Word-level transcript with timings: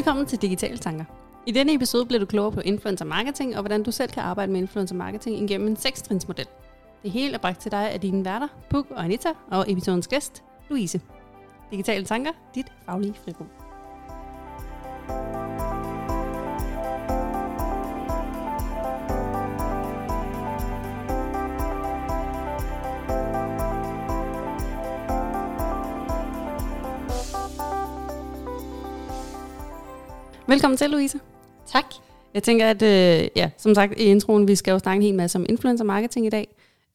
Velkommen 0.00 0.26
til 0.26 0.42
Digitale 0.42 0.78
Tanker. 0.78 1.04
I 1.46 1.52
denne 1.52 1.74
episode 1.74 2.06
bliver 2.06 2.20
du 2.20 2.26
klogere 2.26 2.52
på 2.52 2.60
influencer 2.60 3.04
marketing 3.04 3.56
og 3.56 3.62
hvordan 3.62 3.82
du 3.82 3.90
selv 3.90 4.10
kan 4.10 4.22
arbejde 4.22 4.52
med 4.52 4.60
influencer 4.60 4.94
marketing 4.94 5.50
igennem 5.50 5.68
en 5.68 5.76
6 5.76 6.10
model. 6.28 6.46
Det 7.02 7.10
hele 7.10 7.34
er 7.34 7.38
bragt 7.38 7.60
til 7.60 7.70
dig 7.70 7.90
af 7.90 8.00
dine 8.00 8.24
værter, 8.24 8.48
Puk 8.70 8.86
og 8.90 9.04
Anita, 9.04 9.28
og 9.50 9.72
episodens 9.72 10.08
gæst, 10.08 10.42
Louise. 10.68 11.00
Digitale 11.70 12.04
Tanker, 12.04 12.30
dit 12.54 12.72
faglige 12.86 13.14
frirum. 13.24 13.46
Velkommen 30.50 30.78
til, 30.78 30.90
Louise. 30.90 31.20
Tak. 31.66 31.84
Jeg 32.34 32.42
tænker, 32.42 32.70
at 32.70 32.82
øh, 32.82 33.28
ja, 33.36 33.50
som 33.56 33.74
sagt 33.74 33.92
i 34.00 34.04
introen, 34.04 34.48
vi 34.48 34.54
skal 34.56 34.72
jo 34.72 34.78
snakke 34.78 34.96
en 34.96 35.02
hel 35.02 35.14
masse 35.14 35.38
om 35.38 35.46
influencer 35.48 35.84
marketing 35.84 36.26
i 36.26 36.30
dag. 36.30 36.48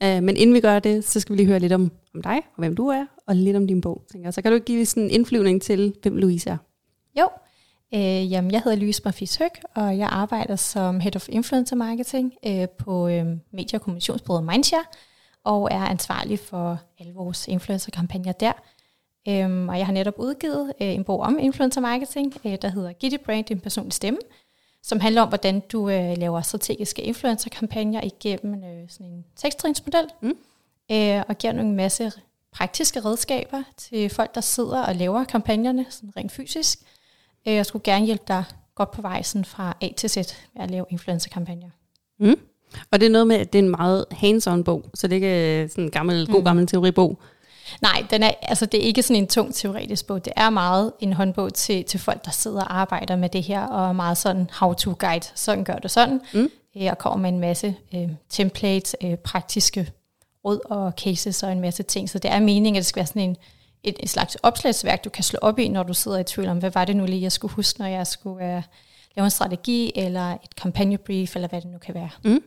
Uh, 0.04 0.24
men 0.24 0.38
inden 0.38 0.54
vi 0.54 0.60
gør 0.60 0.80
det, 0.80 1.04
så 1.04 1.20
skal 1.20 1.34
vi 1.34 1.38
lige 1.38 1.48
høre 1.48 1.60
lidt 1.60 1.74
om, 1.74 1.92
om 2.16 2.22
dig 2.22 2.36
og 2.36 2.60
hvem 2.60 2.76
du 2.76 2.88
er, 2.88 3.06
og 3.28 3.36
lidt 3.36 3.56
om 3.58 3.68
din 3.68 3.82
bog. 3.82 4.04
Tænker. 4.12 4.32
Så 4.32 4.42
kan 4.42 4.52
du 4.52 4.60
give 4.60 4.86
sådan 4.86 5.04
en 5.04 5.10
indflyvning 5.10 5.62
til, 5.62 5.94
hvem 6.02 6.18
Louise 6.18 6.50
er? 6.50 6.58
Jo, 7.20 7.30
øh, 7.94 8.32
jamen, 8.32 8.52
jeg 8.52 8.62
hedder 8.62 8.78
Louise 8.78 9.02
Marfis 9.06 9.36
Høg, 9.36 9.52
og 9.76 9.98
jeg 9.98 10.08
arbejder 10.12 10.56
som 10.56 11.00
Head 11.00 11.16
of 11.16 11.30
Influencer 11.30 11.76
Marketing 11.76 12.34
øh, 12.48 12.70
på 12.70 13.08
øh, 13.08 13.26
medie- 13.52 13.78
og 13.78 13.82
kommunikationsbureauet 13.82 14.46
Mindshare, 14.46 14.86
og 15.44 15.68
er 15.72 15.86
ansvarlig 15.86 16.40
for 16.40 16.80
alle 17.00 17.14
vores 17.14 17.48
influencer-kampagner 17.48 18.32
der. 18.32 18.54
Øhm, 19.28 19.70
og 19.70 19.78
jeg 19.78 19.86
har 19.86 19.94
netop 19.94 20.14
udgivet 20.18 20.74
øh, 20.82 20.88
en 20.88 21.04
bog 21.04 21.20
om 21.20 21.40
influencer 21.40 21.82
marketing, 21.82 22.34
øh, 22.46 22.58
der 22.62 22.68
hedder 22.68 22.94
Gitte 22.94 23.18
Brand, 23.18 23.46
din 23.46 23.60
personlige 23.60 23.92
stemme, 23.92 24.20
som 24.84 25.00
handler 25.00 25.22
om, 25.22 25.28
hvordan 25.28 25.60
du 25.60 25.90
øh, 25.90 26.18
laver 26.18 26.42
strategiske 26.42 27.02
influencer-kampagner 27.02 28.02
igennem 28.04 28.64
øh, 28.64 28.90
sådan 28.90 29.08
en 29.08 29.26
sekstrinsmodel, 29.36 30.06
mm. 30.22 30.38
øh, 30.92 31.24
og 31.28 31.38
giver 31.38 31.54
nogle 31.54 31.74
masse 31.74 32.12
praktiske 32.52 33.00
redskaber 33.00 33.64
til 33.78 34.10
folk, 34.10 34.36
der 34.36 34.42
sidder 34.42 34.84
og 34.84 34.96
laver 34.96 35.24
kampagnerne 35.24 35.86
sådan 35.90 36.18
rent 36.18 36.32
fysisk. 36.32 36.80
Øh, 37.48 37.54
jeg 37.54 37.66
skulle 37.66 37.84
gerne 37.84 38.06
hjælpe 38.06 38.24
dig 38.28 38.44
godt 38.76 38.92
på 38.92 39.02
vej 39.02 39.22
sådan 39.22 39.46
fra 39.46 39.78
A 39.82 39.90
til 39.98 40.10
Z 40.10 40.18
med 40.56 40.64
at 40.64 40.72
lave 40.72 40.86
influencer-kampagner. 40.90 41.70
Mm. 42.20 42.40
Og 42.92 43.00
det 43.00 43.06
er 43.06 43.10
noget 43.10 43.28
med, 43.28 43.36
at 43.36 43.54
det 43.54 43.60
er 43.60 43.64
en 43.64 43.70
meget 43.70 44.06
hands-on 44.12 44.64
bog, 44.64 44.86
så 44.94 45.08
det 45.08 45.14
er 45.14 45.16
ikke 45.16 45.68
sådan 45.72 45.84
en 45.84 45.92
gammel, 45.92 46.28
god 46.28 46.40
mm. 46.40 46.46
gammel 46.46 46.68
teoribog. 46.68 47.20
Nej, 47.82 48.06
den 48.10 48.24
er, 48.24 48.32
altså 48.42 48.66
det 48.66 48.80
er 48.80 48.84
ikke 48.84 49.04
sådan 49.04 49.22
en 49.22 49.28
tung 49.28 49.54
teoretisk 49.56 50.08
bog. 50.08 50.26
Det 50.26 50.34
er 50.36 50.50
meget 50.50 50.92
en 51.00 51.14
håndbog 51.14 51.54
til, 51.54 51.84
til 51.84 52.00
folk, 52.00 52.26
der 52.26 52.32
sidder 52.32 52.62
og 52.62 52.80
arbejder 52.80 53.16
med 53.16 53.30
det 53.30 53.44
her, 53.44 53.62
og 53.62 53.96
meget 53.96 54.18
sådan 54.18 54.50
how-to-guide. 54.60 55.26
Sådan 55.36 55.64
gør 55.64 55.76
det 55.76 55.92
sådan. 55.92 56.22
Mm. 56.34 56.50
Øh, 56.78 56.88
og 56.92 56.98
kommer 56.98 57.20
med 57.20 57.30
en 57.30 57.40
masse 57.40 57.76
øh, 57.96 58.10
templates, 58.30 58.96
øh, 59.04 59.16
praktiske 59.16 59.92
råd 60.46 60.60
og 60.66 60.94
cases 60.98 61.44
og 61.44 61.52
en 61.52 61.62
masse 61.62 61.84
ting. 61.84 62.10
Så 62.10 62.20
det 62.20 62.32
er 62.32 62.40
meningen, 62.40 62.76
at 62.76 62.80
det 62.80 62.86
skal 62.86 63.00
være 63.00 63.08
sådan 63.08 63.22
en, 63.22 63.36
et, 63.84 63.96
et 64.00 64.10
slags 64.10 64.36
opslagsværk, 64.36 65.04
du 65.04 65.10
kan 65.10 65.24
slå 65.24 65.40
op 65.42 65.60
i, 65.60 65.68
når 65.68 65.84
du 65.84 65.94
sidder 65.94 66.20
i 66.20 66.24
tvivl 66.24 66.50
om, 66.50 66.58
hvad 66.58 66.72
var 66.72 66.86
det 66.86 66.96
nu 66.96 67.06
lige, 67.06 67.22
jeg 67.22 67.32
skulle 67.32 67.54
huske, 67.54 67.80
når 67.80 67.88
jeg 67.88 68.08
skulle 68.08 68.56
øh, 68.58 68.64
lave 69.16 69.26
en 69.26 69.32
strategi, 69.32 69.92
eller 69.96 70.32
et 70.32 70.56
kampagnebrief, 70.56 71.36
eller 71.36 71.48
hvad 71.48 71.62
det 71.62 71.72
nu 71.72 71.78
kan 71.78 71.96
være. 71.96 72.10
Mm. 72.24 72.44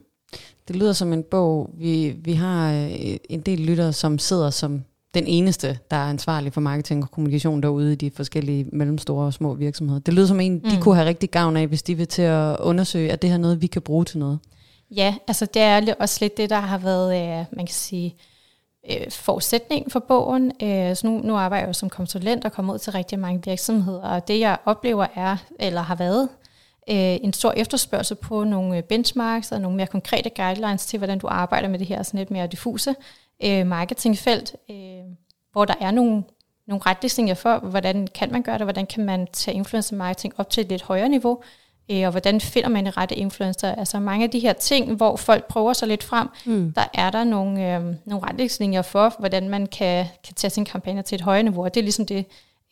Det 0.69 0.77
lyder 0.77 0.93
som 0.93 1.13
en 1.13 1.23
bog. 1.23 1.71
Vi, 1.75 2.09
vi 2.11 2.33
har 2.33 2.73
øh, 2.73 3.17
en 3.29 3.41
del 3.41 3.61
lyttere, 3.61 3.93
som 3.93 4.19
sidder 4.19 4.51
som 4.51 4.85
den 5.21 5.27
eneste, 5.27 5.79
der 5.91 5.97
er 5.97 6.11
ansvarlig 6.11 6.53
for 6.53 6.61
marketing 6.61 7.03
og 7.03 7.11
kommunikation 7.11 7.63
derude 7.63 7.93
i 7.93 7.97
de 7.97 8.11
forskellige 8.11 8.67
mellemstore 8.73 9.27
og 9.27 9.33
små 9.33 9.55
virksomheder. 9.55 10.01
Det 10.01 10.15
lyder 10.15 10.27
som 10.27 10.41
en, 10.41 10.53
mm. 10.53 10.71
de 10.71 10.81
kunne 10.81 10.95
have 10.95 11.09
rigtig 11.09 11.31
gavn 11.31 11.57
af, 11.57 11.67
hvis 11.67 11.83
de 11.83 11.95
vil 11.95 12.09
til 12.09 12.23
at 12.23 12.57
undersøge, 12.61 13.13
at 13.13 13.23
det 13.23 13.31
her 13.31 13.39
noget, 13.39 13.63
vi 13.63 13.67
kan 13.67 13.83
bruge 13.83 14.05
til 14.05 14.19
noget. 14.19 14.39
Ja, 14.91 15.15
altså 15.29 15.47
det 15.47 15.63
er 15.63 15.95
også 16.01 16.19
lidt 16.21 16.37
det, 16.37 16.51
der 16.51 16.61
har 16.61 16.79
været, 16.79 17.17
øh, 17.17 17.45
man 17.53 17.67
kan 17.67 17.75
sige, 17.75 18.17
øh, 18.91 19.11
forudsætning 19.11 19.93
for 19.93 19.99
bogen. 19.99 20.53
Øh, 20.63 20.97
så 20.97 21.07
nu, 21.07 21.21
nu 21.25 21.37
arbejder 21.37 21.63
jeg 21.63 21.69
jo 21.69 21.73
som 21.73 21.91
konsulent 21.91 22.45
og 22.45 22.53
kommer 22.53 22.75
ud 22.75 22.79
til 22.79 22.93
rigtig 22.93 23.19
mange 23.19 23.43
virksomheder, 23.45 24.01
og 24.01 24.29
det 24.29 24.41
jeg 24.41 24.59
oplever 24.65 25.07
er, 25.15 25.37
eller 25.61 25.81
har 25.81 25.95
været, 25.95 26.29
en 26.89 27.33
stor 27.33 27.53
efterspørgsel 27.57 28.17
på 28.17 28.45
nogle 28.45 28.83
benchmarks 28.83 29.53
og 29.53 29.61
nogle 29.61 29.77
mere 29.77 29.87
konkrete 29.87 30.31
guidelines 30.31 30.87
til, 30.87 30.99
hvordan 30.99 31.19
du 31.19 31.27
arbejder 31.31 31.69
med 31.69 31.79
det 31.79 31.87
her 31.87 32.03
sådan 32.03 32.19
lidt 32.19 32.31
mere 32.31 32.47
diffuse 32.47 32.95
øh, 33.45 33.67
marketingfelt, 33.67 34.57
øh, 34.71 34.77
hvor 35.53 35.65
der 35.65 35.75
er 35.81 35.91
nogle, 35.91 36.23
nogle 36.67 36.83
retningslinjer 36.87 37.35
for, 37.35 37.59
hvordan 37.59 38.07
kan 38.15 38.33
man 38.33 38.43
gøre 38.43 38.59
det, 38.59 38.67
hvordan 38.67 38.87
kan 38.87 39.05
man 39.05 39.27
tage 39.33 39.55
influencer 39.55 39.97
marketing 39.97 40.35
op 40.37 40.51
til 40.51 40.61
et 40.61 40.69
lidt 40.69 40.83
højere 40.83 41.09
niveau, 41.09 41.43
øh, 41.91 42.05
og 42.05 42.11
hvordan 42.11 42.41
finder 42.41 42.69
man 42.69 42.87
en 42.87 42.97
rette 42.97 43.15
influencer. 43.15 43.75
Altså 43.75 44.01
mange 44.01 44.25
af 44.25 44.31
de 44.31 44.39
her 44.39 44.53
ting, 44.53 44.95
hvor 44.95 45.17
folk 45.17 45.45
prøver 45.49 45.73
sig 45.73 45.89
lidt 45.89 46.03
frem, 46.03 46.29
mm. 46.47 46.73
der 46.73 46.85
er 46.95 47.11
der 47.11 47.25
nogle, 47.25 47.75
øh, 47.75 47.95
nogle 48.05 48.27
retningslinjer 48.27 48.83
for, 48.83 49.15
hvordan 49.19 49.49
man 49.49 49.67
kan, 49.67 50.07
kan 50.25 50.35
tage 50.35 50.51
sin 50.51 50.65
kampagne 50.65 51.03
til 51.03 51.15
et 51.15 51.21
højere 51.21 51.43
niveau, 51.43 51.65
og 51.65 51.75
det 51.75 51.81
er 51.81 51.85
ligesom 51.85 52.07
det, 52.07 52.27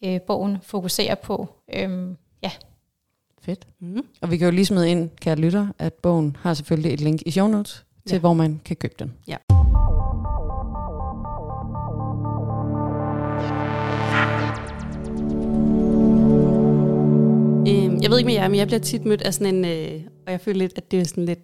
øh, 0.05 0.21
bogen 0.21 0.59
fokuserer 0.62 1.15
på. 1.15 1.49
Øh, 1.75 2.09
ja. 2.43 2.50
Fedt. 3.46 3.66
Mm. 3.80 4.02
Og 4.20 4.30
vi 4.30 4.36
kan 4.36 4.48
jo 4.48 4.54
lige 4.54 4.66
smide 4.66 4.90
ind, 4.90 5.10
kære 5.20 5.36
lytter, 5.36 5.66
at 5.78 5.94
bogen 5.94 6.36
har 6.40 6.54
selvfølgelig 6.54 6.92
et 6.92 7.00
link 7.00 7.22
i 7.26 7.30
show 7.30 7.48
notes, 7.48 7.84
til 8.06 8.14
ja. 8.14 8.20
hvor 8.20 8.34
man 8.34 8.60
kan 8.64 8.76
købe 8.76 8.94
den. 8.98 9.12
Ja. 9.28 9.36
Øh, 17.68 18.02
jeg 18.02 18.10
ved 18.10 18.18
ikke 18.18 18.26
med 18.26 18.34
jer, 18.34 18.48
men 18.48 18.58
jeg 18.58 18.66
bliver 18.66 18.80
tit 18.80 19.04
mødt 19.04 19.22
af 19.22 19.34
sådan 19.34 19.54
en, 19.54 19.64
øh, 19.64 20.00
og 20.26 20.32
jeg 20.32 20.40
føler 20.40 20.58
lidt, 20.58 20.72
at 20.76 20.90
det 20.90 21.00
er 21.00 21.04
sådan 21.04 21.24
lidt 21.24 21.40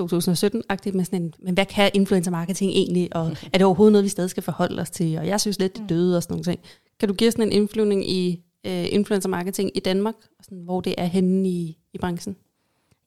2017-agtigt 0.00 0.96
med 0.96 1.04
sådan 1.04 1.22
en, 1.22 1.34
men 1.42 1.54
hvad 1.54 1.66
kan 1.66 1.90
influencer 1.94 2.30
marketing 2.30 2.70
egentlig, 2.72 3.16
og 3.16 3.26
er 3.26 3.58
det 3.58 3.62
overhovedet 3.62 3.92
noget, 3.92 4.04
vi 4.04 4.08
stadig 4.08 4.30
skal 4.30 4.42
forholde 4.42 4.82
os 4.82 4.90
til, 4.90 5.18
og 5.18 5.26
jeg 5.26 5.40
synes 5.40 5.58
lidt, 5.58 5.74
det 5.74 5.82
mm. 5.82 5.88
døde 5.88 6.16
og 6.16 6.22
sådan 6.22 6.32
nogle 6.32 6.44
ting. 6.44 6.60
Kan 7.00 7.08
du 7.08 7.14
give 7.14 7.30
sådan 7.30 7.46
en 7.46 7.52
indflyvning 7.52 8.10
i 8.10 8.45
øh, 8.66 8.86
influencer 8.90 9.28
marketing 9.28 9.70
i 9.74 9.80
Danmark, 9.80 10.14
sådan, 10.42 10.62
hvor 10.64 10.80
det 10.80 10.94
er 10.98 11.04
henne 11.04 11.48
i, 11.48 11.78
i 11.92 11.98
branchen? 11.98 12.36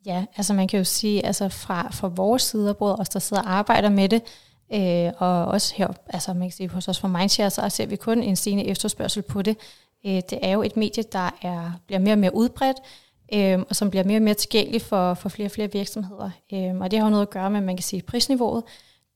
Ja, 0.05 0.25
altså 0.35 0.53
man 0.53 0.67
kan 0.67 0.77
jo 0.77 0.83
sige, 0.83 1.25
altså 1.25 1.49
fra, 1.49 1.89
fra 1.91 2.07
vores 2.07 2.41
side, 2.41 2.73
både 2.73 2.95
os, 2.95 3.09
der 3.09 3.19
sidder 3.19 3.43
og 3.43 3.51
arbejder 3.51 3.89
med 3.89 4.09
det, 4.09 4.21
øh, 4.73 5.11
og 5.17 5.45
også 5.45 5.75
her, 5.75 5.87
altså 6.07 6.33
man 6.33 6.47
kan 6.47 6.51
sige 6.51 6.69
hos 6.69 6.87
os 6.87 6.99
fra 6.99 7.07
Mindshare, 7.07 7.49
så 7.49 7.69
ser 7.69 7.85
vi 7.85 7.95
kun 7.95 8.23
en 8.23 8.35
stigende 8.35 8.65
efterspørgsel 8.65 9.21
på 9.23 9.41
det. 9.41 9.57
Øh, 10.05 10.21
det 10.29 10.39
er 10.41 10.51
jo 10.51 10.61
et 10.61 10.77
medie, 10.77 11.03
der 11.03 11.29
er, 11.41 11.71
bliver 11.87 11.99
mere 11.99 12.13
og 12.13 12.19
mere 12.19 12.35
udbredt, 12.35 12.77
øh, 13.33 13.59
og 13.69 13.75
som 13.75 13.89
bliver 13.89 14.03
mere 14.03 14.17
og 14.17 14.21
mere 14.21 14.33
tilgængelig 14.33 14.81
for, 14.81 15.13
for 15.13 15.29
flere 15.29 15.47
og 15.47 15.51
flere 15.51 15.71
virksomheder. 15.71 16.29
Øh, 16.53 16.75
og 16.75 16.91
det 16.91 16.99
har 16.99 17.05
jo 17.05 17.09
noget 17.09 17.25
at 17.25 17.29
gøre 17.29 17.49
med, 17.49 17.61
man 17.61 17.75
kan 17.75 17.83
sige, 17.83 18.01
prisniveauet. 18.01 18.63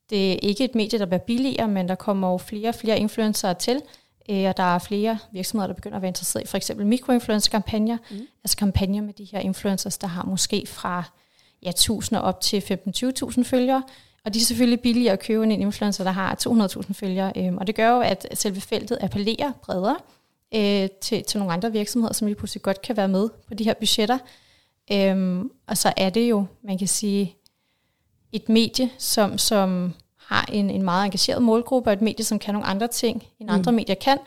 Det 0.09 0.33
er 0.33 0.39
ikke 0.41 0.63
et 0.63 0.75
medie, 0.75 0.99
der 0.99 1.05
bliver 1.05 1.19
billigere, 1.19 1.67
men 1.67 1.87
der 1.87 1.95
kommer 1.95 2.31
jo 2.31 2.37
flere 2.37 2.69
og 2.69 2.75
flere 2.75 2.99
influencer 2.99 3.53
til, 3.53 3.75
øh, 3.75 3.81
og 4.29 4.57
der 4.57 4.75
er 4.75 4.79
flere 4.79 5.17
virksomheder, 5.31 5.67
der 5.67 5.73
begynder 5.73 5.95
at 5.95 6.01
være 6.01 6.09
interesseret 6.09 6.43
i 6.43 6.47
for 6.47 6.57
eksempel 6.57 6.85
mikroinfluencer-kampagner, 6.85 7.97
mm. 8.11 8.19
altså 8.43 8.57
kampagner 8.57 9.01
med 9.01 9.13
de 9.13 9.23
her 9.23 9.39
influencers, 9.39 9.97
der 9.97 10.07
har 10.07 10.23
måske 10.23 10.63
fra 10.67 11.03
ja, 11.63 11.69
1000 11.69 12.19
op 12.19 12.41
til 12.41 12.59
15-20.000 12.59 13.43
følgere, 13.43 13.83
og 14.25 14.33
de 14.33 14.39
er 14.39 14.43
selvfølgelig 14.43 14.81
billigere 14.81 15.13
at 15.13 15.19
købe 15.19 15.43
end 15.43 15.53
en 15.53 15.61
influencer, 15.61 16.03
der 16.03 16.11
har 16.11 16.35
200.000 16.47 16.93
følgere, 16.93 17.33
øh, 17.35 17.55
og 17.55 17.67
det 17.67 17.75
gør 17.75 17.89
jo, 17.89 17.99
at 17.99 18.27
selve 18.33 18.61
feltet 18.61 18.97
appellerer 19.01 19.51
bredere, 19.61 19.97
øh, 20.55 20.89
til, 21.01 21.23
til 21.23 21.39
nogle 21.39 21.53
andre 21.53 21.71
virksomheder, 21.71 22.13
som 22.13 22.27
lige 22.27 22.35
pludselig 22.35 22.61
godt 22.61 22.81
kan 22.81 22.97
være 22.97 23.07
med 23.07 23.29
på 23.47 23.53
de 23.53 23.63
her 23.63 23.73
budgetter. 23.73 24.17
Øhm, 24.91 25.51
og 25.67 25.77
så 25.77 25.93
er 25.97 26.09
det 26.09 26.29
jo, 26.29 26.45
man 26.63 26.77
kan 26.77 26.87
sige, 26.87 27.35
et 28.31 28.49
medie, 28.49 28.89
som, 28.97 29.37
som 29.37 29.93
har 30.33 30.49
en, 30.51 30.69
en 30.69 30.83
meget 30.83 31.05
engageret 31.05 31.41
målgruppe, 31.41 31.89
og 31.89 31.93
et 31.93 32.01
medie, 32.01 32.25
som 32.25 32.39
kan 32.39 32.53
nogle 32.53 32.67
andre 32.67 32.87
ting, 32.87 33.23
end 33.39 33.51
andre 33.51 33.71
mm. 33.71 33.75
medier 33.75 33.95
kan. 33.95 34.17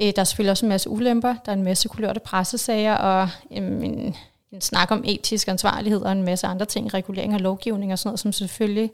Øh, 0.00 0.12
der 0.16 0.20
er 0.20 0.24
selvfølgelig 0.24 0.50
også 0.50 0.66
en 0.66 0.68
masse 0.68 0.90
ulemper. 0.90 1.34
Der 1.46 1.52
er 1.52 1.56
en 1.56 1.62
masse 1.62 1.88
kulørte 1.88 2.20
pressesager, 2.20 2.94
og 2.94 3.28
en, 3.50 3.62
en, 3.62 4.16
en 4.52 4.60
snak 4.60 4.90
om 4.90 5.02
etisk 5.06 5.48
ansvarlighed, 5.48 6.00
og 6.00 6.12
en 6.12 6.22
masse 6.22 6.46
andre 6.46 6.66
ting, 6.66 6.94
regulering 6.94 7.34
og 7.34 7.40
lovgivning 7.40 7.92
og 7.92 7.98
sådan 7.98 8.08
noget, 8.08 8.20
som 8.20 8.32
selvfølgelig 8.32 8.90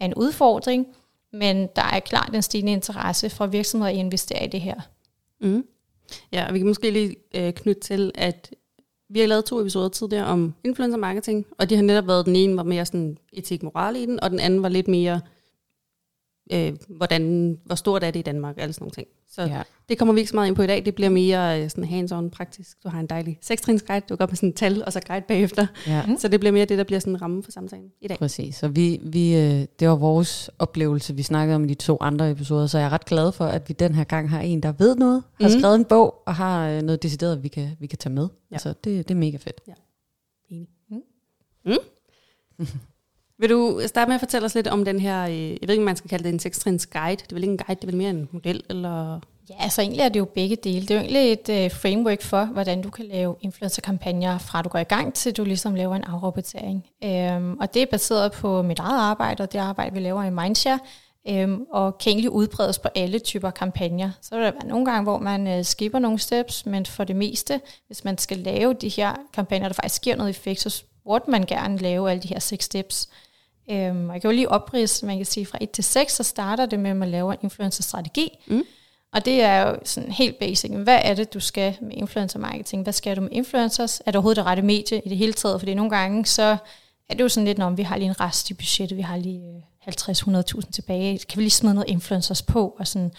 er 0.00 0.04
en 0.04 0.14
udfordring. 0.14 0.86
Men 1.32 1.68
der 1.76 1.82
er 1.82 2.00
klart 2.00 2.34
en 2.34 2.42
stigende 2.42 2.72
interesse 2.72 3.30
fra 3.30 3.46
virksomheder 3.46 3.92
at 3.92 3.96
investere 3.96 4.44
i 4.44 4.48
det 4.48 4.60
her. 4.60 4.80
Mm. 5.40 5.64
Ja, 6.32 6.46
og 6.48 6.54
vi 6.54 6.58
kan 6.58 6.68
måske 6.68 6.90
lige 6.90 7.16
øh, 7.34 7.52
knytte 7.52 7.80
til, 7.80 8.12
at 8.14 8.50
vi 9.10 9.20
har 9.20 9.26
lavet 9.26 9.44
to 9.44 9.60
episoder 9.60 9.88
tidligere 9.88 10.26
om 10.26 10.54
influencer 10.64 10.98
marketing, 10.98 11.46
og 11.58 11.70
de 11.70 11.76
har 11.76 11.82
netop 11.82 12.06
været, 12.06 12.26
den 12.26 12.36
ene 12.36 12.56
var 12.56 12.62
mere 12.62 12.86
sådan 12.86 13.18
etik 13.32 13.62
moral 13.62 13.96
i 13.96 14.06
den, 14.06 14.20
og 14.20 14.30
den 14.30 14.40
anden 14.40 14.62
var 14.62 14.68
lidt 14.68 14.88
mere, 14.88 15.20
øh, 16.52 16.72
hvordan, 16.88 17.58
hvor 17.64 17.74
stort 17.74 18.02
er 18.04 18.10
det 18.10 18.18
i 18.18 18.22
Danmark, 18.22 18.54
alle 18.58 18.72
sådan 18.72 18.82
nogle 18.84 18.90
ting. 18.92 19.06
Så 19.30 19.42
Ja. 19.42 19.62
det 19.88 19.98
kommer 19.98 20.14
vi 20.14 20.20
ikke 20.20 20.30
så 20.30 20.36
meget 20.36 20.48
ind 20.48 20.56
på 20.56 20.62
i 20.62 20.66
dag. 20.66 20.84
Det 20.84 20.94
bliver 20.94 21.08
mere 21.10 21.62
øh, 21.62 21.70
sådan 21.70 21.84
hands-on 21.84 22.30
praktisk. 22.30 22.84
Du 22.84 22.88
har 22.88 23.00
en 23.00 23.06
dejlig 23.06 23.38
sekstrins 23.42 23.82
guide, 23.82 24.06
du 24.08 24.16
går 24.16 24.26
med 24.26 24.36
sådan 24.36 24.48
en 24.48 24.52
tal, 24.52 24.84
og 24.84 24.92
så 24.92 25.00
guide 25.06 25.24
bagefter. 25.28 25.66
Ja. 25.86 26.06
Mm. 26.06 26.16
Så 26.18 26.28
det 26.28 26.40
bliver 26.40 26.52
mere 26.52 26.64
det, 26.64 26.78
der 26.78 26.84
bliver 26.84 27.00
sådan 27.00 27.12
en 27.14 27.22
ramme 27.22 27.42
for 27.42 27.50
samtalen 27.50 27.90
i 28.00 28.08
dag. 28.08 28.18
Præcis. 28.18 28.56
Så 28.56 28.68
vi, 28.68 29.00
vi, 29.02 29.36
øh, 29.36 29.66
det 29.80 29.88
var 29.88 29.96
vores 29.96 30.50
oplevelse, 30.58 31.14
vi 31.16 31.22
snakkede 31.22 31.54
om 31.56 31.64
i 31.64 31.68
de 31.68 31.74
to 31.74 31.98
andre 32.00 32.30
episoder, 32.30 32.66
så 32.66 32.78
jeg 32.78 32.86
er 32.86 32.90
ret 32.90 33.04
glad 33.04 33.32
for, 33.32 33.44
at 33.44 33.68
vi 33.68 33.74
den 33.78 33.94
her 33.94 34.04
gang 34.04 34.30
har 34.30 34.40
en, 34.40 34.62
der 34.62 34.72
ved 34.72 34.96
noget, 34.96 35.22
har 35.40 35.48
Mhm. 35.48 35.58
skrevet 35.58 35.74
en 35.74 35.84
bog 35.84 36.22
og 36.26 36.34
har 36.34 36.68
øh, 36.68 36.82
noget 36.82 37.02
decideret, 37.02 37.42
vi 37.42 37.48
kan, 37.48 37.70
vi 37.80 37.86
kan 37.86 37.98
tage 37.98 38.12
med. 38.14 38.22
Ja. 38.22 38.28
Ja. 38.50 38.54
Altså, 38.54 38.68
det, 38.84 39.08
det 39.08 39.14
er 39.14 39.18
mega 39.18 39.36
fedt. 39.36 39.60
Enig. 40.50 40.68
Mm. 40.90 41.00
Mm. 41.64 41.76
Vil 43.38 43.50
du 43.50 43.80
starte 43.86 44.08
med 44.08 44.14
at 44.14 44.20
fortælle 44.20 44.46
os 44.46 44.54
lidt 44.54 44.66
om 44.66 44.84
den 44.84 45.00
her, 45.00 45.24
øh, 45.24 45.50
jeg 45.50 45.58
ved 45.62 45.70
ikke, 45.70 45.80
om 45.80 45.84
man 45.84 45.96
skal 45.96 46.10
kalde 46.10 46.24
det 46.24 46.32
en 46.32 46.38
sekstrins 46.38 46.86
guide. 46.86 47.16
Det 47.16 47.32
er 47.32 47.34
vel 47.34 47.42
ikke 47.42 47.52
en 47.52 47.58
guide, 47.58 47.80
det 47.80 47.84
er 47.84 47.86
vel 47.86 47.96
mere 47.96 48.10
en 48.10 48.28
model, 48.32 48.62
eller... 48.70 49.20
Ja, 49.50 49.54
altså 49.58 49.82
egentlig 49.82 50.02
er 50.02 50.08
det 50.08 50.20
jo 50.20 50.24
begge 50.24 50.56
dele. 50.56 50.80
Det 50.80 50.90
er 50.90 50.94
jo 50.94 51.00
egentlig 51.00 51.32
et 51.32 51.48
øh, 51.48 51.70
framework 51.70 52.22
for, 52.22 52.44
hvordan 52.44 52.82
du 52.82 52.90
kan 52.90 53.04
lave 53.04 53.36
influencer-kampagner 53.40 54.38
fra 54.38 54.62
du 54.62 54.68
går 54.68 54.78
i 54.78 54.84
gang 54.84 55.14
til 55.14 55.36
du 55.36 55.44
ligesom 55.44 55.74
laver 55.74 55.96
en 55.96 56.04
afrapportering. 56.04 56.86
Øhm, 57.04 57.58
og 57.60 57.74
det 57.74 57.82
er 57.82 57.86
baseret 57.86 58.32
på 58.32 58.62
mit 58.62 58.78
eget 58.78 59.00
arbejde 59.00 59.42
og 59.42 59.52
det 59.52 59.58
arbejde, 59.58 59.94
vi 59.94 60.00
laver 60.00 60.24
i 60.24 60.30
Mindshare, 60.30 60.78
øhm, 61.28 61.66
og 61.70 61.98
kan 61.98 62.10
egentlig 62.10 62.30
udbredes 62.30 62.78
på 62.78 62.88
alle 62.94 63.18
typer 63.18 63.50
kampagner. 63.50 64.10
Så 64.20 64.34
vil 64.34 64.44
der 64.44 64.50
være 64.50 64.66
nogle 64.66 64.86
gange, 64.86 65.02
hvor 65.02 65.18
man 65.18 65.46
øh, 65.46 65.64
skipper 65.64 65.98
nogle 65.98 66.18
steps, 66.18 66.66
men 66.66 66.86
for 66.86 67.04
det 67.04 67.16
meste, 67.16 67.60
hvis 67.86 68.04
man 68.04 68.18
skal 68.18 68.38
lave 68.38 68.74
de 68.74 68.88
her 68.88 69.14
kampagner, 69.34 69.68
der 69.68 69.74
faktisk 69.74 70.02
giver 70.02 70.16
noget 70.16 70.30
effekt, 70.30 70.60
så 70.60 70.82
burde 71.04 71.30
man 71.30 71.42
gerne 71.42 71.78
lave 71.78 72.10
alle 72.10 72.22
de 72.22 72.28
her 72.28 72.38
seks 72.38 72.64
steps. 72.64 73.08
Øhm, 73.70 74.08
og 74.08 74.14
jeg 74.14 74.22
kan 74.22 74.30
jo 74.30 74.34
lige 74.34 74.48
oprise, 74.48 75.06
man 75.06 75.16
kan 75.16 75.26
sige 75.26 75.46
fra 75.46 75.58
1 75.60 75.70
til 75.70 75.84
6, 75.84 76.12
så 76.12 76.22
starter 76.22 76.66
det 76.66 76.80
med, 76.80 76.90
at 76.90 76.96
man 76.96 77.10
laver 77.10 77.32
en 77.32 77.38
influencer-strategi. 77.42 78.38
Mm. 78.46 78.62
Og 79.12 79.24
det 79.24 79.42
er 79.42 79.68
jo 79.68 79.76
sådan 79.84 80.10
helt 80.10 80.38
basic. 80.38 80.70
Hvad 80.70 81.00
er 81.02 81.14
det, 81.14 81.34
du 81.34 81.40
skal 81.40 81.76
med 81.80 81.92
influencer 81.92 82.38
marketing? 82.38 82.82
Hvad 82.82 82.92
skal 82.92 83.16
du 83.16 83.20
med 83.20 83.30
influencers? 83.32 84.00
Er 84.00 84.04
det 84.04 84.16
overhovedet 84.16 84.36
det 84.36 84.46
rette 84.46 84.62
medie 84.62 85.00
i 85.04 85.08
det 85.08 85.18
hele 85.18 85.32
taget? 85.32 85.60
Fordi 85.60 85.74
nogle 85.74 85.90
gange, 85.90 86.26
så 86.26 86.56
er 87.08 87.14
det 87.14 87.20
jo 87.20 87.28
sådan 87.28 87.44
lidt, 87.44 87.58
når 87.58 87.70
vi 87.70 87.82
har 87.82 87.96
lige 87.96 88.08
en 88.08 88.20
rest 88.20 88.50
i 88.50 88.54
budgettet, 88.54 88.96
vi 88.96 89.02
har 89.02 89.16
lige 89.16 89.62
øh, 89.86 89.92
50-100.000 89.94 90.70
tilbage, 90.70 91.18
kan 91.18 91.38
vi 91.38 91.42
lige 91.42 91.50
smide 91.50 91.74
noget 91.74 91.88
influencers 91.88 92.42
på? 92.42 92.76
Og 92.78 92.86
sådan, 92.86 93.12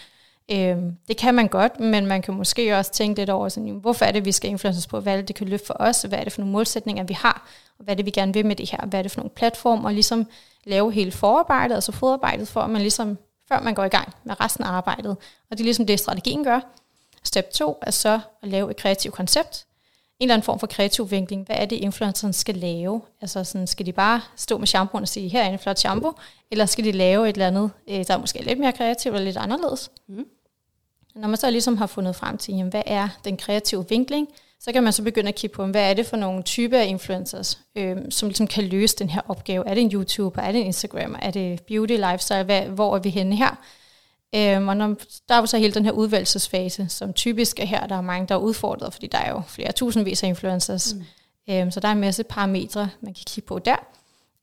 øhm, 0.52 0.96
det 1.08 1.16
kan 1.16 1.34
man 1.34 1.48
godt, 1.48 1.80
men 1.80 2.06
man 2.06 2.22
kan 2.22 2.34
måske 2.34 2.76
også 2.76 2.92
tænke 2.92 3.20
lidt 3.20 3.30
over, 3.30 3.48
sådan, 3.48 3.70
hvorfor 3.70 4.04
er 4.04 4.12
det, 4.12 4.24
vi 4.24 4.32
skal 4.32 4.50
influencers 4.50 4.86
på? 4.86 5.00
Hvad 5.00 5.12
er 5.12 5.16
det, 5.16 5.28
det 5.28 5.36
kan 5.36 5.48
løfte 5.48 5.66
for 5.66 5.76
os? 5.80 6.02
Hvad 6.02 6.18
er 6.18 6.24
det 6.24 6.32
for 6.32 6.40
nogle 6.40 6.52
målsætninger, 6.52 7.04
vi 7.04 7.14
har? 7.14 7.48
Og 7.78 7.84
hvad 7.84 7.94
er 7.94 7.96
det, 7.96 8.06
vi 8.06 8.10
gerne 8.10 8.32
vil 8.32 8.46
med 8.46 8.56
det 8.56 8.70
her? 8.70 8.86
Hvad 8.86 8.98
er 8.98 9.02
det 9.02 9.12
for 9.12 9.20
nogle 9.20 9.30
platformer? 9.30 9.88
Og 9.88 9.94
ligesom 9.94 10.26
lave 10.64 10.92
hele 10.92 11.12
forarbejdet, 11.12 11.74
altså 11.74 11.92
fodarbejdet, 11.92 12.48
for 12.48 12.60
at 12.60 12.70
man 12.70 12.80
ligesom, 12.80 13.18
før 13.48 13.60
man 13.60 13.74
går 13.74 13.84
i 13.84 13.88
gang 13.88 14.14
med 14.24 14.40
resten 14.40 14.64
af 14.64 14.68
arbejdet. 14.68 15.10
Og 15.50 15.50
det 15.50 15.60
er 15.60 15.64
ligesom 15.64 15.86
det, 15.86 15.98
strategien 15.98 16.44
gør. 16.44 16.60
Step 17.24 17.50
2 17.50 17.78
er 17.82 17.90
så 17.90 18.20
at 18.42 18.48
lave 18.48 18.70
et 18.70 18.76
kreativt 18.76 19.14
koncept. 19.14 19.66
En 20.18 20.24
eller 20.24 20.34
anden 20.34 20.44
form 20.44 20.58
for 20.58 20.66
kreativ 20.66 21.10
vinkling. 21.10 21.46
Hvad 21.46 21.56
er 21.58 21.64
det, 21.64 21.76
influenceren 21.76 22.32
skal 22.32 22.54
lave? 22.54 23.02
Altså 23.20 23.44
sådan, 23.44 23.66
skal 23.66 23.86
de 23.86 23.92
bare 23.92 24.20
stå 24.36 24.58
med 24.58 24.66
shampooen 24.66 25.02
og 25.02 25.08
sige, 25.08 25.28
her 25.28 25.42
er 25.42 25.48
en 25.48 25.58
flot 25.58 25.78
shampoo? 25.78 26.12
Eller 26.50 26.66
skal 26.66 26.84
de 26.84 26.92
lave 26.92 27.28
et 27.28 27.32
eller 27.32 27.46
andet, 27.46 27.70
øh, 27.88 28.06
der 28.06 28.14
er 28.14 28.18
måske 28.18 28.42
lidt 28.42 28.58
mere 28.58 28.72
kreativt 28.72 29.14
eller 29.14 29.24
lidt 29.24 29.36
anderledes? 29.36 29.90
Mm. 30.08 30.24
Når 31.14 31.28
man 31.28 31.36
så 31.36 31.50
ligesom 31.50 31.76
har 31.76 31.86
fundet 31.86 32.16
frem 32.16 32.38
til, 32.38 32.54
jamen, 32.54 32.70
hvad 32.70 32.82
er 32.86 33.08
den 33.24 33.36
kreative 33.36 33.84
vinkling, 33.88 34.28
så 34.60 34.72
kan 34.72 34.82
man 34.82 34.92
så 34.92 35.02
begynde 35.02 35.28
at 35.28 35.34
kigge 35.34 35.54
på, 35.54 35.66
hvad 35.66 35.90
er 35.90 35.94
det 35.94 36.06
for 36.06 36.16
nogle 36.16 36.42
typer 36.42 36.78
af 36.78 36.86
influencers, 36.86 37.60
øh, 37.76 37.96
som 38.10 38.28
ligesom 38.28 38.46
kan 38.46 38.64
løse 38.64 38.96
den 38.96 39.10
her 39.10 39.20
opgave. 39.28 39.68
Er 39.68 39.74
det 39.74 39.80
en 39.80 39.92
YouTuber? 39.92 40.42
Er 40.42 40.52
det 40.52 40.60
en 40.60 40.66
Instagram? 40.66 41.16
Er 41.22 41.30
det 41.30 41.62
beauty, 41.62 41.92
lifestyle? 41.92 42.42
Hvad, 42.42 42.62
hvor 42.62 42.96
er 42.96 43.00
vi 43.00 43.08
henne 43.08 43.36
her? 43.36 43.56
Øhm, 44.34 44.68
og 44.68 44.76
når, 44.76 44.86
der 45.28 45.34
er 45.34 45.38
jo 45.38 45.46
så 45.46 45.58
hele 45.58 45.74
den 45.74 45.84
her 45.84 45.92
udvalgelsesfase, 45.92 46.88
som 46.88 47.12
typisk 47.12 47.60
er 47.60 47.64
her, 47.64 47.86
der 47.86 47.96
er 47.96 48.00
mange, 48.00 48.26
der 48.28 48.34
er 48.34 48.38
udfordret, 48.38 48.92
fordi 48.92 49.06
der 49.06 49.18
er 49.18 49.30
jo 49.30 49.42
flere 49.46 49.72
tusindvis 49.72 50.22
af 50.22 50.28
influencers. 50.28 50.94
Mm. 50.94 51.54
Øhm, 51.54 51.70
så 51.70 51.80
der 51.80 51.88
er 51.88 51.92
en 51.92 52.00
masse 52.00 52.24
parametre, 52.24 52.90
man 53.00 53.14
kan 53.14 53.24
kigge 53.26 53.46
på 53.46 53.58
der. 53.58 53.76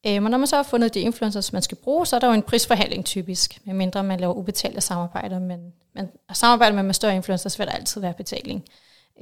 Øhm, 0.08 0.26
og 0.26 0.32
når 0.32 0.38
man 0.38 0.48
så 0.48 0.56
har 0.56 0.64
fundet 0.64 0.94
de 0.94 1.00
influencers, 1.00 1.54
man 1.54 1.62
skal 1.62 1.78
bruge, 1.78 2.06
så 2.06 2.16
er 2.16 2.20
der 2.20 2.28
jo 2.28 2.34
en 2.34 2.42
prisforhandling 2.42 3.06
typisk, 3.06 3.60
medmindre 3.66 4.04
man 4.04 4.20
laver 4.20 4.34
ubetalte 4.34 4.82
samarbejder. 4.82 5.40
Men, 5.40 5.74
men 5.96 6.10
samarbejder 6.34 6.76
man 6.76 6.86
med 6.86 6.94
større 6.94 7.16
influencers, 7.16 7.60
vil 7.60 7.68
der 7.68 7.74
altid 7.74 8.02
være 8.02 8.14
betaling. 8.14 8.64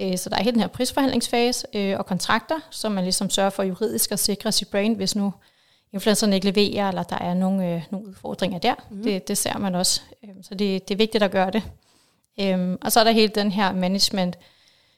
Øh, 0.02 0.18
så 0.18 0.30
der 0.30 0.36
er 0.36 0.44
hele 0.44 0.54
den 0.54 0.62
her 0.62 0.68
prisforhandlingsfase 0.68 1.68
øh, 1.74 1.98
og 1.98 2.06
kontrakter, 2.06 2.56
som 2.72 2.92
man 2.92 3.04
ligesom 3.04 3.30
sørger 3.30 3.50
for 3.50 3.64
juridisk 3.64 4.12
at 4.12 4.20
sikre 4.20 4.52
sit 4.52 4.68
brand, 4.68 4.96
hvis 4.96 5.16
nu 5.16 5.34
influencerne 5.94 6.36
ikke 6.36 6.52
leverer, 6.52 6.88
eller 6.90 7.04
der 7.04 7.18
er 7.18 7.34
nogle, 7.34 7.74
øh, 7.74 7.82
nogle 7.92 8.08
udfordringer 8.08 8.60
der. 8.60 8.76
Mm. 8.90 9.04
Det, 9.04 9.28
det 9.28 9.38
ser 9.38 9.58
man 9.58 9.76
også. 9.76 10.02
Øhm, 10.24 10.44
så 10.44 10.56
det, 10.56 10.88
det 10.88 10.94
er 10.94 10.98
vigtigt 10.98 11.24
at 11.24 11.32
gøre 11.32 11.52
det. 11.52 11.64
Øhm, 12.40 12.78
og 12.82 12.92
så 12.92 13.00
er 13.00 13.04
der 13.04 13.12
hele 13.12 13.28
den 13.36 13.52
her 13.52 13.74
management 13.74 14.38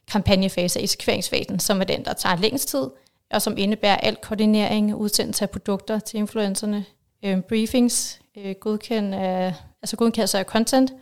kampagnefase, 0.08 0.82
eksekveringsfasen, 0.82 1.60
som 1.60 1.82
er 1.82 1.86
den, 1.86 2.06
der 2.06 2.14
tager 2.14 2.36
længst 2.36 2.70
tid, 2.70 2.88
og 3.32 3.42
som 3.42 3.58
indebærer 3.58 3.98
alt 3.98 4.22
koordinering, 4.22 4.96
udsendelse 4.96 5.44
af 5.44 5.50
produkter 5.50 6.00
til 6.00 6.18
influencerne, 6.18 6.86
øhm, 7.26 7.42
briefings, 7.42 8.22
øh, 8.38 8.56
godkend 8.60 9.16
af, 9.16 9.54
altså 9.82 9.96
godkendelse 9.98 10.40
af 10.40 10.46
content, 10.46 10.94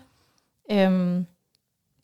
øhm, 0.71 1.25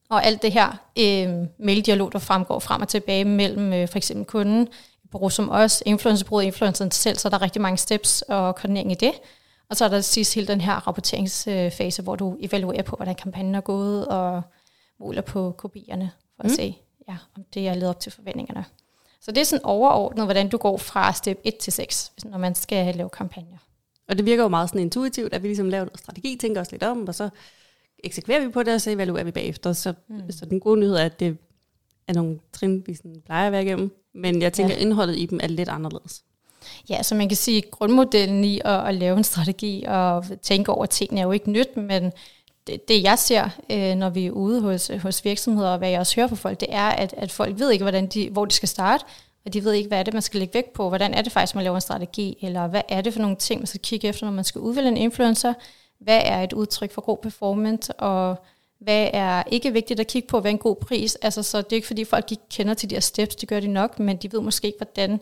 og 0.10 0.26
alt 0.26 0.42
det 0.42 0.52
her 0.52 0.72
øh, 1.00 1.48
maildialog, 1.60 2.12
der 2.12 2.20
fremgår 2.20 2.60
frem 2.60 2.82
og 2.82 2.88
tilbage 2.88 3.26
mellem 3.26 3.74
øh, 3.74 3.88
for 3.88 3.98
eksempel 3.98 4.26
kunden, 4.26 4.68
bureau 5.12 5.30
som 5.30 5.50
os, 5.50 5.84
influencerbureauet, 5.86 6.46
influenceren 6.46 6.92
selv, 6.92 7.18
så 7.18 7.28
er 7.28 7.30
der 7.30 7.42
rigtig 7.42 7.62
mange 7.62 7.78
steps 7.78 8.22
og 8.22 8.56
koordinering 8.56 8.92
i 8.92 8.96
det. 8.96 9.12
Og 9.70 9.78
så 9.78 9.86
er 9.86 9.90
der 9.90 10.02
sidst 10.02 10.36
hele 10.36 10.48
den 10.48 10.62
her 10.62 10.88
rapporteringsfase, 10.88 12.02
hvor 12.02 12.16
du 12.16 12.38
evaluerer 12.40 12.82
på, 12.84 12.96
hvordan 12.96 13.16
kampagnen 13.16 13.56
er 13.56 13.62
gået, 13.62 14.08
og 14.08 14.42
måler 15.00 15.22
på 15.22 15.52
kopierne, 15.58 16.12
for 16.36 16.44
at 16.44 16.50
Mm. 16.50 16.56
se, 16.56 16.78
ja, 17.10 17.18
om 17.38 17.44
det 17.54 17.68
er 17.68 17.74
ledet 17.74 17.90
op 17.90 18.00
til 18.00 18.12
forventningerne. 18.12 18.66
Så 19.22 19.32
det 19.32 19.38
er 19.38 19.46
sådan 19.46 19.66
overordnet, 19.66 20.26
hvordan 20.26 20.50
du 20.50 20.58
går 20.58 20.78
fra 20.78 21.14
step 21.14 21.40
1 21.44 21.58
til 21.58 21.74
6, 21.74 22.12
når 22.26 22.38
man 22.38 22.56
skal 22.56 22.96
lave 22.96 23.10
kampagner. 23.10 23.58
Og 24.08 24.18
det 24.18 24.26
virker 24.26 24.44
jo 24.44 24.50
meget 24.50 24.70
sådan 24.70 24.82
intuitivt, 24.82 25.34
at 25.34 25.44
vi 25.44 25.48
ligesom 25.48 25.70
laver 25.70 25.86
noget 25.86 26.00
strategi, 26.00 26.38
tænker 26.42 26.62
os 26.62 26.72
lidt 26.72 26.84
om, 26.84 27.08
og 27.08 27.16
så 27.16 27.30
eksekverer 28.04 28.46
vi 28.46 28.52
på 28.52 28.64
det, 28.64 28.74
og 28.74 28.82
så 28.82 28.92
evaluerer 28.92 29.24
vi 29.24 29.32
bagefter. 29.32 29.74
Så, 29.74 29.94
mm. 30.08 30.32
så 30.32 30.46
den 30.46 30.60
gode 30.60 30.80
nyhed 30.80 30.96
er, 30.96 31.06
at 31.06 31.20
det 31.20 31.38
er 32.08 32.14
nogle 32.14 32.40
trin, 32.54 32.84
vi 32.86 32.96
sådan 32.96 33.22
plejer 33.26 33.46
at 33.46 33.52
være 33.52 33.64
igennem. 33.64 33.96
Men 34.14 34.42
jeg 34.42 34.54
tænker, 34.54 34.76
Ja. 34.76 34.82
indholdet 34.82 35.18
i 35.18 35.26
dem 35.26 35.40
er 35.44 35.48
lidt 35.48 35.70
anderledes. 35.70 36.24
Ja, 36.90 37.04
så 37.04 37.16
man 37.16 37.30
kan 37.30 37.38
sige, 37.38 37.58
at 37.58 37.72
grundmodellen 37.72 38.44
i 38.44 38.62
at, 38.66 38.88
at 38.88 38.96
lave 38.96 39.18
en 39.18 39.24
strategi 39.24 39.84
og 39.88 40.26
tænke 40.42 40.72
over 40.72 40.86
tingene 40.86 41.22
er 41.22 41.26
jo 41.26 41.32
ikke 41.32 41.52
nyt, 41.52 41.78
men 41.78 42.12
det, 42.68 42.88
det 42.88 43.04
jeg 43.04 43.20
ser, 43.20 43.50
øh, 43.70 43.96
når 43.96 44.10
vi 44.10 44.26
er 44.26 44.32
ude 44.32 44.62
hos, 44.62 44.92
hos 45.02 45.26
virksomheder, 45.26 45.70
og 45.70 45.78
hvad 45.78 45.90
jeg 45.90 46.00
også 46.00 46.16
hører 46.16 46.28
fra 46.28 46.36
folk, 46.36 46.60
det 46.60 46.68
er, 46.72 46.90
at, 46.90 47.14
at 47.18 47.32
folk 47.32 47.60
ved 47.60 47.72
ikke, 47.72 47.84
hvordan 47.84 48.08
de, 48.08 48.30
hvor 48.30 48.46
de 48.46 48.54
skal 48.54 48.70
starte, 48.70 49.06
og 49.46 49.54
de 49.54 49.64
ved 49.64 49.74
ikke, 49.74 49.88
hvad 49.88 50.00
er 50.00 50.04
det, 50.04 50.14
man 50.14 50.22
skal 50.22 50.40
lægge 50.40 50.54
vægt 50.54 50.74
på, 50.74 50.88
hvordan 50.88 51.14
er 51.14 51.22
det 51.22 51.32
faktisk, 51.32 51.56
man 51.56 51.64
laver 51.64 51.76
en 51.76 51.82
strategi, 51.82 52.38
eller 52.42 52.68
hvad 52.68 52.82
er 52.90 53.02
det 53.02 53.14
for 53.14 53.22
nogle 53.22 53.36
ting, 53.36 53.60
man 53.60 53.68
skal 53.68 53.80
kigge 53.80 54.08
efter, 54.08 54.26
når 54.26 54.34
man 54.34 54.44
skal 54.44 54.62
udvælge 54.62 54.88
en 54.90 54.98
influencer, 54.98 55.54
hvad 56.00 56.22
er 56.24 56.44
et 56.44 56.54
udtryk 56.54 56.92
for 56.92 57.02
god 57.02 57.18
performance, 57.18 57.94
og 57.94 58.44
hvad 58.80 59.10
er 59.14 59.44
ikke 59.52 59.74
vigtigt 59.74 60.00
at 60.00 60.08
kigge 60.08 60.28
på, 60.28 60.40
hvad 60.40 60.52
er 60.52 60.56
en 60.56 60.60
god 60.60 60.76
pris, 60.76 61.16
altså 61.16 61.44
så 61.44 61.58
det 61.58 61.72
er 61.72 61.76
ikke 61.76 61.88
fordi 61.88 62.04
folk 62.04 62.32
ikke 62.32 62.44
kender 62.50 62.74
til 62.74 62.90
de 62.90 62.96
her 62.96 63.00
steps, 63.00 63.36
det 63.36 63.50
gør 63.50 63.60
de 63.60 63.68
nok, 63.68 64.00
men 64.00 64.18
de 64.18 64.32
ved 64.32 64.42
måske 64.42 64.68
ikke, 64.68 64.78
hvordan 64.80 65.20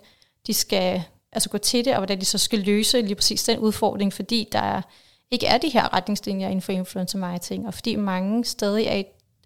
de 0.47 0.53
skal 0.53 1.03
altså 1.31 1.49
gå 1.49 1.57
til 1.57 1.85
det, 1.85 1.93
og 1.93 1.99
hvordan 1.99 2.19
de 2.19 2.25
så 2.25 2.37
skal 2.37 2.59
løse 2.59 3.01
lige 3.01 3.15
præcis 3.15 3.43
den 3.43 3.59
udfordring, 3.59 4.13
fordi 4.13 4.49
der 4.51 4.59
er, 4.59 4.81
ikke 5.31 5.47
er 5.47 5.57
de 5.57 5.69
her 5.69 5.93
retningslinjer 5.93 6.47
inden 6.47 6.61
for 6.61 6.71
influencer 6.71 7.17
marketing, 7.17 7.67
og 7.67 7.73
fordi 7.73 7.95
mange 7.95 8.45
stadig 8.45 8.85
er 8.85 8.95
i, 8.95 9.03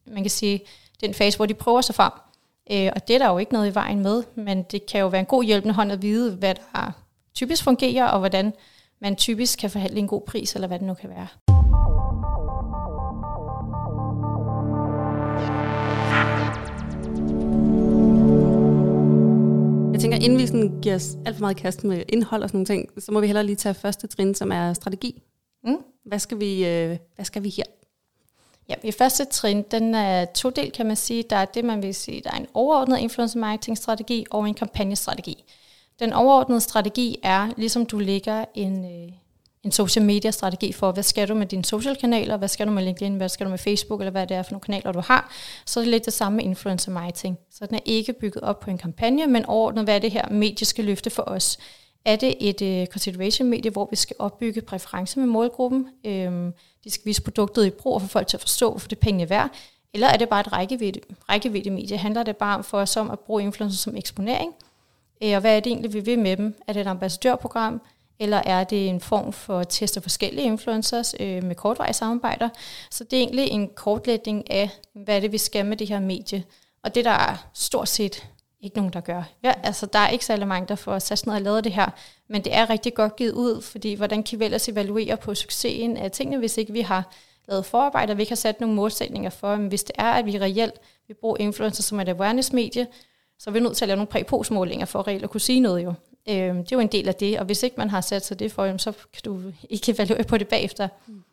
man 0.07 0.23
kan 0.23 0.29
sige, 0.29 0.61
den 1.01 1.13
fase, 1.13 1.37
hvor 1.37 1.45
de 1.45 1.53
prøver 1.53 1.81
sig 1.81 1.95
frem. 1.95 2.11
Øh, 2.71 2.91
og 2.95 3.07
det 3.07 3.13
er 3.13 3.17
der 3.17 3.29
jo 3.29 3.37
ikke 3.37 3.53
noget 3.53 3.71
i 3.71 3.75
vejen 3.75 3.99
med, 3.99 4.23
men 4.35 4.63
det 4.63 4.85
kan 4.85 5.01
jo 5.01 5.07
være 5.07 5.19
en 5.19 5.25
god 5.25 5.43
hjælpende 5.43 5.73
hånd 5.75 5.91
at 5.91 6.01
vide, 6.01 6.35
hvad 6.35 6.55
der 6.55 6.91
typisk 7.33 7.63
fungerer, 7.63 8.05
og 8.05 8.19
hvordan 8.19 8.53
man 9.01 9.15
typisk 9.15 9.59
kan 9.59 9.69
forhandle 9.69 9.99
en 9.99 10.07
god 10.07 10.21
pris, 10.21 10.55
eller 10.55 10.67
hvad 10.67 10.79
det 10.79 10.87
nu 10.87 10.93
kan 10.93 11.09
være. 11.09 11.27
Jeg 19.93 20.01
tænker, 20.01 20.17
inden 20.17 20.39
vi 20.39 20.47
sådan 20.47 20.79
giver 20.81 20.95
os 20.95 21.17
alt 21.25 21.35
for 21.35 21.41
meget 21.41 21.57
kast 21.57 21.83
med 21.83 22.03
indhold 22.09 22.43
og 22.43 22.49
sådan 22.49 22.57
nogle 22.57 22.65
ting, 22.65 23.03
så 23.03 23.11
må 23.11 23.19
vi 23.19 23.27
hellere 23.27 23.45
lige 23.45 23.55
tage 23.55 23.73
første 23.73 24.07
trin, 24.07 24.35
som 24.35 24.51
er 24.51 24.73
strategi. 24.73 25.21
Mm. 25.63 25.77
Hvad 26.03 26.19
skal 26.19 26.39
vi, 26.39 26.65
øh, 26.65 26.97
hvad 27.15 27.25
skal 27.25 27.43
vi 27.43 27.49
her? 27.49 27.63
Ja, 28.69 28.75
i 28.83 28.91
første 28.91 29.25
trin, 29.25 29.63
den 29.71 29.95
er 29.95 30.25
to 30.25 30.49
del, 30.49 30.71
kan 30.71 30.85
man 30.85 30.95
sige. 30.95 31.23
Der 31.29 31.35
er 31.35 31.45
det, 31.45 31.65
man 31.65 31.81
vil 31.81 31.95
sige, 31.95 32.21
der 32.21 32.31
er 32.31 32.37
en 32.37 32.47
overordnet 32.53 32.99
influencer 32.99 33.39
marketing 33.39 33.77
strategi 33.77 34.25
og 34.29 34.47
en 34.47 34.53
kampagnestrategi. 34.53 35.43
Den 35.99 36.13
overordnede 36.13 36.61
strategi 36.61 37.17
er, 37.23 37.49
ligesom 37.57 37.85
du 37.85 37.99
lægger 37.99 38.45
en, 38.53 38.85
øh, 38.85 39.13
en 39.63 39.71
social 39.71 40.05
media 40.05 40.31
strategi 40.31 40.71
for, 40.71 40.91
hvad 40.91 41.03
skal 41.03 41.29
du 41.29 41.35
med 41.35 41.47
dine 41.47 41.65
social 41.65 41.95
kanaler, 41.95 42.37
hvad 42.37 42.47
skal 42.47 42.67
du 42.67 42.71
med 42.71 42.83
LinkedIn, 42.83 43.15
hvad 43.15 43.29
skal 43.29 43.45
du 43.45 43.49
med 43.49 43.57
Facebook, 43.57 44.01
eller 44.01 44.11
hvad 44.11 44.27
det 44.27 44.37
er 44.37 44.43
for 44.43 44.51
nogle 44.51 44.61
kanaler, 44.61 44.91
du 44.91 44.99
har, 44.99 45.31
så 45.65 45.79
er 45.79 45.83
det 45.83 45.91
lidt 45.91 46.05
det 46.05 46.13
samme 46.13 46.35
med 46.35 46.45
influencer 46.45 46.91
marketing. 46.91 47.37
Så 47.51 47.65
den 47.65 47.75
er 47.75 47.79
ikke 47.85 48.13
bygget 48.13 48.43
op 48.43 48.59
på 48.59 48.69
en 48.69 48.77
kampagne, 48.77 49.27
men 49.27 49.45
overordnet, 49.45 49.83
hvad 49.83 49.95
er 49.95 49.99
det 49.99 50.11
her 50.11 50.29
medie 50.29 50.65
skal 50.65 50.85
løfte 50.85 51.09
for 51.09 51.23
os. 51.23 51.57
Er 52.05 52.15
det 52.15 52.35
et 52.39 52.61
øh, 52.61 52.87
consideration-medie, 52.87 53.71
hvor 53.71 53.87
vi 53.89 53.95
skal 53.95 54.15
opbygge 54.19 54.61
præferencer 54.61 55.19
med 55.19 55.27
målgruppen? 55.27 55.87
Øhm, 56.05 56.53
de 56.83 56.89
skal 56.89 57.05
vise 57.05 57.21
produktet 57.21 57.65
i 57.65 57.69
brug 57.69 57.93
og 57.93 58.01
få 58.01 58.07
folk 58.07 58.27
til 58.27 58.37
at 58.37 58.41
forstå, 58.41 58.69
hvorfor 58.69 58.87
det 58.87 58.99
penge 58.99 59.21
er 59.23 59.27
værd. 59.27 59.49
Eller 59.93 60.07
er 60.07 60.17
det 60.17 60.29
bare 60.29 60.39
et 60.39 60.53
rækkevidde, 60.53 60.99
rækkevidde 61.29 61.69
medie? 61.69 61.97
Handler 61.97 62.23
det 62.23 62.37
bare 62.37 62.63
for 62.63 62.77
os 62.77 62.97
om 62.97 63.11
at 63.11 63.19
bruge 63.19 63.43
influencer 63.43 63.77
som 63.77 63.95
eksponering? 63.95 64.53
Øh, 65.23 65.33
og 65.33 65.41
hvad 65.41 65.55
er 65.55 65.59
det 65.59 65.69
egentlig, 65.69 65.93
vi 65.93 65.99
vil 65.99 66.19
med 66.19 66.37
dem? 66.37 66.55
Er 66.67 66.73
det 66.73 66.81
et 66.81 66.87
ambassadørprogram? 66.87 67.81
Eller 68.19 68.37
er 68.37 68.63
det 68.63 68.89
en 68.89 68.99
form 69.01 69.33
for 69.33 69.59
at 69.59 69.67
teste 69.69 70.01
forskellige 70.01 70.45
influencers 70.45 71.15
øh, 71.19 71.43
med 71.43 71.55
kortvarige 71.55 71.93
samarbejder? 71.93 72.49
Så 72.91 73.03
det 73.03 73.13
er 73.13 73.23
egentlig 73.23 73.47
en 73.47 73.69
kortlægning 73.75 74.51
af, 74.51 74.69
hvad 74.93 75.15
er 75.15 75.19
det, 75.19 75.31
vi 75.31 75.37
skal 75.37 75.65
med 75.65 75.77
det 75.77 75.87
her 75.87 75.99
medie. 75.99 76.43
Og 76.83 76.95
det 76.95 77.05
der 77.05 77.11
er 77.11 77.47
stort 77.53 77.89
set 77.89 78.27
ikke 78.63 78.77
nogen, 78.77 78.93
der 78.93 79.01
gør. 79.01 79.23
Ja, 79.43 79.53
altså, 79.63 79.85
der 79.85 79.99
er 79.99 80.09
ikke 80.09 80.25
særlig 80.25 80.47
mange, 80.47 80.67
der 80.67 80.75
får 80.75 80.99
sat 80.99 81.27
ned 81.27 81.35
og 81.35 81.41
lavet 81.41 81.63
det 81.63 81.71
her, 81.71 81.89
men 82.27 82.43
det 82.43 82.55
er 82.55 82.69
rigtig 82.69 82.93
godt 82.93 83.15
givet 83.15 83.31
ud, 83.31 83.61
fordi 83.61 83.93
hvordan 83.93 84.23
kan 84.23 84.39
vi 84.39 84.45
ellers 84.45 84.69
evaluere 84.69 85.17
på 85.17 85.35
succesen 85.35 85.97
af 85.97 86.11
tingene, 86.11 86.37
hvis 86.37 86.57
ikke 86.57 86.73
vi 86.73 86.81
har 86.81 87.13
lavet 87.47 87.65
forarbejde, 87.65 88.11
og 88.11 88.17
vi 88.17 88.21
ikke 88.21 88.31
har 88.31 88.35
sat 88.35 88.59
nogle 88.61 88.75
målsætninger 88.75 89.29
for, 89.29 89.55
men 89.55 89.67
hvis 89.67 89.83
det 89.83 89.95
er, 89.97 90.11
at 90.11 90.25
vi 90.25 90.39
reelt 90.39 90.73
vil 91.07 91.13
bruge 91.13 91.37
influencer 91.39 91.83
som 91.83 91.99
et 91.99 92.09
awareness-medie, 92.09 92.87
så 93.39 93.49
er 93.49 93.51
vi 93.51 93.59
nødt 93.59 93.77
til 93.77 93.85
at 93.85 93.87
lave 93.87 93.95
nogle 93.97 94.07
præposmålinger 94.07 94.85
for 94.85 95.07
reelt 95.07 95.23
at 95.23 95.29
kunne 95.29 95.41
sige 95.41 95.59
noget 95.59 95.83
jo. 95.83 95.93
Øh, 96.29 96.35
det 96.35 96.71
er 96.71 96.75
jo 96.75 96.79
en 96.79 96.87
del 96.87 97.07
af 97.07 97.15
det, 97.15 97.39
og 97.39 97.45
hvis 97.45 97.63
ikke 97.63 97.75
man 97.77 97.89
har 97.89 98.01
sat 98.01 98.25
sig 98.25 98.39
det 98.39 98.51
for, 98.51 98.77
så 98.77 98.91
kan 98.91 99.21
du 99.25 99.41
ikke 99.69 99.91
evaluere 99.91 100.23
på 100.23 100.37
det 100.37 100.47
bagefter. 100.47 100.87
Mm. 101.07 101.23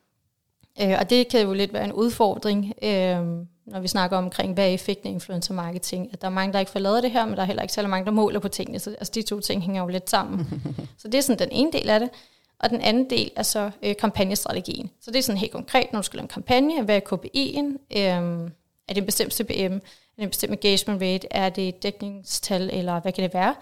Øh, 0.83 0.97
og 1.01 1.11
det 1.11 1.29
kan 1.29 1.43
jo 1.43 1.53
lidt 1.53 1.73
være 1.73 1.85
en 1.85 1.93
udfordring, 1.93 2.75
øh, 2.83 3.47
når 3.67 3.81
vi 3.81 3.89
snakker 3.89 4.17
omkring, 4.17 4.55
hvad 4.55 4.65
er 4.65 4.75
effekten 4.75 5.09
af 5.09 5.13
influencer 5.13 5.55
marketing. 5.55 6.09
At 6.13 6.21
der 6.21 6.27
er 6.27 6.33
mange, 6.33 6.53
der 6.53 6.59
ikke 6.59 6.73
får 6.73 6.79
lavet 6.79 7.03
det 7.03 7.11
her, 7.11 7.27
men 7.27 7.35
der 7.35 7.43
er 7.43 7.47
heller 7.47 7.63
ikke 7.63 7.75
særlig 7.75 7.91
mange, 7.91 8.05
der 8.05 8.11
måler 8.11 8.41
på 8.41 8.49
tingene. 8.49 8.79
Så 8.79 8.91
altså, 8.91 9.13
de 9.15 9.23
to 9.23 9.41
ting 9.41 9.63
hænger 9.63 9.83
jo 9.83 9.89
lidt 9.89 10.11
sammen. 10.11 10.63
så 10.99 11.09
det 11.09 11.15
er 11.15 11.23
sådan 11.23 11.49
den 11.49 11.49
ene 11.53 11.73
del 11.73 11.91
af 11.91 12.01
det. 12.01 12.11
Og 12.59 12.71
den 12.71 12.81
anden 12.81 13.11
del 13.11 13.31
er 13.37 13.43
så 13.43 13.71
øh, 13.83 13.97
kampagnestrategien. 13.97 14.91
Så 15.01 15.11
det 15.11 15.19
er 15.19 15.23
sådan 15.23 15.39
helt 15.39 15.53
konkret, 15.53 15.93
når 15.93 15.99
du 15.99 16.03
skal 16.03 16.17
lave 16.17 16.25
en 16.25 16.29
kampagne, 16.29 16.83
hvad 16.83 16.97
er 16.97 17.01
KPI'en? 17.01 17.99
Øh, 17.99 18.51
er 18.89 18.95
det 18.95 18.99
en 18.99 19.07
bestemt 19.07 19.35
CPM? 19.35 19.53
Er 19.53 19.79
det 20.17 20.23
en 20.25 20.29
bestemt 20.29 20.53
engagement 20.53 21.03
rate? 21.03 21.29
Er 21.31 21.49
det 21.49 21.69
et 21.69 21.83
dækningstal, 21.83 22.71
eller 22.73 23.01
hvad 23.01 23.13
kan 23.13 23.25
det 23.25 23.35
være? 23.35 23.55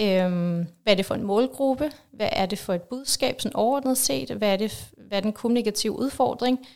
Øhm, 0.00 0.66
hvad 0.82 0.92
er 0.92 0.94
det 0.94 1.06
for 1.06 1.14
en 1.14 1.22
målgruppe? 1.22 1.92
Hvad 2.12 2.28
er 2.32 2.46
det 2.46 2.58
for 2.58 2.74
et 2.74 2.82
budskab, 2.82 3.40
sådan 3.40 3.56
overordnet 3.56 3.98
set? 3.98 4.30
Hvad 4.30 4.52
er, 4.52 4.56
det, 4.56 4.90
hvad 4.96 5.18
er 5.18 5.22
den 5.22 5.32
kommunikative 5.32 5.98
udfordring? 5.98 6.66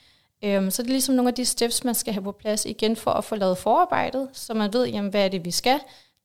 Øhm, 0.45 0.71
så 0.71 0.83
det 0.83 0.89
er 0.89 0.93
ligesom 0.93 1.15
nogle 1.15 1.29
af 1.29 1.35
de 1.35 1.45
steps, 1.45 1.85
man 1.85 1.95
skal 1.95 2.13
have 2.13 2.23
på 2.23 2.33
plads 2.33 2.65
igen 2.65 2.97
for 2.97 3.11
at 3.11 3.25
få 3.25 3.37
lavet 3.37 3.59
forarbejdet, 3.59 4.29
så 4.33 4.55
man 4.55 4.73
ved, 4.73 4.87
jamen, 4.87 5.11
hvad 5.11 5.25
er 5.25 5.29
det, 5.29 5.45
vi 5.45 5.51
skal. 5.51 5.81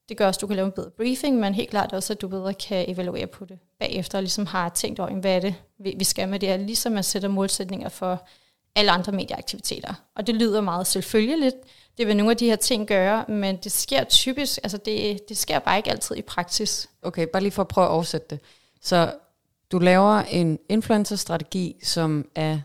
Det 0.09 0.17
gør 0.17 0.27
også, 0.27 0.37
at 0.37 0.41
du 0.41 0.47
kan 0.47 0.55
lave 0.55 0.65
en 0.65 0.71
bedre 0.71 0.89
briefing, 0.89 1.39
men 1.39 1.53
helt 1.53 1.69
klart 1.69 1.93
også, 1.93 2.13
at 2.13 2.21
du 2.21 2.27
bedre 2.27 2.53
kan 2.53 2.89
evaluere 2.89 3.27
på 3.27 3.45
det 3.45 3.59
bagefter, 3.79 4.17
og 4.17 4.21
ligesom 4.21 4.45
har 4.45 4.69
tænkt 4.69 4.99
over, 4.99 5.13
hvad 5.13 5.35
er 5.35 5.39
det, 5.39 5.55
vi 5.77 6.03
skal 6.03 6.29
med 6.29 6.39
det 6.39 6.49
her, 6.49 6.57
ligesom 6.57 6.91
man 6.91 7.03
sætter 7.03 7.29
målsætninger 7.29 7.89
for 7.89 8.27
alle 8.75 8.91
andre 8.91 9.11
medieaktiviteter. 9.11 9.93
Og 10.15 10.27
det 10.27 10.35
lyder 10.35 10.61
meget 10.61 10.87
selvfølgeligt, 10.87 11.55
det 11.97 12.07
vil 12.07 12.17
nogle 12.17 12.31
af 12.31 12.37
de 12.37 12.45
her 12.45 12.55
ting 12.55 12.87
gøre, 12.87 13.25
men 13.27 13.57
det 13.57 13.71
sker 13.71 14.03
typisk, 14.03 14.59
altså 14.63 14.77
det, 14.77 15.29
det 15.29 15.37
sker 15.37 15.59
bare 15.59 15.77
ikke 15.77 15.91
altid 15.91 16.15
i 16.15 16.21
praksis. 16.21 16.89
Okay, 17.01 17.27
bare 17.33 17.41
lige 17.41 17.51
for 17.51 17.61
at 17.61 17.67
prøve 17.67 17.85
at 17.85 17.91
oversætte 17.91 18.27
det. 18.29 18.39
Så 18.81 19.13
du 19.71 19.79
laver 19.79 20.19
en 20.19 20.59
influencer-strategi, 20.69 21.75
som 21.83 22.25
er, 22.35 22.59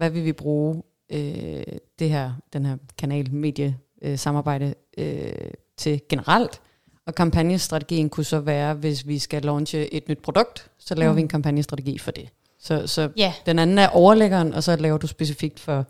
hvad 0.00 0.10
vil 0.10 0.24
vi 0.24 0.32
bruge 0.32 0.82
øh, 1.10 1.62
det 1.98 2.10
her, 2.10 2.32
den 2.52 2.66
her 2.66 2.76
kanal, 2.98 3.34
medie, 3.34 3.76
øh, 4.02 4.18
samarbejde 4.18 4.74
øh, 4.98 5.32
til 5.76 6.00
generelt, 6.08 6.60
og 7.06 7.14
kampagnestrategien 7.14 8.08
kunne 8.08 8.24
så 8.24 8.40
være, 8.40 8.74
hvis 8.74 9.06
vi 9.06 9.18
skal 9.18 9.42
launche 9.42 9.94
et 9.94 10.08
nyt 10.08 10.18
produkt, 10.18 10.70
så 10.78 10.94
laver 10.94 11.12
mm. 11.12 11.16
vi 11.16 11.22
en 11.22 11.28
kampagnestrategi 11.28 11.98
for 11.98 12.10
det. 12.10 12.28
Så, 12.58 12.86
så 12.86 13.10
yeah. 13.20 13.32
den 13.46 13.58
anden 13.58 13.78
er 13.78 13.88
overlæggeren, 13.88 14.54
og 14.54 14.62
så 14.62 14.76
laver 14.76 14.98
du 14.98 15.06
specifikt 15.06 15.60
for 15.60 15.84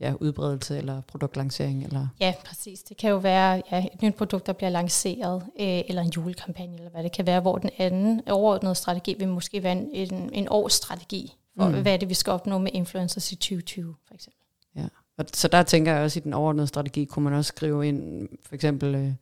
ja, 0.00 0.12
udbredelse 0.20 0.78
eller 0.78 1.00
produktlancering? 1.00 1.84
Eller? 1.84 2.06
Ja, 2.20 2.34
præcis. 2.44 2.82
Det 2.82 2.96
kan 2.96 3.10
jo 3.10 3.16
være 3.16 3.62
ja, 3.72 3.86
et 3.94 4.02
nyt 4.02 4.14
produkt, 4.14 4.46
der 4.46 4.52
bliver 4.52 4.70
lanceret, 4.70 5.42
øh, 5.60 5.82
eller 5.88 6.02
en 6.02 6.10
julekampagne, 6.10 6.76
eller 6.76 6.90
hvad 6.90 7.02
det 7.02 7.12
kan 7.12 7.26
være, 7.26 7.40
hvor 7.40 7.58
den 7.58 7.70
anden 7.78 8.28
overordnede 8.28 8.74
strategi 8.74 9.14
vil 9.18 9.28
måske 9.28 9.62
være 9.62 9.72
en, 9.72 9.88
en, 9.92 10.30
en 10.32 10.48
årsstrategi 10.50 11.34
for, 11.56 11.68
mm. 11.68 11.82
hvad 11.82 11.92
er 11.92 11.96
det, 11.96 12.08
vi 12.08 12.14
skal 12.14 12.30
opnå 12.30 12.58
med 12.58 12.70
influencers 12.74 13.32
i 13.32 13.36
2020, 13.36 13.94
for 14.06 14.14
eksempel. 14.14 14.40
Ja, 14.76 14.86
og 15.18 15.24
så 15.32 15.48
der 15.48 15.62
tænker 15.62 15.92
jeg 15.92 16.02
også, 16.02 16.18
i 16.18 16.22
den 16.22 16.32
overordnede 16.32 16.66
strategi, 16.66 17.04
kunne 17.04 17.24
man 17.24 17.32
også 17.32 17.48
skrive 17.48 17.88
ind, 17.88 18.28
for 18.42 18.54
eksempel, 18.54 18.94
øh, 18.94 19.12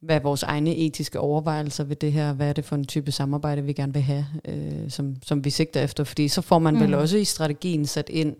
hvad 0.00 0.16
er 0.16 0.20
vores 0.20 0.42
egne 0.42 0.76
etiske 0.76 1.20
overvejelser 1.20 1.84
ved 1.84 1.96
det 1.96 2.12
her? 2.12 2.32
Hvad 2.32 2.48
er 2.48 2.52
det 2.52 2.64
for 2.64 2.76
en 2.76 2.86
type 2.86 3.12
samarbejde, 3.12 3.62
vi 3.62 3.72
gerne 3.72 3.92
vil 3.92 4.02
have, 4.02 4.26
øh, 4.44 4.90
som, 4.90 5.16
som 5.22 5.44
vi 5.44 5.50
sigter 5.50 5.82
efter? 5.82 6.04
Fordi 6.04 6.28
så 6.28 6.40
får 6.40 6.58
man 6.58 6.74
mm. 6.74 6.80
vel 6.80 6.94
også 6.94 7.16
i 7.16 7.24
strategien 7.24 7.86
sat 7.86 8.08
ind, 8.08 8.36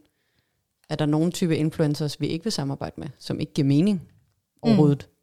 er 0.88 0.94
der 0.94 1.06
nogen 1.06 1.32
type 1.32 1.56
influencers, 1.56 2.20
vi 2.20 2.26
ikke 2.26 2.44
vil 2.44 2.52
samarbejde 2.52 2.94
med, 2.96 3.08
som 3.18 3.40
ikke 3.40 3.52
giver 3.52 3.68
mening 3.68 4.08
overhovedet? 4.62 5.06
Mm. 5.08 5.14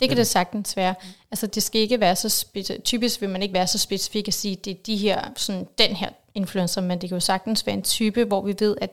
Det 0.00 0.08
kan 0.08 0.16
det 0.16 0.26
sagtens 0.26 0.76
være. 0.76 0.94
Altså 1.30 1.46
det 1.46 1.62
skal 1.62 1.80
ikke 1.80 2.00
være 2.00 2.16
så 2.16 2.28
specifikt. 2.28 2.84
Typisk 2.84 3.20
vil 3.20 3.30
man 3.30 3.42
ikke 3.42 3.54
være 3.54 3.66
så 3.66 3.78
specifik 3.78 4.28
at 4.28 4.34
sige, 4.34 4.56
det 4.56 4.70
er 4.70 4.82
de 4.86 4.96
her, 4.96 5.32
sådan, 5.36 5.66
den 5.78 5.96
her 5.96 6.10
influencer, 6.36 6.80
men 6.80 7.00
det 7.00 7.08
kan 7.08 7.16
jo 7.16 7.20
sagtens 7.20 7.66
være 7.66 7.76
en 7.76 7.82
type, 7.82 8.24
hvor 8.24 8.42
vi 8.42 8.54
ved, 8.58 8.76
at 8.80 8.90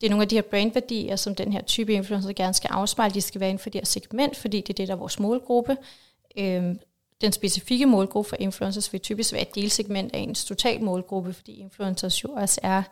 det 0.00 0.06
er 0.06 0.10
nogle 0.10 0.22
af 0.22 0.28
de 0.28 0.34
her 0.34 0.42
brandværdier, 0.42 1.16
som 1.16 1.34
den 1.34 1.52
her 1.52 1.62
type 1.62 1.92
influencer 1.92 2.32
gerne 2.32 2.54
skal 2.54 2.68
afspejle. 2.72 3.14
De 3.14 3.20
skal 3.20 3.40
være 3.40 3.50
inden 3.50 3.62
for 3.62 3.70
det 3.70 3.80
her 3.80 3.86
segment, 3.86 4.36
fordi 4.36 4.60
det 4.60 4.70
er 4.70 4.74
det, 4.74 4.88
der 4.88 4.94
er 4.94 4.98
vores 4.98 5.18
målgruppe. 5.18 5.76
Øhm, 6.38 6.78
den 7.20 7.32
specifikke 7.32 7.86
målgruppe 7.86 8.28
for 8.28 8.36
influencers 8.40 8.92
vil 8.92 9.00
typisk 9.00 9.32
være 9.32 9.42
et 9.42 9.54
delsegment 9.54 10.14
af 10.14 10.18
ens 10.18 10.44
total 10.44 10.82
målgruppe, 10.82 11.32
fordi 11.32 11.52
influencers 11.52 12.24
jo 12.24 12.28
også 12.32 12.60
er 12.62 12.82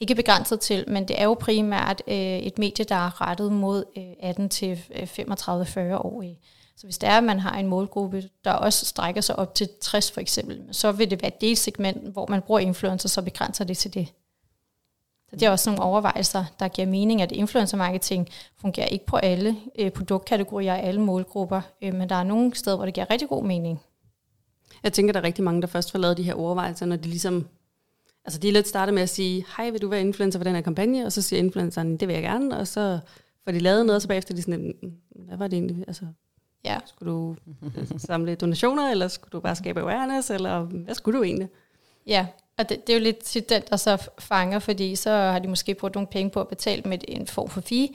ikke 0.00 0.14
begrænset 0.14 0.60
til, 0.60 0.84
men 0.88 1.08
det 1.08 1.20
er 1.20 1.24
jo 1.24 1.34
primært 1.34 2.02
øh, 2.06 2.14
et 2.16 2.58
medie, 2.58 2.84
der 2.84 2.94
er 2.94 3.20
rettet 3.20 3.52
mod 3.52 3.84
øh, 3.96 4.04
18 4.20 4.48
til 4.48 4.74
35-40 4.74 5.80
øh. 5.80 6.30
Så 6.76 6.86
hvis 6.86 6.98
det 6.98 7.08
er, 7.08 7.18
at 7.18 7.24
man 7.24 7.38
har 7.38 7.58
en 7.58 7.66
målgruppe, 7.66 8.28
der 8.44 8.52
også 8.52 8.86
strækker 8.86 9.20
sig 9.20 9.38
op 9.38 9.54
til 9.54 9.68
60 9.80 10.10
for 10.10 10.20
eksempel, 10.20 10.68
så 10.70 10.92
vil 10.92 11.10
det 11.10 11.22
være 11.22 11.32
det 11.40 11.58
segment, 11.58 12.12
hvor 12.12 12.26
man 12.26 12.42
bruger 12.42 12.60
influencer, 12.60 13.08
så 13.08 13.22
begrænser 13.22 13.64
det 13.64 13.76
til 13.76 13.94
det. 13.94 14.08
Så 15.30 15.36
det 15.36 15.42
er 15.42 15.50
også 15.50 15.70
nogle 15.70 15.82
overvejelser, 15.82 16.44
der 16.60 16.68
giver 16.68 16.86
mening, 16.86 17.22
at 17.22 17.32
influencer 17.32 17.76
marketing 17.76 18.28
fungerer 18.60 18.86
ikke 18.86 19.06
på 19.06 19.16
alle 19.16 19.56
øh, 19.78 19.90
produktkategorier 19.90 20.72
og 20.72 20.80
alle 20.80 21.00
målgrupper, 21.00 21.60
øh, 21.82 21.94
men 21.94 22.08
der 22.08 22.14
er 22.14 22.24
nogle 22.24 22.54
steder, 22.54 22.76
hvor 22.76 22.84
det 22.84 22.94
giver 22.94 23.10
rigtig 23.10 23.28
god 23.28 23.44
mening. 23.44 23.80
Jeg 24.82 24.92
tænker, 24.92 25.12
der 25.12 25.20
er 25.20 25.24
rigtig 25.24 25.44
mange, 25.44 25.60
der 25.60 25.66
først 25.66 25.90
får 25.90 25.98
lavet 25.98 26.16
de 26.16 26.22
her 26.22 26.34
overvejelser, 26.34 26.86
når 26.86 26.96
de 26.96 27.08
ligesom 27.08 27.46
Altså 28.24 28.40
de 28.40 28.48
er 28.48 28.52
lidt 28.52 28.68
startet 28.68 28.94
med 28.94 29.02
at 29.02 29.08
sige, 29.08 29.46
hej, 29.56 29.70
vil 29.70 29.82
du 29.82 29.88
være 29.88 30.00
influencer 30.00 30.38
for 30.38 30.44
den 30.44 30.54
her 30.54 30.62
kampagne? 30.62 31.06
Og 31.06 31.12
så 31.12 31.22
siger 31.22 31.38
influenceren, 31.38 31.96
det 31.96 32.08
vil 32.08 32.14
jeg 32.14 32.22
gerne. 32.22 32.58
Og 32.58 32.66
så 32.66 32.98
får 33.44 33.52
de 33.52 33.58
lavet 33.58 33.86
noget, 33.86 33.96
og 33.96 34.02
så 34.02 34.08
bagefter 34.08 34.34
de 34.34 34.42
sådan, 34.42 34.74
hvad 35.26 35.36
var 35.36 35.46
det 35.46 35.56
egentlig? 35.56 35.84
Altså, 35.88 36.06
ja. 36.66 36.78
Skulle 36.86 37.12
du 37.12 37.36
samle 37.98 38.34
donationer, 38.34 38.90
eller 38.90 39.08
skulle 39.08 39.32
du 39.32 39.40
bare 39.40 39.56
skabe 39.56 39.80
awareness, 39.80 40.30
eller 40.30 40.60
hvad 40.60 40.94
skulle 40.94 41.18
du 41.18 41.24
egentlig? 41.24 41.48
Ja, 42.06 42.26
og 42.58 42.68
det, 42.68 42.86
det 42.86 42.92
er 42.92 42.98
jo 42.98 43.02
lidt 43.02 43.18
tit 43.18 43.48
den, 43.48 43.62
der 43.70 43.76
så 43.76 44.08
fanger, 44.18 44.58
fordi 44.58 44.96
så 44.96 45.10
har 45.10 45.38
de 45.38 45.48
måske 45.48 45.74
brugt 45.74 45.94
nogle 45.94 46.06
penge 46.06 46.30
på 46.30 46.40
at 46.40 46.48
betale 46.48 46.82
med 46.82 46.98
en 47.08 47.26
form 47.26 47.48
for 47.48 47.60
fee, 47.60 47.88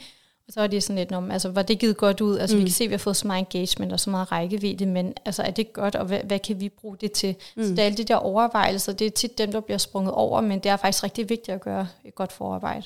og 0.48 0.54
så 0.54 0.62
er 0.62 0.68
det 0.68 0.84
sådan 0.84 0.98
lidt, 0.98 1.12
om, 1.12 1.32
altså, 1.32 1.50
var 1.50 1.62
det 1.62 1.80
givet 1.80 1.98
godt 1.98 2.22
ud? 2.22 2.38
Altså, 2.38 2.56
mm. 2.56 2.60
vi 2.60 2.66
kan 2.66 2.74
se, 2.74 2.84
at 2.84 2.90
vi 2.90 2.94
har 2.94 2.98
fået 2.98 3.18
så 3.18 3.28
meget 3.28 3.40
engagement 3.40 3.94
og 3.94 4.00
så 4.00 4.10
meget 4.10 4.32
rækkevidde, 4.32 4.86
men 4.86 5.14
altså, 5.26 5.44
er 5.44 5.52
det 5.52 5.74
godt, 5.74 5.96
og 5.96 6.06
hvad, 6.06 6.20
hvad 6.20 6.40
kan 6.40 6.60
vi 6.60 6.70
bruge 6.70 6.98
det 7.02 7.12
til? 7.12 7.36
Mm. 7.56 7.64
Så 7.64 7.70
det 7.70 7.80
er 7.80 7.84
alle 7.84 7.98
de 7.98 8.04
der 8.04 8.16
overvejelser, 8.16 8.94
det 8.94 9.08
er 9.08 9.12
tit 9.12 9.38
dem, 9.38 9.52
der 9.52 9.60
bliver 9.60 9.78
sprunget 9.78 10.14
over, 10.14 10.42
men 10.42 10.60
det 10.60 10.70
er 10.70 10.78
faktisk 10.78 11.04
rigtig 11.04 11.30
vigtigt 11.30 11.56
at 11.56 11.62
gøre 11.62 11.88
et 12.06 12.16
godt 12.16 12.32
forarbejde. 12.32 12.86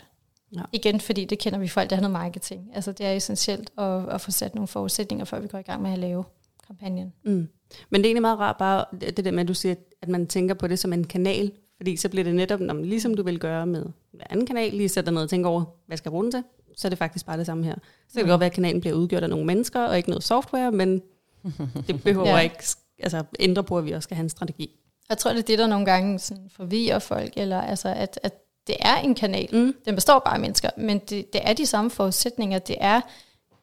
Ja. 0.55 0.61
Igen, 0.71 0.99
fordi 0.99 1.25
det 1.25 1.39
kender 1.39 1.59
vi 1.59 1.67
folk, 1.67 1.89
der 1.89 1.95
har 1.95 2.01
noget 2.01 2.13
marketing. 2.13 2.71
Altså, 2.73 2.91
det 2.91 3.05
er 3.05 3.11
essentielt 3.11 3.71
at, 3.77 4.09
at 4.09 4.21
få 4.21 4.31
sat 4.31 4.55
nogle 4.55 4.67
forudsætninger, 4.67 5.25
før 5.25 5.39
vi 5.39 5.47
går 5.47 5.57
i 5.57 5.61
gang 5.61 5.81
med 5.81 5.91
at 5.91 5.99
lave 5.99 6.23
kampagnen. 6.67 7.13
Mm. 7.23 7.47
Men 7.89 8.01
det 8.01 8.05
er 8.05 8.09
egentlig 8.09 8.21
meget 8.21 8.39
rart 8.39 8.57
bare, 8.57 8.85
det 8.99 9.25
der 9.25 9.31
med, 9.31 9.39
at 9.39 9.47
du 9.47 9.53
siger, 9.53 9.75
at 10.01 10.09
man 10.09 10.27
tænker 10.27 10.55
på 10.55 10.67
det 10.67 10.79
som 10.79 10.93
en 10.93 11.03
kanal, 11.03 11.51
fordi 11.77 11.95
så 11.95 12.09
bliver 12.09 12.23
det 12.23 12.35
netop, 12.35 12.59
når 12.59 12.73
man, 12.73 12.85
ligesom 12.85 13.13
du 13.13 13.23
vil 13.23 13.39
gøre 13.39 13.65
med 13.65 13.85
en 14.13 14.21
anden 14.29 14.45
kanal, 14.45 14.73
lige 14.73 14.89
sætter 14.89 15.11
ned 15.11 15.21
og 15.21 15.29
tænker 15.29 15.49
over, 15.49 15.63
hvad 15.87 15.97
skal 15.97 16.09
jeg 16.09 16.11
bruge 16.11 16.23
den 16.23 16.31
til? 16.31 16.43
så 16.75 16.87
er 16.87 16.89
det 16.89 16.97
faktisk 16.97 17.25
bare 17.25 17.37
det 17.37 17.45
samme 17.45 17.63
her. 17.63 17.75
Så 17.75 18.13
kan 18.13 18.19
det 18.19 18.25
mm. 18.25 18.29
godt 18.29 18.39
være, 18.39 18.49
at 18.49 18.53
kanalen 18.53 18.81
bliver 18.81 18.95
udgjort 18.95 19.23
af 19.23 19.29
nogle 19.29 19.45
mennesker, 19.45 19.81
og 19.81 19.97
ikke 19.97 20.09
noget 20.09 20.23
software, 20.23 20.71
men 20.71 21.01
det 21.87 22.03
behøver 22.03 22.29
ja. 22.29 22.39
ikke 22.39 22.63
altså, 22.99 23.23
ændre 23.39 23.63
på, 23.63 23.77
at 23.77 23.85
vi 23.85 23.91
også 23.91 24.07
skal 24.07 24.15
have 24.15 24.23
en 24.23 24.29
strategi. 24.29 24.69
Jeg 25.09 25.17
tror, 25.17 25.31
det 25.31 25.39
er 25.39 25.43
det, 25.43 25.59
der 25.59 25.67
nogle 25.67 25.85
gange 25.85 26.19
sådan 26.19 26.49
forvirrer 26.49 26.99
folk, 26.99 27.33
eller 27.37 27.61
altså, 27.61 27.89
at, 27.89 28.19
at 28.23 28.33
det 28.67 28.75
er 28.79 28.95
en 28.95 29.15
kanal. 29.15 29.49
Mm. 29.51 29.75
Den 29.85 29.95
består 29.95 30.19
bare 30.19 30.33
af 30.33 30.39
mennesker, 30.39 30.69
men 30.77 30.99
det, 30.99 31.33
det 31.33 31.41
er 31.43 31.53
de 31.53 31.65
samme 31.65 31.91
forudsætninger. 31.91 32.59
Det 32.59 32.75
er 32.79 32.97
et 32.97 33.01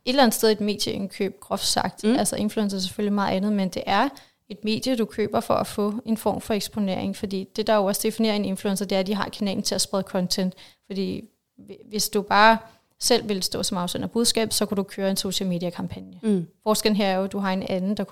eller 0.04 0.22
andet 0.22 0.34
sted 0.34 0.52
et 0.52 0.60
medieindkøb, 0.60 1.40
groft 1.40 1.64
sagt. 1.64 2.04
Mm. 2.04 2.16
Altså 2.16 2.36
influencer 2.36 2.78
er 2.78 2.80
selvfølgelig 2.80 3.12
meget 3.12 3.36
andet, 3.36 3.52
men 3.52 3.68
det 3.68 3.82
er 3.86 4.08
et 4.48 4.64
medie, 4.64 4.96
du 4.96 5.04
køber 5.04 5.40
for 5.40 5.54
at 5.54 5.66
få 5.66 5.94
en 6.04 6.16
form 6.16 6.40
for 6.40 6.54
eksponering. 6.54 7.16
Fordi 7.16 7.48
det, 7.56 7.66
der 7.66 7.74
jo 7.74 7.84
også 7.84 8.00
definerer 8.04 8.36
en 8.36 8.44
influencer, 8.44 8.84
det 8.84 8.96
er, 8.96 9.00
at 9.00 9.06
de 9.06 9.14
har 9.14 9.28
kanalen 9.28 9.62
til 9.62 9.74
at 9.74 9.80
sprede 9.80 10.02
content. 10.02 10.54
Fordi 10.86 11.24
hvis 11.88 12.08
du 12.08 12.22
bare 12.22 12.58
selv 12.98 13.28
vil 13.28 13.42
stå 13.42 13.62
som 13.62 13.78
afsender 13.78 14.08
budskab, 14.08 14.52
så 14.52 14.66
kunne 14.66 14.76
du 14.76 14.82
køre 14.82 15.10
en 15.10 15.16
social 15.16 15.48
media 15.48 15.70
kampagne. 15.70 16.20
Mm. 16.22 16.46
Forskellen 16.62 16.96
her 16.96 17.06
er 17.06 17.16
jo, 17.16 17.24
at 17.24 17.32
du 17.32 17.38
har 17.38 17.52
en 17.52 17.62
anden, 17.62 17.96
der 17.96 18.04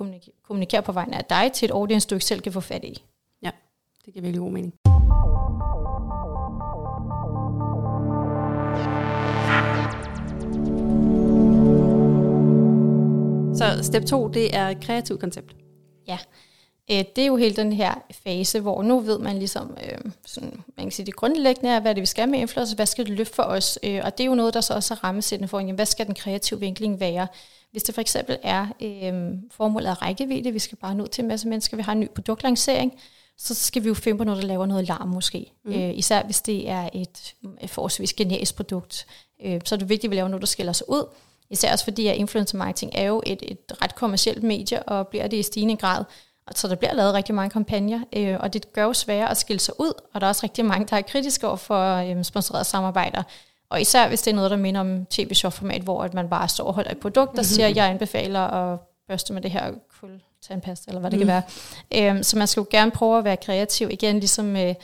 kommunikerer 0.42 0.82
på 0.82 0.92
vegne 0.92 1.16
af 1.16 1.24
dig 1.24 1.52
til 1.52 1.66
et 1.66 1.70
audience, 1.70 2.08
du 2.08 2.14
ikke 2.14 2.26
selv 2.26 2.40
kan 2.40 2.52
få 2.52 2.60
fat 2.60 2.84
i. 2.84 3.02
Ja, 3.42 3.50
det 3.50 4.06
det 4.06 4.14
giver 4.14 4.22
virkelig 4.22 4.40
god 4.40 4.52
mening. 4.52 4.74
Så 13.54 13.82
step 13.82 14.04
2, 14.04 14.28
det 14.28 14.56
er 14.56 14.74
kreativt 14.82 15.20
koncept. 15.20 15.56
Ja, 16.08 16.18
øh, 16.90 17.04
det 17.16 17.22
er 17.22 17.26
jo 17.26 17.36
helt 17.36 17.56
den 17.56 17.72
her 17.72 17.94
fase, 18.24 18.60
hvor 18.60 18.82
nu 18.82 19.00
ved 19.00 19.18
man 19.18 19.38
ligesom, 19.38 19.76
øh, 19.84 19.98
sådan, 20.26 20.52
man 20.76 20.86
kan 20.86 20.92
sige, 20.92 21.06
det 21.06 21.16
grundlæggende 21.16 21.70
er, 21.70 21.80
hvad 21.80 21.94
det 21.94 22.00
vi 22.00 22.06
skal 22.06 22.28
med 22.28 22.38
influencer, 22.38 22.76
hvad 22.76 22.86
skal 22.86 23.06
det 23.06 23.14
løfte 23.14 23.34
for 23.34 23.42
os, 23.42 23.78
øh, 23.82 24.00
og 24.04 24.18
det 24.18 24.24
er 24.24 24.28
jo 24.28 24.34
noget, 24.34 24.54
der 24.54 24.60
så 24.60 24.74
også 24.74 24.94
er 24.94 25.04
rammesættende 25.04 25.48
for, 25.48 25.60
jamen, 25.60 25.74
hvad 25.74 25.86
skal 25.86 26.06
den 26.06 26.14
kreative 26.14 26.60
vinkling 26.60 27.00
være? 27.00 27.26
Hvis 27.70 27.82
det 27.82 27.94
for 27.94 28.00
eksempel 28.00 28.38
er 28.42 28.66
øh, 28.82 29.38
formålet 29.50 29.86
af 29.88 30.02
rækkevidde, 30.02 30.52
vi 30.52 30.58
skal 30.58 30.78
bare 30.78 30.94
nå 30.94 31.06
til 31.06 31.22
en 31.22 31.28
masse 31.28 31.48
mennesker, 31.48 31.76
vi 31.76 31.82
har 31.82 31.92
en 31.92 32.00
ny 32.00 32.08
produktlancering, 32.14 32.92
så 33.38 33.54
skal 33.54 33.82
vi 33.82 33.88
jo 33.88 33.94
finde 33.94 34.18
på 34.18 34.24
noget, 34.24 34.42
der 34.42 34.48
laver 34.48 34.66
noget 34.66 34.88
larm 34.88 35.08
måske. 35.08 35.52
Mm. 35.64 35.72
Øh, 35.72 35.98
især 35.98 36.22
hvis 36.22 36.40
det 36.40 36.68
er 36.68 36.88
et, 36.92 37.34
et 37.60 37.70
forholdsvis 37.70 38.12
generisk 38.12 38.56
produkt. 38.56 39.06
Øh, 39.44 39.60
så 39.64 39.74
er 39.74 39.78
det 39.78 39.88
vigtigt, 39.88 40.04
at 40.04 40.10
vi 40.10 40.16
laver 40.16 40.28
noget, 40.28 40.42
der 40.42 40.46
skiller 40.46 40.72
sig 40.72 40.90
ud. 40.90 41.04
Især 41.50 41.72
også 41.72 41.84
fordi, 41.84 42.06
at 42.06 42.16
influencer 42.16 42.58
marketing 42.58 42.92
er 42.94 43.04
jo 43.04 43.22
et, 43.26 43.38
et 43.42 43.58
ret 43.82 43.94
kommersielt 43.94 44.42
medie, 44.42 44.82
og 44.82 45.08
bliver 45.08 45.26
det 45.26 45.36
i 45.36 45.42
stigende 45.42 45.76
grad. 45.76 46.04
Så 46.54 46.68
der 46.68 46.74
bliver 46.74 46.94
lavet 46.94 47.14
rigtig 47.14 47.34
mange 47.34 47.50
kampagner, 47.50 48.00
øh, 48.12 48.36
og 48.40 48.52
det 48.52 48.72
gør 48.72 48.82
jo 48.84 48.92
sværere 48.92 49.30
at 49.30 49.36
skille 49.36 49.60
sig 49.60 49.80
ud, 49.80 49.92
og 50.14 50.20
der 50.20 50.26
er 50.26 50.28
også 50.28 50.40
rigtig 50.42 50.64
mange, 50.64 50.86
der 50.86 50.96
er 50.96 51.02
kritiske 51.02 51.46
over 51.46 51.56
for 51.56 51.94
øh, 51.94 52.24
sponsorerede 52.24 52.64
samarbejder. 52.64 53.22
Og 53.70 53.80
især 53.80 54.08
hvis 54.08 54.22
det 54.22 54.30
er 54.30 54.34
noget, 54.34 54.50
der 54.50 54.56
minder 54.56 54.80
om 54.80 55.06
tv-shop-format, 55.06 55.82
hvor 55.82 56.02
at 56.02 56.14
man 56.14 56.28
bare 56.28 56.48
står 56.48 56.64
og 56.64 56.74
holder 56.74 56.90
et 56.90 56.98
produkt, 56.98 57.36
der 57.36 57.42
siger, 57.42 57.68
at 57.68 57.76
jeg 57.76 57.90
anbefaler 57.90 58.40
at 58.40 58.78
børste 59.08 59.32
med 59.32 59.42
det 59.42 59.50
her 59.50 59.72
kul 60.00 60.20
tandpasta, 60.42 60.90
eller 60.90 61.00
hvad 61.00 61.10
det 61.10 61.18
mm. 61.18 61.26
kan 61.26 61.42
være. 61.92 62.10
Øhm, 62.10 62.22
så 62.22 62.38
man 62.38 62.46
skal 62.46 62.60
jo 62.60 62.66
gerne 62.70 62.90
prøve 62.90 63.18
at 63.18 63.24
være 63.24 63.36
kreativ. 63.36 63.90
Igen, 63.90 64.20
ligesom 64.20 64.44
med 64.44 64.74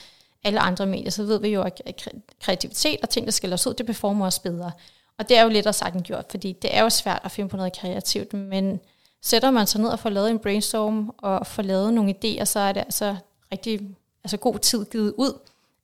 alle 0.45 0.61
andre 0.61 0.87
medier, 0.87 1.11
så 1.11 1.23
ved 1.23 1.41
vi 1.41 1.49
jo, 1.49 1.63
at 1.63 2.09
kreativitet 2.43 2.99
og 3.03 3.09
ting, 3.09 3.27
der 3.27 3.33
skal 3.33 3.53
os 3.53 3.67
ud, 3.67 3.75
det 3.75 3.87
performer 3.87 4.27
os 4.27 4.39
bedre. 4.39 4.71
Og 5.19 5.29
det 5.29 5.37
er 5.37 5.43
jo 5.43 5.49
lettere 5.49 5.73
sagt 5.73 5.95
end 5.95 6.03
gjort, 6.03 6.27
fordi 6.31 6.53
det 6.53 6.77
er 6.77 6.83
jo 6.83 6.91
svært 6.91 7.21
at 7.25 7.31
finde 7.31 7.49
på 7.49 7.57
noget 7.57 7.77
kreativt, 7.77 8.35
men 8.35 8.81
sætter 9.23 9.51
man 9.51 9.67
sig 9.67 9.81
ned 9.81 9.89
og 9.89 9.99
får 9.99 10.11
lavet 10.11 10.31
en 10.31 10.39
brainstorm 10.39 11.15
og 11.19 11.47
får 11.47 11.63
lavet 11.63 11.95
nogle 11.95 12.15
idéer, 12.15 12.45
så 12.45 12.59
er 12.61 12.73
det 12.73 12.81
altså 12.81 13.17
rigtig 13.53 13.81
altså 14.25 14.37
god 14.37 14.59
tid 14.59 14.85
givet 14.85 15.15
ud, 15.17 15.39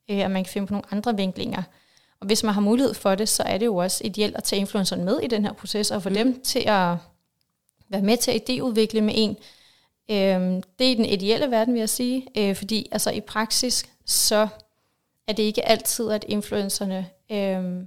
øh, 0.09 0.17
at 0.19 0.31
man 0.31 0.43
kan 0.43 0.51
finde 0.51 0.67
på 0.67 0.73
nogle 0.73 0.85
andre 0.91 1.15
vinklinger. 1.15 1.63
Og 2.19 2.27
hvis 2.27 2.43
man 2.43 2.53
har 2.53 2.61
mulighed 2.61 2.93
for 2.93 3.15
det, 3.15 3.29
så 3.29 3.43
er 3.43 3.57
det 3.57 3.65
jo 3.65 3.75
også 3.75 4.01
ideelt 4.05 4.35
at 4.35 4.43
tage 4.43 4.59
influenceren 4.59 5.03
med 5.03 5.19
i 5.19 5.27
den 5.27 5.45
her 5.45 5.53
proces, 5.53 5.91
og 5.91 6.03
få 6.03 6.09
mm. 6.09 6.15
dem 6.15 6.41
til 6.41 6.59
at 6.59 6.97
være 7.89 8.01
med 8.01 8.17
til 8.17 8.31
at 8.31 8.49
idéudvikle 8.49 9.01
med 9.01 9.13
en. 9.15 9.37
Øhm, 10.11 10.63
det 10.79 10.91
er 10.91 10.95
den 10.95 11.05
ideelle 11.05 11.51
verden, 11.51 11.73
vil 11.73 11.79
jeg 11.79 11.89
sige, 11.89 12.27
øh, 12.37 12.55
fordi 12.55 12.89
altså 12.91 13.11
i 13.11 13.21
praksis, 13.21 13.85
så 14.05 14.47
er 15.27 15.33
det 15.33 15.43
ikke 15.43 15.67
altid, 15.67 16.09
at 16.09 16.25
influencerne, 16.27 17.09
øh, 17.31 17.85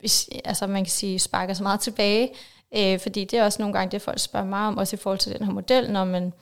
hvis, 0.00 0.28
altså 0.44 0.66
man 0.66 0.84
kan 0.84 0.90
sige, 0.90 1.18
sparker 1.18 1.54
så 1.54 1.62
meget 1.62 1.80
tilbage, 1.80 2.32
øh, 2.76 3.00
fordi 3.00 3.24
det 3.24 3.38
er 3.38 3.44
også 3.44 3.62
nogle 3.62 3.72
gange 3.72 3.90
det, 3.90 4.02
folk 4.02 4.18
spørger 4.18 4.46
mig 4.46 4.60
om, 4.60 4.78
også 4.78 4.96
i 4.96 4.98
forhold 4.98 5.18
til 5.18 5.38
den 5.38 5.46
her 5.46 5.52
model, 5.52 5.90
når 5.90 6.04
man 6.04 6.32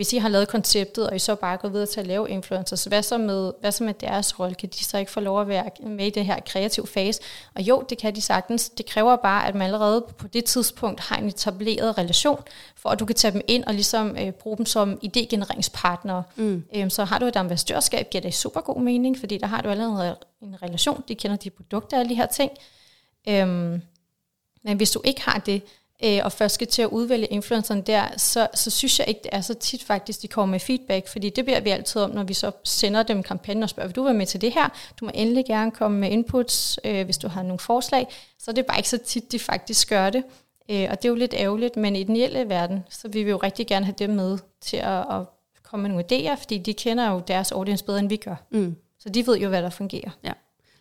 hvis 0.00 0.12
I 0.12 0.16
har 0.16 0.28
lavet 0.28 0.48
konceptet, 0.48 1.10
og 1.10 1.16
I 1.16 1.18
så 1.18 1.34
bare 1.34 1.56
går 1.56 1.68
videre 1.68 1.86
til 1.86 2.00
at 2.00 2.06
lave 2.06 2.30
influencers, 2.30 2.84
hvad 2.84 3.02
så 3.02 3.18
med, 3.18 3.52
hvad 3.60 3.72
så 3.72 3.84
med 3.84 3.94
deres 3.94 4.40
rolle? 4.40 4.54
Kan 4.54 4.68
de 4.68 4.84
så 4.84 4.98
ikke 4.98 5.10
få 5.10 5.20
lov 5.20 5.40
at 5.40 5.48
være 5.48 5.70
med 5.86 6.06
i 6.06 6.10
det 6.10 6.24
her 6.24 6.40
kreative 6.46 6.86
fase? 6.86 7.20
Og 7.54 7.62
jo, 7.62 7.84
det 7.88 7.98
kan 7.98 8.14
de 8.14 8.20
sagtens. 8.20 8.68
Det 8.68 8.86
kræver 8.86 9.16
bare, 9.16 9.48
at 9.48 9.54
man 9.54 9.62
allerede 9.62 10.06
på 10.18 10.28
det 10.28 10.44
tidspunkt 10.44 11.00
har 11.00 11.16
en 11.16 11.28
etableret 11.28 11.98
relation, 11.98 12.40
for 12.76 12.88
at 12.88 13.00
du 13.00 13.04
kan 13.04 13.16
tage 13.16 13.32
dem 13.32 13.40
ind 13.48 13.64
og 13.64 13.74
ligesom 13.74 14.16
øh, 14.20 14.32
bruge 14.32 14.56
dem 14.56 14.66
som 14.66 14.98
idégenereringspartnere. 15.04 16.22
Mm. 16.36 16.64
Øhm, 16.76 16.90
så 16.90 17.04
har 17.04 17.18
du 17.18 17.26
et 17.26 17.36
ambassadørskab, 17.36 18.10
giver 18.10 18.22
det 18.22 18.34
super 18.34 18.60
god 18.60 18.80
mening, 18.80 19.18
fordi 19.18 19.38
der 19.38 19.46
har 19.46 19.62
du 19.62 19.68
allerede 19.68 20.16
en 20.42 20.62
relation. 20.62 21.04
De 21.08 21.14
kender 21.14 21.36
de 21.36 21.50
produkter 21.50 21.96
og 21.96 22.00
alle 22.00 22.10
de 22.10 22.14
her 22.14 22.26
ting. 22.26 22.50
Øhm, 23.28 23.82
men 24.62 24.76
hvis 24.76 24.90
du 24.90 25.00
ikke 25.04 25.20
har 25.22 25.38
det, 25.38 25.62
øh, 26.04 26.20
og 26.24 26.32
først 26.32 26.54
skal 26.54 26.66
til 26.66 26.82
at 26.82 26.88
udvælge 26.88 27.26
influenceren 27.26 27.82
der, 27.82 28.04
så, 28.16 28.48
så 28.54 28.70
synes 28.70 28.98
jeg 28.98 29.08
ikke, 29.08 29.20
det 29.22 29.30
er 29.32 29.40
så 29.40 29.54
tit 29.54 29.84
faktisk, 29.84 30.22
de 30.22 30.28
kommer 30.28 30.52
med 30.52 30.60
feedback, 30.60 31.08
fordi 31.08 31.30
det 31.30 31.44
beder 31.44 31.60
vi 31.60 31.70
altid 31.70 32.02
om, 32.02 32.10
når 32.10 32.24
vi 32.24 32.34
så 32.34 32.50
sender 32.64 33.02
dem 33.02 33.22
kampagnen 33.22 33.62
og 33.62 33.70
spørger, 33.70 33.88
vil 33.88 33.96
du 33.96 34.04
være 34.04 34.14
med 34.14 34.26
til 34.26 34.40
det 34.40 34.52
her? 34.52 34.68
Du 35.00 35.04
må 35.04 35.10
endelig 35.14 35.44
gerne 35.46 35.70
komme 35.70 35.98
med 35.98 36.10
inputs, 36.10 36.78
øh, 36.84 37.04
hvis 37.04 37.18
du 37.18 37.28
har 37.28 37.42
nogle 37.42 37.58
forslag. 37.58 38.06
Så 38.38 38.52
det 38.52 38.58
er 38.58 38.62
bare 38.62 38.78
ikke 38.78 38.88
så 38.88 38.98
tit, 38.98 39.32
de 39.32 39.38
faktisk 39.38 39.88
gør 39.88 40.10
det. 40.10 40.24
Øh, 40.70 40.86
og 40.90 41.02
det 41.02 41.04
er 41.04 41.08
jo 41.08 41.14
lidt 41.14 41.34
ærgerligt, 41.34 41.76
men 41.76 41.96
i 41.96 42.04
den 42.04 42.16
ideelle 42.16 42.48
verden, 42.48 42.84
så 42.90 43.08
vil 43.08 43.24
vi 43.24 43.30
jo 43.30 43.36
rigtig 43.36 43.66
gerne 43.66 43.84
have 43.84 43.94
dem 43.98 44.10
med 44.10 44.38
til 44.60 44.76
at, 44.76 44.98
at 44.98 45.26
komme 45.62 45.88
med 45.88 45.90
nogle 45.90 46.04
idéer, 46.12 46.34
fordi 46.34 46.58
de 46.58 46.74
kender 46.74 47.10
jo 47.10 47.22
deres 47.28 47.52
audience 47.52 47.84
bedre, 47.84 47.98
end 47.98 48.08
vi 48.08 48.16
gør. 48.16 48.34
Mm. 48.50 48.76
Så 48.98 49.08
de 49.08 49.26
ved 49.26 49.38
jo, 49.38 49.48
hvad 49.48 49.62
der 49.62 49.70
fungerer. 49.70 50.10
Ja. 50.24 50.32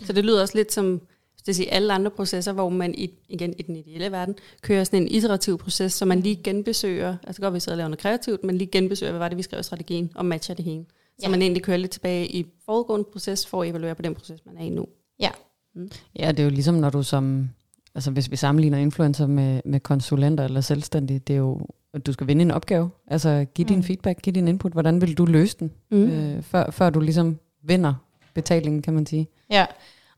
Så 0.05 0.13
det 0.13 0.25
lyder 0.25 0.41
også 0.41 0.57
lidt 0.57 0.73
som 0.73 1.01
det 1.39 1.47
vil 1.47 1.55
sige 1.55 1.73
alle 1.73 1.93
andre 1.93 2.11
processer, 2.11 2.53
hvor 2.53 2.69
man 2.69 2.95
i, 2.97 3.09
igen 3.29 3.53
i 3.57 3.61
den 3.61 3.75
ideelle 3.75 4.11
verden 4.11 4.35
kører 4.61 4.83
sådan 4.83 5.01
en 5.01 5.07
iterativ 5.07 5.57
proces, 5.57 5.93
så 5.93 6.05
man 6.05 6.19
lige 6.19 6.35
genbesøger, 6.43 7.17
altså 7.23 7.41
godt 7.41 7.53
vi 7.53 7.59
sidder 7.59 7.73
og 7.73 7.77
laver 7.77 7.87
noget 7.87 7.99
kreativt, 7.99 8.43
men 8.43 8.57
lige 8.57 8.69
genbesøger, 8.71 9.11
hvad 9.11 9.19
var 9.19 9.27
det, 9.27 9.37
vi 9.37 9.43
skrev 9.43 9.59
i 9.59 9.63
strategien, 9.63 10.11
og 10.15 10.25
matcher 10.25 10.55
det 10.55 10.65
hele. 10.65 10.85
Så 11.19 11.25
ja. 11.25 11.29
man 11.29 11.41
egentlig 11.41 11.63
kører 11.63 11.77
lidt 11.77 11.91
tilbage 11.91 12.27
i 12.27 12.45
foregående 12.65 13.07
proces, 13.11 13.47
for 13.47 13.63
at 13.63 13.69
evaluere 13.69 13.95
på 13.95 14.01
den 14.01 14.15
proces, 14.15 14.45
man 14.45 14.57
er 14.57 14.61
i 14.61 14.69
nu. 14.69 14.85
Ja. 15.19 15.29
Mm. 15.75 15.91
Ja, 16.19 16.31
det 16.31 16.39
er 16.39 16.43
jo 16.43 16.49
ligesom, 16.49 16.75
når 16.75 16.89
du 16.89 17.03
som, 17.03 17.49
altså 17.95 18.11
hvis 18.11 18.31
vi 18.31 18.35
sammenligner 18.35 18.77
influencer 18.77 19.27
med, 19.27 19.61
med 19.65 19.79
konsulenter 19.79 20.43
eller 20.43 20.61
selvstændige, 20.61 21.19
det 21.19 21.33
er 21.33 21.37
jo, 21.37 21.61
at 21.93 22.05
du 22.05 22.13
skal 22.13 22.27
vinde 22.27 22.41
en 22.41 22.51
opgave, 22.51 22.89
altså 23.07 23.45
give 23.53 23.65
mm. 23.65 23.73
din 23.73 23.83
feedback, 23.83 24.21
give 24.21 24.33
din 24.33 24.47
input, 24.47 24.71
hvordan 24.71 25.01
vil 25.01 25.17
du 25.17 25.25
løse 25.25 25.57
den, 25.59 25.71
mm. 25.91 26.03
øh, 26.03 26.43
før, 26.43 26.71
før 26.71 26.89
du 26.89 26.99
ligesom 26.99 27.37
vinder 27.63 27.93
betalingen, 28.33 28.81
kan 28.81 28.93
man 28.93 29.05
sige. 29.05 29.27
Ja, 29.49 29.65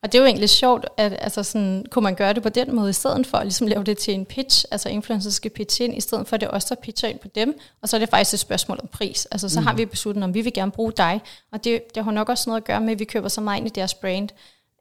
og 0.04 0.12
det 0.12 0.18
er 0.18 0.22
jo 0.22 0.26
egentlig 0.26 0.50
sjovt, 0.50 0.86
at 0.98 1.16
altså 1.20 1.44
sådan, 1.44 1.86
kunne 1.92 2.04
man 2.04 2.16
gøre 2.16 2.34
det 2.34 2.44
på 2.44 2.50
den 2.50 2.76
måde, 2.76 2.90
i 2.90 2.94
stedet 2.94 3.28
for 3.28 3.38
at 3.38 3.46
ligesom 3.46 3.68
lave 3.68 3.84
det 3.84 3.98
til 3.98 4.14
en 4.14 4.26
pitch, 4.26 4.66
altså 4.72 4.90
influencers 4.90 5.34
skal 5.34 5.52
pitche 5.52 5.86
ind, 5.86 5.98
i 5.98 6.02
stedet 6.02 6.28
for 6.28 6.36
at 6.36 6.42
det 6.42 6.48
er 6.48 6.52
os, 6.52 6.66
der 6.66 6.76
pitcher 6.76 7.10
ind 7.10 7.20
på 7.20 7.28
dem, 7.28 7.60
og 7.82 7.90
så 7.90 7.98
er 7.98 8.00
det 8.00 8.10
faktisk 8.10 8.34
et 8.34 8.40
spørgsmål 8.40 8.80
om 8.82 8.88
pris. 8.88 9.26
Altså 9.26 9.50
så 9.50 9.60
mm. 9.60 9.66
har 9.66 9.76
vi 9.76 9.86
besluttet, 9.86 10.24
om 10.24 10.34
vi 10.34 10.42
vil 10.42 10.54
gerne 10.54 10.72
bruge 10.72 10.92
dig, 10.92 11.22
og 11.52 11.64
det, 11.64 11.96
det 11.96 12.04
har 12.04 12.12
nok 12.12 12.30
også 12.30 12.50
noget 12.50 12.62
at 12.62 12.68
gøre 12.68 12.82
med, 12.82 12.92
at 12.92 13.00
vi 13.00 13.06
køber 13.06 13.30
så 13.30 13.42
meget 13.42 13.58
ind 13.58 13.68
i 13.68 13.72
deres 13.76 13.94
brand, 13.94 14.30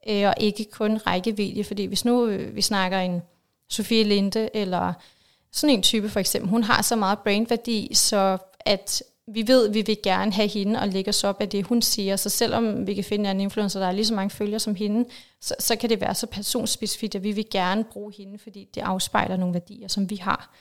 øh, 0.09 0.27
og 0.27 0.35
ikke 0.37 0.67
kun 0.73 0.97
rækkevidde, 0.97 1.65
fordi 1.65 1.85
hvis 1.85 2.05
nu 2.05 2.27
øh, 2.27 2.57
vi 2.57 2.63
snakker 2.63 2.99
en 2.99 3.23
Sofie 3.69 4.05
Linde, 4.05 4.57
eller 4.57 4.93
sådan 5.53 5.77
en 5.77 5.83
type 5.83 6.09
for 6.09 6.21
eksempel, 6.21 6.51
hun 6.51 6.63
har 6.63 6.83
så 6.83 6.97
meget 6.97 7.19
brandværdi, 7.19 7.91
så 7.95 8.39
at 8.61 9.03
vi 9.33 9.49
ved, 9.49 9.69
at 9.69 9.75
vi 9.75 9.83
vil 9.83 9.99
gerne 10.03 10.33
have 10.33 10.49
hende 10.49 10.81
og 10.81 10.89
lægge 10.89 11.09
os 11.09 11.25
op 11.25 11.41
af 11.41 11.49
det, 11.49 11.67
hun 11.67 11.83
siger. 11.83 12.17
Så 12.17 12.29
selvom 12.29 12.87
vi 12.87 12.95
kan 12.95 13.05
finde 13.05 13.31
en 13.31 13.41
influencer, 13.41 13.81
der 13.81 13.87
er 13.87 13.93
lige 13.93 14.07
så 14.07 14.15
mange 14.15 14.31
følgere 14.31 14.61
som 14.61 14.75
hende, 14.75 15.09
så, 15.41 15.55
så 15.59 15.77
kan 15.77 15.91
det 15.91 16.01
være 16.01 16.15
så 16.15 16.27
personspecifikt, 16.27 17.15
at 17.15 17.23
vi 17.23 17.33
vil 17.33 17.47
gerne 17.51 17.85
bruge 17.85 18.13
hende, 18.17 18.39
fordi 18.39 18.69
det 18.75 18.81
afspejler 18.81 19.37
nogle 19.37 19.55
værdier, 19.55 19.89
som 19.89 20.11
vi 20.11 20.17
har. 20.17 20.55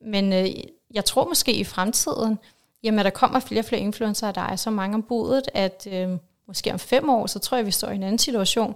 Men 0.00 0.32
øh, 0.32 0.48
jeg 0.94 1.04
tror 1.04 1.28
måske 1.28 1.52
i 1.52 1.64
fremtiden, 1.64 2.38
jamen, 2.82 3.04
der 3.04 3.10
kommer 3.10 3.40
flere 3.40 3.60
og 3.60 3.64
flere 3.64 3.80
influencer, 3.80 4.32
der 4.32 4.40
er 4.40 4.56
så 4.56 4.70
mange 4.70 4.94
om 4.94 5.02
budet, 5.02 5.48
at 5.54 5.88
øh, 5.90 6.08
måske 6.46 6.72
om 6.72 6.78
fem 6.78 7.10
år, 7.10 7.26
så 7.26 7.38
tror 7.38 7.56
jeg, 7.56 7.66
vi 7.66 7.70
står 7.70 7.88
i 7.88 7.94
en 7.94 8.02
anden 8.02 8.18
situation, 8.18 8.74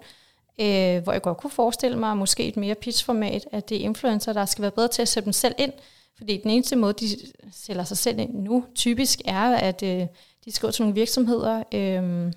øh, 0.61 1.03
hvor 1.03 1.13
jeg 1.13 1.23
godt 1.23 1.39
kunne 1.39 1.51
forestille 1.51 1.99
mig, 1.99 2.17
måske 2.17 2.49
et 2.49 2.57
mere 2.57 2.75
pitch-format, 2.75 3.47
at 3.53 3.69
det 3.69 3.77
er 3.77 3.81
influencer, 3.81 4.33
der 4.33 4.45
skal 4.45 4.63
være 4.63 4.71
bedre 4.71 4.89
til 4.89 5.03
at 5.03 5.09
sætte 5.09 5.25
dem 5.25 5.33
selv 5.33 5.55
ind, 5.59 5.73
fordi 6.23 6.37
den 6.37 6.51
eneste 6.51 6.77
måde, 6.77 6.93
de 6.93 7.07
sælger 7.53 7.85
sig 7.85 7.97
selv 7.97 8.19
ind 8.19 8.35
nu, 8.35 8.65
typisk 8.75 9.21
er, 9.25 9.57
at 9.57 9.83
øh, 9.83 10.07
de 10.45 10.53
skriver 10.53 10.73
til 10.73 10.83
nogle 10.83 10.95
virksomheder, 10.95 11.63
øh, 11.73 12.33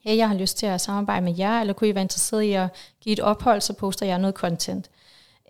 hey, 0.00 0.16
jeg 0.16 0.28
har 0.28 0.34
lyst 0.34 0.58
til 0.58 0.66
at 0.66 0.80
samarbejde 0.80 1.24
med 1.24 1.34
jer, 1.38 1.60
eller 1.60 1.74
kunne 1.74 1.88
I 1.88 1.94
være 1.94 2.02
interesseret 2.02 2.42
i 2.42 2.52
at 2.52 2.68
give 3.00 3.12
et 3.12 3.20
ophold, 3.20 3.60
så 3.60 3.72
poster 3.72 4.06
jeg 4.06 4.18
noget 4.18 4.34
content. 4.34 4.90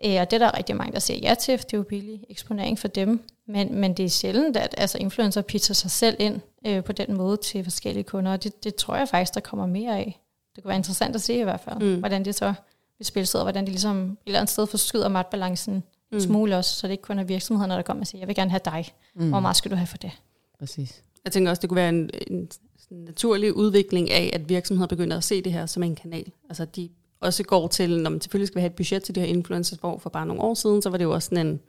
Øh, 0.05 0.17
og 0.21 0.31
det 0.31 0.33
er 0.33 0.37
der 0.37 0.57
rigtig 0.57 0.75
mange, 0.75 0.93
der 0.93 0.99
siger 0.99 1.19
ja 1.29 1.35
til, 1.35 1.57
for 1.57 1.65
det 1.65 1.73
er 1.73 1.77
jo 1.77 1.83
billig 1.83 2.25
eksponering 2.29 2.79
for 2.79 2.87
dem. 2.87 3.23
Men, 3.47 3.75
men 3.75 3.93
det 3.93 4.05
er 4.05 4.09
sjældent, 4.09 4.57
at 4.57 4.75
altså, 4.77 4.97
influencer 4.97 5.41
pitcher 5.41 5.73
sig 5.73 5.91
selv 5.91 6.15
ind 6.19 6.41
øh, 6.67 6.83
på 6.83 6.91
den 6.91 7.17
måde 7.17 7.37
til 7.37 7.63
forskellige 7.63 8.03
kunder, 8.03 8.31
og 8.31 8.43
det, 8.43 8.63
det 8.63 8.75
tror 8.75 8.95
jeg 8.95 9.09
faktisk, 9.09 9.33
der 9.33 9.39
kommer 9.39 9.65
mere 9.65 9.97
af. 9.97 10.19
Det 10.55 10.63
kunne 10.63 10.69
være 10.69 10.77
interessant 10.77 11.15
at 11.15 11.21
se 11.21 11.33
i 11.33 11.43
hvert 11.43 11.59
fald, 11.59 11.79
mm. 11.79 11.99
hvordan 11.99 12.25
det 12.25 12.35
så 12.35 12.53
vil 12.97 13.05
spille 13.05 13.25
sig, 13.25 13.39
og 13.39 13.45
hvordan 13.45 13.63
det 13.63 13.71
ligesom 13.71 14.11
et 14.11 14.17
eller 14.25 14.39
andet 14.39 14.51
sted 14.51 14.67
forskyder 14.67 15.07
magtbalancen 15.07 15.83
mm. 16.13 16.19
smule 16.19 16.57
også, 16.57 16.75
så 16.75 16.87
det 16.87 16.91
ikke 16.91 17.03
kun 17.03 17.19
er 17.19 17.23
virksomhederne, 17.23 17.73
der 17.73 17.81
kommer 17.81 18.01
og 18.01 18.07
siger, 18.07 18.19
jeg 18.19 18.27
vil 18.27 18.35
gerne 18.35 18.51
have 18.51 18.61
dig. 18.65 18.93
Mm. 19.15 19.29
Hvor 19.29 19.39
meget 19.39 19.55
skal 19.55 19.71
du 19.71 19.75
have 19.75 19.87
for 19.87 19.97
det? 19.97 20.11
Præcis. 20.59 21.03
Jeg 21.23 21.31
tænker 21.31 21.49
også, 21.49 21.61
det 21.61 21.69
kunne 21.69 21.75
være 21.75 21.89
en, 21.89 22.09
en, 22.27 22.49
naturlig 22.91 23.55
udvikling 23.55 24.11
af, 24.11 24.29
at 24.33 24.49
virksomheder 24.49 24.87
begynder 24.87 25.17
at 25.17 25.23
se 25.23 25.41
det 25.41 25.53
her 25.53 25.65
som 25.65 25.83
en 25.83 25.95
kanal. 25.95 26.31
Altså 26.49 26.65
de 26.65 26.89
også 27.19 27.43
går 27.43 27.67
til, 27.67 27.99
når 27.99 28.09
man 28.09 28.21
selvfølgelig 28.21 28.47
skal 28.47 28.61
have 28.61 28.69
et 28.69 28.75
budget 28.75 29.03
til 29.03 29.15
de 29.15 29.19
her 29.19 29.27
influencers, 29.27 29.79
hvor 29.79 29.97
for 29.97 30.09
bare 30.09 30.25
nogle 30.25 30.41
år 30.41 30.53
siden, 30.53 30.81
så 30.81 30.89
var 30.89 30.97
det 30.97 31.03
jo 31.03 31.11
også 31.11 31.25
sådan 31.25 31.47
en, 31.47 31.59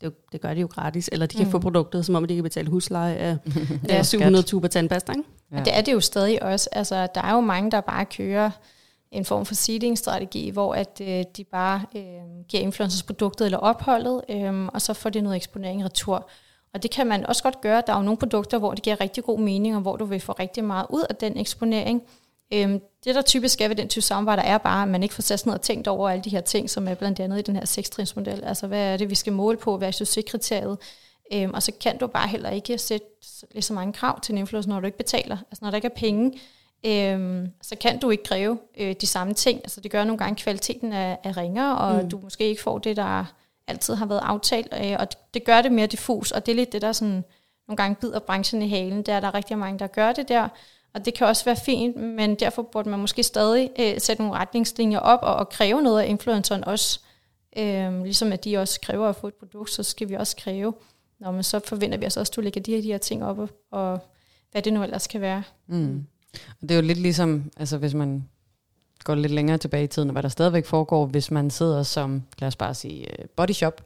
det, 0.00 0.32
det 0.32 0.40
gør 0.40 0.54
de 0.54 0.60
jo 0.60 0.66
gratis, 0.66 1.08
eller 1.12 1.26
de 1.26 1.36
kan 1.36 1.46
mm. 1.46 1.50
få 1.50 1.58
produktet, 1.58 2.06
som 2.06 2.14
om 2.14 2.24
de 2.24 2.34
kan 2.34 2.42
betale 2.42 2.68
husleje 2.68 3.14
af, 3.14 3.36
af 3.88 4.06
700 4.06 4.44
tuber 4.44 4.68
tandpasta. 4.68 5.12
Ikke? 5.12 5.24
Ja. 5.52 5.58
Og 5.58 5.64
det 5.64 5.76
er 5.76 5.80
det 5.80 5.92
jo 5.92 6.00
stadig 6.00 6.42
også. 6.42 6.68
Altså, 6.72 7.08
der 7.14 7.22
er 7.22 7.34
jo 7.34 7.40
mange, 7.40 7.70
der 7.70 7.80
bare 7.80 8.04
kører 8.04 8.50
en 9.14 9.24
form 9.24 9.46
for 9.46 9.54
seeding-strategi, 9.54 10.50
hvor 10.50 10.74
at 10.74 11.00
øh, 11.00 11.24
de 11.36 11.44
bare 11.44 11.82
øh, 11.96 12.02
giver 12.48 12.62
influencers 12.62 13.02
produktet 13.02 13.44
eller 13.44 13.58
opholdet, 13.58 14.22
øh, 14.28 14.66
og 14.66 14.82
så 14.82 14.94
får 14.94 15.10
de 15.10 15.20
noget 15.20 15.36
eksponering 15.36 15.84
retur. 15.84 16.28
Og 16.74 16.82
det 16.82 16.90
kan 16.90 17.06
man 17.06 17.26
også 17.26 17.42
godt 17.42 17.60
gøre. 17.60 17.82
Der 17.86 17.92
er 17.92 17.96
jo 17.96 18.02
nogle 18.02 18.18
produkter, 18.18 18.58
hvor 18.58 18.74
det 18.74 18.82
giver 18.82 19.00
rigtig 19.00 19.24
god 19.24 19.38
mening, 19.38 19.76
og 19.76 19.82
hvor 19.82 19.96
du 19.96 20.04
vil 20.04 20.20
få 20.20 20.32
rigtig 20.32 20.64
meget 20.64 20.86
ud 20.90 21.04
af 21.10 21.16
den 21.16 21.38
eksponering. 21.38 22.02
Øhm, 22.52 22.80
det, 23.04 23.14
der 23.14 23.22
typisk 23.22 23.60
er 23.60 23.68
ved 23.68 23.76
den 23.76 23.88
type 23.88 24.02
samarbejde, 24.02 24.42
er 24.42 24.58
bare, 24.58 24.82
at 24.82 24.88
man 24.88 25.02
ikke 25.02 25.14
får 25.14 25.22
sat 25.22 25.46
ned 25.46 25.54
og 25.54 25.60
tænkt 25.60 25.88
over 25.88 26.08
alle 26.08 26.24
de 26.24 26.30
her 26.30 26.40
ting, 26.40 26.70
som 26.70 26.88
er 26.88 26.94
blandt 26.94 27.20
andet 27.20 27.38
i 27.38 27.42
den 27.42 27.56
her 27.56 27.64
sekstrinsmodel. 27.64 28.44
Altså, 28.44 28.66
hvad 28.66 28.92
er 28.92 28.96
det, 28.96 29.10
vi 29.10 29.14
skal 29.14 29.32
måle 29.32 29.58
på? 29.58 29.78
Hvad 29.78 29.88
er 29.88 29.92
succeskriteriet? 29.92 30.78
Øhm, 31.32 31.54
og 31.54 31.62
så 31.62 31.72
kan 31.80 31.98
du 31.98 32.06
bare 32.06 32.28
heller 32.28 32.50
ikke 32.50 32.78
sætte 32.78 33.06
lige 33.52 33.62
så 33.62 33.72
mange 33.72 33.92
krav 33.92 34.20
til 34.20 34.32
en 34.32 34.38
influencer, 34.38 34.70
når 34.70 34.80
du 34.80 34.86
ikke 34.86 34.98
betaler. 34.98 35.36
Altså, 35.50 35.58
når 35.64 35.70
der 35.70 35.76
ikke 35.76 35.88
er 35.88 35.96
penge, 35.96 36.40
øhm, 36.84 37.48
så 37.62 37.76
kan 37.76 37.98
du 37.98 38.10
ikke 38.10 38.24
kræve 38.24 38.58
øh, 38.78 38.94
de 39.00 39.06
samme 39.06 39.34
ting. 39.34 39.58
Altså, 39.58 39.80
det 39.80 39.90
gør 39.90 40.04
nogle 40.04 40.18
gange, 40.18 40.42
kvaliteten 40.42 40.92
er, 40.92 41.16
er 41.24 41.36
ringere, 41.36 41.78
og 41.78 42.02
mm. 42.02 42.10
du 42.10 42.18
måske 42.18 42.44
ikke 42.44 42.62
får 42.62 42.78
det, 42.78 42.96
der 42.96 43.24
altid 43.66 43.94
har 43.94 44.06
været 44.06 44.22
aftalt. 44.24 44.74
Øh, 44.84 44.96
og 44.98 45.10
det, 45.10 45.18
det 45.34 45.44
gør 45.44 45.62
det 45.62 45.72
mere 45.72 45.86
diffus, 45.86 46.30
og 46.30 46.46
det 46.46 46.52
er 46.52 46.56
lidt 46.56 46.72
det, 46.72 46.82
der 46.82 46.92
sådan, 46.92 47.24
nogle 47.68 47.76
gange 47.76 47.94
bider 47.94 48.18
branchen 48.18 48.62
i 48.62 48.68
halen. 48.68 49.02
Der 49.02 49.14
er 49.14 49.20
der 49.20 49.34
rigtig 49.34 49.58
mange, 49.58 49.78
der 49.78 49.86
gør 49.86 50.12
det 50.12 50.28
der. 50.28 50.48
Og 50.94 51.04
det 51.04 51.14
kan 51.14 51.26
også 51.26 51.44
være 51.44 51.56
fint, 51.56 51.96
men 51.96 52.34
derfor 52.34 52.62
burde 52.62 52.88
man 52.88 52.98
måske 52.98 53.22
stadig 53.22 53.70
øh, 53.78 54.00
sætte 54.00 54.22
nogle 54.22 54.38
retningslinjer 54.38 54.98
op 54.98 55.18
og, 55.22 55.36
og 55.36 55.48
kræve 55.48 55.82
noget 55.82 56.02
af 56.02 56.08
influenceren 56.08 56.64
også. 56.64 57.00
Øh, 57.56 58.02
ligesom 58.02 58.32
at 58.32 58.44
de 58.44 58.56
også 58.56 58.80
kræver 58.80 59.08
at 59.08 59.16
få 59.16 59.26
et 59.26 59.34
produkt, 59.34 59.70
så 59.70 59.82
skal 59.82 60.08
vi 60.08 60.14
også 60.14 60.36
kræve, 60.36 60.74
når 61.20 61.32
man 61.32 61.42
så 61.42 61.60
forventer 61.64 61.98
vi 61.98 62.06
os 62.06 62.16
også, 62.16 62.30
at 62.30 62.36
du 62.36 62.40
lægger 62.40 62.60
de 62.60 62.74
her, 62.74 62.80
de 62.80 62.86
her 62.86 62.98
ting 62.98 63.24
op, 63.24 63.38
og, 63.38 63.48
og 63.70 63.98
hvad 64.52 64.62
det 64.62 64.72
nu 64.72 64.82
ellers 64.82 65.06
kan 65.06 65.20
være. 65.20 65.42
Mm. 65.66 66.06
Og 66.62 66.68
det 66.68 66.70
er 66.70 66.76
jo 66.76 66.82
lidt 66.82 66.98
ligesom, 66.98 67.50
altså 67.56 67.78
hvis 67.78 67.94
man 67.94 68.24
går 69.04 69.14
lidt 69.14 69.32
længere 69.32 69.58
tilbage 69.58 69.84
i 69.84 69.86
tiden, 69.86 70.08
og 70.08 70.12
hvad 70.12 70.22
der 70.22 70.28
stadigvæk 70.28 70.66
foregår, 70.66 71.06
hvis 71.06 71.30
man 71.30 71.50
sidder 71.50 71.82
som, 71.82 72.22
lad 72.38 72.48
os 72.48 72.56
bare 72.56 72.74
sige, 72.74 73.20
øh, 73.20 73.28
body 73.36 73.52
shop, 73.52 73.82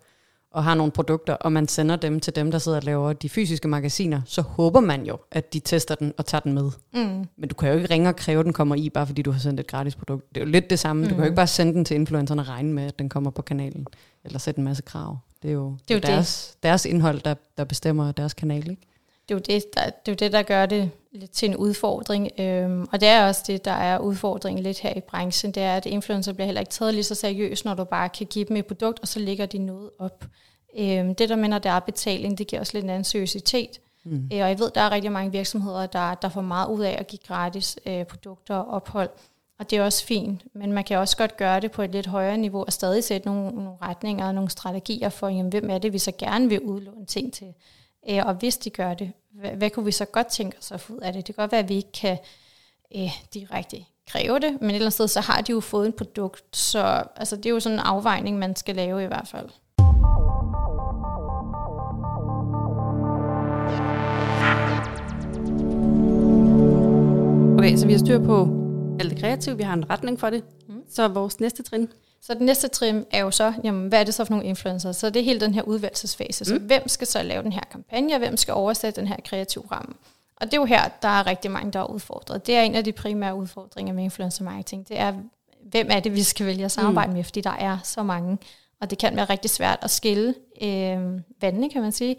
og 0.50 0.64
har 0.64 0.74
nogle 0.74 0.92
produkter, 0.92 1.34
og 1.34 1.52
man 1.52 1.68
sender 1.68 1.96
dem 1.96 2.20
til 2.20 2.36
dem, 2.36 2.50
der 2.50 2.58
sidder 2.58 2.78
og 2.78 2.84
laver 2.84 3.12
de 3.12 3.28
fysiske 3.28 3.68
magasiner, 3.68 4.20
så 4.24 4.42
håber 4.42 4.80
man 4.80 5.06
jo, 5.06 5.18
at 5.30 5.52
de 5.52 5.60
tester 5.60 5.94
den 5.94 6.12
og 6.18 6.26
tager 6.26 6.40
den 6.40 6.52
med. 6.52 6.70
Mm. 6.94 7.28
Men 7.36 7.48
du 7.48 7.54
kan 7.54 7.68
jo 7.68 7.74
ikke 7.74 7.90
ringe 7.90 8.08
og 8.08 8.16
kræve, 8.16 8.40
at 8.40 8.44
den 8.44 8.52
kommer 8.52 8.74
i, 8.74 8.90
bare 8.90 9.06
fordi 9.06 9.22
du 9.22 9.30
har 9.30 9.38
sendt 9.38 9.60
et 9.60 9.66
gratis 9.66 9.96
produkt. 9.96 10.34
Det 10.34 10.40
er 10.40 10.44
jo 10.44 10.50
lidt 10.50 10.70
det 10.70 10.78
samme. 10.78 11.02
Mm. 11.02 11.08
Du 11.08 11.14
kan 11.14 11.18
jo 11.18 11.24
ikke 11.24 11.36
bare 11.36 11.46
sende 11.46 11.74
den 11.74 11.84
til 11.84 11.94
influencerne 11.94 12.42
og 12.42 12.48
regne 12.48 12.72
med, 12.72 12.84
at 12.84 12.98
den 12.98 13.08
kommer 13.08 13.30
på 13.30 13.42
kanalen, 13.42 13.86
eller 14.24 14.38
sætte 14.38 14.58
en 14.58 14.64
masse 14.64 14.82
krav. 14.82 15.18
Det 15.42 15.48
er 15.48 15.54
jo, 15.54 15.76
det 15.88 15.94
er 15.94 15.98
jo 15.98 16.14
deres, 16.14 16.50
det. 16.52 16.62
deres 16.62 16.84
indhold, 16.84 17.20
der, 17.20 17.34
der 17.58 17.64
bestemmer 17.64 18.12
deres 18.12 18.34
kanal, 18.34 18.70
ikke? 18.70 18.82
Det 19.28 19.34
er, 19.34 19.38
jo 19.38 19.38
det, 19.38 19.64
der, 19.74 19.84
det 19.84 20.08
er 20.08 20.12
jo 20.12 20.14
det, 20.14 20.32
der 20.32 20.42
gør 20.42 20.66
det 20.66 20.90
lidt 21.12 21.30
til 21.30 21.48
en 21.48 21.56
udfordring. 21.56 22.30
Øhm, 22.38 22.88
og 22.92 23.00
det 23.00 23.08
er 23.08 23.26
også 23.26 23.44
det, 23.46 23.64
der 23.64 23.70
er 23.70 23.98
udfordringen 23.98 24.62
lidt 24.62 24.78
her 24.78 24.94
i 24.96 25.00
branchen. 25.00 25.52
Det 25.52 25.62
er, 25.62 25.76
at 25.76 25.86
influencer 25.86 26.32
bliver 26.32 26.46
heller 26.46 26.60
ikke 26.60 26.70
taget 26.70 26.94
lige 26.94 27.04
så 27.04 27.14
seriøst, 27.14 27.64
når 27.64 27.74
du 27.74 27.84
bare 27.84 28.08
kan 28.08 28.26
give 28.26 28.44
dem 28.44 28.56
et 28.56 28.66
produkt, 28.66 29.00
og 29.00 29.08
så 29.08 29.18
lægger 29.20 29.46
de 29.46 29.58
noget 29.58 29.90
op. 29.98 30.24
Øhm, 30.78 31.14
det, 31.14 31.28
der 31.28 31.36
mener, 31.36 31.58
der 31.58 31.70
er 31.70 31.80
betaling, 31.80 32.38
det 32.38 32.46
giver 32.46 32.60
også 32.60 32.72
lidt 32.74 32.84
en 32.84 32.90
anden 32.90 33.04
seriøsitet. 33.04 33.80
Mm. 34.04 34.30
Øh, 34.32 34.40
og 34.40 34.48
jeg 34.48 34.58
ved, 34.58 34.70
der 34.74 34.80
er 34.80 34.90
rigtig 34.90 35.12
mange 35.12 35.32
virksomheder, 35.32 35.86
der, 35.86 36.14
der 36.14 36.28
får 36.28 36.40
meget 36.40 36.68
ud 36.68 36.80
af 36.80 36.96
at 36.98 37.06
give 37.06 37.20
gratis 37.26 37.78
øh, 37.86 38.04
produkter 38.04 38.54
og 38.54 38.70
ophold. 38.74 39.10
Og 39.58 39.70
det 39.70 39.78
er 39.78 39.82
også 39.82 40.04
fint, 40.04 40.42
men 40.54 40.72
man 40.72 40.84
kan 40.84 40.98
også 40.98 41.16
godt 41.16 41.36
gøre 41.36 41.60
det 41.60 41.70
på 41.70 41.82
et 41.82 41.90
lidt 41.90 42.06
højere 42.06 42.38
niveau 42.38 42.64
og 42.64 42.72
stadig 42.72 43.04
sætte 43.04 43.26
nogle, 43.26 43.50
nogle 43.50 43.70
retninger 43.82 44.26
og 44.26 44.34
nogle 44.34 44.50
strategier 44.50 45.08
for, 45.08 45.28
jamen, 45.28 45.48
hvem 45.48 45.70
er 45.70 45.78
det, 45.78 45.92
vi 45.92 45.98
så 45.98 46.12
gerne 46.18 46.48
vil 46.48 46.60
udlåne 46.60 47.06
ting 47.06 47.32
til. 47.32 47.54
Øh, 48.10 48.26
og 48.26 48.34
hvis 48.34 48.56
de 48.56 48.70
gør 48.70 48.94
det, 48.94 49.12
hvad, 49.34 49.50
hvad 49.50 49.70
kunne 49.70 49.84
vi 49.84 49.92
så 49.92 50.04
godt 50.04 50.26
tænke 50.26 50.58
os 50.58 50.72
at 50.72 50.80
få 50.80 50.92
ud 50.92 50.98
af 50.98 51.12
det? 51.12 51.26
Det 51.26 51.34
kan 51.34 51.42
godt 51.42 51.52
være, 51.52 51.60
at 51.60 51.68
vi 51.68 51.74
ikke 51.74 51.92
kan 51.92 52.18
øh, 52.96 53.10
direkte 53.34 53.84
kræve 54.10 54.38
det, 54.38 54.60
men 54.60 54.70
et 54.70 54.74
eller 54.74 54.86
andet 54.86 54.92
sted, 54.92 55.08
så 55.08 55.20
har 55.20 55.40
de 55.40 55.52
jo 55.52 55.60
fået 55.60 55.86
en 55.86 55.92
produkt, 55.92 56.56
så 56.56 57.02
altså, 57.16 57.36
det 57.36 57.46
er 57.46 57.50
jo 57.50 57.60
sådan 57.60 57.78
en 57.78 57.84
afvejning, 57.84 58.38
man 58.38 58.56
skal 58.56 58.76
lave 58.76 59.04
i 59.04 59.06
hvert 59.06 59.28
fald. 59.28 59.48
Okay, 67.58 67.76
så 67.76 67.86
vi 67.86 67.92
har 67.92 67.98
styr 67.98 68.18
på 68.18 68.48
alt 69.00 69.10
det 69.10 69.20
kreative, 69.20 69.56
vi 69.56 69.62
har 69.62 69.74
en 69.74 69.90
retning 69.90 70.20
for 70.20 70.30
det. 70.30 70.44
Mm. 70.68 70.82
Så 70.88 71.08
vores 71.08 71.40
næste 71.40 71.62
trin? 71.62 71.88
Så 72.22 72.34
det 72.34 72.42
næste 72.42 72.68
trin 72.68 73.04
er 73.10 73.20
jo 73.20 73.30
så, 73.30 73.52
jamen, 73.64 73.88
hvad 73.88 74.00
er 74.00 74.04
det 74.04 74.14
så 74.14 74.24
for 74.24 74.32
nogle 74.32 74.46
influencer? 74.46 74.92
Så 74.92 75.10
det 75.10 75.20
er 75.20 75.24
hele 75.24 75.40
den 75.40 75.54
her 75.54 75.62
udvalgelsesfase. 75.62 76.44
Så 76.44 76.54
mm. 76.54 76.60
hvem 76.60 76.88
skal 76.88 77.06
så 77.06 77.22
lave 77.22 77.42
den 77.42 77.52
her 77.52 77.60
kampagne, 77.70 78.18
hvem 78.18 78.36
skal 78.36 78.54
oversætte 78.54 79.00
den 79.00 79.08
her 79.08 79.16
kreative 79.24 79.64
ramme? 79.72 79.94
Og 80.36 80.46
det 80.46 80.54
er 80.54 80.60
jo 80.60 80.64
her, 80.64 80.88
der 81.02 81.08
er 81.08 81.26
rigtig 81.26 81.50
mange, 81.50 81.72
der 81.72 81.80
er 81.80 81.84
udfordret. 81.84 82.46
Det 82.46 82.56
er 82.56 82.62
en 82.62 82.74
af 82.74 82.84
de 82.84 82.92
primære 82.92 83.34
udfordringer 83.34 83.94
med 83.94 84.04
influencer 84.04 84.44
marketing. 84.44 84.88
Det 84.88 84.98
er, 84.98 85.14
hvem 85.70 85.86
er 85.90 86.00
det, 86.00 86.14
vi 86.14 86.22
skal 86.22 86.46
vælge 86.46 86.64
at 86.64 86.72
samarbejde 86.72 87.08
mm. 87.08 87.16
med, 87.16 87.24
fordi 87.24 87.40
der 87.40 87.56
er 87.58 87.78
så 87.84 88.02
mange. 88.02 88.38
Og 88.80 88.90
det 88.90 88.98
kan 88.98 89.16
være 89.16 89.24
rigtig 89.24 89.50
svært 89.50 89.78
at 89.82 89.90
skille 89.90 90.34
øh, 90.62 91.20
vandene, 91.40 91.70
kan 91.70 91.82
man 91.82 91.92
sige. 91.92 92.16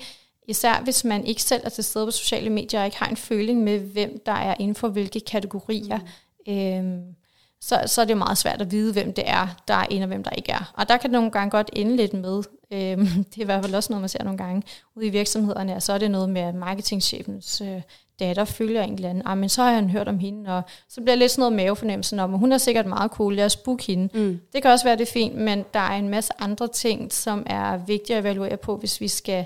Især 0.48 0.82
hvis 0.84 1.04
man 1.04 1.26
ikke 1.26 1.44
selv 1.44 1.62
er 1.66 1.70
til 1.70 1.84
stede 1.84 2.06
på 2.06 2.12
sociale 2.12 2.50
medier 2.50 2.80
og 2.80 2.86
ikke 2.86 2.98
har 2.98 3.08
en 3.08 3.18
føling 3.18 3.64
med, 3.64 3.80
hvem 3.80 4.22
der 4.26 4.32
er 4.32 4.56
inden 4.60 4.76
for 4.76 4.88
hvilke 4.88 5.20
kategorier. 5.20 6.00
Mm. 6.48 6.54
Øh, 6.54 7.16
så, 7.62 7.84
så 7.86 8.02
er 8.02 8.06
det 8.06 8.18
meget 8.18 8.38
svært 8.38 8.62
at 8.62 8.72
vide, 8.72 8.94
hvem 8.94 9.14
det 9.14 9.30
er, 9.30 9.48
der 9.68 9.74
er 9.74 9.86
en 9.90 10.02
og 10.02 10.08
hvem 10.08 10.24
der 10.24 10.32
ikke 10.32 10.52
er. 10.52 10.72
Og 10.78 10.90
der 10.90 10.98
kan 10.98 11.10
det 11.10 11.12
nogle 11.12 11.32
gange 11.32 11.52
godt 11.52 11.70
ende 11.74 11.96
lidt 11.96 12.14
med, 12.14 12.44
øhm, 12.72 13.06
det 13.30 13.38
er 13.38 13.42
i 13.42 13.44
hvert 13.44 13.64
fald 13.64 13.76
også 13.76 13.94
noget, 13.94 14.02
man 14.02 14.10
ser 14.10 14.24
nogle 14.24 14.38
gange 14.38 14.64
ude 14.96 15.06
i 15.06 15.10
virksomhederne, 15.10 15.76
og 15.76 15.84
så 15.84 15.94
er 15.94 15.98
det 15.98 16.12
noget 16.12 16.30
med, 16.30 16.42
at 16.42 16.56
marketingchefens 16.56 17.62
øh, 17.62 17.82
datter 18.20 18.46
følger 18.46 18.84
en 18.84 18.94
eller 18.94 19.10
anden, 19.10 19.24
ah, 19.26 19.38
men 19.38 19.50
så 19.50 19.64
har 19.64 19.74
han 19.74 19.90
hørt 19.90 20.08
om 20.08 20.20
hende, 20.20 20.58
og 20.58 20.62
så 20.90 21.02
bliver 21.02 21.16
lidt 21.16 21.32
sådan 21.32 21.42
noget 21.42 21.56
mavefornemmelse 21.56 22.22
om, 22.22 22.32
hun 22.34 22.52
er 22.52 22.58
sikkert 22.58 22.86
meget 22.86 23.12
cool, 23.12 23.36
lad 23.36 23.46
os 23.46 23.56
booke 23.56 23.84
hende. 23.84 24.10
Mm. 24.14 24.40
Det 24.54 24.62
kan 24.62 24.72
også 24.72 24.86
være, 24.86 24.98
det 24.98 25.08
er 25.08 25.12
fint, 25.12 25.36
men 25.36 25.66
der 25.74 25.80
er 25.80 25.98
en 25.98 26.10
masse 26.10 26.34
andre 26.40 26.68
ting, 26.68 27.14
som 27.14 27.44
er 27.46 27.78
vigtige 27.78 28.18
at 28.18 28.22
evaluere 28.24 28.58
på, 28.58 28.78
hvis 28.78 29.02
vi 29.02 29.08
skal 29.08 29.46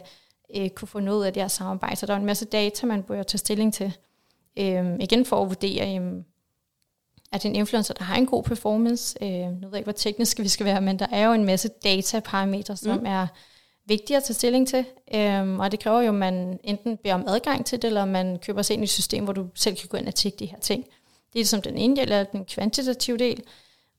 øh, 0.58 0.70
kunne 0.70 0.88
få 0.88 1.00
noget 1.00 1.26
af 1.26 1.34
det 1.34 1.42
her 1.42 1.48
samarbejde. 1.48 1.96
Så 1.96 2.06
der 2.06 2.14
er 2.14 2.18
en 2.18 2.26
masse 2.26 2.46
data, 2.46 2.86
man 2.86 3.04
bør 3.04 3.24
tage 3.24 3.38
stilling 3.38 3.74
til. 3.74 3.94
Øhm, 4.60 5.00
igen 5.00 5.26
for 5.26 5.42
at 5.42 5.48
vurdere, 5.48 5.86
jamen, 5.86 6.26
at 7.34 7.46
en 7.46 7.56
influencer, 7.56 7.94
der 7.94 8.04
har 8.04 8.16
en 8.16 8.26
god 8.26 8.44
performance, 8.44 9.18
øh, 9.22 9.30
nu 9.30 9.38
ved 9.44 9.70
jeg 9.72 9.78
ikke, 9.78 9.84
hvor 9.84 9.92
teknisk 9.92 10.40
vi 10.40 10.48
skal 10.48 10.66
være, 10.66 10.82
men 10.82 11.00
der 11.00 11.08
er 11.12 11.26
jo 11.26 11.34
en 11.34 11.46
masse 11.46 11.70
dataparametre, 11.84 12.78
som 12.78 13.00
mm. 13.00 13.06
er 13.06 13.28
vigtige 13.88 14.18
at 14.18 14.24
tage 14.24 14.34
stilling 14.34 14.68
til. 14.68 14.86
Øhm, 15.16 15.60
og 15.60 15.72
det 15.72 15.80
kræver 15.80 16.02
jo, 16.02 16.10
at 16.10 16.16
man 16.16 16.60
enten 16.64 16.98
beder 16.98 17.16
om 17.16 17.24
adgang 17.28 17.66
til 17.66 17.82
det, 17.82 17.88
eller 17.88 18.06
man 18.06 18.40
køber 18.40 18.62
sig 18.62 18.74
ind 18.74 18.84
i 18.84 18.84
et 18.84 18.90
system, 18.90 19.24
hvor 19.24 19.34
du 19.34 19.48
selv 19.56 19.76
kan 19.76 19.90
gå 19.90 19.98
ind 19.98 20.08
og 20.08 20.16
tjekke 20.16 20.38
de 20.40 20.46
her 20.46 20.60
ting. 20.60 20.84
Det 20.84 21.40
er 21.40 21.40
ligesom 21.40 21.62
den 21.62 21.78
ene 21.78 21.96
del 21.96 22.12
af 22.12 22.28
den 22.28 22.46
kvantitative 22.46 23.18
del. 23.18 23.44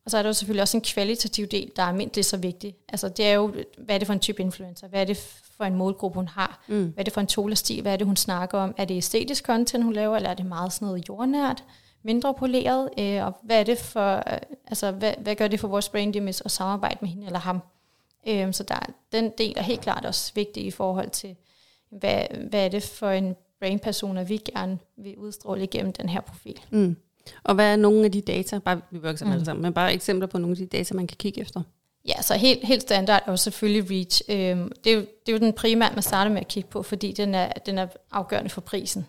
Og 0.05 0.11
så 0.11 0.19
er 0.19 0.23
der 0.23 0.29
jo 0.29 0.33
selvfølgelig 0.33 0.63
også 0.63 0.77
en 0.77 0.83
kvalitativ 0.83 1.47
del, 1.47 1.71
der 1.77 1.83
er 1.83 1.93
mindst 1.93 2.17
lige 2.17 2.25
så 2.25 2.37
vigtig. 2.37 2.75
Altså 2.89 3.09
det 3.09 3.27
er 3.27 3.33
jo, 3.33 3.55
hvad 3.79 3.95
er 3.95 3.99
det 3.99 4.07
for 4.07 4.13
en 4.13 4.21
type 4.21 4.43
influencer? 4.43 4.89
Hvad 4.89 5.01
er 5.01 5.05
det 5.05 5.17
for 5.57 5.65
en 5.65 5.75
målgruppe, 5.75 6.19
hun 6.19 6.29
har? 6.29 6.65
Mm. 6.69 6.85
Hvad 6.85 7.03
er 7.03 7.05
det 7.05 7.13
for 7.13 7.21
en 7.21 7.27
tolestil? 7.27 7.83
Hvad 7.83 7.93
er 7.93 7.97
det, 7.97 8.07
hun 8.07 8.17
snakker 8.17 8.59
om? 8.59 8.75
Er 8.77 8.85
det 8.85 8.97
æstetisk 8.97 9.45
content, 9.47 9.85
hun 9.85 9.93
laver, 9.93 10.17
eller 10.17 10.31
er 10.31 10.35
det 10.35 10.47
meget 10.47 10.73
sådan 10.73 10.87
noget 10.87 11.09
jordnært? 11.09 11.65
Mindre 12.05 12.35
poleret, 12.35 12.91
øh, 12.99 13.27
og 13.27 13.39
hvad 13.43 13.61
er 13.61 13.65
det 13.65 13.79
for, 13.79 14.17
øh, 14.17 14.39
altså 14.67 14.91
hvad, 14.91 15.15
hvad 15.19 15.37
gør 15.37 15.49
det 15.49 15.61
for 15.61 15.69
vores 15.69 15.89
brain 15.89 16.15
image 16.15 16.43
at 16.45 16.51
samarbejde 16.51 16.99
med 17.01 17.09
hende 17.09 17.27
eller 17.27 17.39
ham? 17.39 17.61
Øh, 18.29 18.53
så 18.53 18.63
der, 18.63 18.79
den 19.13 19.33
del 19.39 19.55
er 19.57 19.63
helt 19.63 19.81
klart 19.81 20.05
også 20.05 20.33
vigtig 20.35 20.67
i 20.67 20.71
forhold 20.71 21.11
til, 21.11 21.37
hvad, 21.91 22.23
hvad 22.51 22.65
er 22.65 22.69
det 22.69 22.83
for 22.83 23.11
en 23.11 23.37
brain-person, 23.61 24.29
vi 24.29 24.37
gerne 24.37 24.79
vil 24.97 25.17
udstråle 25.17 25.63
igennem 25.63 25.93
den 25.93 26.09
her 26.09 26.21
profil. 26.21 26.61
Mm. 26.71 26.97
Og 27.45 27.55
hvad 27.55 27.73
er 27.73 27.77
nogle 27.77 28.05
af 28.05 28.13
de 28.13 28.21
data, 28.21 28.59
bare, 28.59 28.81
vi 28.91 28.99
vil 28.99 29.11
ikke 29.11 29.25
mm. 29.25 29.45
sammen, 29.45 29.63
men 29.63 29.73
bare 29.73 29.95
eksempler 29.95 30.27
på 30.27 30.39
nogle 30.39 30.53
af 30.53 30.57
de 30.57 30.67
data, 30.67 30.95
man 30.95 31.07
kan 31.07 31.17
kigge 31.17 31.41
efter? 31.41 31.63
Ja, 32.09 32.23
så 32.23 32.35
helt, 32.35 32.65
helt 32.65 32.83
standard 32.83 33.23
er 33.27 33.31
jo 33.33 33.37
selvfølgelig 33.37 33.91
reach. 33.91 34.23
Øhm, 34.29 34.73
det, 34.85 34.93
er 34.93 34.97
jo, 34.97 35.01
det 35.01 35.29
er 35.29 35.33
jo 35.33 35.39
den 35.39 35.53
primære, 35.53 35.95
man 35.95 36.03
starter 36.03 36.31
med 36.31 36.41
at 36.41 36.49
kigge 36.49 36.69
på, 36.69 36.83
fordi 36.83 37.13
den 37.13 37.35
er, 37.35 37.49
den 37.67 37.79
er 37.79 37.87
afgørende 38.13 38.51
for 38.51 38.61
prisen. 38.61 39.07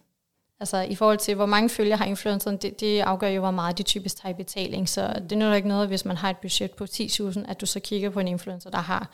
Altså 0.60 0.82
i 0.82 0.96
forhold 0.96 1.18
til, 1.18 1.36
hvor 1.36 1.46
mange 1.46 1.70
følgere 1.70 1.98
har 1.98 2.06
influenceren, 2.06 2.58
det, 2.58 2.80
det 2.80 3.00
afgør 3.00 3.28
jo, 3.28 3.42
hvor 3.42 3.52
meget 3.52 3.78
de 3.78 3.84
typisk 3.84 4.22
tager 4.22 4.34
i 4.34 4.38
betaling. 4.38 4.90
Så 4.90 5.14
det 5.30 5.42
er 5.42 5.48
jo 5.48 5.54
ikke 5.54 5.68
noget, 5.68 5.88
hvis 5.88 6.06
man 6.06 6.18
har 6.18 6.30
et 6.30 6.38
budget 6.38 6.72
på 6.72 6.84
10.000, 6.84 7.50
at 7.50 7.62
du 7.62 7.66
så 7.66 7.80
kigger 7.80 8.10
på 8.10 8.20
en 8.20 8.28
influencer, 8.28 8.70
der 8.70 8.78
har 8.78 9.10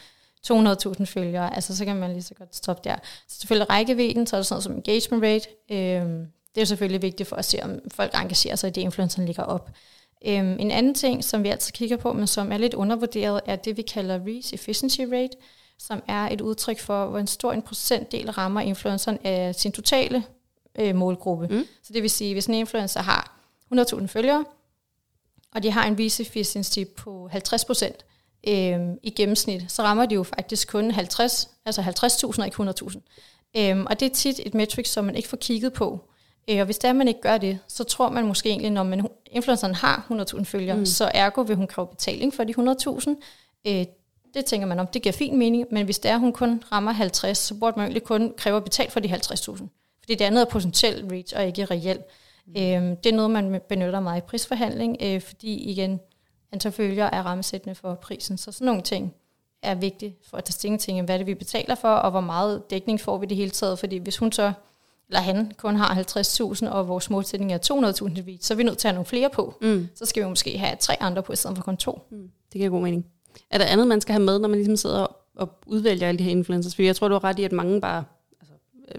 200.000 0.48 1.06
følgere. 1.06 1.56
Altså 1.56 1.78
så 1.78 1.86
kan 1.86 1.96
man 1.96 2.12
lige 2.12 2.24
så 2.24 2.34
godt 2.34 2.56
stoppe 2.56 2.90
der. 2.90 2.96
Så 3.28 3.40
selvfølgelig 3.40 3.70
rækkevidden, 3.70 4.28
så 4.28 4.36
er 4.36 4.40
det 4.40 4.48
sådan 4.48 4.54
noget 4.54 4.64
som 4.64 4.76
engagement 4.76 5.24
rate. 5.24 5.48
Øhm, 5.72 6.26
det 6.56 6.62
er 6.62 6.66
selvfølgelig 6.66 7.02
vigtigt 7.02 7.30
for 7.30 7.36
at 7.36 7.46
se, 7.46 7.64
om 7.64 7.80
folk 7.92 8.12
engagerer 8.16 8.56
sig 8.56 8.68
i 8.68 8.72
det, 8.72 8.82
influenceren 8.82 9.26
ligger 9.26 9.44
op. 9.44 9.70
Øhm, 10.26 10.56
en 10.60 10.72
anden 10.72 10.94
ting, 10.94 11.24
som 11.24 11.44
vi 11.44 11.50
altid 11.50 11.72
kigger 11.72 11.98
på, 11.98 12.14
men 12.14 12.28
som 12.28 12.52
er 12.52 12.58
lidt 12.58 12.74
undervurderet, 12.74 13.42
er 13.46 13.56
det, 13.56 13.78
vi 13.78 13.82
kalder 13.82 14.20
reach 14.28 14.54
efficiency 14.54 15.02
rate, 15.02 15.38
som 15.80 16.04
er 16.08 16.30
et 16.30 16.42
udtryk 16.42 16.80
for, 16.80 17.06
hvor 17.06 17.20
en 17.20 17.28
stor 17.28 17.54
en 17.54 17.62
procentdel 17.62 18.32
rammer 18.32 18.62
influenceren 18.62 19.18
af 19.24 19.56
sin 19.56 19.72
totale 19.72 20.24
øh, 20.80 20.96
målgruppe. 20.96 21.48
Mm. 21.48 21.66
Så 21.84 21.94
det 21.94 22.02
vil 22.02 22.10
sige, 22.10 22.34
hvis 22.34 22.46
en 22.46 22.54
influencer 22.54 23.02
har 23.02 23.38
100.000 23.74 24.06
følgere, 24.06 24.46
og 25.56 25.64
de 25.64 25.72
har 25.72 25.88
en 25.88 26.00
efficiency 26.00 26.80
på 26.98 27.28
50 27.32 27.66
procent 27.66 28.06
øh, 28.48 28.80
i 29.04 29.10
gennemsnit, 29.16 29.72
så 29.72 29.84
rammer 29.84 30.06
de 30.06 30.16
jo 30.16 30.24
faktisk 30.24 30.68
kun 30.68 30.92
50, 30.92 31.50
altså 31.66 31.82
50.000 31.82 32.40
og 32.40 32.46
ikke 32.46 32.64
100.000. 32.64 33.00
Øh, 33.58 33.84
og 33.86 34.00
det 34.00 34.06
er 34.06 34.16
tit 34.16 34.40
et 34.46 34.54
metric, 34.54 34.90
som 34.90 35.06
man 35.06 35.16
ikke 35.16 35.30
får 35.30 35.38
kigget 35.38 35.74
på. 35.74 36.00
Øh, 36.50 36.60
og 36.60 36.66
hvis 36.66 36.78
der 36.78 36.94
man 36.94 37.08
ikke 37.08 37.22
gør 37.22 37.38
det, 37.38 37.60
så 37.68 37.84
tror 37.84 38.10
man 38.10 38.28
måske 38.28 38.50
egentlig, 38.50 38.72
når 38.72 38.84
man, 38.84 39.08
influenceren 39.26 39.76
har 39.76 40.06
100.000 40.36 40.44
følgere, 40.44 40.78
mm. 40.78 40.86
så 40.86 41.12
ergo 41.14 41.42
vil 41.42 41.56
hun 41.56 41.68
kræve 41.68 41.88
betaling 41.88 42.34
for 42.34 42.44
de 42.44 42.54
100.000. 42.54 43.16
Øh, 43.68 43.86
det 44.34 44.46
tænker 44.46 44.68
man 44.68 44.80
om, 44.80 44.88
det 44.88 45.02
giver 45.02 45.14
fin 45.14 45.38
mening, 45.38 45.66
men 45.72 45.86
hvis 45.86 46.00
det 46.00 46.12
er, 46.12 46.16
at 46.16 46.20
hun 46.20 46.34
kun 46.34 46.64
rammer 46.72 46.92
50, 46.92 47.38
så 47.38 47.56
burde 47.56 47.80
man 47.80 47.86
egentlig 47.86 48.04
kun 48.04 48.34
kræve 48.38 48.58
at 48.58 48.64
betale 48.64 48.92
for 48.92 49.00
de 49.00 49.10
50.000. 49.10 49.81
Fordi 50.12 50.20
det 50.20 50.26
andet 50.26 50.42
er 50.42 50.46
potentielt 50.46 51.12
reach 51.12 51.34
og 51.38 51.46
ikke 51.46 51.66
reelt. 51.66 52.02
Mm. 52.48 52.62
Øhm, 52.62 52.96
det 52.96 53.12
er 53.12 53.16
noget, 53.16 53.32
man 53.32 53.62
benytter 53.70 54.00
meget 54.00 54.22
i 54.22 54.26
prisforhandling, 54.28 54.98
øh, 55.02 55.22
fordi 55.22 55.72
igen, 55.72 56.00
antal 56.52 56.72
følger 56.72 57.06
er 57.06 57.24
rammesættende 57.24 57.76
for 57.76 57.96
prisen. 57.96 58.38
Så 58.38 58.52
sådan 58.52 58.66
nogle 58.66 58.82
ting 58.82 59.14
er 59.62 59.76
vigtigt 59.76 60.16
for 60.30 60.38
at 60.38 60.44
tage 60.44 60.54
stilling 60.54 60.80
til, 60.80 61.02
hvad 61.02 61.20
det 61.20 61.28
vi 61.28 61.34
betaler 61.34 61.76
for, 61.76 61.88
og 61.88 62.12
hvor 62.12 62.22
meget 62.22 62.70
dækning 62.70 63.02
får 63.02 63.18
vi 63.18 63.26
det 63.26 63.38
hele 63.38 63.52
taget. 63.52 63.80
Fordi 63.80 63.98
hvis 63.98 64.18
hun 64.18 64.32
så, 64.32 64.54
eller 65.08 65.22
han 65.22 65.52
kun 65.58 65.76
har 65.76 65.96
50.000, 65.96 66.70
og 66.70 66.88
vores 66.88 67.10
målsætning 67.10 67.54
er 67.54 67.58
200.000 67.58 68.38
så 68.42 68.54
er 68.54 68.56
vi 68.56 68.64
nødt 68.64 68.78
til 68.78 68.88
at 68.88 68.92
have 68.92 68.96
nogle 68.96 69.06
flere 69.06 69.30
på. 69.30 69.56
Mm. 69.62 69.88
Så 69.96 70.06
skal 70.06 70.24
vi 70.24 70.30
måske 70.30 70.58
have 70.58 70.76
tre 70.80 71.02
andre 71.02 71.24
på, 71.24 71.34
i 71.34 71.36
stedet 71.36 71.58
for 71.58 71.64
kun 71.64 71.78
to. 71.78 72.02
Mm. 72.12 72.30
Det 72.54 72.60
giver 72.60 72.70
god 72.70 72.82
mening. 72.82 73.06
Er 73.50 73.58
der 73.58 73.66
andet, 73.66 73.88
man 73.88 74.02
skal 74.02 74.14
have 74.14 74.24
med, 74.24 74.40
når 74.40 74.48
man 74.48 74.58
ligesom 74.58 74.78
sidder 74.78 75.08
og 75.36 75.50
udvælger 75.66 76.08
alle 76.08 76.20
de 76.20 76.24
her 76.24 76.32
influencers? 76.32 76.76
For 76.76 76.82
jeg 76.82 76.96
tror, 76.96 77.08
du 77.08 77.14
har 77.14 77.24
ret 77.24 77.40
i, 77.40 77.44
at 77.44 77.52
mange 77.52 77.82
bare, 77.82 78.04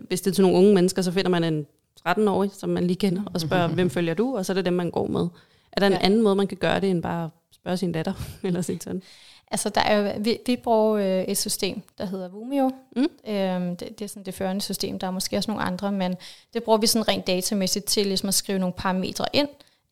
hvis 0.08 0.20
det 0.20 0.30
er 0.30 0.34
til 0.34 0.42
nogle 0.42 0.58
unge 0.58 0.74
mennesker, 0.74 1.02
så 1.02 1.12
finder 1.12 1.30
man 1.30 1.44
en 1.44 1.66
13-årig, 2.08 2.50
som 2.52 2.68
man 2.68 2.86
lige 2.86 2.96
kender, 2.96 3.22
og 3.34 3.40
spørger, 3.40 3.68
hvem 3.68 3.90
følger 3.90 4.14
du? 4.14 4.36
Og 4.36 4.46
så 4.46 4.52
er 4.52 4.54
det 4.54 4.64
dem, 4.64 4.74
man 4.74 4.90
går 4.90 5.06
med. 5.06 5.28
Er 5.72 5.80
der 5.80 5.86
en 5.86 5.92
ja. 5.92 5.98
anden 6.02 6.22
måde, 6.22 6.34
man 6.34 6.46
kan 6.46 6.56
gøre 6.56 6.80
det, 6.80 6.90
end 6.90 7.02
bare 7.02 7.30
spørge 7.52 7.76
sin 7.76 7.92
datter, 7.92 8.12
eller 8.42 8.62
sin 8.62 8.80
søn? 8.80 9.02
Altså, 9.50 9.68
der 9.68 9.80
er 9.80 10.18
vi, 10.18 10.38
vi 10.46 10.56
bruger 10.56 10.94
øh, 10.94 11.24
et 11.24 11.38
system, 11.38 11.82
der 11.98 12.04
hedder 12.04 12.28
Vumio. 12.28 12.70
Mm. 12.96 13.06
Øhm, 13.28 13.76
det, 13.76 13.98
det 13.98 14.04
er 14.04 14.08
sådan 14.08 14.22
det 14.22 14.34
førende 14.34 14.62
system. 14.62 14.98
Der 14.98 15.06
er 15.06 15.10
måske 15.10 15.36
også 15.36 15.50
nogle 15.50 15.64
andre, 15.64 15.92
men 15.92 16.14
det 16.54 16.62
bruger 16.62 16.78
vi 16.78 16.86
sådan 16.86 17.08
rent 17.08 17.26
datamæssigt 17.26 17.84
til 17.84 18.06
ligesom 18.06 18.28
at 18.28 18.34
skrive 18.34 18.58
nogle 18.58 18.72
parametre 18.72 19.24
ind 19.32 19.48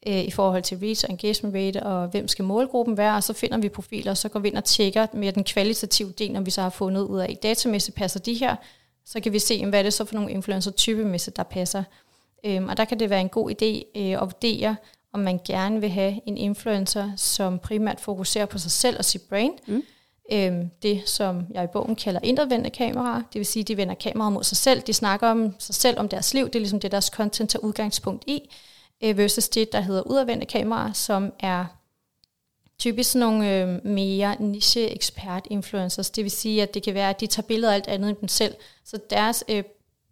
øh, 0.07 0.25
i 0.25 0.31
forhold 0.31 0.63
til 0.63 0.79
reach 0.79 1.05
og 1.05 1.11
engagement 1.11 1.57
rate, 1.57 1.83
og 1.83 2.09
hvem 2.09 2.29
skal 2.29 2.45
målgruppen 2.45 2.97
være, 2.97 3.17
og 3.17 3.23
så 3.23 3.33
finder 3.33 3.59
vi 3.59 3.69
profiler, 3.69 4.11
og 4.11 4.17
så 4.17 4.29
går 4.29 4.41
vi 4.41 4.49
ind 4.49 4.57
og 4.57 4.65
tjekker 4.65 5.07
med 5.13 5.33
den 5.33 5.45
kvalitative 5.45 6.13
del, 6.19 6.33
når 6.33 6.41
vi 6.41 6.51
så 6.51 6.63
har 6.63 6.71
fundet 6.71 7.03
ud 7.03 7.19
af, 7.19 7.39
datamæssigt 7.43 7.97
passer 7.97 8.21
de 8.21 8.35
her, 8.35 8.57
så 9.11 9.21
kan 9.21 9.33
vi 9.33 9.39
se, 9.39 9.67
hvad 9.67 9.79
er 9.79 9.83
det 9.83 9.93
så 9.93 10.05
for 10.05 10.15
nogle 10.15 10.31
influencer 10.31 10.71
typemæssigt, 10.71 11.37
der 11.37 11.43
passer. 11.43 11.83
Øhm, 12.45 12.69
og 12.69 12.77
der 12.77 12.85
kan 12.85 13.01
det 13.01 13.11
være 13.11 13.21
en 13.21 13.29
god 13.29 13.51
idé 13.51 14.01
øh, 14.01 14.13
at 14.13 14.21
vurdere, 14.21 14.77
om 15.13 15.21
man 15.21 15.41
gerne 15.45 15.81
vil 15.81 15.91
have 15.91 16.21
en 16.27 16.37
influencer, 16.37 17.11
som 17.17 17.59
primært 17.59 18.01
fokuserer 18.01 18.47
på 18.47 18.59
sig 18.59 18.71
selv 18.71 18.99
og 18.99 19.05
sit 19.05 19.23
brand. 19.23 19.53
Mm. 19.67 19.83
Øhm, 20.33 20.71
det, 20.83 21.09
som 21.09 21.47
jeg 21.51 21.65
i 21.65 21.67
bogen 21.67 21.97
kalder 21.97 22.21
indadvendte 22.23 22.71
kameraer. 22.71 23.23
Det 23.33 23.39
vil 23.39 23.47
sige, 23.47 23.65
de 23.65 23.77
vender 23.77 23.95
kameraet 23.95 24.33
mod 24.33 24.45
sig 24.45 24.57
selv. 24.57 24.81
De 24.81 24.93
snakker 24.93 25.29
om 25.29 25.55
sig 25.59 25.75
selv, 25.75 25.99
om 25.99 26.09
deres 26.09 26.35
liv. 26.35 26.47
Det 26.47 26.55
er 26.55 26.61
ligesom 26.61 26.81
det, 26.81 26.93
deres 26.93 27.05
content 27.05 27.51
tager 27.51 27.65
udgangspunkt 27.65 28.25
i. 28.27 28.51
Øh, 29.05 29.19
versus 29.19 29.49
det, 29.49 29.73
der 29.73 29.81
hedder 29.81 30.03
udadvendte 30.03 30.47
kameraer, 30.47 30.93
som 30.93 31.33
er 31.41 31.65
typisk 32.81 33.15
nogle 33.15 33.55
øh, 33.55 33.87
mere 33.87 34.37
niche-ekspert-influencers. 34.43 36.11
Det 36.11 36.25
vil 36.25 36.31
sige, 36.31 36.63
at 36.63 36.75
det 36.75 36.83
kan 36.83 36.95
være, 36.95 37.11
at 37.11 37.21
de 37.21 37.27
tager 37.27 37.47
billeder 37.47 37.73
af 37.73 37.75
alt 37.75 37.87
andet 37.87 38.09
end 38.11 38.17
dem 38.17 38.29
selv. 38.29 38.55
Så 38.85 38.99
deres 39.11 39.45
øh, 39.49 39.65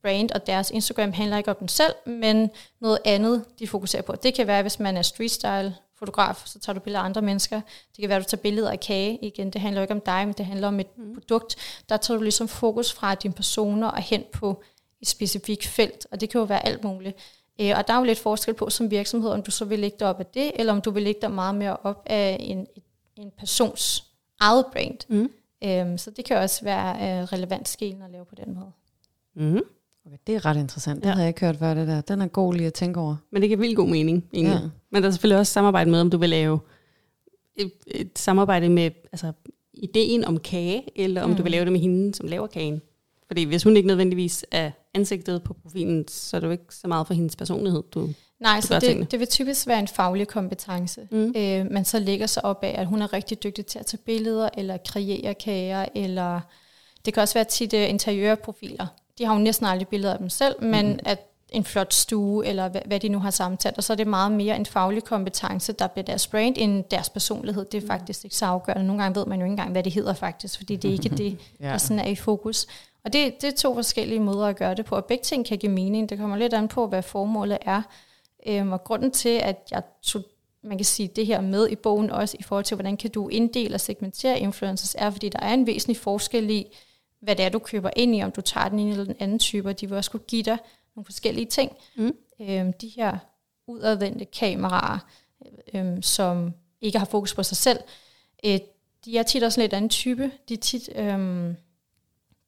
brand 0.03 0.31
og 0.31 0.47
deres 0.47 0.71
Instagram 0.71 1.13
handler 1.13 1.37
ikke 1.39 1.51
om 1.51 1.57
dem 1.57 1.69
selv, 1.69 1.93
men 2.07 2.51
noget 2.81 2.99
andet, 3.05 3.45
de 3.59 3.69
fokuserer 3.69 4.03
på. 4.03 4.15
Det 4.15 4.35
kan 4.35 4.47
være, 4.47 4.63
hvis 4.63 4.81
man 4.81 4.97
er 4.97 5.03
street 5.03 5.31
style 5.31 5.75
fotograf, 5.99 6.43
så 6.47 6.59
tager 6.59 6.75
du 6.75 6.81
billeder 6.81 7.01
af 7.01 7.05
andre 7.05 7.23
mennesker. 7.23 7.61
Det 7.97 8.01
kan 8.01 8.09
være, 8.09 8.19
at 8.19 8.25
du 8.25 8.29
tager 8.29 8.43
billeder 8.43 8.71
af 8.71 8.81
kage. 8.81 9.19
Igen, 9.23 9.51
det 9.51 9.61
handler 9.61 9.83
ikke 9.83 9.95
om 9.95 10.01
dig, 10.01 10.27
men 10.27 10.35
det 10.39 10.47
handler 10.47 10.69
om 10.69 10.81
et 10.81 10.99
mm. 10.99 11.15
produkt. 11.15 11.57
Der 11.89 11.97
tager 11.97 12.19
du 12.19 12.23
ligesom 12.23 12.49
fokus 12.49 12.93
fra 12.93 13.15
dine 13.15 13.35
personer 13.35 13.89
og 13.89 14.03
hen 14.03 14.25
på 14.33 14.63
et 15.01 15.09
specifikt 15.09 15.67
felt, 15.67 16.07
og 16.11 16.21
det 16.21 16.31
kan 16.31 16.39
jo 16.39 16.45
være 16.45 16.67
alt 16.67 16.85
muligt. 16.85 17.17
Øh, 17.61 17.73
og 17.77 17.89
der 17.89 17.95
er 17.95 17.99
jo 17.99 18.05
lidt 18.05 18.19
forskel 18.19 18.55
på 18.55 18.71
som 18.71 18.91
virksomhed, 18.91 19.31
om 19.31 19.43
du 19.43 19.51
så 19.51 19.65
vil 19.65 19.79
lægge 19.79 19.97
dig 20.01 20.09
op 20.09 20.21
af 20.21 20.27
det, 20.27 20.51
eller 20.55 20.73
om 20.73 20.81
du 20.81 20.91
vil 20.91 21.03
lægge 21.03 21.21
dig 21.21 21.31
meget 21.31 21.55
mere 21.55 21.77
op 21.77 22.03
af 22.07 22.37
en, 22.41 22.67
en 23.17 23.31
persons 23.39 24.05
eget 24.41 24.67
brand. 24.73 24.99
Mm. 25.09 25.31
Øhm, 25.65 25.99
så 25.99 26.11
det 26.11 26.25
kan 26.25 26.37
også 26.37 26.65
være 26.65 26.91
øh, 26.95 27.25
relevant 27.25 27.69
skelen 27.69 28.03
at 28.03 28.11
lave 28.11 28.25
på 28.25 28.35
den 28.35 28.55
måde. 28.55 28.73
Mm. 29.35 29.63
Okay, 30.07 30.19
det 30.27 30.35
er 30.35 30.47
ret 30.47 30.57
interessant. 30.57 31.03
Det 31.03 31.09
ja. 31.09 31.13
havde 31.13 31.23
jeg 31.23 31.29
ikke 31.29 31.47
hørt 31.47 31.57
før, 31.57 31.75
det 31.75 31.89
der. 31.89 32.01
Den 32.01 32.21
er 32.21 32.27
god 32.27 32.55
lige 32.55 32.67
at 32.67 32.75
tænke 32.75 33.01
over. 33.01 33.17
Men 33.31 33.43
det 33.43 33.49
giver 33.49 33.61
vildt 33.61 33.77
god 33.77 33.89
mening, 33.89 34.25
egentlig. 34.33 34.61
Ja. 34.63 34.69
Men 34.91 35.03
der 35.03 35.09
er 35.09 35.13
selvfølgelig 35.13 35.39
også 35.39 35.53
samarbejde 35.53 35.91
med, 35.91 36.01
om 36.01 36.11
du 36.11 36.19
vil 36.19 36.29
lave 36.29 36.61
et, 37.57 37.73
et 37.87 38.19
samarbejde 38.19 38.69
med 38.69 38.91
altså, 39.13 39.33
ideen 39.73 40.25
om 40.25 40.39
kage, 40.39 40.85
eller 40.97 41.23
om 41.23 41.31
mm. 41.31 41.37
du 41.37 41.43
vil 41.43 41.53
lave 41.53 41.65
det 41.65 41.73
med 41.73 41.81
hende, 41.81 42.15
som 42.15 42.29
laver 42.29 42.47
kagen. 42.47 42.83
Fordi 43.27 43.45
hvis 43.45 43.63
hun 43.63 43.77
ikke 43.77 43.87
nødvendigvis 43.87 44.45
er 44.51 44.71
ansigtet 44.99 45.43
på 45.43 45.55
profilen, 45.55 46.09
så 46.09 46.37
er 46.37 46.41
det 46.41 46.47
jo 46.47 46.53
ikke 46.53 46.75
så 46.75 46.89
meget 46.89 47.07
for 47.07 47.15
hendes 47.15 47.37
personlighed, 47.37 47.83
du 47.95 48.09
Nej, 48.41 48.61
så 48.61 48.79
det, 48.79 49.11
det 49.11 49.21
vil 49.21 49.29
typisk 49.29 49.67
være 49.67 49.79
en 49.79 49.89
faglig 49.89 50.29
kompetence, 50.29 51.09
mm. 51.11 51.33
øh, 51.37 51.71
man 51.71 51.85
så 51.85 51.99
lægger 51.99 52.27
sig 52.27 52.45
op 52.45 52.65
af, 52.65 52.75
at 52.79 52.87
hun 52.87 53.03
er 53.03 53.13
rigtig 53.13 53.43
dygtig 53.43 53.67
til 53.67 53.79
at 53.79 53.87
tage 53.87 54.01
billeder, 54.07 54.49
eller 54.57 54.77
kreere 54.77 55.35
kager, 55.35 55.87
eller 55.95 56.41
det 57.05 57.15
kan 57.15 57.21
også 57.21 57.35
være 57.35 57.45
tit 57.45 57.73
uh, 57.73 57.89
interiørprofiler. 57.89 58.87
De 59.19 59.25
har 59.25 59.35
jo 59.35 59.41
næsten 59.41 59.67
aldrig 59.67 59.89
billeder 59.89 60.13
af 60.13 60.19
dem 60.19 60.29
selv, 60.29 60.65
men 60.65 60.93
mm. 60.93 60.99
at 61.05 61.25
en 61.51 61.65
flot 61.65 61.95
stue, 61.95 62.47
eller 62.47 62.69
hvad, 62.69 62.81
hvad 62.87 63.01
de 63.01 63.09
nu 63.09 63.19
har 63.19 63.31
sammensat, 63.31 63.75
og 63.77 63.85
så 63.85 63.93
er 63.93 63.97
det 63.97 64.07
meget 64.07 64.33
mere 64.33 64.57
en 64.57 64.67
faglig 64.67 65.05
kompetence, 65.05 65.73
der 65.73 65.87
bliver 65.87 66.05
deres 66.05 66.27
brand, 66.27 66.55
end 66.59 66.85
deres 66.91 67.11
personlighed. 67.11 67.65
Det 67.65 67.79
er 67.79 67.83
mm. 67.83 67.87
faktisk 67.87 68.25
ikke 68.25 68.37
så 68.37 68.47
afgørende. 68.47 68.87
Nogle 68.87 69.03
gange 69.03 69.21
ved 69.21 69.27
man 69.27 69.39
jo 69.39 69.45
ikke 69.45 69.53
engang, 69.53 69.73
hvad 69.73 69.83
det 69.83 69.93
hedder 69.93 70.15
faktisk, 70.15 70.57
fordi 70.57 70.77
det 70.77 70.89
er 70.89 70.93
ikke 70.93 71.09
det, 71.23 71.39
ja. 71.61 71.67
der 71.67 71.79
sådan 71.79 71.99
er 71.99 72.07
i 72.07 72.17
fokus. 72.17 72.67
Og 73.05 73.13
det, 73.13 73.43
det 73.43 73.49
er 73.49 73.57
to 73.57 73.75
forskellige 73.75 74.21
måder 74.21 74.47
at 74.47 74.57
gøre 74.57 74.75
det 74.75 74.85
på, 74.85 74.97
og 74.97 75.05
begge 75.05 75.25
ting 75.25 75.47
kan 75.47 75.59
give 75.59 75.73
mening. 75.73 76.09
Det 76.09 76.19
kommer 76.19 76.37
lidt 76.37 76.55
an 76.55 76.69
på, 76.69 76.87
hvad 76.87 77.03
formålet 77.03 77.59
er. 77.61 77.83
Øhm, 78.47 78.73
og 78.73 78.85
grunden 78.85 79.11
til, 79.11 79.29
at 79.29 79.69
jeg 79.71 79.83
tog 80.03 80.23
man 80.63 80.79
kan 80.79 80.85
sige 80.85 81.09
det 81.09 81.27
her 81.27 81.41
med 81.41 81.69
i 81.69 81.75
bogen 81.75 82.11
også, 82.11 82.37
i 82.41 82.43
forhold 82.43 82.65
til, 82.65 82.75
hvordan 82.75 82.97
kan 82.97 83.11
du 83.11 83.29
inddele 83.29 83.75
og 83.75 83.81
segmentere 83.81 84.41
influencers, 84.41 84.95
er, 84.99 85.11
fordi 85.11 85.29
der 85.29 85.39
er 85.39 85.55
en 85.55 85.67
væsentlig 85.67 85.97
forskel 85.97 86.51
i, 86.51 86.67
hvad 87.21 87.37
det 87.37 87.45
er, 87.45 87.49
du 87.49 87.59
køber 87.59 87.91
ind 87.97 88.17
i, 88.17 88.23
om 88.23 88.33
du 88.33 88.41
tager 88.41 88.69
den 88.69 88.79
ene 88.79 88.91
eller 88.91 89.05
den 89.05 89.17
anden 89.19 89.39
type, 89.39 89.69
og 89.69 89.81
de 89.81 89.89
vil 89.89 89.97
også 89.97 90.11
kunne 90.11 90.21
give 90.29 90.43
dig 90.43 90.59
nogle 90.97 91.05
forskellige 91.05 91.47
ting. 91.47 91.73
Mm. 91.97 92.15
Øhm, 92.41 92.73
de 92.73 92.89
her 92.89 93.19
udadvendte 93.67 94.25
kameraer, 94.25 94.99
øhm, 95.75 96.03
som 96.03 96.55
ikke 96.81 96.99
har 96.99 97.07
fokus 97.07 97.35
på 97.35 97.43
sig 97.43 97.57
selv, 97.57 97.79
øh, 98.45 98.59
de 99.05 99.19
er 99.19 99.23
tit 99.23 99.43
også 99.43 99.61
en 99.61 99.63
lidt 99.63 99.73
anden 99.73 99.89
type. 99.89 100.31
De, 100.49 100.57
tit, 100.57 100.91
øhm, 100.95 101.57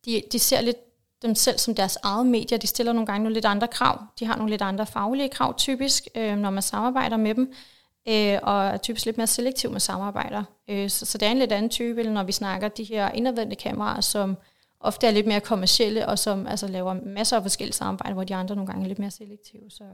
de, 0.04 0.22
de 0.32 0.38
ser 0.38 0.60
lidt 0.60 0.76
dem 1.22 1.34
selv 1.34 1.58
som 1.58 1.74
deres 1.74 1.98
eget 2.02 2.26
medier. 2.26 2.58
De 2.58 2.66
stiller 2.66 2.92
nogle 2.92 3.06
gange 3.06 3.22
nogle 3.22 3.34
lidt 3.34 3.44
andre 3.44 3.68
krav. 3.68 3.98
De 4.20 4.26
har 4.26 4.36
nogle 4.36 4.50
lidt 4.50 4.62
andre 4.62 4.86
faglige 4.86 5.28
krav 5.28 5.56
typisk, 5.56 6.08
øh, 6.14 6.36
når 6.36 6.50
man 6.50 6.62
samarbejder 6.62 7.16
med 7.16 7.34
dem, 7.34 7.52
øh, 8.08 8.38
og 8.42 8.66
er 8.66 8.76
typisk 8.76 9.06
lidt 9.06 9.16
mere 9.16 9.26
selektiv 9.26 9.70
med 9.70 9.80
samarbejder. 9.80 10.44
Øh, 10.68 10.90
så, 10.90 11.06
så 11.06 11.18
det 11.18 11.26
er 11.26 11.32
en 11.32 11.38
lidt 11.38 11.52
anden 11.52 11.70
type, 11.70 12.02
når 12.02 12.22
vi 12.22 12.32
snakker 12.32 12.68
de 12.68 12.84
her 12.84 13.10
indadvendte 13.10 13.56
kameraer, 13.56 14.00
som 14.00 14.36
ofte 14.80 15.06
er 15.06 15.10
lidt 15.10 15.26
mere 15.26 15.40
kommercielle, 15.40 16.08
og 16.08 16.18
som 16.18 16.46
altså, 16.46 16.66
laver 16.66 16.94
masser 16.94 17.36
af 17.36 17.42
forskellige 17.42 17.74
samarbejder, 17.74 18.14
hvor 18.14 18.24
de 18.24 18.34
andre 18.34 18.54
nogle 18.54 18.66
gange 18.66 18.84
er 18.84 18.88
lidt 18.88 18.98
mere 18.98 19.10
selektive. 19.10 19.70
Så. 19.70 19.84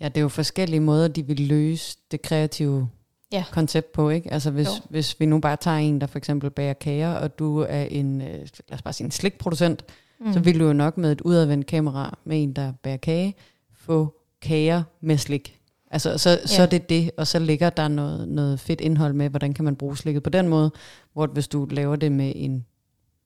Ja, 0.00 0.08
det 0.08 0.16
er 0.16 0.20
jo 0.22 0.28
forskellige 0.28 0.80
måder, 0.80 1.08
de 1.08 1.26
vil 1.26 1.40
løse 1.40 1.98
det 2.10 2.22
kreative 2.22 2.88
ja. 3.32 3.44
koncept 3.52 3.92
på, 3.92 4.10
ikke? 4.10 4.32
Altså 4.32 4.50
hvis, 4.50 4.68
hvis 4.90 5.20
vi 5.20 5.26
nu 5.26 5.40
bare 5.40 5.56
tager 5.56 5.76
en, 5.76 6.00
der 6.00 6.06
for 6.06 6.18
eksempel 6.18 6.50
bager 6.50 6.72
kager, 6.72 7.12
og 7.14 7.38
du 7.38 7.58
er 7.58 7.82
en, 7.82 8.20
øh, 8.20 8.28
lad 8.68 8.72
os 8.72 8.82
bare 8.82 8.92
sige 8.92 9.04
en 9.04 9.10
slikproducent, 9.10 9.84
mm. 10.20 10.32
så 10.32 10.40
vil 10.40 10.60
du 10.60 10.66
jo 10.66 10.72
nok 10.72 10.98
med 10.98 11.12
et 11.12 11.20
udadvendt 11.20 11.66
kamera 11.66 12.18
med 12.24 12.42
en, 12.42 12.52
der 12.52 12.72
bager 12.82 12.96
kage, 12.96 13.34
få 13.74 14.14
kager 14.42 14.82
med 15.00 15.18
slik. 15.18 15.58
Altså, 15.90 16.18
så, 16.18 16.30
ja. 16.30 16.46
så 16.46 16.62
er 16.62 16.66
det 16.66 16.88
det, 16.88 17.10
og 17.16 17.26
så 17.26 17.38
ligger 17.38 17.70
der 17.70 17.88
noget, 17.88 18.28
noget 18.28 18.60
fedt 18.60 18.80
indhold 18.80 19.12
med, 19.12 19.28
hvordan 19.28 19.54
kan 19.54 19.64
man 19.64 19.76
bruge 19.76 19.96
slikket 19.96 20.22
på 20.22 20.30
den 20.30 20.48
måde, 20.48 20.70
hvor 21.12 21.26
hvis 21.26 21.48
du 21.48 21.66
laver 21.70 21.96
det 21.96 22.12
med 22.12 22.32
en 22.36 22.66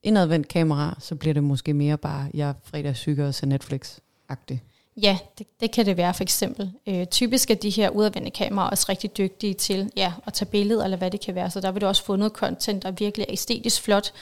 indadvendt 0.03 0.49
kamera, 0.49 0.97
så 0.99 1.15
bliver 1.15 1.35
det 1.35 1.45
måske 1.45 1.75
mere 1.75 1.99
bare, 1.99 2.31
jeg 2.35 2.55
fredagssyger 2.63 3.27
og 3.27 3.35
ser 3.35 3.47
Netflix-agtigt. 3.47 4.76
Ja, 5.03 5.19
det, 5.39 5.47
det 5.61 5.71
kan 5.71 5.87
det 5.87 5.97
være 5.97 6.15
for 6.15 6.23
eksempel. 6.23 6.73
Øh, 6.87 7.07
typisk 7.07 7.51
er 7.51 7.55
de 7.55 7.71
her 7.71 7.91
udadvendte 7.91 8.31
kameraer 8.31 8.71
også 8.71 8.87
rigtig 8.89 9.17
dygtige 9.17 9.55
til 9.55 9.91
ja, 9.97 10.13
at 10.27 10.33
tage 10.33 10.51
billeder, 10.51 10.85
eller 10.85 10.97
hvad 10.97 11.11
det 11.11 11.21
kan 11.21 11.35
være. 11.35 11.51
Så 11.51 11.61
der 11.61 11.73
vil 11.73 11.83
du 11.83 11.87
også 11.87 12.05
få 12.05 12.17
noget 12.17 12.33
content, 12.33 12.83
der 12.83 12.91
virkelig 12.91 13.27
er 13.29 13.33
æstetisk 13.33 13.83
flot. 13.83 14.13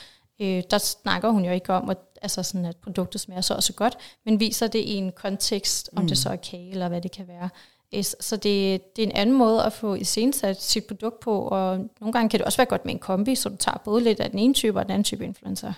Øh, 0.40 0.62
der 0.70 0.78
snakker 0.78 1.30
hun 1.30 1.44
jo 1.44 1.52
ikke 1.52 1.72
om, 1.72 1.90
at, 1.90 1.98
altså 2.22 2.42
sådan, 2.42 2.64
at 2.64 2.76
produktet 2.76 3.20
smager 3.20 3.40
så 3.40 3.54
også 3.54 3.72
godt, 3.72 3.96
men 4.24 4.40
viser 4.40 4.66
det 4.66 4.78
i 4.78 4.94
en 4.94 5.12
kontekst, 5.12 5.90
om 5.96 6.02
mm. 6.02 6.08
det 6.08 6.18
så 6.18 6.28
er 6.28 6.36
kage, 6.36 6.70
eller 6.70 6.88
hvad 6.88 7.00
det 7.00 7.12
kan 7.12 7.28
være. 7.28 7.48
Øh, 7.94 8.04
så 8.04 8.36
det, 8.36 8.96
det 8.96 9.02
er 9.02 9.06
en 9.06 9.16
anden 9.16 9.36
måde 9.36 9.62
at 9.62 9.72
få 9.72 9.94
iscenesat 9.94 10.62
sit 10.62 10.84
produkt 10.84 11.20
på, 11.20 11.40
og 11.40 11.78
nogle 12.00 12.12
gange 12.12 12.28
kan 12.28 12.38
det 12.38 12.44
også 12.44 12.58
være 12.58 12.66
godt 12.66 12.84
med 12.84 12.94
en 12.94 13.00
kombi, 13.00 13.34
så 13.34 13.48
du 13.48 13.56
tager 13.56 13.78
både 13.84 14.04
lidt 14.04 14.20
af 14.20 14.30
den 14.30 14.38
ene 14.38 14.54
type 14.54 14.78
og 14.78 14.84
den 14.84 14.92
anden 14.92 15.04
type 15.04 15.24
influencer. 15.24 15.72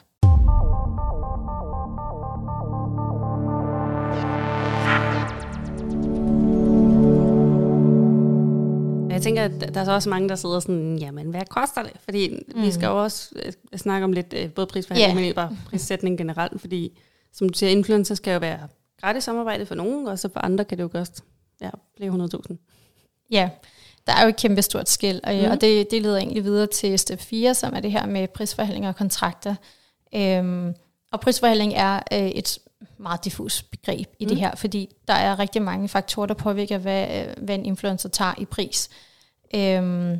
Jeg 9.16 9.22
tænker, 9.22 9.44
at 9.44 9.74
der 9.74 9.81
er 9.81 9.85
så 9.85 9.92
også 9.92 10.09
mange, 10.09 10.29
der 10.29 10.35
sidder 10.35 10.61
sådan, 10.61 10.98
jamen, 10.98 11.31
hvad 11.31 11.42
koster 11.48 11.83
det? 11.83 11.92
Fordi 12.05 12.44
mm. 12.55 12.62
vi 12.62 12.70
skal 12.70 12.87
jo 12.87 13.02
også 13.02 13.31
øh, 13.37 13.79
snakke 13.79 14.05
om 14.05 14.12
lidt, 14.12 14.35
øh, 14.37 14.50
både 14.50 14.66
prisforhandling, 14.66 15.18
yeah. 15.18 15.26
men 15.26 15.35
bare 15.35 15.57
prissætning 15.70 16.18
generelt, 16.18 16.61
fordi 16.61 16.98
som 17.33 17.48
du 17.48 17.59
siger, 17.59 17.70
influencer 17.70 18.14
skal 18.14 18.33
jo 18.33 18.38
være 18.38 18.59
gratis 19.00 19.24
samarbejde 19.24 19.66
for 19.66 19.74
nogen, 19.74 20.07
og 20.07 20.18
så 20.18 20.29
for 20.33 20.40
andre 20.40 20.64
kan 20.64 20.79
det 20.79 20.83
jo 20.83 20.88
koste 20.88 21.22
ja, 21.61 21.70
flere 21.96 22.11
100.000. 22.11 22.57
Ja, 23.31 23.50
der 24.07 24.12
er 24.12 24.22
jo 24.22 24.29
et 24.29 24.37
kæmpe 24.37 24.62
stort 24.62 24.88
skil, 24.88 25.20
og, 25.24 25.35
mm. 25.35 25.50
og 25.50 25.61
det, 25.61 25.90
det 25.90 26.02
leder 26.02 26.16
egentlig 26.16 26.44
videre 26.44 26.66
til 26.66 26.98
step 26.98 27.20
4, 27.20 27.55
som 27.55 27.74
er 27.74 27.81
det 27.81 27.92
her 27.92 28.07
med 28.07 28.29
prisforhandlinger 28.29 28.88
og 28.88 28.96
kontrakter. 28.96 29.55
Øhm, 30.14 30.74
og 31.12 31.20
prisforhandling 31.20 31.74
er 31.74 32.00
øh, 32.12 32.29
et 32.29 32.59
meget 32.99 33.25
diffus 33.25 33.62
begreb 33.62 34.07
i 34.19 34.25
mm. 34.25 34.29
det 34.29 34.39
her, 34.39 34.55
fordi 34.55 34.95
der 35.09 35.15
er 35.15 35.39
rigtig 35.39 35.62
mange 35.62 35.89
faktorer, 35.89 36.27
der 36.27 36.35
påvirker, 36.35 36.79
hvad, 36.79 37.27
hvad 37.37 37.55
en 37.55 37.65
influencer 37.65 38.09
tager 38.09 38.35
i 38.39 38.45
pris. 38.45 38.91
Øhm, 39.55 40.19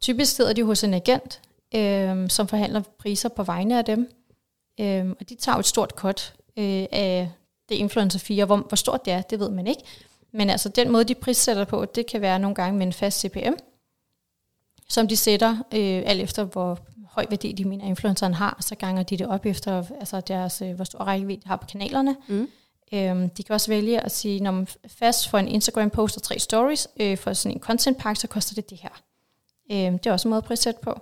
typisk 0.00 0.36
sidder 0.36 0.52
de 0.52 0.64
hos 0.64 0.84
en 0.84 0.94
agent, 0.94 1.40
øhm, 1.74 2.28
som 2.28 2.48
forhandler 2.48 2.82
priser 2.98 3.28
på 3.28 3.42
vegne 3.42 3.78
af 3.78 3.84
dem, 3.84 4.12
øhm, 4.80 5.16
og 5.20 5.28
de 5.28 5.34
tager 5.34 5.58
et 5.58 5.66
stort 5.66 5.90
cut 5.90 6.34
øh, 6.56 6.86
af 6.92 7.30
det 7.68 7.74
influencer 7.74 8.18
4. 8.18 8.44
Hvor, 8.44 8.56
hvor 8.56 8.76
stort 8.76 9.04
det 9.04 9.12
er, 9.12 9.22
det 9.22 9.40
ved 9.40 9.50
man 9.50 9.66
ikke. 9.66 9.82
Men 10.32 10.50
altså 10.50 10.68
den 10.68 10.90
måde, 10.90 11.04
de 11.04 11.14
prissætter 11.14 11.64
på, 11.64 11.84
det 11.84 12.06
kan 12.06 12.20
være 12.20 12.38
nogle 12.38 12.54
gange 12.54 12.78
med 12.78 12.86
en 12.86 12.92
fast 12.92 13.20
CPM, 13.20 13.52
som 14.88 15.08
de 15.08 15.16
sætter 15.16 15.50
øh, 15.50 16.02
alt 16.06 16.20
efter, 16.20 16.44
hvor 16.44 16.78
høj 17.10 17.26
værdi 17.30 17.52
de 17.52 17.64
mener, 17.64 17.84
influenceren 17.84 18.34
har, 18.34 18.56
så 18.60 18.74
ganger 18.74 19.02
de 19.02 19.16
det 19.16 19.26
op 19.26 19.46
efter, 19.46 19.84
altså 20.00 20.20
deres, 20.20 20.62
øh, 20.62 20.74
hvor 20.74 20.84
stor 20.84 20.98
rækkevidde 20.98 21.42
de 21.42 21.48
har 21.48 21.56
på 21.56 21.66
kanalerne. 21.66 22.16
Mm. 22.28 22.48
Øhm, 22.92 23.30
de 23.30 23.42
kan 23.42 23.54
også 23.54 23.70
vælge 23.70 24.00
at 24.00 24.12
sige, 24.12 24.40
når 24.40 24.50
man 24.50 24.68
fast 24.86 25.28
for 25.28 25.38
en 25.38 25.48
Instagram-post 25.48 26.16
og 26.16 26.22
tre 26.22 26.38
stories, 26.38 26.88
øh, 27.00 27.18
for 27.18 27.32
sådan 27.32 27.56
en 27.56 27.60
content 27.60 27.98
pack, 27.98 28.20
så 28.20 28.26
koster 28.26 28.54
det 28.54 28.70
det 28.70 28.78
her. 28.78 29.02
Øhm, 29.72 29.98
det 29.98 30.06
er 30.06 30.12
også 30.12 30.28
en 30.28 30.30
måde 30.30 30.38
at 30.38 30.44
prissætte 30.44 30.80
på. 30.82 31.00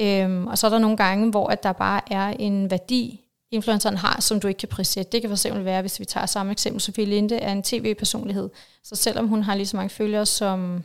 Øhm, 0.00 0.46
og 0.46 0.58
så 0.58 0.66
er 0.66 0.70
der 0.70 0.78
nogle 0.78 0.96
gange, 0.96 1.30
hvor 1.30 1.48
at 1.48 1.62
der 1.62 1.72
bare 1.72 2.12
er 2.12 2.28
en 2.28 2.70
værdi, 2.70 3.20
influenceren 3.50 3.96
har, 3.96 4.20
som 4.20 4.40
du 4.40 4.48
ikke 4.48 4.58
kan 4.58 4.68
prissætte. 4.68 5.12
Det 5.12 5.20
kan 5.20 5.30
for 5.30 5.34
eksempel 5.34 5.64
være, 5.64 5.80
hvis 5.80 6.00
vi 6.00 6.04
tager 6.04 6.26
samme 6.26 6.52
eksempel, 6.52 6.80
Sofie 6.80 7.04
Linde 7.04 7.36
er 7.36 7.52
en 7.52 7.62
tv-personlighed. 7.62 8.50
Så 8.82 8.96
selvom 8.96 9.28
hun 9.28 9.42
har 9.42 9.54
lige 9.54 9.66
så 9.66 9.76
mange 9.76 9.90
følgere 9.90 10.26
som 10.26 10.60
en 10.60 10.84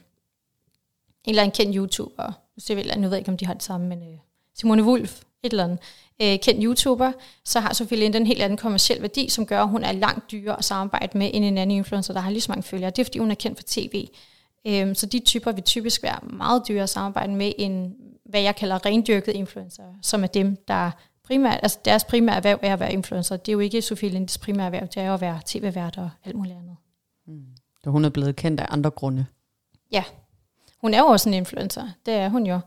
eller 1.26 1.44
en 1.44 1.52
kendt 1.52 1.76
YouTuber, 1.76 2.32
så 2.58 2.74
jeg, 2.74 2.96
nu 2.96 3.02
ved 3.02 3.10
jeg 3.10 3.18
ikke, 3.18 3.32
om 3.32 3.38
de 3.38 3.46
har 3.46 3.54
det 3.54 3.64
samme, 3.64 3.88
men 3.88 4.02
øh, 4.02 4.18
Simone 4.58 4.84
Wulf, 4.84 5.22
et 5.44 5.52
eller 5.52 5.64
andet, 5.64 5.80
øh, 6.22 6.40
kendt 6.40 6.64
YouTuber, 6.64 7.12
så 7.46 7.60
har 7.60 7.74
Sofie 7.74 7.98
Linde 7.98 8.18
en 8.18 8.28
helt 8.28 8.42
anden 8.42 8.58
kommersiel 8.58 9.02
værdi, 9.02 9.30
som 9.30 9.46
gør, 9.46 9.62
at 9.62 9.70
hun 9.70 9.84
er 9.84 9.92
langt 9.92 10.32
dyrere 10.32 10.58
at 10.58 10.66
samarbejde 10.66 11.18
med 11.18 11.32
end 11.34 11.46
en 11.46 11.58
anden 11.58 11.78
influencer, 11.78 12.14
der 12.14 12.20
har 12.20 12.32
lige 12.32 12.42
så 12.42 12.52
mange 12.52 12.64
følgere. 12.64 12.90
Det 12.90 13.00
er, 13.00 13.06
fordi 13.06 13.20
hun 13.20 13.32
er 13.32 13.36
kendt 13.36 13.58
for 13.58 13.64
tv. 13.68 14.08
Øh, 14.68 14.96
så 14.96 15.06
de 15.06 15.20
typer 15.20 15.52
vil 15.52 15.64
typisk 15.64 16.04
være 16.04 16.20
meget 16.24 16.68
dyrere 16.68 16.84
at 16.84 16.90
samarbejde 16.90 17.34
med, 17.34 17.52
end 17.58 17.94
hvad 18.26 18.42
jeg 18.42 18.56
kalder 18.56 18.86
rendyrket 18.86 19.32
influencer, 19.32 19.84
som 20.02 20.24
er 20.24 20.28
dem, 20.28 20.58
der 20.68 20.92
primært, 21.24 21.60
altså 21.64 21.80
deres 21.86 22.04
primære 22.04 22.36
erhverv 22.36 22.60
er 22.62 22.74
at 22.74 22.80
være 22.80 22.94
influencer. 22.94 23.38
Det 23.38 23.52
er 23.52 23.54
jo 23.54 23.60
ikke 23.60 23.82
Sofie 23.82 24.10
Lindes 24.10 24.38
primære 24.38 24.66
erhverv, 24.66 24.88
det 24.88 24.98
er 24.98 25.14
at 25.14 25.22
være 25.22 25.40
tv-vært 25.46 25.98
og 25.98 26.10
alt 26.26 26.36
muligt 26.36 26.56
andet. 26.56 26.76
Mm. 27.28 27.46
Så 27.84 27.90
hun 27.90 28.06
er 28.06 28.10
blevet 28.10 28.36
kendt 28.36 28.60
af 28.62 28.66
andre 28.70 28.90
grunde? 28.90 29.26
Ja. 29.92 30.04
Hun 30.82 30.94
er 30.94 31.00
jo 31.00 31.06
også 31.06 31.30
en 31.30 31.34
influencer, 31.34 31.88
det 32.06 32.14
er 32.14 32.30
hun 32.30 32.46
jo. 32.46 32.60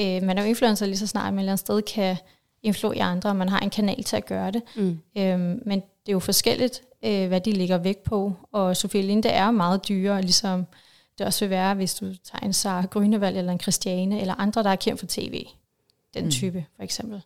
Øh, 0.00 0.22
man 0.22 0.38
er 0.38 0.42
jo 0.42 0.48
influencer 0.48 0.86
lige 0.86 0.98
så 0.98 1.06
snart 1.06 1.34
man 1.34 1.38
et 1.38 1.42
eller 1.42 1.52
andet 1.52 1.60
sted 1.60 1.82
kan 1.82 2.16
influere 2.62 3.02
andre, 3.02 3.30
og 3.30 3.36
man 3.36 3.48
har 3.48 3.60
en 3.60 3.70
kanal 3.70 4.04
til 4.04 4.16
at 4.16 4.26
gøre 4.26 4.50
det. 4.50 4.62
Mm. 4.76 4.98
Øh, 5.18 5.38
men 5.38 5.80
det 5.80 6.08
er 6.08 6.12
jo 6.12 6.18
forskelligt, 6.18 6.82
øh, 7.02 7.28
hvad 7.28 7.40
de 7.40 7.52
ligger 7.52 7.78
væk 7.78 7.98
på, 7.98 8.32
og 8.52 8.76
Sofie 8.76 9.02
Linde 9.02 9.28
er 9.28 9.50
meget 9.50 9.88
dyrere, 9.88 10.22
ligesom 10.22 10.66
det 11.18 11.26
også 11.26 11.44
vil 11.44 11.50
være, 11.50 11.74
hvis 11.74 11.94
du 11.94 12.06
tager 12.06 12.46
en 12.46 12.52
Sara 12.52 12.86
Grønevald 12.86 13.36
eller 13.36 13.52
en 13.52 13.60
Christiane, 13.60 14.20
eller 14.20 14.34
andre, 14.34 14.62
der 14.62 14.70
er 14.70 14.76
kendt 14.76 15.00
for 15.00 15.06
tv. 15.08 15.46
Den 16.14 16.24
mm. 16.24 16.30
type, 16.30 16.66
for 16.76 16.82
eksempel. 16.82 17.22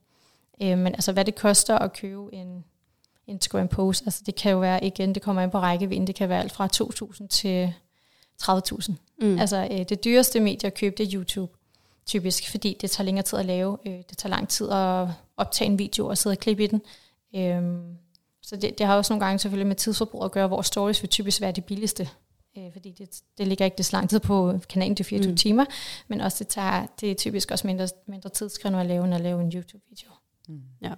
Øh, 0.62 0.78
men 0.78 0.86
altså, 0.86 1.12
hvad 1.12 1.24
det 1.24 1.34
koster 1.34 1.78
at 1.78 1.92
købe 1.92 2.34
en 2.34 2.64
Instagram 3.26 3.68
post, 3.68 4.02
altså 4.06 4.22
det 4.26 4.34
kan 4.34 4.52
jo 4.52 4.58
være, 4.58 4.84
igen, 4.84 5.14
det 5.14 5.22
kommer 5.22 5.42
ind 5.42 5.50
på 5.50 5.58
rækkevidden, 5.58 6.06
det 6.06 6.14
kan 6.14 6.28
være 6.28 6.40
alt 6.40 6.52
fra 6.52 6.68
2.000 6.74 7.26
til 7.26 7.74
30.000. 8.42 8.92
Mm. 9.20 9.38
Altså 9.38 9.68
øh, 9.70 9.78
det 9.88 10.04
dyreste 10.04 10.40
medie 10.40 10.66
at 10.66 10.74
købe, 10.74 10.94
det 10.98 11.06
er 11.06 11.18
YouTube, 11.18 11.52
typisk, 12.10 12.50
fordi 12.50 12.76
det 12.80 12.90
tager 12.90 13.04
længere 13.04 13.22
tid 13.22 13.38
at 13.38 13.46
lave, 13.46 13.78
øh, 13.86 13.92
det 13.92 14.18
tager 14.18 14.30
lang 14.30 14.48
tid 14.48 14.70
at 14.70 15.08
optage 15.36 15.70
en 15.70 15.78
video 15.78 16.06
og 16.06 16.18
sidde 16.18 16.34
og 16.34 16.38
klippe 16.38 16.64
i 16.64 16.66
den. 16.66 16.82
Øh, 17.36 17.62
så 18.42 18.56
det, 18.56 18.78
det 18.78 18.86
har 18.86 18.96
også 18.96 19.12
nogle 19.12 19.24
gange 19.24 19.38
selvfølgelig 19.38 19.66
med 19.66 19.76
tidsforbrug 19.76 20.24
at 20.24 20.32
gøre, 20.32 20.48
hvor 20.48 20.62
stories 20.62 21.02
vil 21.02 21.08
typisk 21.08 21.40
være 21.40 21.52
det 21.52 21.64
billigste, 21.64 22.08
øh, 22.58 22.72
fordi 22.72 22.90
det, 22.98 23.22
det 23.38 23.46
ligger 23.46 23.64
ikke 23.64 23.76
det 23.76 23.86
så 23.86 23.96
lang 23.96 24.10
tid 24.10 24.20
på 24.20 24.58
kanalen 24.68 24.96
til 24.96 25.04
24 25.04 25.30
mm. 25.30 25.36
timer, 25.36 25.64
men 26.08 26.20
også 26.20 26.44
det, 26.44 26.48
tager, 26.48 26.86
det 27.00 27.10
er 27.10 27.14
typisk 27.14 27.50
også 27.50 27.66
mindre, 27.66 27.88
mindre 28.06 28.30
tidskrævende 28.30 28.80
at 28.80 28.86
lave, 28.86 29.04
end 29.04 29.14
at 29.14 29.20
lave 29.20 29.40
en 29.40 29.52
YouTube-video. 29.54 30.10
Mm. 30.48 30.60
Ja. 30.82 30.92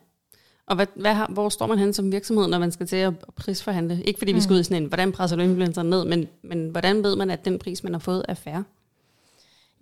Og 0.66 0.77
hvad, 0.77 0.87
hvad 0.96 1.14
har, 1.14 1.27
hvor 1.33 1.48
står 1.48 1.66
man 1.66 1.79
hen 1.79 1.92
som 1.92 2.12
virksomhed, 2.12 2.48
når 2.48 2.59
man 2.59 2.72
skal 2.72 2.87
til 2.87 2.96
at 2.96 3.14
prisforhandle? 3.37 4.03
Ikke 4.05 4.18
fordi 4.18 4.33
vi 4.33 4.40
skal 4.40 4.53
mm. 4.53 4.55
ud 4.55 4.61
i 4.61 4.64
sådan 4.64 4.83
en, 4.83 4.88
hvordan 4.88 5.12
presser 5.12 5.37
du 5.37 5.42
influencer 5.42 5.83
ned, 5.83 6.05
men, 6.05 6.29
men 6.42 6.68
hvordan 6.68 7.03
ved 7.03 7.16
man, 7.16 7.31
at 7.31 7.44
den 7.44 7.59
pris, 7.59 7.85
man 7.85 7.92
har 7.92 8.01
fået, 8.01 8.25
er 8.29 8.35
fair? 8.35 8.62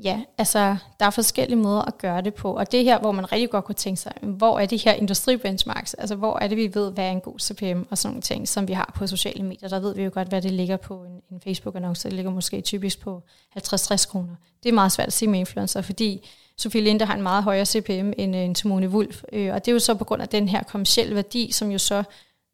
Ja, 0.05 0.21
altså 0.39 0.77
der 1.01 1.07
er 1.07 1.11
forskellige 1.11 1.59
måder 1.59 1.83
at 1.83 1.99
gøre 1.99 2.23
det 2.23 2.35
på, 2.35 2.57
og 2.57 2.73
det 2.73 2.81
er 2.81 2.85
her, 2.85 2.99
hvor 2.99 3.13
man 3.13 3.33
rigtig 3.33 3.51
godt 3.51 3.65
kunne 3.65 3.75
tænke 3.75 4.01
sig, 4.01 4.13
hvor 4.23 4.59
er 4.59 4.67
de 4.67 4.77
her 4.77 4.93
industribenchmarks, 4.93 5.95
altså 5.95 6.15
hvor 6.15 6.39
er 6.39 6.49
det, 6.49 6.57
vi 6.57 6.75
ved, 6.75 6.93
hvad 6.93 7.05
er 7.05 7.11
en 7.11 7.21
god 7.21 7.39
CPM 7.39 7.83
og 7.91 7.99
sådan 7.99 8.13
nogle 8.13 8.23
ting, 8.23 8.49
som 8.49 8.69
vi 8.69 8.73
har 8.73 8.93
på 8.97 9.07
sociale 9.07 9.45
medier. 9.45 9.69
Der 9.69 9.81
ved 9.81 9.95
vi 9.95 10.03
jo 10.03 10.11
godt, 10.15 10.29
hvad 10.29 10.43
det 10.43 10.51
ligger 10.51 10.77
på 10.77 11.05
en, 11.05 11.23
en 11.31 11.41
Facebook-annonce. 11.41 12.09
Det 12.09 12.13
ligger 12.13 12.31
måske 12.31 12.61
typisk 12.61 13.01
på 13.01 13.23
50-60 13.59 14.09
kroner. 14.09 14.35
Det 14.63 14.69
er 14.69 14.73
meget 14.73 14.93
svært 14.93 15.07
at 15.07 15.13
sige 15.13 15.29
med 15.29 15.39
influencer, 15.39 15.81
fordi 15.81 16.29
Sofie 16.57 16.81
Linde 16.81 17.05
har 17.05 17.15
en 17.15 17.23
meget 17.23 17.45
højere 17.45 17.67
CPM 17.67 18.13
end, 18.19 18.37
øh, 18.37 18.43
en 18.43 18.55
Simone 18.55 18.89
Wulf. 18.89 19.23
Øh, 19.33 19.55
og 19.55 19.65
det 19.65 19.71
er 19.71 19.73
jo 19.73 19.79
så 19.79 19.95
på 19.95 20.05
grund 20.05 20.23
af 20.23 20.29
den 20.29 20.49
her 20.49 20.63
kommersielle 20.63 21.15
værdi, 21.15 21.53
som 21.53 21.71
jo 21.71 21.79
så 21.79 22.03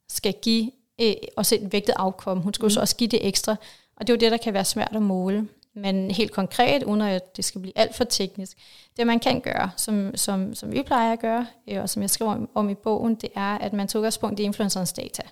skal 0.09 0.35
give 0.43 0.71
øh, 1.01 1.15
også 1.37 1.55
et 1.55 1.73
vægtet 1.73 1.95
afkom. 1.97 2.41
Hun 2.41 2.55
skal 2.55 2.65
jo 2.65 2.71
så 2.71 2.81
mm. 2.81 2.83
også 2.83 2.97
give 2.97 3.09
det 3.09 3.27
ekstra. 3.27 3.57
Og 3.97 4.07
det 4.07 4.13
er 4.13 4.17
jo 4.17 4.21
det, 4.21 4.33
der 4.33 4.37
kan 4.37 4.55
være 4.55 4.65
svært 4.65 4.93
at 4.97 5.03
måle. 5.03 5.49
Men 5.77 6.11
helt 6.11 6.33
konkret, 6.33 6.83
uden 6.83 7.01
at 7.01 7.37
det 7.37 7.45
skal 7.45 7.61
blive 7.61 7.79
alt 7.79 7.95
for 7.95 8.05
teknisk, 8.05 8.57
det 8.97 9.07
man 9.07 9.21
kan 9.21 9.41
gøre, 9.41 9.71
som, 9.77 10.17
som, 10.17 10.55
som 10.55 10.73
vi 10.73 10.83
plejer 10.83 11.13
at 11.13 11.19
gøre, 11.19 11.47
og 11.77 11.91
som 11.91 12.03
jeg 12.03 12.11
skriver 12.11 12.33
om, 12.33 12.49
om 12.55 12.71
i 12.71 12.75
bogen, 12.75 13.15
det 13.15 13.31
er, 13.35 13.59
at 13.59 13.73
man 13.73 13.89
tager 13.89 14.01
udgangspunkt 14.01 14.41
i 14.41 14.43
influencerens 14.43 14.93
data. 14.93 15.23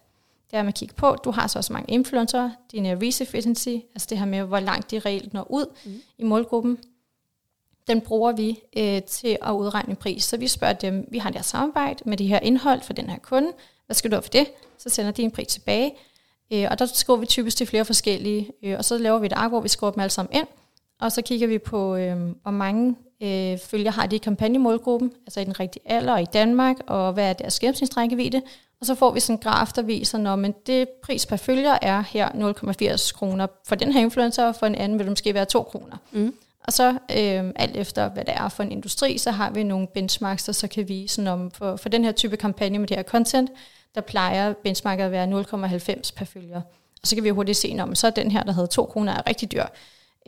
Det 0.50 0.56
er, 0.56 0.58
at 0.58 0.64
man 0.64 0.72
kigger 0.72 0.94
på, 0.94 1.16
du 1.24 1.30
har 1.30 1.46
så 1.46 1.58
også 1.58 1.72
mange 1.72 1.92
influencer, 1.92 2.50
din 2.72 2.86
reach 2.86 3.22
efficiency, 3.22 3.68
altså 3.68 4.06
det 4.10 4.18
her 4.18 4.24
med, 4.24 4.42
hvor 4.42 4.60
langt 4.60 4.90
de 4.90 4.98
reelt 4.98 5.32
når 5.32 5.50
ud 5.50 5.66
mm. 5.84 6.02
i 6.18 6.24
målgruppen, 6.24 6.78
den 7.86 8.00
bruger 8.00 8.32
vi 8.32 8.60
øh, 8.76 9.02
til 9.02 9.38
at 9.42 9.50
udregne 9.50 9.90
en 9.90 9.96
pris. 9.96 10.24
Så 10.24 10.36
vi 10.36 10.48
spørger 10.48 10.74
dem, 10.74 11.08
vi 11.10 11.18
har 11.18 11.30
der 11.30 11.42
samarbejde 11.42 12.02
med 12.06 12.16
det 12.16 12.26
her 12.26 12.40
indhold 12.40 12.80
for 12.82 12.92
den 12.92 13.10
her 13.10 13.18
kunde. 13.18 13.52
Hvad 13.86 13.94
skal 13.94 14.10
du 14.10 14.16
have 14.16 14.22
for 14.22 14.30
det? 14.30 14.46
Så 14.78 14.88
sender 14.90 15.10
de 15.10 15.22
en 15.22 15.30
pris 15.30 15.46
tilbage. 15.46 15.94
Øh, 16.54 16.66
og 16.70 16.78
der 16.78 16.86
skriver 16.86 17.18
vi 17.18 17.26
typisk 17.26 17.56
til 17.56 17.66
flere 17.66 17.84
forskellige. 17.84 18.50
Øh, 18.64 18.74
og 18.78 18.84
så 18.84 18.98
laver 18.98 19.18
vi 19.18 19.26
et 19.26 19.32
ark, 19.32 19.50
hvor 19.50 19.60
vi 19.60 19.68
skriver 19.68 19.90
dem 19.90 20.00
alle 20.00 20.10
sammen 20.10 20.36
ind. 20.36 20.46
Og 21.00 21.12
så 21.12 21.22
kigger 21.22 21.46
vi 21.46 21.58
på, 21.58 21.96
øh, 21.96 22.16
hvor 22.42 22.50
mange 22.50 22.96
øh, 23.22 23.58
følger 23.58 23.90
har 23.90 24.06
de 24.06 24.16
i 24.16 24.18
kampagnemålgruppen, 24.18 25.12
altså 25.26 25.40
i 25.40 25.44
den 25.44 25.60
rigtige 25.60 25.82
alder 25.86 26.12
og 26.12 26.22
i 26.22 26.26
Danmark, 26.32 26.76
og 26.86 27.12
hvad 27.12 27.28
er 27.28 27.32
deres 27.32 27.60
gennemsnitsrækkevidde. 27.60 28.42
Og 28.80 28.86
så 28.86 28.94
får 28.94 29.10
vi 29.10 29.20
sådan 29.20 29.34
en 29.34 29.42
graf, 29.42 29.72
der 29.72 29.82
viser, 29.82 30.18
når 30.18 30.36
men 30.36 30.54
det 30.66 30.88
pris 30.88 31.26
per 31.26 31.36
følger 31.36 31.78
er 31.82 32.04
her 32.08 32.28
0,80 32.28 33.12
kroner 33.18 33.46
for 33.66 33.74
den 33.74 33.92
her 33.92 34.00
influencer, 34.00 34.46
og 34.46 34.56
for 34.56 34.66
en 34.66 34.74
anden 34.74 34.98
vil 34.98 35.06
det 35.06 35.10
måske 35.10 35.34
være 35.34 35.44
2 35.44 35.62
kroner. 35.62 35.96
Mm. 36.12 36.34
Og 36.64 36.72
så 36.72 36.90
øh, 36.90 37.52
alt 37.56 37.76
efter, 37.76 38.08
hvad 38.08 38.24
det 38.24 38.34
er 38.36 38.48
for 38.48 38.62
en 38.62 38.72
industri, 38.72 39.18
så 39.18 39.30
har 39.30 39.50
vi 39.50 39.62
nogle 39.62 39.86
benchmarks, 39.86 40.44
der 40.44 40.52
så 40.52 40.68
kan 40.68 40.88
vise, 40.88 41.30
om 41.30 41.50
for, 41.50 41.76
for 41.76 41.88
den 41.88 42.04
her 42.04 42.12
type 42.12 42.36
kampagne 42.36 42.78
med 42.78 42.88
det 42.88 42.96
her 42.96 43.04
content, 43.04 43.50
der 43.94 44.00
plejer 44.00 44.52
benchmarket 44.52 45.04
at 45.04 45.10
være 45.10 45.42
0,90 45.42 46.10
per 46.16 46.24
følger. 46.24 46.60
Og 47.02 47.08
så 47.08 47.16
kan 47.16 47.24
vi 47.24 47.28
hurtigt 47.28 47.58
se, 47.58 47.76
om 47.80 47.94
så 47.94 48.06
er 48.06 48.10
den 48.10 48.30
her, 48.30 48.42
der 48.42 48.52
havde 48.52 48.66
2 48.66 48.84
kroner, 48.84 49.12
er 49.12 49.26
rigtig 49.26 49.52
dyr. 49.52 49.64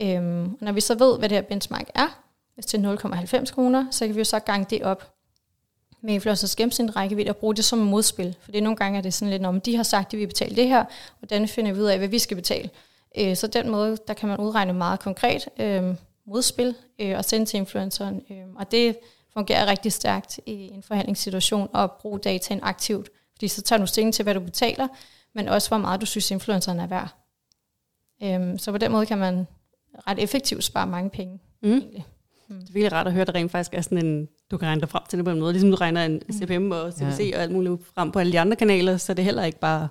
Øhm, 0.01 0.43
og 0.43 0.57
når 0.61 0.71
vi 0.71 0.81
så 0.81 0.95
ved, 0.95 1.17
hvad 1.17 1.29
det 1.29 1.37
her 1.37 1.41
benchmark 1.41 1.89
er, 1.95 2.21
hvis 2.53 2.65
det 2.65 2.85
er 2.85 2.95
0,90 2.95 3.53
kroner, 3.53 3.85
så 3.91 4.05
kan 4.05 4.15
vi 4.15 4.19
jo 4.19 4.25
så 4.25 4.39
gange 4.39 4.65
det 4.69 4.83
op 4.83 5.13
med 6.01 6.13
influencers 6.13 6.55
gennemsnit 6.55 6.95
rækkevidde 6.95 7.29
og 7.29 7.37
bruge 7.37 7.55
det 7.55 7.65
som 7.65 7.79
modspil. 7.79 8.35
For 8.41 8.51
det 8.51 8.57
er 8.57 8.63
nogle 8.63 8.77
gange, 8.77 8.97
er 8.97 9.01
det 9.01 9.13
sådan 9.13 9.29
lidt, 9.29 9.45
om 9.45 9.61
de 9.61 9.75
har 9.75 9.83
sagt, 9.83 10.05
at 10.05 10.11
de 10.11 10.17
vil 10.17 10.27
betale 10.27 10.55
det 10.55 10.67
her, 10.67 10.79
og 10.79 10.87
hvordan 11.19 11.47
finder 11.47 11.73
vi 11.73 11.81
ud 11.81 11.85
af, 11.85 11.97
hvad 11.97 12.07
vi 12.07 12.19
skal 12.19 12.37
betale. 12.37 12.69
Øh, 13.17 13.35
så 13.35 13.47
den 13.47 13.69
måde, 13.69 13.97
der 14.07 14.13
kan 14.13 14.29
man 14.29 14.37
udregne 14.37 14.73
meget 14.73 14.99
konkret, 14.99 15.49
øh, 15.59 15.95
modspil 16.25 16.75
øh, 16.99 17.17
og 17.17 17.25
sende 17.25 17.45
til 17.45 17.57
influenceren. 17.57 18.21
Øh, 18.31 18.37
og 18.55 18.71
det 18.71 18.97
fungerer 19.33 19.65
rigtig 19.65 19.93
stærkt 19.93 20.39
i 20.45 20.69
en 20.73 20.83
forhandlingssituation 20.83 21.69
at 21.75 21.91
bruge 21.91 22.19
dataen 22.19 22.59
aktivt, 22.63 23.09
fordi 23.37 23.47
så 23.47 23.61
tager 23.61 23.79
du 23.79 23.87
stilling 23.87 24.13
til, 24.13 24.23
hvad 24.23 24.33
du 24.33 24.39
betaler, 24.39 24.87
men 25.33 25.47
også 25.47 25.69
hvor 25.69 25.77
meget 25.77 26.01
du 26.01 26.05
synes, 26.05 26.31
influenceren 26.31 26.79
er 26.79 26.87
værd. 26.87 27.15
Øh, 28.23 28.59
så 28.59 28.71
på 28.71 28.77
den 28.77 28.91
måde 28.91 29.05
kan 29.05 29.17
man 29.17 29.47
ret 30.07 30.19
effektivt 30.19 30.63
spare 30.63 30.87
mange 30.87 31.09
penge. 31.09 31.39
Mm. 31.63 31.69
Egentlig. 31.69 32.05
Mm. 32.47 32.59
Det 32.59 32.69
er 32.69 32.73
virkelig 32.73 32.91
rart 32.91 33.07
at 33.07 33.13
høre, 33.13 33.21
at 33.21 33.27
der 33.27 33.35
rent 33.35 33.51
faktisk 33.51 33.73
er 33.73 33.81
sådan 33.81 34.05
en, 34.05 34.27
du 34.51 34.57
kan 34.57 34.67
regne 34.67 34.81
dig 34.81 34.89
frem 34.89 35.03
til 35.09 35.17
det 35.17 35.25
på 35.25 35.31
en 35.31 35.39
måde, 35.39 35.53
ligesom 35.53 35.69
du 35.69 35.75
regner 35.75 36.05
en 36.05 36.21
CPM 36.31 36.71
og 36.71 36.93
CPC 36.93 37.19
ja. 37.19 37.37
og 37.37 37.43
alt 37.43 37.51
muligt 37.51 37.73
frem 37.95 38.11
på 38.11 38.19
alle 38.19 38.31
de 38.31 38.39
andre 38.39 38.55
kanaler, 38.55 38.97
så 38.97 39.13
det 39.13 39.21
er 39.21 39.25
heller 39.25 39.43
ikke 39.43 39.59
bare, 39.59 39.87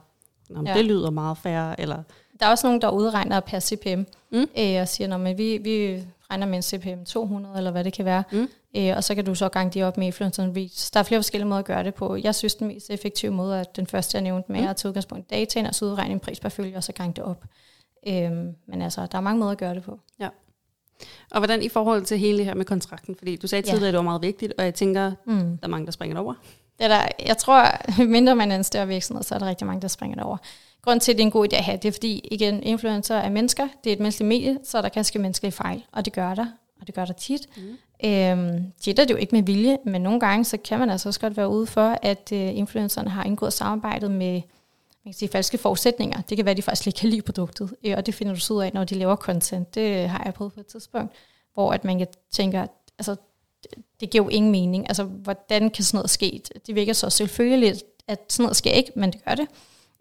om 0.54 0.66
ja. 0.66 0.74
det 0.74 0.84
lyder 0.84 1.10
meget 1.10 1.38
færre, 1.38 1.80
eller... 1.80 2.02
Der 2.40 2.46
er 2.46 2.50
også 2.50 2.66
nogen, 2.66 2.80
der 2.80 2.90
udregner 2.90 3.40
per 3.40 3.60
CPM, 3.60 4.02
mm. 4.32 4.48
øh, 4.58 4.80
og 4.80 4.88
siger, 4.88 5.16
at 5.16 5.38
vi, 5.38 5.58
vi 5.58 6.04
regner 6.30 6.46
med 6.46 6.56
en 6.56 6.62
CPM 6.62 7.04
200, 7.04 7.56
eller 7.56 7.70
hvad 7.70 7.84
det 7.84 7.92
kan 7.92 8.04
være. 8.04 8.24
Mm. 8.32 8.48
Øh, 8.76 8.96
og 8.96 9.04
så 9.04 9.14
kan 9.14 9.24
du 9.24 9.34
så 9.34 9.48
gange 9.48 9.70
de 9.70 9.82
op 9.82 9.96
med 9.96 10.06
influencer 10.06 10.52
reach. 10.56 10.90
Der 10.94 11.00
er 11.00 11.04
flere 11.04 11.18
forskellige 11.18 11.48
måder 11.48 11.58
at 11.58 11.64
gøre 11.64 11.84
det 11.84 11.94
på. 11.94 12.16
Jeg 12.16 12.34
synes, 12.34 12.54
den 12.54 12.68
mest 12.68 12.90
effektive 12.90 13.32
måde 13.32 13.58
er 13.58 13.64
den 13.64 13.86
første, 13.86 14.16
jeg 14.16 14.22
nævnte 14.22 14.52
med, 14.52 14.60
mm. 14.60 14.66
at 14.66 14.76
tage 14.76 14.88
udgangspunkt 14.90 15.32
i 15.32 15.34
dataen, 15.34 15.66
og 15.66 15.74
så 15.74 15.84
udregne 15.84 16.12
en 16.12 16.20
pris 16.20 16.40
per 16.40 16.48
følge, 16.48 16.76
og 16.76 16.84
så 16.84 16.92
gange 16.92 17.12
det 17.12 17.24
op. 17.24 17.44
Øh, 18.06 18.30
men 18.66 18.82
altså, 18.82 19.06
der 19.12 19.18
er 19.18 19.22
mange 19.22 19.38
måder 19.38 19.52
at 19.52 19.58
gøre 19.58 19.74
det 19.74 19.82
på. 19.82 20.00
Ja. 20.20 20.28
Og 21.30 21.38
hvordan 21.40 21.62
i 21.62 21.68
forhold 21.68 22.04
til 22.04 22.18
hele 22.18 22.38
det 22.38 22.46
her 22.46 22.54
med 22.54 22.64
kontrakten? 22.64 23.16
Fordi 23.16 23.36
du 23.36 23.46
sagde 23.46 23.62
tidligere, 23.62 23.82
ja. 23.82 23.88
at 23.88 23.92
det 23.92 23.98
var 23.98 24.04
meget 24.04 24.22
vigtigt, 24.22 24.52
og 24.58 24.64
jeg 24.64 24.74
tænker, 24.74 25.12
mm. 25.26 25.58
der 25.58 25.66
er 25.66 25.68
mange, 25.68 25.86
der 25.86 25.92
springer 25.92 26.14
det 26.14 26.24
over. 26.24 26.34
Det 26.78 26.84
er 26.84 26.88
der, 26.88 27.08
jeg 27.26 27.36
tror, 27.36 27.64
mindre 28.16 28.36
man 28.36 28.52
er 28.52 28.56
en 28.56 28.64
større 28.64 28.88
virksomhed, 28.88 29.22
så 29.22 29.34
er 29.34 29.38
der 29.38 29.46
rigtig 29.46 29.66
mange, 29.66 29.82
der 29.82 29.88
springer 29.88 30.14
det 30.14 30.24
over. 30.24 30.36
Grunden 30.86 31.00
til, 31.00 31.12
at 31.12 31.18
det 31.18 31.22
er 31.22 31.26
en 31.26 31.30
god 31.30 31.52
idé 31.52 31.56
at 31.56 31.64
have, 31.64 31.76
det 31.76 31.88
er 31.88 31.92
fordi, 31.92 32.28
igen, 32.30 32.62
influencer 32.62 33.14
er 33.14 33.30
mennesker, 33.30 33.68
det 33.84 33.90
er 33.90 33.94
et 33.94 34.00
menneskeligt 34.00 34.28
medie, 34.28 34.58
så 34.64 34.82
der 34.82 34.88
kan 34.88 35.04
ske 35.04 35.18
menneskelige 35.18 35.52
fejl, 35.52 35.84
og 35.92 36.04
det 36.04 36.12
gør 36.12 36.34
der, 36.34 36.46
og 36.80 36.86
det 36.86 36.94
gør 36.94 37.04
der 37.04 37.12
tit. 37.12 37.46
Mm. 37.56 38.08
Øhm, 38.08 38.72
tit 38.80 38.98
er 38.98 39.04
det 39.04 39.10
jo 39.10 39.16
ikke 39.16 39.34
med 39.34 39.42
vilje, 39.42 39.78
men 39.84 40.02
nogle 40.02 40.20
gange, 40.20 40.44
så 40.44 40.56
kan 40.56 40.78
man 40.78 40.90
altså 40.90 41.08
også 41.08 41.20
godt 41.20 41.36
være 41.36 41.48
ude 41.48 41.66
for, 41.66 41.98
at 42.02 42.28
uh, 42.32 42.58
influencerne 42.58 43.10
har 43.10 43.24
indgået 43.24 43.52
samarbejdet 43.52 44.10
med 44.10 44.42
man 45.04 45.12
kan 45.12 45.18
sige, 45.18 45.28
falske 45.28 45.58
forudsætninger. 45.58 46.20
Det 46.20 46.36
kan 46.36 46.44
være, 46.44 46.50
at 46.50 46.56
de 46.56 46.62
faktisk 46.62 46.86
ikke 46.86 46.98
kan 46.98 47.08
lide 47.08 47.22
produktet, 47.22 47.74
øh, 47.84 47.94
og 47.96 48.06
det 48.06 48.14
finder 48.14 48.34
du 48.34 48.40
så 48.40 48.54
ud 48.54 48.62
af, 48.62 48.70
når 48.74 48.84
de 48.84 48.94
laver 48.94 49.16
content. 49.16 49.74
Det 49.74 50.08
har 50.08 50.22
jeg 50.24 50.34
prøvet 50.34 50.52
på 50.52 50.60
et 50.60 50.66
tidspunkt, 50.66 51.12
hvor 51.54 51.72
at 51.72 51.84
man 51.84 51.98
kan 51.98 52.06
tænke, 52.30 52.68
altså, 52.98 53.16
det, 53.62 53.70
det 54.00 54.10
giver 54.10 54.24
jo 54.24 54.28
ingen 54.28 54.52
mening. 54.52 54.88
Altså, 54.88 55.04
hvordan 55.04 55.70
kan 55.70 55.84
sådan 55.84 55.98
noget 55.98 56.10
ske? 56.10 56.42
Det 56.66 56.74
virker 56.74 56.92
så 56.92 57.10
selvfølgelig, 57.10 57.74
at 58.08 58.18
sådan 58.28 58.42
noget 58.42 58.56
sker 58.56 58.70
ikke, 58.70 58.92
men 58.96 59.12
det 59.12 59.24
gør 59.24 59.34
det. 59.34 59.46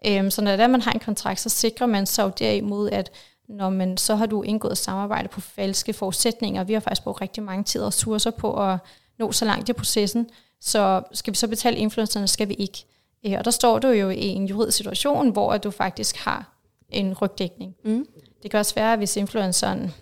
Øhm, 0.08 0.32
så 0.32 0.42
når 0.42 0.56
der 0.56 0.68
man 0.68 0.82
har 0.82 0.92
en 0.92 1.00
kontrakt, 1.00 1.40
så 1.40 1.50
sikrer 1.50 1.88
man 1.88 2.06
sig 2.06 2.24
jo 2.24 2.32
derimod, 2.40 2.90
at 2.90 3.12
når 3.50 3.70
man, 3.70 3.98
så 3.98 4.16
har 4.16 4.26
du 4.26 4.44
indgået 4.44 4.78
samarbejde 4.78 5.28
på 5.28 5.42
falske 5.42 5.94
forudsætninger. 5.94 6.64
Vi 6.64 6.74
har 6.74 6.80
faktisk 6.80 7.04
brugt 7.04 7.22
rigtig 7.22 7.44
mange 7.44 7.64
tid 7.64 7.82
og 7.82 7.88
ressourcer 7.88 8.32
på 8.32 8.64
at 8.64 8.78
nå 9.20 9.32
så 9.32 9.46
langt 9.46 9.70
i 9.70 9.74
processen. 9.74 10.30
Så 10.62 11.04
skal 11.14 11.34
vi 11.34 11.38
så 11.38 11.48
betale 11.48 11.78
influencerne, 11.78 12.28
skal 12.28 12.50
vi 12.50 12.54
ikke. 12.54 12.86
Øh, 13.26 13.36
og 13.38 13.46
der 13.46 13.52
står 13.52 13.80
du 13.80 13.88
jo 13.88 14.10
i 14.10 14.26
en 14.26 14.46
juridisk 14.46 14.78
situation, 14.78 15.30
hvor 15.30 15.58
du 15.58 15.72
faktisk 15.72 16.18
har 16.18 16.52
en 16.90 17.14
rygdækning. 17.14 17.76
Mm. 17.84 18.08
Det 18.44 18.52
kan 18.52 18.60
også 18.60 18.76
være, 18.76 18.98
hvis 18.98 19.18
influenceren 19.18 19.94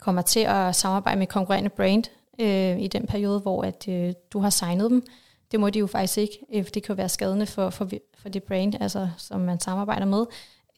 kommer 0.00 0.22
til 0.22 0.40
at 0.40 0.76
samarbejde 0.76 1.18
med 1.18 1.26
konkurrerende 1.26 1.70
brand 1.70 2.04
øh, 2.40 2.80
i 2.80 2.88
den 2.88 3.06
periode, 3.06 3.40
hvor 3.40 3.62
at, 3.62 3.88
øh, 3.88 4.12
du 4.32 4.38
har 4.38 4.50
signet 4.50 4.90
dem. 4.90 5.02
Det 5.50 5.60
må 5.60 5.70
de 5.70 5.78
jo 5.78 5.86
faktisk 5.86 6.18
ikke, 6.18 6.38
øh, 6.54 6.64
for 6.64 6.70
det 6.70 6.82
kan 6.82 6.96
være 6.96 7.08
skadende 7.08 7.46
for, 7.46 7.70
for, 7.70 7.88
for 8.18 8.28
det 8.28 8.42
brand, 8.42 8.74
altså, 8.80 9.08
som 9.18 9.40
man 9.40 9.60
samarbejder 9.60 10.06
med. 10.06 10.26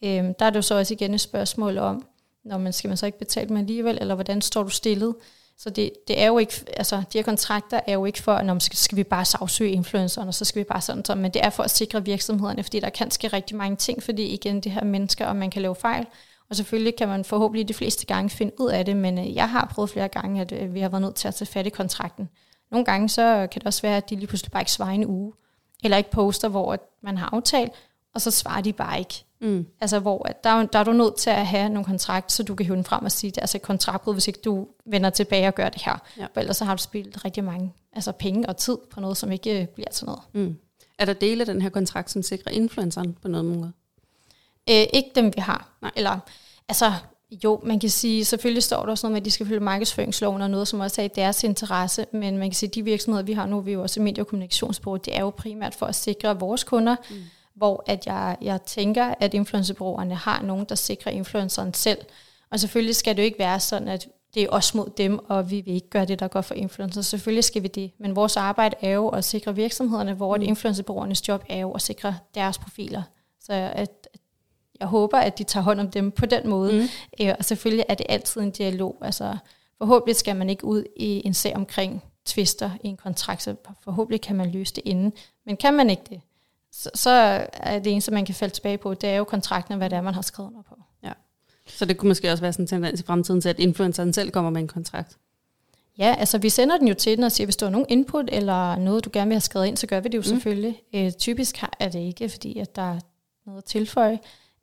Øhm, 0.04 0.34
der 0.34 0.46
er 0.46 0.50
det 0.50 0.56
jo 0.56 0.62
så 0.62 0.78
også 0.78 0.94
igen 0.94 1.14
et 1.14 1.20
spørgsmål 1.20 1.78
om, 1.78 2.06
når 2.44 2.58
man 2.58 2.72
skal 2.72 2.88
man 2.88 2.96
så 2.96 3.06
ikke 3.06 3.18
betale 3.18 3.48
dem 3.48 3.56
alligevel, 3.56 3.98
eller 4.00 4.14
hvordan 4.14 4.40
står 4.40 4.62
du 4.62 4.68
stillet? 4.68 5.14
Så 5.58 5.70
det, 5.70 5.90
det 6.08 6.20
er 6.20 6.26
jo 6.26 6.38
ikke, 6.38 6.54
altså 6.76 6.96
de 6.96 7.18
her 7.18 7.22
kontrakter 7.22 7.80
er 7.86 7.92
jo 7.92 8.04
ikke 8.04 8.22
for, 8.22 8.32
at 8.32 8.46
når 8.46 8.54
man 8.54 8.60
skal, 8.60 8.76
skal 8.76 8.96
vi 8.96 9.04
bare 9.04 9.24
sagsøge 9.24 9.70
influencerne, 9.70 10.28
og 10.28 10.34
så 10.34 10.44
skal 10.44 10.60
vi 10.60 10.64
bare 10.64 10.80
sådan 10.80 11.04
sådan, 11.04 11.22
men 11.22 11.30
det 11.34 11.44
er 11.44 11.50
for 11.50 11.62
at 11.62 11.70
sikre 11.70 12.04
virksomhederne, 12.04 12.62
fordi 12.62 12.80
der 12.80 12.90
kan 12.90 13.10
ske 13.10 13.28
rigtig 13.28 13.56
mange 13.56 13.76
ting, 13.76 14.02
fordi 14.02 14.22
igen, 14.22 14.60
det 14.60 14.72
her 14.72 14.84
mennesker, 14.84 15.26
og 15.26 15.36
man 15.36 15.50
kan 15.50 15.62
lave 15.62 15.74
fejl, 15.74 16.06
og 16.50 16.56
selvfølgelig 16.56 16.96
kan 16.96 17.08
man 17.08 17.24
forhåbentlig 17.24 17.68
de 17.68 17.74
fleste 17.74 18.06
gange 18.06 18.30
finde 18.30 18.60
ud 18.60 18.70
af 18.70 18.84
det, 18.84 18.96
men 18.96 19.18
øh, 19.18 19.34
jeg 19.34 19.50
har 19.50 19.70
prøvet 19.74 19.90
flere 19.90 20.08
gange, 20.08 20.40
at 20.40 20.52
øh, 20.52 20.74
vi 20.74 20.80
har 20.80 20.88
været 20.88 21.02
nødt 21.02 21.14
til 21.14 21.28
at 21.28 21.34
tage 21.34 21.46
fat 21.46 21.66
i 21.66 21.70
kontrakten. 21.70 22.28
Nogle 22.72 22.84
gange 22.84 23.08
så 23.08 23.48
kan 23.52 23.60
det 23.60 23.66
også 23.66 23.82
være, 23.82 23.96
at 23.96 24.10
de 24.10 24.16
lige 24.16 24.26
pludselig 24.26 24.52
bare 24.52 24.62
ikke 24.62 24.72
svarer 24.72 24.90
en 24.90 25.06
uge, 25.06 25.32
eller 25.84 25.96
ikke 25.96 26.10
poster, 26.10 26.48
hvor 26.48 26.78
man 27.02 27.18
har 27.18 27.30
aftalt, 27.32 27.72
og 28.14 28.20
så 28.20 28.30
svarer 28.30 28.60
de 28.60 28.72
bare 28.72 28.98
ikke. 28.98 29.24
Mm. 29.40 29.66
Altså, 29.80 29.98
hvor 29.98 30.28
der, 30.44 30.66
der 30.66 30.78
er 30.78 30.84
du 30.84 30.92
nødt 30.92 31.16
til 31.16 31.30
at 31.30 31.46
have 31.46 31.68
nogle 31.68 31.84
kontrakt, 31.84 32.32
så 32.32 32.42
du 32.42 32.54
kan 32.54 32.66
hive 32.66 32.76
den 32.76 32.84
frem 32.84 33.04
og 33.04 33.12
sige, 33.12 33.30
det 33.30 33.36
er 33.36 33.40
altså 33.40 33.58
et 33.58 33.62
kontraktbrud, 33.62 34.14
hvis 34.14 34.28
ikke 34.28 34.40
du 34.44 34.68
vender 34.84 35.10
tilbage 35.10 35.48
og 35.48 35.54
gør 35.54 35.68
det 35.68 35.82
her. 35.82 35.98
Ja. 36.18 36.26
For 36.34 36.40
ellers 36.40 36.56
så 36.56 36.64
har 36.64 36.74
du 36.74 36.82
spillet 36.82 37.24
rigtig 37.24 37.44
mange 37.44 37.72
altså 37.92 38.12
penge 38.12 38.48
og 38.48 38.56
tid 38.56 38.78
på 38.90 39.00
noget, 39.00 39.16
som 39.16 39.32
ikke 39.32 39.60
øh, 39.60 39.66
bliver 39.66 39.90
til 39.90 40.06
noget. 40.06 40.22
Mm. 40.32 40.56
Er 40.98 41.04
der 41.04 41.12
dele 41.12 41.42
af 41.42 41.46
den 41.46 41.62
her 41.62 41.68
kontrakt, 41.68 42.10
som 42.10 42.22
sikrer 42.22 42.52
influenceren 42.52 43.16
på 43.22 43.28
noget 43.28 43.44
måde? 43.44 43.72
Øh, 44.70 44.86
ikke 44.92 45.10
dem, 45.14 45.26
vi 45.26 45.40
har. 45.40 45.68
Nej. 45.82 45.90
Eller, 45.96 46.18
altså, 46.68 46.92
jo, 47.44 47.60
man 47.64 47.80
kan 47.80 47.90
sige, 47.90 48.24
selvfølgelig 48.24 48.62
står 48.62 48.82
der 48.82 48.90
også 48.90 49.06
noget 49.06 49.12
med, 49.12 49.20
at 49.20 49.24
de 49.24 49.30
skal 49.30 49.46
følge 49.46 49.60
markedsføringsloven 49.60 50.42
og 50.42 50.50
noget, 50.50 50.68
som 50.68 50.80
også 50.80 51.00
er 51.00 51.04
i 51.04 51.10
deres 51.16 51.44
interesse, 51.44 52.06
men 52.12 52.38
man 52.38 52.48
kan 52.48 52.54
sige, 52.54 52.68
at 52.68 52.74
de 52.74 52.84
virksomheder, 52.84 53.24
vi 53.24 53.32
har 53.32 53.46
nu, 53.46 53.60
vi 53.60 53.70
er 53.70 53.74
jo 53.74 53.82
også 53.82 54.02
medie- 54.02 54.22
og 54.22 54.26
kommunikationsbureau, 54.26 54.96
det 54.96 55.16
er 55.16 55.20
jo 55.20 55.30
primært 55.30 55.74
for 55.74 55.86
at 55.86 55.94
sikre 55.94 56.38
vores 56.40 56.64
kunder, 56.64 56.96
mm 57.10 57.16
hvor 57.54 57.84
at 57.86 58.06
jeg, 58.06 58.36
jeg 58.40 58.62
tænker, 58.62 59.14
at 59.20 59.34
influencerbureauerne 59.34 60.14
har 60.14 60.42
nogen, 60.42 60.66
der 60.68 60.74
sikrer 60.74 61.12
influenceren 61.12 61.74
selv. 61.74 61.98
Og 62.50 62.60
selvfølgelig 62.60 62.96
skal 62.96 63.16
det 63.16 63.22
jo 63.22 63.24
ikke 63.24 63.38
være 63.38 63.60
sådan, 63.60 63.88
at 63.88 64.08
det 64.34 64.42
er 64.42 64.48
os 64.50 64.74
mod 64.74 64.90
dem, 64.96 65.18
og 65.28 65.50
vi 65.50 65.60
vil 65.60 65.74
ikke 65.74 65.90
gøre 65.90 66.04
det, 66.04 66.20
der 66.20 66.28
går 66.28 66.40
for 66.40 66.54
influencer. 66.54 67.02
Selvfølgelig 67.02 67.44
skal 67.44 67.62
vi 67.62 67.68
det. 67.68 67.90
Men 67.98 68.16
vores 68.16 68.36
arbejde 68.36 68.76
er 68.80 68.90
jo 68.90 69.08
at 69.08 69.24
sikre 69.24 69.54
virksomhederne, 69.54 70.14
hvor 70.14 70.36
mm. 70.36 70.42
influencerbureauernes 70.42 71.28
job 71.28 71.44
er 71.48 71.58
jo 71.58 71.72
at 71.72 71.82
sikre 71.82 72.16
deres 72.34 72.58
profiler. 72.58 73.02
Så 73.40 73.52
at, 73.52 74.01
jeg 74.80 74.88
håber, 74.88 75.18
at 75.18 75.38
de 75.38 75.44
tager 75.44 75.64
hånd 75.64 75.80
om 75.80 75.90
dem 75.90 76.10
på 76.10 76.26
den 76.26 76.48
måde. 76.48 76.72
Mm. 76.72 76.88
Øh, 77.26 77.34
og 77.38 77.44
selvfølgelig 77.44 77.84
er 77.88 77.94
det 77.94 78.06
altid 78.08 78.40
en 78.40 78.50
dialog. 78.50 78.96
Altså, 79.00 79.36
forhåbentlig 79.78 80.16
skal 80.16 80.36
man 80.36 80.50
ikke 80.50 80.64
ud 80.64 80.84
i 80.96 81.22
en 81.26 81.34
sag 81.34 81.56
omkring 81.56 82.02
tvister 82.24 82.70
i 82.84 82.88
en 82.88 82.96
kontrakt, 82.96 83.42
så 83.42 83.54
forhåbentlig 83.84 84.20
kan 84.20 84.36
man 84.36 84.50
løse 84.50 84.74
det 84.74 84.82
inden. 84.84 85.12
Men 85.46 85.56
kan 85.56 85.74
man 85.74 85.90
ikke 85.90 86.02
det, 86.10 86.20
så, 86.72 86.90
så 86.94 87.10
er 87.52 87.78
det 87.78 87.92
eneste, 87.92 88.12
man 88.12 88.24
kan 88.24 88.34
falde 88.34 88.54
tilbage 88.54 88.78
på, 88.78 88.94
det 88.94 89.10
er 89.10 89.16
jo 89.16 89.24
kontrakten, 89.24 89.76
hvad 89.76 89.90
det 89.90 89.96
er, 89.96 90.00
man 90.00 90.14
har 90.14 90.22
skrevet 90.22 90.48
under 90.48 90.62
på. 90.62 90.74
Ja. 91.04 91.12
Så 91.66 91.84
det 91.84 91.96
kunne 91.96 92.08
måske 92.08 92.30
også 92.30 92.42
være 92.42 92.52
sådan 92.52 92.64
en 92.64 92.66
tendens 92.66 93.00
i 93.00 93.04
fremtiden 93.04 93.40
til, 93.40 93.48
at 93.48 93.58
influenceren 93.58 94.12
selv 94.12 94.30
kommer 94.30 94.50
med 94.50 94.60
en 94.60 94.68
kontrakt? 94.68 95.18
Ja, 95.98 96.14
altså 96.18 96.38
vi 96.38 96.48
sender 96.48 96.78
den 96.78 96.88
jo 96.88 96.94
til 96.94 97.16
den 97.16 97.24
og 97.24 97.32
siger, 97.32 97.46
hvis 97.46 97.56
du 97.56 97.64
har 97.64 97.70
nogen 97.70 97.86
input 97.88 98.24
eller 98.32 98.76
noget, 98.76 99.04
du 99.04 99.10
gerne 99.12 99.28
vil 99.28 99.34
have 99.34 99.40
skrevet 99.40 99.66
ind, 99.66 99.76
så 99.76 99.86
gør 99.86 100.00
vi 100.00 100.08
det 100.08 100.14
jo 100.14 100.20
mm. 100.20 100.24
selvfølgelig. 100.24 100.82
Øh, 100.94 101.12
typisk 101.12 101.62
er 101.78 101.88
det 101.88 101.98
ikke, 101.98 102.28
fordi 102.28 102.58
at 102.58 102.76
der 102.76 102.82
er 102.82 103.00
noget 103.46 103.58
at 103.58 103.64
tilføje. 103.64 104.18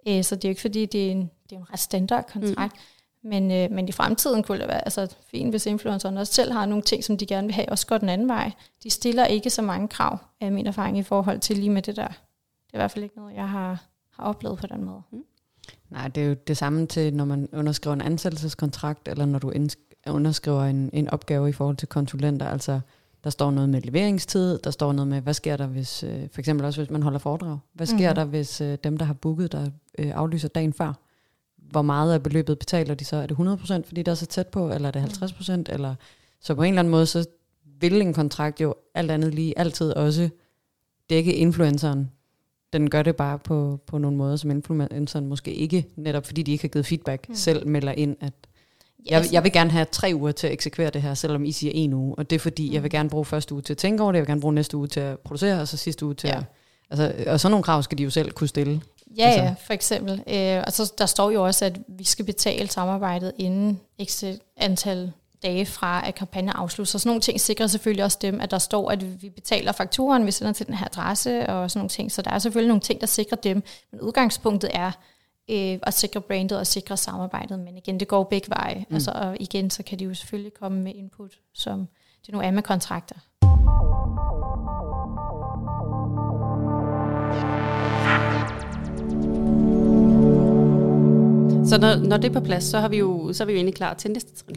Øh, 0.07 0.23
så 0.23 0.35
det 0.35 0.45
er 0.45 0.49
jo 0.49 0.51
ikke, 0.51 0.61
fordi 0.61 0.85
det 0.85 1.07
er 1.07 1.11
en, 1.11 1.31
det 1.49 1.55
er 1.55 1.59
en 1.59 1.71
ret 1.71 1.79
standard 1.79 2.25
kontrakt. 2.33 2.73
Mm. 2.73 3.29
Men, 3.29 3.51
øh, 3.51 3.71
men 3.71 3.89
i 3.89 3.91
fremtiden 3.91 4.43
kunne 4.43 4.59
det 4.59 4.67
være 4.67 4.85
altså, 4.85 5.15
fint, 5.31 5.49
hvis 5.49 5.65
influencerne 5.65 6.19
også 6.19 6.33
selv 6.33 6.51
har 6.51 6.65
nogle 6.65 6.83
ting, 6.83 7.03
som 7.03 7.17
de 7.17 7.25
gerne 7.25 7.47
vil 7.47 7.53
have, 7.53 7.69
også 7.69 7.87
går 7.87 7.97
den 7.97 8.09
anden 8.09 8.27
vej. 8.27 8.51
De 8.83 8.89
stiller 8.89 9.25
ikke 9.25 9.49
så 9.49 9.61
mange 9.61 9.87
krav, 9.87 10.17
af 10.41 10.51
min 10.51 10.67
erfaring, 10.67 10.97
i 10.97 11.03
forhold 11.03 11.39
til 11.39 11.57
lige 11.57 11.69
med 11.69 11.81
det 11.81 11.95
der. 11.95 12.07
Det 12.07 12.73
er 12.73 12.77
i 12.77 12.79
hvert 12.79 12.91
fald 12.91 13.03
ikke 13.03 13.17
noget, 13.17 13.35
jeg 13.35 13.49
har, 13.49 13.83
har 14.13 14.23
oplevet 14.23 14.59
på 14.59 14.67
den 14.67 14.83
måde. 14.83 15.01
Mm. 15.11 15.23
Nej, 15.89 16.07
det 16.07 16.23
er 16.23 16.27
jo 16.27 16.33
det 16.33 16.57
samme 16.57 16.87
til, 16.87 17.13
når 17.13 17.25
man 17.25 17.49
underskriver 17.53 17.93
en 17.93 18.01
ansættelseskontrakt, 18.01 19.07
eller 19.07 19.25
når 19.25 19.39
du 19.39 19.53
underskriver 20.07 20.63
en, 20.63 20.89
en 20.93 21.09
opgave 21.09 21.49
i 21.49 21.51
forhold 21.51 21.77
til 21.77 21.87
konsulenter. 21.87 22.47
Altså, 22.47 22.79
der 23.23 23.29
står 23.29 23.51
noget 23.51 23.69
med 23.69 23.81
leveringstid, 23.81 24.57
der 24.57 24.71
står 24.71 24.93
noget 24.93 25.07
med, 25.07 25.21
hvad 25.21 25.33
sker 25.33 25.57
der, 25.57 25.67
hvis, 25.67 26.03
øh, 26.03 26.27
for 26.31 26.39
eksempel 26.39 26.65
også 26.65 26.81
hvis 26.81 26.89
man 26.89 27.03
holder 27.03 27.19
foredrag. 27.19 27.57
Hvad 27.73 27.85
sker 27.85 27.97
mm-hmm. 27.97 28.15
der, 28.15 28.25
hvis 28.25 28.61
øh, 28.61 28.77
dem, 28.83 28.97
der 28.97 29.05
har 29.05 29.13
booket, 29.13 29.51
der 29.51 29.69
øh, 29.99 30.11
aflyser 30.15 30.47
dagen 30.47 30.73
før? 30.73 30.93
hvor 31.71 31.81
meget 31.81 32.13
af 32.13 32.23
beløbet 32.23 32.59
betaler 32.59 32.93
de 32.93 33.05
så? 33.05 33.15
Er 33.15 33.25
det 33.25 33.35
100%, 33.35 33.87
fordi 33.87 34.03
der 34.03 34.11
er 34.11 34.15
så 34.15 34.25
tæt 34.25 34.47
på, 34.47 34.73
eller 34.73 34.87
er 34.87 34.91
det 34.91 35.23
50%? 35.23 35.55
Mm. 35.55 35.65
Eller, 35.69 35.95
så 36.41 36.55
på 36.55 36.63
en 36.63 36.73
eller 36.73 36.79
anden 36.79 36.91
måde, 36.91 37.05
så 37.05 37.25
vil 37.79 38.01
en 38.01 38.13
kontrakt 38.13 38.61
jo 38.61 38.75
alt 38.95 39.11
andet 39.11 39.35
lige 39.35 39.59
altid 39.59 39.91
også 39.91 40.29
dække 41.09 41.33
influenceren. 41.33 42.11
Den 42.73 42.89
gør 42.89 43.03
det 43.03 43.15
bare 43.15 43.39
på, 43.39 43.79
på 43.87 43.97
nogle 43.97 44.17
måder, 44.17 44.35
som 44.35 44.51
influenceren 44.51 45.27
måske 45.27 45.53
ikke, 45.53 45.87
netop 45.95 46.25
fordi 46.25 46.43
de 46.43 46.51
ikke 46.51 46.63
har 46.63 46.69
givet 46.69 46.85
feedback, 46.85 47.29
mm. 47.29 47.35
selv 47.35 47.67
melder 47.67 47.91
ind, 47.91 48.15
at 48.19 48.33
jeg, 49.05 49.25
jeg 49.31 49.43
vil 49.43 49.51
gerne 49.51 49.71
have 49.71 49.85
tre 49.91 50.11
uger 50.15 50.31
til 50.31 50.47
at 50.47 50.53
eksekvere 50.53 50.89
det 50.89 51.01
her, 51.01 51.13
selvom 51.13 51.45
I 51.45 51.51
siger 51.51 51.71
en 51.75 51.93
uge. 51.93 52.15
Og 52.17 52.29
det 52.29 52.35
er 52.35 52.39
fordi, 52.39 52.67
mm. 52.67 52.73
jeg 52.73 52.83
vil 52.83 52.91
gerne 52.91 53.09
bruge 53.09 53.25
første 53.25 53.53
uge 53.53 53.61
til 53.61 53.73
at 53.73 53.77
tænke 53.77 54.03
over 54.03 54.11
det, 54.11 54.17
jeg 54.17 54.21
vil 54.21 54.27
gerne 54.27 54.41
bruge 54.41 54.53
næste 54.53 54.77
uge 54.77 54.87
til 54.87 54.99
at 54.99 55.19
producere, 55.19 55.61
og 55.61 55.67
så 55.67 55.77
sidste 55.77 56.05
uge 56.05 56.13
til 56.13 56.27
ja. 56.27 56.37
at... 56.37 56.43
Altså, 56.91 57.13
og 57.27 57.39
sådan 57.39 57.51
nogle 57.51 57.63
krav 57.63 57.83
skal 57.83 57.97
de 57.97 58.03
jo 58.03 58.09
selv 58.09 58.31
kunne 58.31 58.47
stille. 58.47 58.81
Ja, 59.17 59.23
altså. 59.23 59.43
ja, 59.43 59.55
for 59.65 59.73
eksempel. 59.73 60.23
Øh, 60.27 60.63
og 60.67 60.73
så 60.73 60.93
der 60.97 61.05
står 61.05 61.31
jo 61.31 61.43
også, 61.43 61.65
at 61.65 61.79
vi 61.87 62.03
skal 62.03 62.25
betale 62.25 62.69
samarbejdet 62.69 63.31
inden 63.37 63.79
x 64.03 64.23
antal 64.57 65.11
dage 65.43 65.65
fra, 65.65 66.07
at 66.07 66.15
kampagnen 66.15 66.49
afsluttes. 66.49 66.89
Så 66.89 66.99
sådan 66.99 67.09
nogle 67.09 67.21
ting 67.21 67.41
sikrer 67.41 67.67
selvfølgelig 67.67 68.03
også 68.03 68.17
dem, 68.21 68.41
at 68.41 68.51
der 68.51 68.57
står, 68.57 68.91
at 68.91 69.21
vi 69.21 69.29
betaler 69.29 69.71
fakturen, 69.71 70.25
vi 70.25 70.31
sender 70.31 70.53
til 70.53 70.67
den 70.67 70.75
her 70.75 70.85
adresse 70.85 71.49
og 71.49 71.71
sådan 71.71 71.79
nogle 71.79 71.89
ting. 71.89 72.11
Så 72.11 72.21
der 72.21 72.31
er 72.31 72.39
selvfølgelig 72.39 72.67
nogle 72.67 72.81
ting, 72.81 73.01
der 73.01 73.07
sikrer 73.07 73.37
dem. 73.37 73.63
Men 73.91 74.01
udgangspunktet 74.01 74.69
er 74.73 74.91
øh, 75.49 75.79
at 75.83 75.93
sikre 75.93 76.21
brandet 76.21 76.59
og 76.59 76.67
sikre 76.67 76.97
samarbejdet. 76.97 77.59
Men 77.59 77.77
igen, 77.77 77.99
det 77.99 78.07
går 78.07 78.23
begge 78.23 78.49
veje. 78.49 78.85
Mm. 78.89 78.95
Altså, 78.95 79.11
og 79.11 79.37
igen, 79.39 79.69
så 79.69 79.83
kan 79.83 79.99
de 79.99 80.03
jo 80.03 80.13
selvfølgelig 80.13 80.53
komme 80.53 80.81
med 80.81 80.95
input, 80.95 81.31
som 81.53 81.87
det 82.25 82.33
nu 82.33 82.41
er 82.41 82.51
med 82.51 82.63
kontrakter. 82.63 83.15
Så 91.69 91.77
når, 91.77 91.95
når 91.95 92.17
det 92.17 92.29
er 92.29 92.33
på 92.33 92.45
plads, 92.45 92.63
så, 92.63 92.79
har 92.79 92.87
vi 92.87 92.97
jo, 92.97 93.33
så 93.33 93.43
er 93.43 93.45
vi 93.45 93.51
jo 93.51 93.55
egentlig 93.55 93.75
klar 93.75 93.93
til 93.93 94.11
næste 94.11 94.35
trin. 94.35 94.55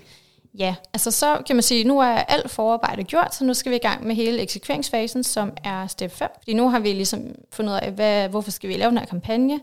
Ja, 0.58 0.74
altså 0.94 1.10
så 1.10 1.42
kan 1.46 1.56
man 1.56 1.62
sige, 1.62 1.84
nu 1.84 2.00
er 2.00 2.06
alt 2.06 2.50
forarbejde 2.50 3.04
gjort, 3.04 3.34
så 3.34 3.44
nu 3.44 3.54
skal 3.54 3.72
vi 3.72 3.76
i 3.76 3.78
gang 3.78 4.06
med 4.06 4.14
hele 4.14 4.40
eksekveringsfasen, 4.40 5.24
som 5.24 5.52
er 5.64 5.86
step 5.86 6.10
5. 6.10 6.28
Fordi 6.38 6.54
nu 6.54 6.68
har 6.68 6.78
vi 6.78 6.92
ligesom 6.92 7.20
fundet 7.52 7.72
ud 7.72 7.78
af, 7.82 7.92
hvad, 7.92 8.28
hvorfor 8.28 8.50
skal 8.50 8.68
vi 8.68 8.74
lave 8.74 8.90
den 8.90 8.98
her 8.98 9.06
kampagne, 9.06 9.60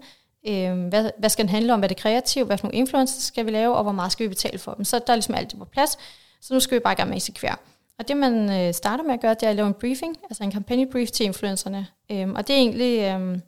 øh, 0.47 0.87
hvad, 0.87 1.11
hvad 1.19 1.29
skal 1.29 1.45
den 1.45 1.49
handle 1.49 1.73
om, 1.73 1.79
hvad 1.79 1.89
er 1.89 1.93
det 1.93 2.01
kreative, 2.03 2.45
hvad 2.45 2.57
for 2.57 2.67
nogle 2.67 2.77
influencers 2.77 3.23
skal 3.23 3.45
vi 3.45 3.51
lave, 3.51 3.75
og 3.75 3.83
hvor 3.83 3.91
meget 3.91 4.11
skal 4.11 4.23
vi 4.23 4.29
betale 4.29 4.59
for 4.59 4.73
dem. 4.73 4.85
Så 4.85 4.99
der 5.07 5.13
er 5.13 5.15
ligesom 5.15 5.35
alt 5.35 5.51
det 5.51 5.59
på 5.59 5.65
plads, 5.65 5.97
så 6.41 6.53
nu 6.53 6.59
skal 6.59 6.75
vi 6.75 6.79
bare 6.79 6.93
i 6.93 6.95
gang 6.95 7.09
med 7.09 7.15
at 7.15 7.21
eksekvere. 7.21 7.55
Og 7.99 8.07
det 8.07 8.17
man 8.17 8.51
øh, 8.51 8.73
starter 8.73 9.03
med 9.03 9.13
at 9.13 9.21
gøre, 9.21 9.33
det 9.33 9.43
er 9.43 9.49
at 9.49 9.55
lave 9.55 9.67
en 9.67 9.73
briefing, 9.73 10.17
altså 10.23 10.43
en 10.43 10.51
kampagne 10.51 10.91
brief 10.91 11.09
til 11.09 11.25
influencerne. 11.25 11.87
Øh, 12.11 12.29
og 12.29 12.47
det 12.47 12.55
er 12.55 12.59
egentlig... 12.59 12.99
Øh, 12.99 13.39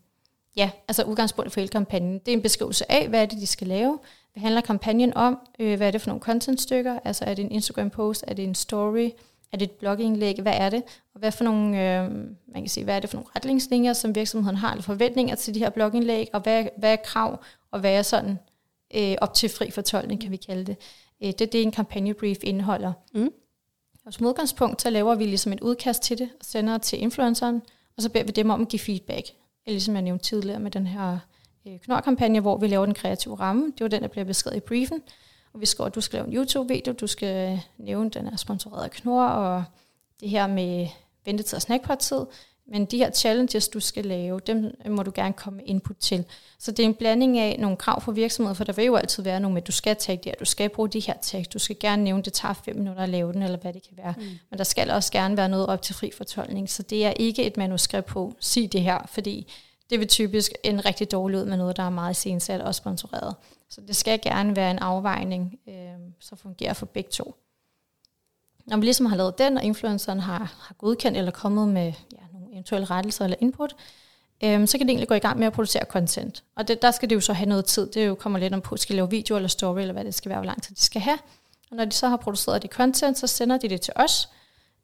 Ja, 0.55 0.69
altså 0.87 1.03
udgangspunktet 1.03 1.53
for 1.53 1.59
hele 1.59 1.69
kampagnen. 1.69 2.13
Det 2.13 2.27
er 2.27 2.33
en 2.33 2.41
beskrivelse 2.41 2.91
af, 2.91 3.09
hvad 3.09 3.21
er 3.21 3.25
det, 3.25 3.39
de 3.39 3.47
skal 3.47 3.67
lave. 3.67 3.99
Hvad 4.33 4.41
handler 4.41 4.61
kampagnen 4.61 5.13
om? 5.13 5.39
Øh, 5.59 5.77
hvad 5.77 5.87
er 5.87 5.91
det 5.91 6.01
for 6.01 6.09
nogle 6.09 6.21
contentstykker? 6.21 6.99
Altså 7.05 7.25
er 7.25 7.33
det 7.33 7.45
en 7.45 7.51
Instagram-post? 7.51 8.23
Er 8.27 8.33
det 8.33 8.43
en 8.43 8.55
story? 8.55 9.09
Er 9.53 9.57
det 9.57 9.65
et 9.65 9.71
blogindlæg? 9.71 10.41
Hvad 10.41 10.53
er 10.55 10.69
det? 10.69 10.83
Og 11.13 11.19
hvad, 11.19 11.31
for 11.31 11.43
nogle, 11.43 11.67
øh, 11.67 12.11
man 12.47 12.61
kan 12.61 12.67
sige, 12.67 12.83
hvad 12.83 12.95
er 12.95 12.99
det 12.99 13.09
for 13.09 13.17
nogle 13.17 13.29
retningslinjer, 13.35 13.93
som 13.93 14.15
virksomheden 14.15 14.57
har, 14.57 14.71
eller 14.71 14.83
forventninger 14.83 15.35
til 15.35 15.53
de 15.53 15.59
her 15.59 15.69
blogindlæg? 15.69 16.29
Og 16.33 16.41
hvad, 16.41 16.65
hvad 16.77 16.91
er 16.91 16.97
krav? 17.05 17.43
Og 17.71 17.79
hvad 17.79 17.93
er 17.93 18.01
sådan 18.01 18.39
øh, 18.95 19.15
op 19.21 19.33
til 19.33 19.49
fri 19.49 19.71
fortolkning, 19.71 20.21
kan 20.21 20.31
vi 20.31 20.37
kalde 20.37 20.65
det. 20.65 20.77
Øh, 21.23 21.27
det 21.27 21.41
er 21.41 21.45
det, 21.45 21.61
en 21.61 21.71
kampagnebrief 21.71 22.37
indeholder. 22.43 22.93
Mm. 23.13 23.29
Og 24.05 24.13
som 24.13 24.25
udgangspunkt, 24.25 24.81
så 24.81 24.89
laver 24.89 25.15
vi 25.15 25.25
ligesom 25.25 25.53
et 25.53 25.61
udkast 25.61 26.03
til 26.03 26.17
det, 26.17 26.29
og 26.39 26.45
sender 26.45 26.77
til 26.77 27.01
influenceren, 27.01 27.61
og 27.97 28.03
så 28.03 28.09
beder 28.09 28.25
vi 28.25 28.31
dem 28.31 28.49
om 28.49 28.61
at 28.61 28.67
give 28.67 28.79
feedback 28.79 29.25
ligesom 29.67 29.95
jeg 29.95 30.01
nævnte 30.01 30.25
tidligere 30.25 30.59
med 30.59 30.71
den 30.71 30.87
her 30.87 31.19
øh, 31.67 31.79
knorkampagne, 31.79 32.39
hvor 32.39 32.57
vi 32.57 32.67
laver 32.67 32.85
den 32.85 32.95
kreative 32.95 33.35
ramme. 33.35 33.65
Det 33.65 33.81
var 33.81 33.87
den, 33.87 34.01
der 34.01 34.07
bliver 34.07 34.25
beskrevet 34.25 34.57
i 34.57 34.59
briefen. 34.59 35.01
Og 35.53 35.61
vi 35.61 35.65
skriver, 35.65 35.87
at 35.87 35.95
du 35.95 36.01
skal 36.01 36.17
lave 36.17 36.27
en 36.27 36.33
YouTube-video, 36.33 36.93
du 36.93 37.07
skal 37.07 37.61
nævne, 37.77 38.09
den 38.09 38.27
er 38.27 38.37
sponsoreret 38.37 38.83
af 38.83 38.91
Knor, 38.91 39.23
og 39.23 39.63
det 40.19 40.29
her 40.29 40.47
med 40.47 40.87
ventetid 41.25 41.55
og 41.55 41.61
snackpot-tid. 41.61 42.25
Men 42.67 42.85
de 42.85 42.97
her 42.97 43.11
challenges, 43.11 43.67
du 43.67 43.79
skal 43.79 44.05
lave, 44.05 44.39
dem 44.39 44.75
må 44.89 45.03
du 45.03 45.11
gerne 45.15 45.33
komme 45.33 45.57
med 45.57 45.65
input 45.67 45.97
til. 45.97 46.25
Så 46.59 46.71
det 46.71 46.79
er 46.79 46.87
en 46.87 46.93
blanding 46.93 47.39
af 47.39 47.57
nogle 47.59 47.77
krav 47.77 48.01
for 48.01 48.11
virksomheder, 48.11 48.53
for 48.53 48.63
der 48.63 48.73
vil 48.73 48.85
jo 48.85 48.95
altid 48.95 49.23
være 49.23 49.39
nogle 49.39 49.53
med, 49.53 49.61
du 49.61 49.71
skal 49.71 49.95
tage 49.95 50.17
det 50.17 50.25
her, 50.25 50.33
du 50.39 50.45
skal 50.45 50.69
bruge 50.69 50.89
de 50.89 50.99
her 50.99 51.13
tekst, 51.21 51.53
du 51.53 51.59
skal 51.59 51.75
gerne 51.79 52.03
nævne, 52.03 52.23
det 52.23 52.33
tager 52.33 52.53
fem 52.53 52.75
minutter 52.75 53.03
at 53.03 53.09
lave 53.09 53.33
den, 53.33 53.43
eller 53.43 53.57
hvad 53.57 53.73
det 53.73 53.83
kan 53.83 53.97
være. 53.97 54.13
Mm. 54.17 54.23
Men 54.49 54.57
der 54.57 54.63
skal 54.63 54.91
også 54.91 55.11
gerne 55.11 55.37
være 55.37 55.49
noget 55.49 55.67
op 55.67 55.81
til 55.81 55.95
fri 55.95 56.11
fortolkning, 56.17 56.69
så 56.69 56.83
det 56.83 57.05
er 57.05 57.13
ikke 57.15 57.43
et 57.43 57.57
manuskript 57.57 58.07
på, 58.07 58.33
sig 58.39 58.73
det 58.73 58.81
her, 58.81 58.99
fordi 59.07 59.51
det 59.89 59.99
vil 59.99 60.07
typisk 60.07 60.51
en 60.63 60.85
rigtig 60.85 61.11
dårlig 61.11 61.39
ud 61.39 61.45
med 61.45 61.57
noget, 61.57 61.77
der 61.77 61.83
er 61.83 61.89
meget 61.89 62.15
sensat 62.15 62.61
og 62.61 62.75
sponsoreret. 62.75 63.35
Så 63.71 63.81
det 63.81 63.95
skal 63.95 64.21
gerne 64.21 64.55
være 64.55 64.71
en 64.71 64.79
afvejning, 64.79 65.59
øh, 65.67 65.73
så 66.19 66.35
fungerer 66.35 66.73
for 66.73 66.85
begge 66.85 67.09
to. 67.09 67.35
Når 68.65 68.77
vi 68.77 68.85
ligesom 68.85 69.05
har 69.05 69.15
lavet 69.15 69.37
den, 69.37 69.57
og 69.57 69.63
influenceren 69.63 70.19
har, 70.19 70.55
har 70.59 70.73
godkendt 70.73 71.17
eller 71.17 71.31
kommet 71.31 71.67
med 71.67 71.93
ja, 72.11 72.17
eventuelle 72.53 72.85
rettelser 72.85 73.23
eller 73.23 73.37
input, 73.39 73.75
øh, 74.43 74.67
så 74.67 74.77
kan 74.77 74.87
det 74.87 74.91
egentlig 74.91 75.07
gå 75.07 75.13
i 75.13 75.19
gang 75.19 75.39
med 75.39 75.47
at 75.47 75.53
producere 75.53 75.85
content. 75.85 76.43
Og 76.55 76.67
det, 76.67 76.81
der 76.81 76.91
skal 76.91 77.09
det 77.09 77.15
jo 77.15 77.21
så 77.21 77.33
have 77.33 77.49
noget 77.49 77.65
tid. 77.65 77.91
Det 77.91 78.07
jo 78.07 78.15
kommer 78.15 78.39
lidt 78.39 78.53
om 78.53 78.61
på, 78.61 78.77
skal 78.77 78.95
lave 78.95 79.09
video 79.09 79.35
eller 79.35 79.49
story, 79.49 79.79
eller 79.79 79.93
hvad 79.93 80.05
det 80.05 80.15
skal 80.15 80.29
være, 80.29 80.39
hvor 80.39 80.45
lang 80.45 80.63
tid 80.63 80.75
de 80.75 80.81
skal 80.81 81.01
have. 81.01 81.17
Og 81.71 81.77
når 81.77 81.85
de 81.85 81.91
så 81.91 82.07
har 82.07 82.17
produceret 82.17 82.61
det 82.61 82.71
content, 82.71 83.17
så 83.17 83.27
sender 83.27 83.57
de 83.57 83.69
det 83.69 83.81
til 83.81 83.93
os. 83.95 84.29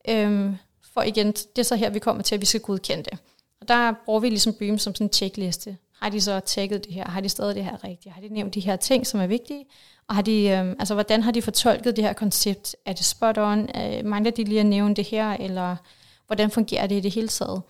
Øh, 0.10 0.56
for 0.94 1.02
igen, 1.02 1.32
det 1.32 1.58
er 1.58 1.64
så 1.64 1.76
her, 1.76 1.90
vi 1.90 2.00
kommer 2.00 2.24
til, 2.24 2.36
at 2.36 2.42
vi 2.42 2.46
skal 2.46 2.62
godkende 2.62 3.04
det. 3.04 3.20
Og 3.62 3.68
der 3.68 3.94
bruger 4.06 4.20
vi 4.20 4.30
ligesom 4.30 4.54
Beam 4.54 4.78
som 4.78 4.96
sådan 4.96 5.08
en 5.08 5.14
checkliste. 5.14 5.78
Har 6.02 6.10
de 6.10 6.22
så 6.22 6.40
tagget 6.40 6.86
det 6.86 6.94
her? 6.94 7.08
Har 7.08 7.22
de 7.22 7.30
stadig 7.30 7.56
det 7.56 7.64
her 7.64 7.84
rigtigt? 7.84 8.16
Har 8.16 8.22
de 8.22 8.28
nævnt 8.28 8.54
de 8.54 8.60
her 8.60 8.76
ting, 8.76 9.08
som 9.08 9.20
er 9.20 9.28
vigtige? 9.28 9.66
Og 10.08 10.16
har 10.16 10.22
de, 10.22 10.48
øhm, 10.50 10.76
altså, 10.80 10.94
hvordan 10.94 11.24
har 11.24 11.32
de 11.32 11.42
fortolket 11.42 11.96
det 11.96 12.04
her 12.04 12.14
koncept? 12.14 12.76
Er 12.86 12.94
det 12.94 13.06
spot 13.06 13.38
on? 13.38 13.70
Øh, 13.76 14.06
mangler 14.06 14.32
de 14.32 14.44
lige 14.44 14.60
at 14.60 14.66
nævne 14.66 14.96
det 14.96 15.06
her? 15.06 15.34
Eller 15.34 15.76
hvordan 16.28 16.52
fungerer 16.52 16.88
det 16.88 16.96
i 16.96 17.00
det 17.00 17.14
hele 17.14 17.28
taget. 17.28 17.62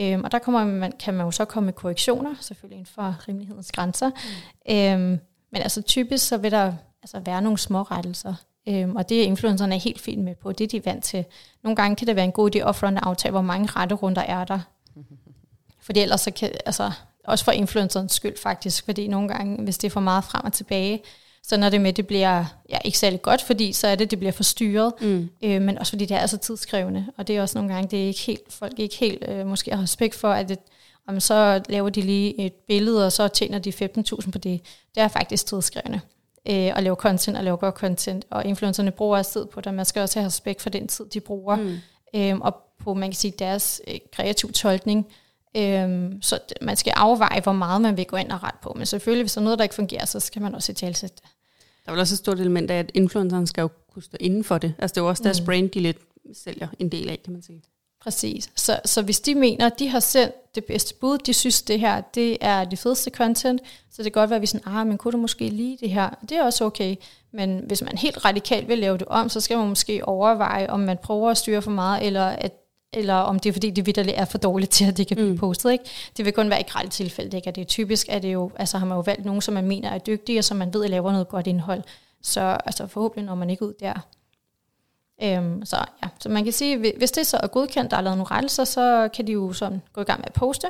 Øhm, 0.00 0.24
og 0.24 0.32
der 0.32 0.38
kommer 0.38 0.64
man, 0.64 0.92
kan 0.92 1.14
man 1.14 1.26
jo 1.26 1.30
så 1.30 1.44
komme 1.44 1.64
med 1.64 1.72
korrektioner, 1.72 2.34
selvfølgelig 2.40 2.76
inden 2.76 2.92
for 2.94 3.28
rimelighedens 3.28 3.72
grænser. 3.72 4.10
Mm. 4.10 4.74
Øhm, 4.74 5.20
men 5.52 5.62
altså 5.62 5.82
typisk 5.82 6.28
så 6.28 6.36
vil 6.36 6.50
der 6.50 6.72
altså, 7.02 7.20
være 7.20 7.42
nogle 7.42 7.58
små 7.58 7.82
rettelser, 7.82 8.34
øhm, 8.68 8.96
og 8.96 9.08
det 9.08 9.20
er 9.20 9.24
influencerne 9.24 9.74
er 9.74 9.78
helt 9.78 10.00
fint 10.00 10.24
med 10.24 10.34
på, 10.34 10.52
det 10.52 10.64
er 10.64 10.68
de 10.68 10.84
vant 10.84 11.04
til. 11.04 11.24
Nogle 11.62 11.76
gange 11.76 11.96
kan 11.96 12.06
det 12.06 12.16
være 12.16 12.24
en 12.24 12.32
god 12.32 12.56
idé 12.56 12.58
at 12.58 12.82
at 12.82 12.98
aftale, 13.02 13.32
hvor 13.32 13.40
mange 13.40 13.66
retterunder 13.66 14.22
er 14.22 14.44
der. 14.44 14.60
Fordi 15.86 16.00
ellers 16.00 16.20
så 16.20 16.30
kan, 16.30 16.50
altså, 16.66 16.92
også 17.30 17.44
for 17.44 17.52
influencerens 17.52 18.12
skyld 18.12 18.36
faktisk, 18.38 18.84
fordi 18.84 19.06
nogle 19.06 19.28
gange, 19.28 19.64
hvis 19.64 19.78
det 19.78 19.86
er 19.86 19.90
for 19.90 20.00
meget 20.00 20.24
frem 20.24 20.44
og 20.44 20.52
tilbage, 20.52 21.02
så 21.42 21.56
når 21.56 21.68
det 21.68 21.80
med, 21.80 21.92
det 21.92 22.06
bliver 22.06 22.44
ja, 22.70 22.78
ikke 22.84 22.98
særlig 22.98 23.22
godt, 23.22 23.42
fordi 23.42 23.72
så 23.72 23.86
er 23.86 23.94
det, 23.94 24.10
det 24.10 24.18
bliver 24.18 24.32
forstyrret, 24.32 24.92
mm. 25.00 25.28
øh, 25.44 25.62
men 25.62 25.78
også 25.78 25.92
fordi 25.92 26.04
det 26.04 26.14
er 26.14 26.20
altså 26.20 26.36
tidskrævende, 26.36 27.06
og 27.16 27.28
det 27.28 27.36
er 27.36 27.42
også 27.42 27.58
nogle 27.58 27.74
gange, 27.74 27.88
det 27.90 28.02
er 28.02 28.06
ikke 28.06 28.20
helt, 28.20 28.52
folk 28.52 28.78
ikke 28.78 28.96
helt 28.96 29.24
øh, 29.28 29.46
måske 29.46 29.74
har 29.74 29.82
respekt 29.82 30.14
for, 30.14 30.32
at 30.32 30.48
det, 30.48 30.58
om 31.06 31.20
så 31.20 31.62
laver 31.68 31.88
de 31.88 32.00
lige 32.00 32.40
et 32.40 32.52
billede, 32.52 33.06
og 33.06 33.12
så 33.12 33.28
tjener 33.28 33.58
de 33.58 33.70
15.000 33.70 34.30
på 34.30 34.38
det. 34.38 34.60
Det 34.94 35.02
er 35.02 35.08
faktisk 35.08 35.46
tidskrævende 35.46 36.00
øh, 36.48 36.76
at 36.76 36.82
lave 36.82 36.96
content 36.96 37.36
og 37.36 37.44
lave 37.44 37.56
godt 37.56 37.74
content, 37.74 38.24
og 38.30 38.44
influencerne 38.44 38.90
bruger 38.90 39.18
også 39.18 39.32
tid 39.32 39.46
på 39.46 39.60
det, 39.60 39.74
man 39.74 39.84
skal 39.84 40.02
også 40.02 40.18
have 40.18 40.26
respekt 40.26 40.62
for 40.62 40.70
den 40.70 40.88
tid, 40.88 41.04
de 41.04 41.20
bruger, 41.20 41.56
mm. 41.56 41.76
øh, 42.14 42.38
og 42.38 42.56
på, 42.78 42.94
man 42.94 43.08
kan 43.10 43.16
sige, 43.16 43.34
deres 43.38 43.80
øh, 43.88 43.98
kreativ 44.12 44.52
tolkning, 44.52 45.06
Øhm, 45.56 46.22
så 46.22 46.38
man 46.60 46.76
skal 46.76 46.92
afveje, 46.96 47.40
hvor 47.40 47.52
meget 47.52 47.82
man 47.82 47.96
vil 47.96 48.06
gå 48.06 48.16
ind 48.16 48.32
og 48.32 48.42
ret 48.42 48.54
på. 48.62 48.72
Men 48.76 48.86
selvfølgelig, 48.86 49.22
hvis 49.22 49.32
der 49.32 49.40
er 49.40 49.44
noget, 49.44 49.58
der 49.58 49.62
ikke 49.62 49.74
fungerer, 49.74 50.04
så 50.04 50.20
skal 50.20 50.42
man 50.42 50.54
også 50.54 50.72
i 50.72 50.74
talsætte 50.74 51.16
det. 51.16 51.24
Der 51.84 51.90
er 51.90 51.92
vel 51.92 52.00
også 52.00 52.14
et 52.14 52.18
stort 52.18 52.40
element 52.40 52.70
af, 52.70 52.78
at 52.78 52.90
influenceren 52.94 53.46
skal 53.46 53.62
jo 53.62 53.68
kunne 53.92 54.02
stå 54.02 54.16
inden 54.20 54.44
for 54.44 54.58
det. 54.58 54.74
Altså 54.78 54.94
det 54.94 55.00
er 55.00 55.04
jo 55.04 55.08
også 55.08 55.22
deres 55.22 55.40
mm. 55.40 55.46
brand, 55.46 55.70
de 55.70 55.80
lidt 55.80 55.98
sælger 56.32 56.68
en 56.78 56.88
del 56.88 57.10
af, 57.10 57.20
kan 57.24 57.32
man 57.32 57.42
sige. 57.42 57.62
Præcis. 58.00 58.50
Så, 58.56 58.80
så 58.84 59.02
hvis 59.02 59.20
de 59.20 59.34
mener, 59.34 59.66
at 59.66 59.78
de 59.78 59.88
har 59.88 60.00
sendt 60.00 60.54
det 60.54 60.64
bedste 60.64 60.94
bud, 60.94 61.18
de 61.18 61.34
synes, 61.34 61.62
det 61.62 61.80
her 61.80 62.00
det 62.00 62.38
er 62.40 62.64
det 62.64 62.78
fedeste 62.78 63.10
content, 63.10 63.60
så 63.90 64.02
det 64.02 64.12
kan 64.12 64.20
godt 64.20 64.30
være, 64.30 64.36
at 64.36 64.42
vi 64.42 64.46
sådan, 64.46 64.74
ah, 64.74 64.86
men 64.86 64.98
kunne 64.98 65.12
du 65.12 65.18
måske 65.18 65.48
lige 65.48 65.78
det 65.80 65.90
her? 65.90 66.10
Det 66.20 66.32
er 66.32 66.42
også 66.42 66.64
okay. 66.64 66.96
Men 67.32 67.62
hvis 67.66 67.82
man 67.82 67.98
helt 67.98 68.24
radikalt 68.24 68.68
vil 68.68 68.78
lave 68.78 68.98
det 68.98 69.06
om, 69.06 69.28
så 69.28 69.40
skal 69.40 69.58
man 69.58 69.68
måske 69.68 70.08
overveje, 70.08 70.70
om 70.70 70.80
man 70.80 70.98
prøver 71.02 71.30
at 71.30 71.38
styre 71.38 71.62
for 71.62 71.70
meget, 71.70 72.06
eller 72.06 72.26
at 72.26 72.52
eller 72.92 73.14
om 73.14 73.38
det 73.38 73.48
er 73.48 73.52
fordi, 73.52 73.70
det 73.70 73.86
vidderligt 73.86 74.16
er 74.16 74.24
for 74.24 74.38
dårligt 74.38 74.70
til, 74.70 74.84
at 74.84 74.96
det 74.96 75.06
kan 75.06 75.16
blive 75.16 75.30
mm. 75.30 75.38
postet. 75.38 75.72
Ikke? 75.72 75.84
Det 76.16 76.24
vil 76.24 76.32
kun 76.32 76.50
være 76.50 76.60
i 76.60 76.64
grælde 76.68 76.90
tilfælde. 76.90 77.36
Ikke? 77.36 77.50
det 77.50 77.60
er 77.60 77.64
typisk, 77.64 78.08
at 78.08 78.22
det 78.22 78.32
jo, 78.32 78.50
altså 78.56 78.78
har 78.78 78.86
man 78.86 78.96
jo 78.96 79.02
valgt 79.02 79.24
nogen, 79.24 79.42
som 79.42 79.54
man 79.54 79.66
mener 79.66 79.90
er 79.90 79.98
dygtige, 79.98 80.38
og 80.38 80.44
som 80.44 80.56
man 80.56 80.74
ved 80.74 80.88
laver 80.88 81.12
noget 81.12 81.28
godt 81.28 81.46
indhold. 81.46 81.82
Så 82.22 82.40
altså, 82.40 82.86
forhåbentlig 82.86 83.26
når 83.26 83.34
man 83.34 83.50
ikke 83.50 83.64
ud 83.64 83.74
der. 83.80 83.94
Øhm, 85.22 85.64
så, 85.64 85.76
ja. 85.76 86.08
så 86.20 86.28
man 86.28 86.44
kan 86.44 86.52
sige, 86.52 86.94
hvis 86.96 87.10
det 87.10 87.26
så 87.26 87.36
er 87.42 87.46
godkendt, 87.46 87.90
der 87.90 87.96
er 87.96 88.00
lavet 88.00 88.18
nogle 88.18 88.30
rettelser, 88.30 88.64
så 88.64 89.08
kan 89.14 89.26
de 89.26 89.32
jo 89.32 89.52
sådan 89.52 89.82
gå 89.92 90.00
i 90.00 90.04
gang 90.04 90.20
med 90.20 90.26
at 90.26 90.32
poste. 90.32 90.68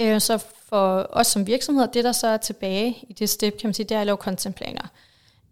Øh, 0.00 0.20
så 0.20 0.38
for 0.68 1.06
os 1.10 1.26
som 1.26 1.46
virksomhed, 1.46 1.88
det 1.94 2.04
der 2.04 2.12
så 2.12 2.26
er 2.26 2.36
tilbage 2.36 2.98
i 3.08 3.12
det 3.12 3.28
step, 3.28 3.58
kan 3.58 3.68
man 3.68 3.74
sige, 3.74 3.86
det 3.86 3.94
er 3.94 4.00
at 4.00 4.06
lave 4.06 4.16
contentplaner. 4.16 4.88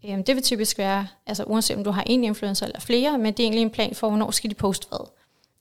Øh, 0.04 0.18
det 0.26 0.36
vil 0.36 0.42
typisk 0.42 0.78
være, 0.78 1.06
altså 1.26 1.44
uanset 1.44 1.76
om 1.76 1.84
du 1.84 1.90
har 1.90 2.02
en 2.06 2.24
influencer 2.24 2.66
eller 2.66 2.80
flere, 2.80 3.18
men 3.18 3.26
det 3.26 3.40
er 3.40 3.44
egentlig 3.44 3.62
en 3.62 3.70
plan 3.70 3.94
for, 3.94 4.08
hvornår 4.08 4.30
skal 4.30 4.50
de 4.50 4.54
poste 4.54 4.88
hvad. 4.88 5.10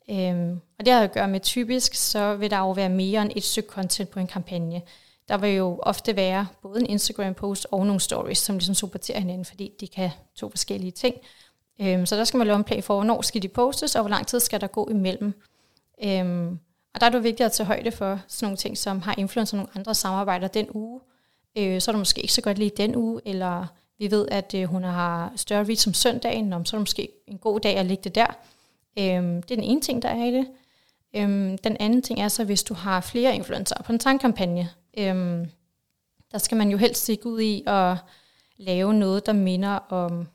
Øhm, 0.10 0.60
og 0.80 0.86
det 0.86 0.94
har 0.94 1.02
at 1.02 1.12
gøre 1.12 1.28
med 1.28 1.40
typisk, 1.40 1.94
så 1.94 2.36
vil 2.36 2.52
der 2.52 2.58
jo 2.58 2.72
være 2.72 2.90
mere 2.90 3.22
end 3.22 3.32
et 3.36 3.44
stykke 3.44 3.70
content 3.70 4.10
på 4.10 4.20
en 4.20 4.28
kampagne. 4.28 4.82
Der 5.28 5.38
vil 5.38 5.50
jo 5.50 5.80
ofte 5.84 6.16
være 6.16 6.48
både 6.62 6.80
en 6.80 6.86
Instagram-post 6.86 7.68
og 7.72 7.86
nogle 7.86 8.00
stories, 8.00 8.38
som 8.38 8.56
ligesom 8.56 8.76
supporterer 8.76 9.20
hinanden, 9.20 9.46
fordi 9.46 9.72
de 9.80 9.88
kan 9.88 10.10
to 10.36 10.50
forskellige 10.50 10.92
ting. 10.92 11.16
Øhm, 11.82 12.06
så 12.06 12.16
der 12.16 12.24
skal 12.24 12.38
man 12.38 12.48
lave 12.48 12.58
en 12.58 12.64
plan 12.64 12.84
for, 12.84 12.96
hvornår 12.96 13.22
skal 13.22 13.42
de 13.42 13.48
postes, 13.48 13.96
og 13.96 14.02
hvor 14.02 14.10
lang 14.10 14.28
tid 14.28 14.40
skal 14.40 14.62
der 14.62 14.68
gå 14.68 14.88
imellem. 14.90 15.34
Øhm, 16.04 16.60
og 16.94 17.02
der 17.02 17.06
er 17.06 17.10
det 17.10 17.24
vigtigt 17.24 17.46
at 17.46 17.52
tage 17.52 17.68
højde 17.68 17.92
for 17.92 18.20
sådan 18.28 18.46
nogle 18.46 18.58
ting, 18.58 18.78
som 18.78 19.02
har 19.02 19.16
influencer 19.18 19.58
nogle 19.58 19.72
andre 19.76 19.96
samarbejder 19.96 20.48
den 20.48 20.68
uge. 20.74 21.02
Øh, 21.58 21.82
så 21.82 21.92
er 21.92 21.94
det 21.94 22.00
måske 22.00 22.22
ikke 22.22 22.34
så 22.34 22.42
godt 22.42 22.58
lige 22.58 22.72
den 22.78 22.96
uge, 22.96 23.22
eller 23.26 23.66
vi 24.00 24.12
ved, 24.12 24.28
at 24.32 24.54
øh, 24.54 24.64
hun 24.64 24.84
har 24.84 25.34
større 25.36 25.64
reach 25.64 25.84
som 25.84 25.94
søndagen, 25.94 26.52
så 26.52 26.58
er 26.58 26.60
det 26.60 26.82
måske 26.82 27.10
en 27.28 27.38
god 27.38 27.60
dag 27.60 27.78
at 27.78 27.86
lægge 27.86 28.04
det 28.04 28.16
der. 28.16 28.38
Øhm, 29.00 29.42
det 29.42 29.52
er 29.52 29.56
den 29.56 29.64
ene 29.64 29.82
ting, 29.82 30.02
der 30.02 30.10
er 30.10 30.26
i 30.26 30.32
det. 30.32 30.48
Øhm, 31.16 31.58
den 31.58 31.78
anden 31.80 32.02
ting 32.02 32.22
er 32.22 32.28
så, 32.28 32.44
hvis 32.44 32.64
du 32.64 32.74
har 32.74 33.02
flere 33.02 33.36
influencer 33.36 33.84
på 33.86 33.92
en 33.92 34.00
tankkampagne, 34.00 34.70
øhm, 34.98 35.50
der 36.32 36.38
skal 36.38 36.58
man 36.58 36.70
jo 36.70 36.78
helst 36.78 37.04
stikke 37.04 37.30
ud 37.30 37.40
i 37.40 37.64
at 37.68 37.98
lave 38.58 38.94
noget, 38.94 39.26
der 39.26 39.34
minder 39.34 39.70
om, 39.90 40.28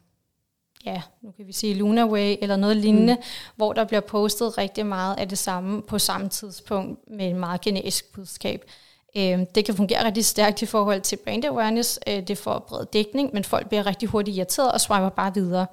ja, 0.85 1.03
nu 1.23 1.31
kan 1.31 1.47
vi 1.47 1.53
sige 1.53 1.75
Lunaway 1.75 2.37
eller 2.43 2.57
noget 2.57 2.77
lignende, 2.77 3.15
mm. 3.15 3.23
hvor 3.57 3.73
der 3.73 3.85
bliver 3.85 4.01
postet 4.01 4.59
rigtig 4.59 4.87
meget 4.87 5.19
af 5.19 5.29
det 5.29 5.39
samme 5.39 5.83
på 5.83 5.99
samme 5.99 6.29
tidspunkt 6.29 7.11
med 7.11 7.29
en 7.29 7.39
meget 7.39 7.61
generisk 7.61 8.13
budskab. 8.13 8.65
Øhm, 9.17 9.47
det 9.47 9.65
kan 9.65 9.75
fungere 9.75 10.05
rigtig 10.05 10.25
stærkt 10.25 10.63
i 10.63 10.67
forhold 10.67 11.01
til 11.01 11.17
brand 11.17 11.45
awareness. 11.45 11.99
Øh, 12.07 12.29
det 12.29 12.39
får 12.39 12.59
bred 12.59 12.87
dækning, 12.93 13.31
men 13.33 13.45
folk 13.45 13.69
bliver 13.69 13.87
rigtig 13.87 14.09
hurtigt 14.09 14.37
irriteret 14.37 14.73
og 14.73 14.81
swiper 14.81 15.09
bare 15.09 15.35
videre. 15.35 15.67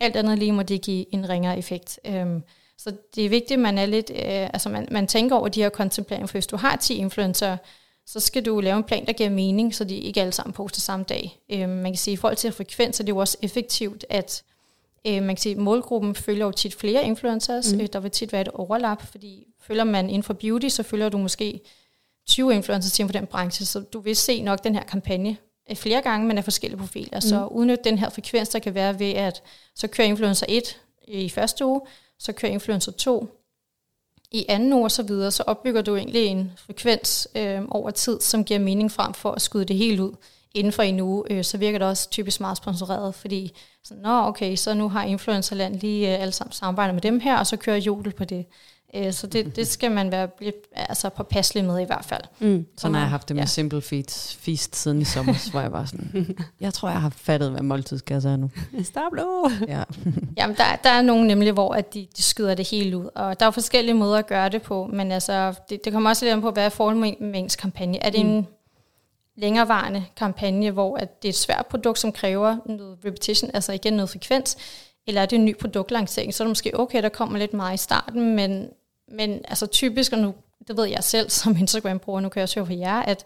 Alt 0.00 0.16
andet 0.16 0.38
lige 0.38 0.52
må 0.52 0.62
det 0.62 0.82
give 0.82 1.14
en 1.14 1.28
ringere 1.28 1.58
effekt. 1.58 2.00
Øhm, 2.04 2.42
så 2.78 2.92
det 3.14 3.24
er 3.24 3.28
vigtigt, 3.28 3.52
at 3.52 3.58
man 3.58 3.78
er 3.78 3.86
lidt, 3.86 4.10
øh, 4.10 4.20
altså 4.26 4.68
man, 4.68 4.88
man 4.90 5.06
tænker 5.06 5.36
over 5.36 5.48
de 5.48 5.62
her 5.62 5.68
kontempleringer, 5.68 6.26
for 6.26 6.32
hvis 6.32 6.46
du 6.46 6.56
har 6.56 6.76
10 6.76 6.94
influencer, 6.94 7.56
så 8.06 8.20
skal 8.20 8.44
du 8.46 8.60
lave 8.60 8.76
en 8.76 8.84
plan, 8.84 9.06
der 9.06 9.12
giver 9.12 9.30
mening, 9.30 9.74
så 9.74 9.84
de 9.84 9.96
ikke 9.96 10.20
alle 10.20 10.32
sammen 10.32 10.52
poster 10.52 10.80
samme 10.80 11.04
dag. 11.08 11.40
Øhm, 11.52 11.68
man 11.70 11.92
kan 11.92 11.96
sige, 11.96 12.12
at 12.12 12.18
i 12.18 12.20
forhold 12.20 12.36
til 12.36 12.52
frekvens, 12.52 13.00
er 13.00 13.04
det 13.04 13.12
jo 13.12 13.16
også 13.16 13.38
effektivt, 13.42 14.04
at 14.10 14.42
øh, 15.06 15.22
man 15.22 15.36
kan 15.36 15.36
sige, 15.36 15.54
målgruppen 15.54 16.14
følger 16.14 16.44
jo 16.44 16.52
tit 16.52 16.74
flere 16.74 17.04
influencers. 17.04 17.72
Mm. 17.72 17.80
Øh, 17.80 17.86
der 17.92 18.00
vil 18.00 18.10
tit 18.10 18.32
være 18.32 18.42
et 18.42 18.48
overlap, 18.48 19.02
fordi 19.10 19.46
følger 19.60 19.84
man 19.84 20.08
inden 20.08 20.22
for 20.22 20.34
beauty, 20.34 20.68
så 20.68 20.82
følger 20.82 21.08
du 21.08 21.18
måske 21.18 21.60
20 22.26 22.54
influencers 22.54 22.98
inden 22.98 23.12
for 23.12 23.18
den 23.18 23.26
branche, 23.26 23.66
så 23.66 23.80
du 23.80 24.00
vil 24.00 24.16
se 24.16 24.42
nok 24.42 24.64
den 24.64 24.74
her 24.74 24.82
kampagne 24.82 25.36
flere 25.76 26.02
gange, 26.02 26.26
men 26.26 26.38
af 26.38 26.44
forskellige 26.44 26.78
profiler. 26.78 27.16
Mm. 27.16 27.20
Så 27.20 27.46
udnyt 27.46 27.84
den 27.84 27.98
her 27.98 28.08
frekvens, 28.08 28.48
der 28.48 28.58
kan 28.58 28.74
være 28.74 28.98
ved, 28.98 29.10
at 29.10 29.42
så 29.74 29.86
kører 29.88 30.08
influencer 30.08 30.46
1 30.48 30.80
i 31.08 31.28
første 31.28 31.66
uge, 31.66 31.80
så 32.18 32.32
kører 32.32 32.52
influencer 32.52 32.92
2 32.92 33.28
i 34.32 34.44
anden 34.48 34.72
uge 34.72 34.84
og 34.84 34.90
så 34.90 35.02
videre, 35.02 35.30
så 35.30 35.42
opbygger 35.46 35.82
du 35.82 35.96
egentlig 35.96 36.26
en 36.26 36.52
frekvens 36.56 37.28
øh, 37.34 37.62
over 37.70 37.90
tid, 37.90 38.20
som 38.20 38.44
giver 38.44 38.60
mening 38.60 38.92
frem 38.92 39.14
for 39.14 39.30
at 39.32 39.42
skyde 39.42 39.64
det 39.64 39.76
helt 39.76 40.00
ud 40.00 40.12
inden 40.54 40.72
for 40.72 40.82
en 40.82 41.00
uge, 41.00 41.24
øh, 41.30 41.44
så 41.44 41.58
virker 41.58 41.78
det 41.78 41.88
også 41.88 42.10
typisk 42.10 42.40
meget 42.40 42.56
sponsoreret, 42.56 43.14
fordi 43.14 43.52
sådan, 43.84 44.02
Nå, 44.02 44.26
okay, 44.26 44.56
så 44.56 44.74
nu 44.74 44.88
har 44.88 45.04
Influencerland 45.04 45.80
lige 45.80 46.14
øh, 46.14 46.22
alle 46.22 46.32
sammen 46.32 46.52
samarbejdet 46.52 46.94
med 46.94 47.02
dem 47.02 47.20
her, 47.20 47.38
og 47.38 47.46
så 47.46 47.56
kører 47.56 47.76
Jodel 47.76 48.12
på 48.12 48.24
det. 48.24 48.46
Øh, 48.94 49.12
så 49.12 49.26
det, 49.26 49.56
det 49.56 49.66
skal 49.66 49.92
man 49.92 50.12
være 50.12 50.28
altså 50.74 51.08
påpasselig 51.08 51.64
med 51.64 51.80
i 51.80 51.84
hvert 51.84 52.04
fald. 52.04 52.22
Mm. 52.38 52.66
Sådan 52.76 52.94
har 52.94 53.00
jeg 53.00 53.10
haft 53.10 53.28
det 53.28 53.36
med 53.36 53.42
ja. 53.42 53.46
Simple 53.46 53.82
Feeds 53.82 54.36
feast 54.40 54.76
siden 54.76 55.00
i 55.00 55.04
sommer, 55.04 55.50
hvor 55.50 55.60
jeg 55.60 55.72
var 55.72 55.84
sådan, 55.84 56.36
jeg 56.60 56.74
tror, 56.74 56.90
jeg 56.90 57.00
har 57.00 57.10
fattet, 57.10 57.50
hvad 57.50 57.62
måltidskasser 57.62 58.32
er 58.32 58.36
nu. 58.36 58.50
Stop 58.82 59.12
nu! 59.12 59.50
Ja. 59.68 59.82
Jamen, 60.38 60.56
der, 60.56 60.76
der 60.84 60.90
er 60.90 61.02
nogen 61.02 61.26
nemlig, 61.26 61.52
hvor 61.52 61.74
at 61.74 61.94
de, 61.94 62.06
de 62.16 62.22
skyder 62.22 62.54
det 62.54 62.68
helt 62.68 62.94
ud, 62.94 63.08
og 63.14 63.40
der 63.40 63.46
er 63.46 63.50
forskellige 63.50 63.94
måder 63.94 64.18
at 64.18 64.26
gøre 64.26 64.48
det 64.48 64.62
på, 64.62 64.90
men 64.92 65.12
altså, 65.12 65.54
det, 65.70 65.84
det 65.84 65.92
kommer 65.92 66.10
også 66.10 66.24
lidt 66.24 66.32
an 66.32 66.40
på, 66.40 66.50
hvad 66.50 66.64
er 66.64 66.68
formålet 66.68 67.20
med 67.20 67.40
ens 67.40 67.56
kampagne. 67.56 68.04
Er 68.04 68.10
det 68.10 68.26
mm. 68.26 68.32
en 68.32 68.46
længerevarende 69.36 70.04
kampagne, 70.16 70.70
hvor 70.70 70.96
at 70.96 71.22
det 71.22 71.28
er 71.28 71.32
et 71.32 71.36
svært 71.36 71.66
produkt, 71.66 71.98
som 71.98 72.12
kræver 72.12 72.56
noget 72.66 72.98
repetition, 73.04 73.50
altså 73.54 73.72
igen 73.72 73.92
noget 73.92 74.10
frekvens, 74.10 74.56
eller 75.06 75.22
er 75.22 75.26
det 75.26 75.36
en 75.36 75.44
ny 75.44 75.56
produktlancering, 75.56 76.34
så 76.34 76.42
er 76.42 76.46
det 76.46 76.50
måske 76.50 76.80
okay, 76.80 77.02
der 77.02 77.08
kommer 77.08 77.38
lidt 77.38 77.54
meget 77.54 77.74
i 77.74 77.82
starten, 77.82 78.36
men, 78.36 78.68
men 79.10 79.40
altså 79.48 79.66
typisk, 79.66 80.12
og 80.12 80.18
nu, 80.18 80.34
det 80.68 80.76
ved 80.76 80.84
jeg 80.84 81.04
selv 81.04 81.30
som 81.30 81.56
Instagram-bruger, 81.56 82.20
nu 82.20 82.28
kan 82.28 82.40
jeg 82.40 82.42
også 82.42 82.60
høre 82.60 82.66
for 82.66 82.72
jer, 82.72 83.02
at 83.02 83.24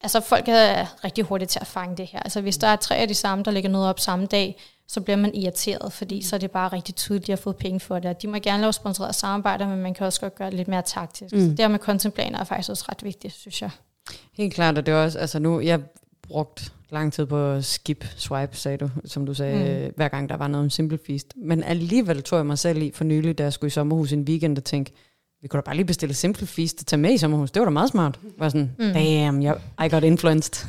altså 0.00 0.20
folk 0.20 0.44
er 0.48 1.04
rigtig 1.04 1.24
hurtige 1.24 1.48
til 1.48 1.60
at 1.60 1.66
fange 1.66 1.96
det 1.96 2.06
her. 2.06 2.20
Altså 2.20 2.40
hvis 2.40 2.58
der 2.58 2.66
er 2.66 2.76
tre 2.76 2.96
af 2.96 3.08
de 3.08 3.14
samme, 3.14 3.44
der 3.44 3.50
lægger 3.50 3.70
noget 3.70 3.88
op 3.88 4.00
samme 4.00 4.26
dag, 4.26 4.60
så 4.88 5.00
bliver 5.00 5.16
man 5.16 5.34
irriteret, 5.34 5.92
fordi 5.92 6.22
så 6.22 6.36
er 6.36 6.40
det 6.40 6.50
bare 6.50 6.68
rigtig 6.68 6.94
tydeligt, 6.94 7.22
at 7.22 7.26
de 7.26 7.32
har 7.32 7.36
fået 7.36 7.56
penge 7.56 7.80
for 7.80 7.98
det. 7.98 8.22
De 8.22 8.28
må 8.28 8.38
gerne 8.38 8.60
lave 8.60 8.72
sponsoreret 8.72 9.14
samarbejde, 9.14 9.66
men 9.66 9.78
man 9.78 9.94
kan 9.94 10.06
også 10.06 10.20
godt 10.20 10.34
gøre 10.34 10.50
det 10.50 10.56
lidt 10.56 10.68
mere 10.68 10.82
taktisk. 10.82 11.34
Mm. 11.34 11.40
Så 11.40 11.46
det 11.46 11.58
her 11.58 11.68
med 11.68 11.78
contentplaner 11.78 12.38
er 12.38 12.44
faktisk 12.44 12.70
også 12.70 12.84
ret 12.88 13.04
vigtigt, 13.04 13.34
synes 13.34 13.62
jeg. 13.62 13.70
Helt 14.32 14.54
klart, 14.54 14.78
og 14.78 14.86
det 14.86 14.94
er 14.94 15.04
også, 15.04 15.18
altså 15.18 15.38
nu, 15.38 15.60
jeg 15.60 15.80
brugt 16.22 16.72
lang 16.90 17.12
tid 17.12 17.26
på 17.26 17.62
skip 17.62 18.04
swipe, 18.16 18.56
sagde 18.56 18.78
du, 18.78 18.90
som 19.04 19.26
du 19.26 19.34
sagde, 19.34 19.86
mm. 19.86 19.92
hver 19.96 20.08
gang 20.08 20.28
der 20.28 20.36
var 20.36 20.48
noget 20.48 20.64
om 20.64 20.70
Simple 20.70 20.98
Feast. 21.06 21.32
Men 21.36 21.62
alligevel 21.62 22.22
tog 22.22 22.36
jeg 22.36 22.46
mig 22.46 22.58
selv 22.58 22.82
i 22.82 22.92
for 22.94 23.04
nylig, 23.04 23.38
da 23.38 23.42
jeg 23.42 23.52
skulle 23.52 23.68
i 23.68 23.70
sommerhus 23.70 24.12
en 24.12 24.22
weekend, 24.22 24.58
og 24.58 24.64
tænkte, 24.64 24.92
vi 25.44 25.48
kunne 25.48 25.60
da 25.60 25.64
bare 25.64 25.76
lige 25.76 25.86
bestille 25.86 26.14
Simple 26.14 26.46
Feast 26.46 26.80
og 26.80 26.86
tage 26.86 27.00
med 27.00 27.12
i 27.12 27.18
sommerhus. 27.18 27.50
Det 27.50 27.60
var 27.60 27.64
da 27.64 27.70
meget 27.70 27.90
smart. 27.90 28.18
Jeg 28.22 28.32
var 28.38 28.48
sådan, 28.48 28.70
mm. 28.78 28.92
damn, 28.92 29.42
jeg, 29.42 29.56
I 29.84 29.88
got 29.88 30.04
influenced. 30.04 30.66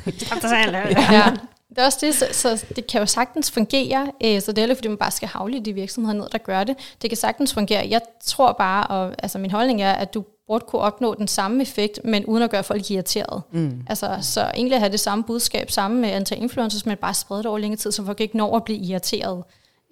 ja. 1.12 1.36
Det 1.68 1.78
er 1.78 1.84
også 1.84 1.98
det, 2.00 2.14
så, 2.14 2.26
så 2.32 2.64
det 2.76 2.86
kan 2.86 3.00
jo 3.00 3.06
sagtens 3.06 3.50
fungere, 3.50 4.12
øh, 4.24 4.40
så 4.40 4.52
det 4.52 4.58
er 4.58 4.62
ikke, 4.62 4.74
fordi 4.74 4.88
man 4.88 4.96
bare 4.96 5.10
skal 5.10 5.28
havle 5.28 5.60
de 5.60 5.72
virksomheder 5.72 6.18
ned, 6.18 6.26
der 6.32 6.38
gør 6.38 6.64
det. 6.64 6.76
Det 7.02 7.10
kan 7.10 7.16
sagtens 7.16 7.54
fungere. 7.54 7.86
Jeg 7.90 8.00
tror 8.24 8.52
bare, 8.52 8.86
og 8.86 9.14
altså 9.18 9.38
min 9.38 9.50
holdning 9.50 9.82
er, 9.82 9.92
at 9.92 10.14
du 10.14 10.24
burde 10.46 10.64
kunne 10.68 10.82
opnå 10.82 11.14
den 11.14 11.28
samme 11.28 11.62
effekt, 11.62 12.00
men 12.04 12.24
uden 12.24 12.42
at 12.42 12.50
gøre 12.50 12.64
folk 12.64 12.90
irriteret. 12.90 13.42
Mm. 13.52 13.82
Altså, 13.86 14.18
så 14.20 14.50
egentlig 14.54 14.78
have 14.78 14.92
det 14.92 15.00
samme 15.00 15.24
budskab, 15.24 15.70
samme 15.70 16.00
med 16.00 16.08
antal 16.08 16.42
influencers, 16.42 16.86
men 16.86 16.96
bare 16.96 17.14
sprede 17.14 17.42
det 17.42 17.46
over 17.46 17.58
længere 17.58 17.78
tid, 17.78 17.92
så 17.92 18.04
folk 18.04 18.20
ikke 18.20 18.36
når 18.36 18.56
at 18.56 18.64
blive 18.64 18.78
irriteret. 18.78 19.44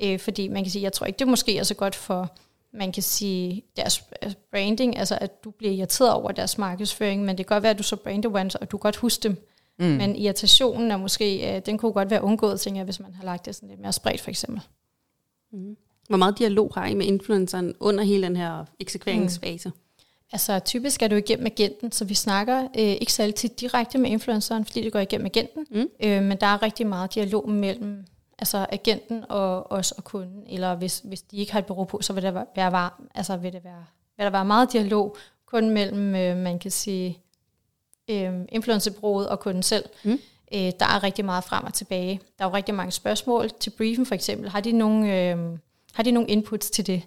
Øh, 0.03 0.19
fordi 0.19 0.49
man 0.49 0.63
kan 0.65 0.71
sige, 0.71 0.83
jeg 0.83 0.93
tror 0.93 1.07
ikke, 1.07 1.19
det 1.19 1.29
måske 1.29 1.59
er 1.59 1.63
så 1.63 1.75
godt 1.75 1.95
for, 1.95 2.31
man 2.75 2.93
kan 2.93 3.03
sige, 3.03 3.63
deres 3.77 4.05
branding, 4.51 4.99
altså 4.99 5.19
at 5.21 5.45
du 5.45 5.51
bliver 5.51 5.73
irriteret 5.73 6.13
over 6.13 6.33
deres 6.33 6.59
markedsføring, 6.59 7.25
men 7.25 7.39
det 7.39 7.47
kan 7.47 7.55
godt 7.55 7.63
være, 7.63 7.71
at 7.71 7.79
du 7.79 7.83
så 7.83 7.97
brander 7.97 8.35
once, 8.35 8.59
og 8.59 8.71
du 8.71 8.77
kan 8.77 8.83
godt 8.83 8.97
huske 8.97 9.23
dem. 9.23 9.49
Mm. 9.79 9.85
Men 9.85 10.17
irritationen 10.17 10.91
er 10.91 10.97
måske, 10.97 11.57
øh, 11.57 11.63
den 11.67 11.79
kunne 11.79 11.93
godt 11.93 12.11
være 12.11 12.23
undgået, 12.23 12.61
tænker 12.61 12.79
jeg, 12.79 12.85
hvis 12.85 13.01
man 13.01 13.15
har 13.15 13.25
lagt 13.25 13.47
det 13.47 13.55
sådan 13.55 13.69
lidt 13.69 13.81
mere 13.81 13.93
spredt, 13.93 14.21
for 14.21 14.31
eksempel. 14.31 14.61
Mm. 15.53 15.77
Hvor 16.09 16.17
meget 16.17 16.39
dialog 16.39 16.71
har 16.75 16.87
I 16.87 16.95
med 16.95 17.07
influenceren 17.07 17.75
under 17.81 18.05
hele 18.05 18.27
den 18.27 18.37
her 18.37 18.65
eksekveringsfase? 18.81 19.69
Mm. 19.69 19.75
Altså 20.33 20.59
typisk 20.59 21.03
er 21.03 21.09
du 21.09 21.17
igennem 21.17 21.47
agenten, 21.47 21.93
så 21.93 22.05
vi 22.05 22.15
snakker 22.15 22.63
øh, 22.63 22.69
ikke 22.79 23.13
så 23.13 23.23
altid 23.23 23.49
direkte 23.49 23.99
med 23.99 24.11
influenceren, 24.11 24.65
fordi 24.65 24.83
det 24.83 24.93
går 24.93 24.99
igennem 24.99 25.27
agenten, 25.27 25.67
mm. 25.71 25.89
øh, 26.05 26.23
men 26.23 26.41
der 26.41 26.47
er 26.47 26.63
rigtig 26.63 26.87
meget 26.87 27.15
dialog 27.15 27.51
mellem 27.51 28.05
altså 28.45 28.67
agenten 28.73 29.25
og 29.29 29.73
os 29.73 29.93
og 29.93 30.05
kunden, 30.05 30.45
eller 30.47 30.75
hvis, 30.75 30.99
hvis 31.05 31.23
de 31.23 31.37
ikke 31.37 31.53
har 31.53 31.59
et 31.59 31.67
bureau 31.67 31.85
på, 31.85 32.03
så 32.03 32.13
vil 32.13 32.23
der 32.23 32.31
være, 32.31 32.73
være, 32.73 32.91
altså 33.15 33.37
vil 33.37 33.53
det 33.53 33.65
være, 33.65 33.85
vil 34.17 34.25
der 34.25 34.31
være 34.31 34.45
meget 34.45 34.73
dialog 34.73 35.17
kun 35.47 35.71
mellem, 35.71 36.15
øh, 36.15 36.37
man 36.37 36.59
kan 36.59 36.71
sige, 36.71 37.19
øh, 38.11 38.33
influencerbureauet 38.49 39.29
og 39.29 39.41
kunden 39.41 39.63
selv. 39.63 39.85
Mm. 40.05 40.19
Øh, 40.55 40.73
der 40.81 40.87
er 40.87 41.03
rigtig 41.03 41.25
meget 41.25 41.45
frem 41.45 41.65
og 41.65 41.75
tilbage. 41.75 42.21
Der 42.39 42.45
er 42.45 42.49
jo 42.49 42.55
rigtig 42.55 42.75
mange 42.75 42.93
spørgsmål 42.93 43.51
til 43.51 43.71
briefen 43.71 44.07
for 44.07 44.15
eksempel. 44.15 44.49
Har 44.51 44.61
de 44.61 44.73
nogle, 44.73 45.21
øh, 45.21 45.59
har 45.93 46.03
de 46.03 46.11
nogle 46.11 46.29
inputs 46.29 46.71
til 46.71 46.87
det? 46.87 47.03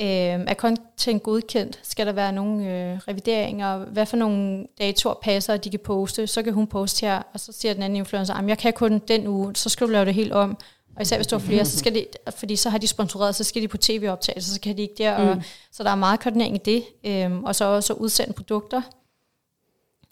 Øh, 0.00 0.06
er 0.06 0.54
content 0.54 1.22
godkendt? 1.22 1.80
Skal 1.82 2.06
der 2.06 2.12
være 2.12 2.32
nogle 2.32 2.64
øh, 2.64 2.98
revideringer? 3.08 3.78
Hvad 3.78 4.06
for 4.06 4.16
nogle 4.16 4.66
datoer 4.78 5.14
passer, 5.22 5.56
de 5.56 5.70
kan 5.70 5.80
poste? 5.80 6.26
Så 6.26 6.42
kan 6.42 6.52
hun 6.52 6.66
poste 6.66 7.06
her, 7.06 7.22
og 7.34 7.40
så 7.40 7.52
siger 7.52 7.74
den 7.74 7.82
anden 7.82 7.96
influencer, 7.96 8.34
at 8.34 8.48
jeg 8.48 8.58
kan 8.58 8.72
kun 8.72 8.98
den 8.98 9.26
uge, 9.26 9.56
så 9.56 9.68
skal 9.68 9.86
du 9.86 9.92
lave 9.92 10.04
det 10.04 10.14
helt 10.14 10.32
om. 10.32 10.56
Og 10.96 11.02
især 11.02 11.16
hvis 11.16 11.26
du 11.26 11.36
har 11.36 11.46
flere, 11.46 11.64
så 11.64 11.78
skal 11.78 11.94
de, 11.94 12.06
fordi 12.36 12.56
så 12.56 12.70
har 12.70 12.78
de 12.78 12.86
sponsoreret, 12.86 13.34
så 13.34 13.44
skal 13.44 13.62
de 13.62 13.68
på 13.68 13.76
tv-optagelse, 13.76 14.54
så 14.54 14.60
kan 14.60 14.76
de 14.76 14.82
ikke 14.82 14.94
der. 14.98 15.18
Mm. 15.18 15.28
Og, 15.28 15.42
så 15.72 15.82
der 15.82 15.90
er 15.90 15.94
meget 15.94 16.20
koordinering 16.20 16.54
i 16.54 16.58
det. 16.58 16.84
Øh, 17.04 17.42
og 17.42 17.54
så 17.54 17.64
også 17.64 17.92
udsende 17.92 18.32
produkter. 18.32 18.82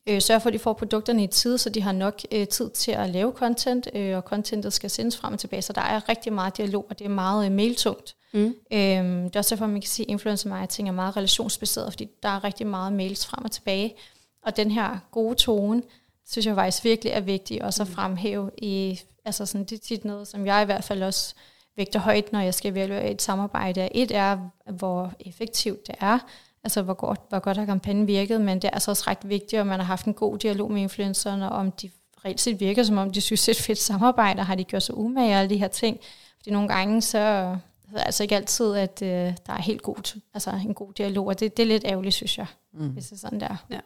Øh, 0.08 0.20
sørge 0.22 0.40
for, 0.40 0.48
at 0.48 0.54
de 0.54 0.58
får 0.58 0.72
produkterne 0.72 1.24
i 1.24 1.26
tid, 1.26 1.58
så 1.58 1.70
de 1.70 1.82
har 1.82 1.92
nok 1.92 2.20
øh, 2.32 2.48
tid 2.48 2.70
til 2.70 2.92
at 2.92 3.10
lave 3.10 3.32
content, 3.32 3.88
øh, 3.94 4.16
og 4.16 4.22
contentet 4.22 4.72
skal 4.72 4.90
sendes 4.90 5.16
frem 5.16 5.32
og 5.32 5.38
tilbage. 5.38 5.62
Så 5.62 5.72
der 5.72 5.80
er 5.80 6.08
rigtig 6.08 6.32
meget 6.32 6.56
dialog, 6.56 6.86
og 6.90 6.98
det 6.98 7.04
er 7.04 7.08
meget 7.08 7.46
øh, 7.46 7.52
mailtungt. 7.52 8.16
Mm. 8.32 8.54
Øh, 8.72 8.78
det 8.78 9.36
er 9.36 9.38
også 9.38 9.54
derfor, 9.54 9.66
man 9.66 9.80
kan 9.80 9.88
sige, 9.88 10.06
at 10.06 10.10
influencer 10.10 10.48
marketing 10.48 10.88
er 10.88 10.92
meget 10.92 11.16
relationsbaseret, 11.16 11.92
fordi 11.92 12.08
der 12.22 12.28
er 12.28 12.44
rigtig 12.44 12.66
meget 12.66 12.92
mails 12.92 13.26
frem 13.26 13.44
og 13.44 13.50
tilbage. 13.50 13.94
Og 14.42 14.56
den 14.56 14.70
her 14.70 14.98
gode 15.10 15.34
tone, 15.34 15.82
synes 16.30 16.46
jeg 16.46 16.54
faktisk 16.54 16.84
virkelig 16.84 17.12
er 17.12 17.20
vigtig 17.20 17.64
også 17.64 17.82
at 17.82 17.88
mm. 17.88 17.94
fremhæve 17.94 18.50
i, 18.58 19.00
altså 19.24 19.46
sådan, 19.46 19.64
det 19.64 19.72
er 19.72 19.82
tit 19.82 20.04
noget, 20.04 20.28
som 20.28 20.46
jeg 20.46 20.62
i 20.62 20.64
hvert 20.64 20.84
fald 20.84 21.02
også 21.02 21.34
vægter 21.76 22.00
højt, 22.00 22.32
når 22.32 22.40
jeg 22.40 22.54
skal 22.54 22.72
evaluere 22.72 23.10
et 23.10 23.22
samarbejde. 23.22 23.96
Et 23.96 24.10
er, 24.10 24.38
hvor 24.70 25.12
effektivt 25.20 25.86
det 25.86 25.94
er, 26.00 26.18
altså 26.64 26.82
hvor 26.82 26.94
godt, 26.94 27.20
hvor 27.28 27.38
godt 27.38 27.56
har 27.56 27.64
kampagnen 27.64 28.06
virket, 28.06 28.40
men 28.40 28.56
det 28.56 28.64
er 28.64 28.70
altså 28.70 28.90
også 28.90 29.04
ret 29.06 29.18
vigtigt, 29.28 29.60
at 29.60 29.66
man 29.66 29.78
har 29.78 29.86
haft 29.86 30.06
en 30.06 30.14
god 30.14 30.38
dialog 30.38 30.72
med 30.72 30.82
influencerne, 30.82 31.48
om 31.48 31.72
de 31.72 31.90
reelt 32.24 32.40
set 32.40 32.60
virker, 32.60 32.82
som 32.82 32.98
om 32.98 33.10
de 33.12 33.20
synes, 33.20 33.40
det 33.40 33.48
er 33.48 33.52
et 33.52 33.64
fedt 33.64 33.78
samarbejde, 33.78 34.42
har 34.42 34.54
de 34.54 34.64
gjort 34.64 34.82
sig 34.82 34.96
umage 34.96 35.36
alle 35.36 35.50
de 35.50 35.56
her 35.56 35.68
ting. 35.68 36.00
Fordi 36.36 36.50
nogle 36.50 36.68
gange, 36.68 37.02
så 37.02 37.18
er 37.18 37.58
det 37.92 38.02
altså 38.06 38.22
ikke 38.22 38.36
altid, 38.36 38.74
at 38.74 39.02
øh, 39.02 39.08
der 39.46 39.52
er 39.52 39.62
helt 39.62 39.82
god, 39.82 40.18
altså 40.34 40.50
en 40.50 40.74
god 40.74 40.92
dialog, 40.92 41.26
og 41.26 41.40
det, 41.40 41.56
det 41.56 41.62
er 41.62 41.66
lidt 41.66 41.84
ærgerligt, 41.84 42.14
synes 42.14 42.38
jeg, 42.38 42.46
mm. 42.72 42.88
hvis 42.88 43.04
det 43.04 43.12
er 43.12 43.16
sådan 43.16 43.40
der. 43.40 43.66
Ja. 43.70 43.80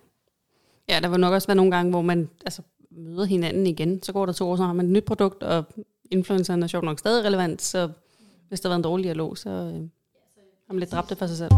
ja, 0.89 1.01
der 1.01 1.09
vil 1.09 1.21
nok 1.21 1.33
også 1.33 1.49
være 1.49 1.57
nogle 1.57 1.71
gange, 1.77 1.91
hvor 1.91 2.03
man 2.03 2.29
altså, 2.47 2.63
møder 2.91 3.25
hinanden 3.25 3.67
igen, 3.67 4.03
så 4.03 4.13
går 4.13 4.27
der 4.27 4.33
to 4.33 4.51
år, 4.51 4.57
så 4.57 4.63
har 4.63 4.73
man 4.73 4.87
et 4.87 4.93
nyt 4.93 5.05
produkt, 5.05 5.43
og 5.43 5.65
influenceren 6.11 6.63
er 6.63 6.67
sjovt 6.67 6.85
nok 6.85 6.99
stadig 6.99 7.25
relevant, 7.25 7.63
så 7.63 7.89
hvis 8.49 8.61
der 8.61 8.69
har 8.69 8.71
været 8.71 8.79
en 8.79 8.85
dårlig 8.85 9.05
dialog, 9.05 9.39
så 9.39 9.51
øh, 9.51 9.89
har 10.67 10.73
man 10.73 10.79
lidt 10.79 10.93
dræbt 10.93 11.11
det 11.11 11.19
for 11.19 11.27
sig 11.27 11.37
selv. 11.37 11.51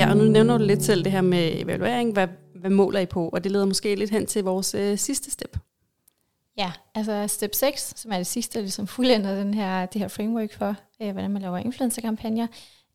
Ja, 0.00 0.10
og 0.10 0.16
nu 0.16 0.24
nævner 0.24 0.58
du 0.58 0.64
lidt 0.64 0.82
selv 0.82 1.04
det 1.04 1.12
her 1.12 1.20
med 1.20 1.52
evaluering. 1.54 2.12
Hvad, 2.12 2.28
hvad 2.54 2.70
måler 2.70 3.00
I 3.00 3.06
på? 3.06 3.28
Og 3.28 3.44
det 3.44 3.52
leder 3.52 3.64
måske 3.64 3.94
lidt 3.94 4.10
hen 4.10 4.26
til 4.26 4.44
vores 4.44 4.74
øh, 4.74 4.98
sidste 4.98 5.30
step. 5.30 5.56
Ja, 6.58 6.72
altså 6.94 7.26
step 7.28 7.54
6, 7.54 7.92
som 7.96 8.12
er 8.12 8.16
det 8.16 8.26
sidste, 8.26 8.54
der 8.54 8.60
ligesom 8.60 8.86
fuldender 8.86 9.34
den 9.34 9.54
her, 9.54 9.86
det 9.86 10.00
her 10.00 10.08
framework 10.08 10.52
for, 10.52 10.74
øh, 11.02 11.12
hvordan 11.12 11.30
man 11.30 11.42
laver 11.42 11.58
influencer-kampagner, 11.58 12.46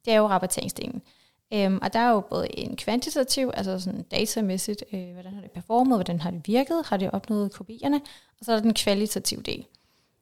det 0.06 0.14
er 0.14 0.18
jo 0.18 0.28
rapporteringsdelen. 0.28 1.02
Øhm, 1.54 1.80
og 1.82 1.94
der 1.94 2.00
er 2.00 2.10
jo 2.10 2.20
både 2.20 2.60
en 2.60 2.76
kvantitativ, 2.76 3.52
altså 3.54 3.80
sådan 3.80 4.04
datamæssigt, 4.04 4.84
øh, 4.94 5.14
hvordan 5.14 5.34
har 5.34 5.42
det 5.42 5.52
performet, 5.52 5.98
hvordan 5.98 6.20
har 6.20 6.32
det 6.32 6.42
virket, 6.46 6.86
har 6.86 6.98
det 6.98 7.12
opnået 7.12 7.54
kopierne, 7.54 8.02
og 8.40 8.46
så 8.46 8.52
er 8.52 8.56
der 8.56 8.64
den 8.64 8.74
kvalitative 8.74 9.42
del. 9.42 9.66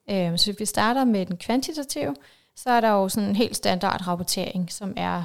Øhm, 0.10 0.38
så 0.38 0.52
hvis 0.52 0.60
vi 0.60 0.66
starter 0.66 1.04
med 1.04 1.26
den 1.26 1.38
kvantitative, 1.38 2.16
så 2.56 2.70
er 2.70 2.82
der 2.82 2.90
jo 2.90 3.10
sådan 3.10 3.30
en 3.30 3.36
helt 3.36 3.56
standard 3.56 4.08
rapportering, 4.08 4.72
som 4.72 4.94
er 4.98 5.24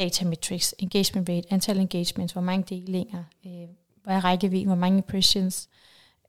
data 0.00 0.24
metrics, 0.24 0.74
engagement 0.78 1.28
rate, 1.28 1.52
antal 1.52 1.78
engagements, 1.78 2.32
hvor 2.32 2.42
mange 2.42 2.76
delinger, 2.76 3.24
øh, 3.46 3.68
hvad 4.04 4.14
er 4.14 4.24
rækkevidden, 4.24 4.66
hvor 4.66 4.76
mange 4.76 4.96
impressions, 4.96 5.68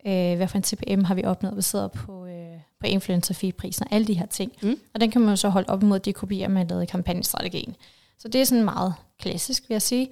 øh, 0.06 0.36
hvad 0.36 0.48
for 0.48 0.58
en 0.58 0.64
CPM 0.64 1.04
har 1.04 1.16
vi 1.16 1.26
opnået 1.26 1.56
baseret 1.56 1.92
på, 1.92 2.26
øh, 2.26 2.58
på 2.80 2.88
influencer 2.88 3.34
fee 3.34 3.52
prisen 3.52 3.88
og 3.88 3.94
alle 3.94 4.08
de 4.08 4.14
her 4.14 4.26
ting. 4.26 4.52
Mm. 4.62 4.80
Og 4.94 5.02
den 5.02 5.12
kan 5.12 5.22
man 5.22 5.30
jo 5.30 5.36
så 5.36 5.50
holde 5.50 5.70
op 5.70 5.84
imod 5.84 6.00
de 6.00 6.14
kopier, 6.14 6.48
man 6.48 6.68
lavede 6.68 6.84
i 6.84 6.88
kampagnestrategien. 6.88 7.76
Så 8.18 8.28
det 8.28 8.42
er 8.42 8.46
sådan 8.46 8.64
meget 8.64 8.94
klassisk, 9.20 9.70
vil 9.70 9.74
jeg 9.76 9.82
sige. 9.82 10.12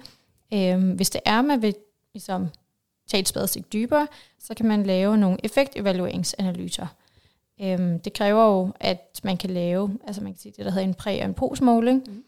Øh, 0.54 0.94
hvis 0.94 1.10
det 1.10 1.20
er, 1.24 1.42
man 1.42 1.62
vil 1.62 1.74
ligesom, 2.14 2.48
tage 3.10 3.20
et 3.20 3.28
spadestik 3.28 3.72
dybere, 3.72 4.08
så 4.38 4.54
kan 4.54 4.66
man 4.66 4.82
lave 4.82 5.16
nogle 5.16 5.38
effektevalueringsanalyser. 5.44 6.86
Øhm, 7.62 8.00
det 8.00 8.12
kræver 8.12 8.44
jo, 8.44 8.72
at 8.80 9.20
man 9.22 9.36
kan 9.36 9.50
lave, 9.50 9.98
altså 10.06 10.22
man 10.22 10.32
kan 10.32 10.40
sige 10.40 10.52
det, 10.56 10.64
der 10.64 10.70
hedder 10.70 10.86
en 10.86 10.94
præ- 11.00 11.22
og 11.22 11.24
en 11.24 11.34
postmåling, 11.34 12.02
mm 12.06 12.24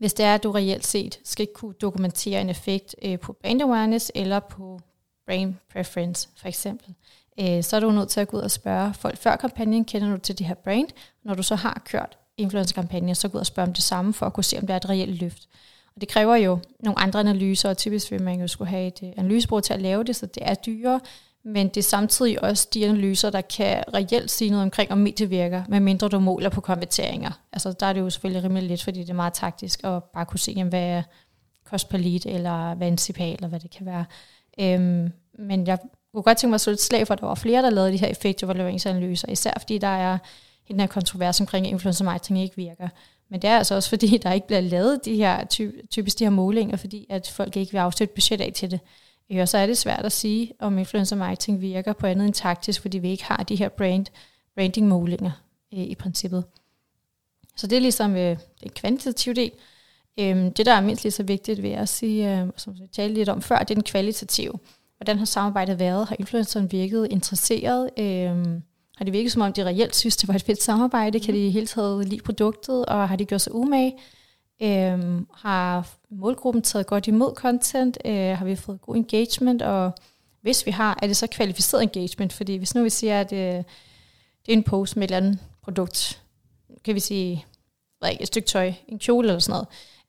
hvis 0.00 0.14
det 0.14 0.26
er, 0.26 0.34
at 0.34 0.42
du 0.42 0.50
reelt 0.50 0.86
set 0.86 1.20
skal 1.24 1.46
kunne 1.54 1.74
dokumentere 1.74 2.40
en 2.40 2.50
effekt 2.50 2.96
øh, 3.02 3.18
på 3.18 3.32
brand 3.32 3.62
awareness 3.62 4.12
eller 4.14 4.40
på 4.40 4.80
brain 5.26 5.58
preference 5.72 6.28
for 6.36 6.48
eksempel. 6.48 6.94
øh, 7.40 7.62
så 7.62 7.76
er 7.76 7.80
du 7.80 7.90
nødt 7.90 8.08
til 8.08 8.20
at 8.20 8.28
gå 8.28 8.36
ud 8.36 8.42
og 8.42 8.50
spørge 8.50 8.94
folk 8.94 9.18
før 9.18 9.36
kampagnen, 9.36 9.84
kender 9.84 10.10
du 10.10 10.18
til 10.18 10.38
det 10.38 10.46
her 10.46 10.54
brand? 10.54 10.88
Når 11.24 11.34
du 11.34 11.42
så 11.42 11.54
har 11.54 11.82
kørt 11.84 12.18
influencer-kampagner, 12.36 13.14
så 13.14 13.28
gå 13.28 13.38
ud 13.38 13.40
og 13.40 13.46
spørge 13.46 13.66
om 13.68 13.72
det 13.72 13.82
samme, 13.82 14.14
for 14.14 14.26
at 14.26 14.32
kunne 14.32 14.44
se, 14.44 14.58
om 14.58 14.66
det 14.66 14.70
er 14.70 14.76
et 14.76 14.88
reelt 14.88 15.20
løft. 15.20 15.48
Og 15.94 16.00
det 16.00 16.08
kræver 16.08 16.36
jo 16.36 16.58
nogle 16.80 16.98
andre 16.98 17.20
analyser, 17.20 17.70
og 17.70 17.76
typisk 17.76 18.10
vil 18.10 18.22
man 18.22 18.40
jo 18.40 18.48
skulle 18.48 18.70
have 18.70 18.86
et 18.86 19.14
øh, 19.56 19.62
til 19.62 19.72
at 19.72 19.82
lave 19.82 20.04
det, 20.04 20.16
så 20.16 20.26
det 20.26 20.42
er 20.46 20.54
dyrere, 20.54 21.00
men 21.44 21.68
det 21.68 21.76
er 21.76 21.82
samtidig 21.82 22.44
også 22.44 22.68
de 22.74 22.86
analyser, 22.86 23.30
der 23.30 23.40
kan 23.40 23.84
reelt 23.94 24.30
sige 24.30 24.50
noget 24.50 24.62
omkring, 24.62 24.92
om 24.92 24.98
mediet 24.98 25.30
virker, 25.30 25.64
medmindre 25.68 26.08
du 26.08 26.18
måler 26.18 26.48
på 26.48 26.60
konverteringer. 26.60 27.30
Altså 27.52 27.72
der 27.80 27.86
er 27.86 27.92
det 27.92 28.00
jo 28.00 28.10
selvfølgelig 28.10 28.44
rimelig 28.44 28.68
lidt, 28.68 28.82
fordi 28.82 29.00
det 29.00 29.10
er 29.10 29.14
meget 29.14 29.32
taktisk 29.32 29.80
at 29.84 30.04
bare 30.04 30.26
kunne 30.26 30.40
se, 30.40 30.64
hvad 30.64 30.82
er 30.82 31.02
kost 31.70 31.88
per 31.88 31.98
lead, 31.98 32.26
eller 32.26 32.74
hvad 32.74 32.86
er 32.86 32.92
en 32.92 32.98
CPA, 32.98 33.32
eller 33.32 33.48
hvad 33.48 33.60
det 33.60 33.70
kan 33.70 33.86
være. 33.86 34.04
Øhm, 34.60 35.12
men 35.38 35.66
jeg 35.66 35.78
kunne 36.12 36.22
godt 36.22 36.38
tænke 36.38 36.50
mig 36.50 36.54
at 36.54 36.60
slå 36.60 36.72
et 36.72 36.80
slag 36.80 37.06
for, 37.06 37.14
at 37.14 37.20
der 37.20 37.26
var 37.26 37.34
flere, 37.34 37.62
der 37.62 37.70
lavede 37.70 37.92
de 37.92 37.96
her 37.96 38.08
effektevalueringsanalyser, 38.08 39.28
især 39.28 39.52
fordi 39.60 39.78
der 39.78 39.86
er 39.88 40.18
den 40.68 40.80
her 40.80 40.86
kontrovers 40.86 41.40
omkring, 41.40 41.66
at 41.66 41.72
influencer 41.72 42.04
marketing 42.04 42.42
ikke 42.42 42.56
virker. 42.56 42.88
Men 43.30 43.42
det 43.42 43.50
er 43.50 43.58
altså 43.58 43.74
også 43.74 43.88
fordi, 43.88 44.18
der 44.18 44.32
ikke 44.32 44.46
bliver 44.46 44.60
lavet 44.60 45.04
de 45.04 45.16
her, 45.16 45.44
typisk 45.90 46.18
de 46.18 46.24
her 46.24 46.30
målinger, 46.30 46.76
fordi 46.76 47.06
at 47.10 47.28
folk 47.28 47.56
ikke 47.56 47.72
vil 47.72 47.78
afsætte 47.78 48.14
budget 48.14 48.40
af 48.40 48.52
til 48.54 48.70
det. 48.70 48.80
Og 49.38 49.48
så 49.48 49.58
er 49.58 49.66
det 49.66 49.78
svært 49.78 50.04
at 50.04 50.12
sige, 50.12 50.52
om 50.58 50.78
influencer 50.78 51.16
marketing 51.16 51.60
virker 51.60 51.92
på 51.92 52.06
andet 52.06 52.26
end 52.26 52.34
taktisk, 52.34 52.82
fordi 52.82 52.98
vi 52.98 53.10
ikke 53.10 53.24
har 53.24 53.42
de 53.42 53.56
her 53.56 53.68
brand, 53.68 54.06
branding 54.54 54.88
målinger 54.88 55.30
øh, 55.74 55.80
i 55.80 55.94
princippet. 55.94 56.44
Så 57.56 57.66
det 57.66 57.76
er 57.76 57.80
ligesom 57.80 58.16
øh, 58.16 58.36
den 58.62 58.70
kvantitative 58.70 59.34
del. 59.34 59.50
Øhm, 60.20 60.52
det, 60.52 60.66
der 60.66 60.72
er 60.72 60.80
mindst 60.80 61.04
lige 61.04 61.12
så 61.12 61.22
vigtigt, 61.22 61.62
vil 61.62 61.70
jeg 61.70 61.88
sige, 61.88 62.40
øh, 62.40 62.48
som 62.56 62.74
vi 62.74 62.86
talte 62.92 63.14
lidt 63.14 63.28
om 63.28 63.42
før, 63.42 63.58
det 63.58 63.70
er 63.70 63.74
den 63.74 63.82
kvalitative. 63.82 64.58
Hvordan 64.96 65.18
har 65.18 65.24
samarbejdet 65.24 65.78
været? 65.78 66.08
Har 66.08 66.16
influenceren 66.18 66.72
virket 66.72 67.08
interesseret? 67.10 67.90
Øhm, 67.98 68.62
har 68.96 69.04
det 69.04 69.12
virket 69.12 69.32
som 69.32 69.42
om, 69.42 69.52
de 69.52 69.64
reelt 69.64 69.96
synes, 69.96 70.16
det 70.16 70.28
var 70.28 70.34
et 70.34 70.42
fedt 70.42 70.62
samarbejde? 70.62 71.20
Kan 71.20 71.34
de 71.34 71.46
i 71.46 71.50
hele 71.50 71.66
taget 71.66 72.08
lide 72.08 72.22
produktet? 72.22 72.86
Og 72.86 73.08
har 73.08 73.16
de 73.16 73.24
gjort 73.24 73.40
sig 73.40 73.54
umage? 73.54 73.98
Øhm, 74.62 75.26
har 75.34 75.88
målgruppen 76.10 76.62
taget 76.62 76.86
godt 76.86 77.06
imod 77.06 77.34
content? 77.34 77.98
Øh, 78.04 78.38
har 78.38 78.44
vi 78.44 78.56
fået 78.56 78.80
god 78.82 78.96
engagement? 78.96 79.62
Og 79.62 79.92
hvis 80.40 80.66
vi 80.66 80.70
har, 80.70 80.98
er 81.02 81.06
det 81.06 81.16
så 81.16 81.26
kvalificeret 81.26 81.82
engagement? 81.82 82.32
Fordi 82.32 82.56
hvis 82.56 82.74
nu 82.74 82.82
vi 82.82 82.90
siger, 82.90 83.20
at 83.20 83.32
øh, 83.32 83.38
det 84.46 84.52
er 84.52 84.52
en 84.52 84.62
post 84.62 84.96
med 84.96 85.04
et 85.04 85.08
eller 85.14 85.26
andet 85.26 85.38
produkt, 85.62 86.22
kan 86.84 86.94
vi 86.94 87.00
sige, 87.00 87.46
ikke, 88.10 88.22
et 88.22 88.28
stykke 88.28 88.48
tøj, 88.48 88.72
en 88.88 88.98
kjole 88.98 89.28
eller 89.28 89.38
sådan 89.38 89.52
noget, 89.52 89.68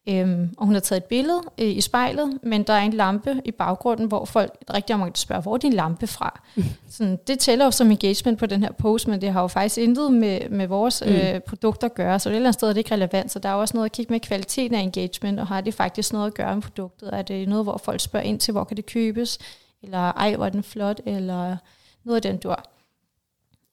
Øhm, 0.10 0.54
og 0.58 0.66
hun 0.66 0.74
har 0.74 0.82
taget 0.82 1.02
et 1.02 1.04
billede 1.04 1.42
øh, 1.58 1.68
i 1.68 1.82
spejlet, 1.82 2.40
men 2.44 2.64
der 2.64 2.74
er 2.74 2.82
en 2.82 2.94
lampe 2.94 3.42
i 3.46 3.52
baggrunden, 3.52 4.08
hvor 4.08 4.26
folk 4.26 4.52
rigtig 4.74 5.00
mange 5.00 5.12
spørger, 5.16 5.42
hvor 5.42 5.54
er 5.54 5.58
din 5.58 5.74
lampe 5.74 6.08
fra? 6.08 6.42
Mm. 6.56 6.64
Sådan, 6.90 7.20
det 7.28 7.40
tæller 7.40 7.66
jo 7.66 7.72
som 7.72 7.92
engagement 7.92 8.40
på 8.40 8.46
den 8.46 8.64
her 8.64 8.72
post, 8.72 9.08
men 9.08 9.22
det 9.22 9.32
har 9.32 9.42
jo 9.42 9.48
faktisk 9.48 9.78
intet 9.78 10.14
med, 10.14 10.50
med 10.50 10.68
vores 10.68 11.04
mm. 11.06 11.12
øh, 11.12 11.40
produkter 11.40 11.88
at 11.88 11.94
gøre, 11.94 12.20
så 12.20 12.30
det 12.30 12.34
er 12.34 12.36
et 12.36 12.38
eller 12.38 12.48
andet 12.50 12.60
sted 12.60 12.68
er 12.68 12.74
det 12.74 12.78
ikke 12.78 12.94
relevant. 12.94 13.32
Så 13.32 13.40
der 13.40 13.50
er 13.50 13.54
også 13.54 13.78
noget 13.78 13.86
at 13.86 13.92
kigge 13.92 14.14
med 14.14 14.20
kvaliteten 14.20 14.76
af 14.76 14.82
engagement, 14.82 15.40
og 15.40 15.48
har 15.48 15.62
det 15.62 15.74
faktisk 15.74 16.14
noget 16.14 16.28
at 16.28 16.34
gøre 16.34 16.56
med 16.56 16.62
produktet? 16.64 17.10
Er 17.14 17.22
det 17.22 17.50
noget, 17.50 17.66
hvor 17.66 17.78
folk 17.78 18.02
spørger 18.02 18.26
ind 18.26 18.40
til, 18.40 18.52
hvor 18.52 18.64
kan 18.64 18.78
det 18.78 18.86
købes? 18.86 19.40
Eller 19.84 19.98
ej, 19.98 20.36
hvor 20.36 20.46
er 20.46 20.50
den 20.50 20.64
flot? 20.64 21.02
Eller 21.06 21.58
noget 22.04 22.16
af 22.16 22.22
den 22.22 22.38
dur. 22.38 22.64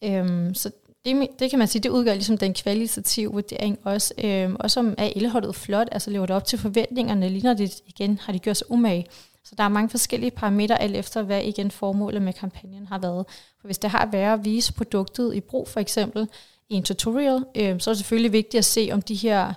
Øhm, 0.05 0.55
så 0.55 0.71
det, 1.09 1.29
det 1.39 1.51
kan 1.51 1.59
man 1.59 1.69
sige, 1.69 1.83
det 1.83 1.89
udgør 1.89 2.15
ligesom 2.15 2.39
den 2.39 2.55
kvalitative 2.55 3.33
vurdering 3.33 3.79
også. 3.85 4.15
Øhm, 4.25 4.57
og 4.61 4.71
som 4.71 4.95
er 4.99 5.11
elholdet 5.17 5.55
flot, 5.55 5.89
altså 5.93 6.11
lever 6.11 6.27
det 6.27 6.37
op 6.37 6.45
til 6.45 6.59
forventningerne, 6.59 7.29
ligner 7.29 7.55
det 7.55 7.81
igen, 7.87 8.19
har 8.23 8.33
de 8.33 8.39
gjort 8.39 8.57
sig 8.57 8.71
umage. 8.71 9.07
Så 9.45 9.55
der 9.59 9.65
er 9.65 9.69
mange 9.69 9.91
forskellige 9.91 10.31
parametre, 10.31 10.83
alt 10.83 10.97
efter 10.97 11.23
hvad 11.23 11.43
igen 11.43 11.71
formålet 11.71 12.23
med 12.23 12.33
kampagnen 12.33 12.87
har 12.87 12.99
været. 12.99 13.27
For 13.61 13.69
hvis 13.69 13.79
det 13.79 13.91
har 13.91 14.09
været 14.13 14.33
at 14.39 14.45
vise 14.45 14.73
produktet 14.73 15.35
i 15.35 15.41
brug, 15.41 15.69
for 15.69 15.81
eksempel 15.81 16.29
i 16.69 16.75
en 16.75 16.83
tutorial, 16.83 17.45
øhm, 17.55 17.81
så 17.81 17.91
er 17.91 17.95
det 17.95 17.99
selvfølgelig 17.99 18.33
vigtigt 18.33 18.59
at 18.59 18.65
se, 18.65 18.89
om 18.93 19.03
de 19.03 19.15
her 19.15 19.53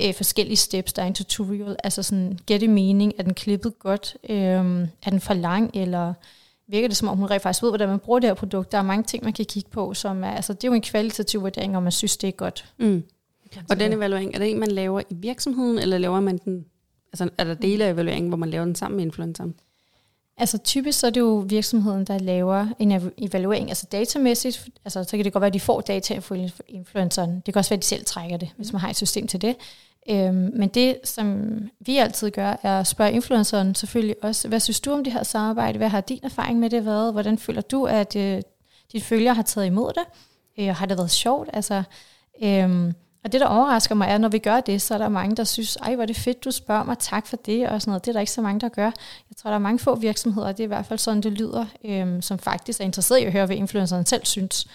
øh, 0.00 0.14
forskellige 0.14 0.56
steps, 0.56 0.92
der 0.92 1.02
er 1.02 1.06
i 1.06 1.08
en 1.08 1.14
tutorial, 1.14 1.76
altså 1.84 2.02
sådan, 2.02 2.38
giver 2.46 2.58
det 2.58 2.70
mening, 2.70 3.12
er 3.18 3.22
den 3.22 3.34
klippet 3.34 3.78
godt, 3.78 4.16
øhm, 4.28 4.82
er 4.82 5.10
den 5.10 5.20
for 5.20 5.34
lang, 5.34 5.70
eller 5.74 6.14
virker 6.72 6.88
det 6.88 6.96
som 6.96 7.08
om, 7.08 7.18
hun 7.18 7.30
rent 7.30 7.42
faktisk 7.42 7.62
ved, 7.62 7.70
hvordan 7.70 7.88
man 7.88 7.98
bruger 7.98 8.18
det 8.18 8.28
her 8.28 8.34
produkt. 8.34 8.72
Der 8.72 8.78
er 8.78 8.82
mange 8.82 9.02
ting, 9.02 9.24
man 9.24 9.32
kan 9.32 9.44
kigge 9.44 9.70
på, 9.70 9.94
som 9.94 10.24
er, 10.24 10.30
altså 10.30 10.52
det 10.52 10.64
er 10.64 10.68
jo 10.68 10.74
en 10.74 10.82
kvalitativ 10.82 11.42
vurdering, 11.42 11.76
om 11.76 11.82
man 11.82 11.92
synes, 11.92 12.16
det 12.16 12.28
er 12.28 12.32
godt. 12.32 12.72
Mm. 12.78 13.02
Og 13.70 13.80
den 13.80 13.92
evaluering, 13.92 14.34
er 14.34 14.38
det 14.38 14.50
en, 14.50 14.58
man 14.58 14.70
laver 14.70 15.00
i 15.10 15.14
virksomheden, 15.14 15.78
eller 15.78 15.98
laver 15.98 16.20
man 16.20 16.38
den, 16.38 16.64
altså 17.12 17.28
er 17.38 17.44
der 17.44 17.54
dele 17.54 17.84
af 17.84 17.92
evalueringen, 17.92 18.28
hvor 18.28 18.38
man 18.38 18.50
laver 18.50 18.64
den 18.64 18.74
sammen 18.74 18.96
med 18.96 19.04
influenceren? 19.04 19.54
Altså 20.42 20.58
typisk 20.58 21.00
så 21.00 21.06
er 21.06 21.10
det 21.10 21.20
jo 21.20 21.44
virksomheden, 21.48 22.04
der 22.04 22.18
laver 22.18 22.66
en 22.78 23.12
evaluering, 23.18 23.68
altså 23.68 23.86
datamæssigt, 23.92 24.68
altså 24.84 25.04
så 25.04 25.16
kan 25.16 25.24
det 25.24 25.32
godt 25.32 25.40
være, 25.40 25.46
at 25.46 25.54
de 25.54 25.60
får 25.60 25.80
data 25.80 26.18
fra 26.18 26.36
influenceren. 26.68 27.34
Det 27.34 27.54
kan 27.54 27.56
også 27.56 27.70
være, 27.70 27.76
at 27.76 27.82
de 27.82 27.86
selv 27.86 28.04
trækker 28.04 28.36
det, 28.36 28.48
hvis 28.56 28.72
man 28.72 28.80
har 28.80 28.90
et 28.90 28.96
system 28.96 29.26
til 29.26 29.42
det. 29.42 29.56
Øhm, 30.10 30.50
men 30.54 30.68
det, 30.68 30.96
som 31.04 31.58
vi 31.80 31.96
altid 31.96 32.30
gør, 32.30 32.56
er 32.62 32.80
at 32.80 32.86
spørge 32.86 33.12
influenceren 33.12 33.74
selvfølgelig 33.74 34.16
også, 34.22 34.48
hvad 34.48 34.60
synes 34.60 34.80
du 34.80 34.92
om 34.92 35.04
det 35.04 35.12
her 35.12 35.22
samarbejde? 35.22 35.78
Hvad 35.78 35.88
har 35.88 36.00
din 36.00 36.20
erfaring 36.22 36.58
med 36.58 36.70
det 36.70 36.86
været? 36.86 37.12
Hvordan 37.12 37.38
føler 37.38 37.60
du, 37.60 37.84
at 37.84 38.16
øh, 38.16 38.42
dine 38.92 39.02
følgere 39.02 39.34
har 39.34 39.42
taget 39.42 39.66
imod 39.66 39.92
det? 39.92 40.04
Øh, 40.58 40.74
har 40.74 40.86
det 40.86 40.98
været 40.98 41.10
sjovt? 41.10 41.48
Altså, 41.52 41.82
øhm, 42.42 42.92
og 43.24 43.32
det, 43.32 43.40
der 43.40 43.46
overrasker 43.46 43.94
mig, 43.94 44.08
er, 44.08 44.14
at 44.14 44.20
når 44.20 44.28
vi 44.28 44.38
gør 44.38 44.60
det, 44.60 44.82
så 44.82 44.94
er 44.94 44.98
der 44.98 45.08
mange, 45.08 45.36
der 45.36 45.44
synes, 45.44 45.76
ej, 45.76 45.94
hvor 45.94 46.02
er 46.02 46.06
det 46.06 46.16
fedt, 46.16 46.44
du 46.44 46.50
spørger 46.50 46.84
mig, 46.84 46.98
tak 46.98 47.26
for 47.26 47.36
det, 47.36 47.68
og 47.68 47.82
sådan 47.82 47.90
noget. 47.90 48.04
Det 48.04 48.08
er 48.08 48.12
der 48.12 48.20
ikke 48.20 48.32
så 48.32 48.42
mange, 48.42 48.60
der 48.60 48.68
gør. 48.68 48.90
Jeg 49.30 49.36
tror, 49.36 49.50
der 49.50 49.54
er 49.54 49.58
mange 49.58 49.78
få 49.78 49.94
virksomheder, 49.94 50.52
det 50.52 50.60
er 50.60 50.64
i 50.64 50.66
hvert 50.66 50.86
fald 50.86 50.98
sådan, 50.98 51.22
det 51.22 51.32
lyder, 51.32 51.66
øhm, 51.84 52.22
som 52.22 52.38
faktisk 52.38 52.80
er 52.80 52.84
interesseret 52.84 53.20
i 53.20 53.24
at 53.24 53.32
høre, 53.32 53.46
hvad 53.46 53.56
influenceren 53.56 54.06
selv 54.06 54.24
synes. 54.24 54.66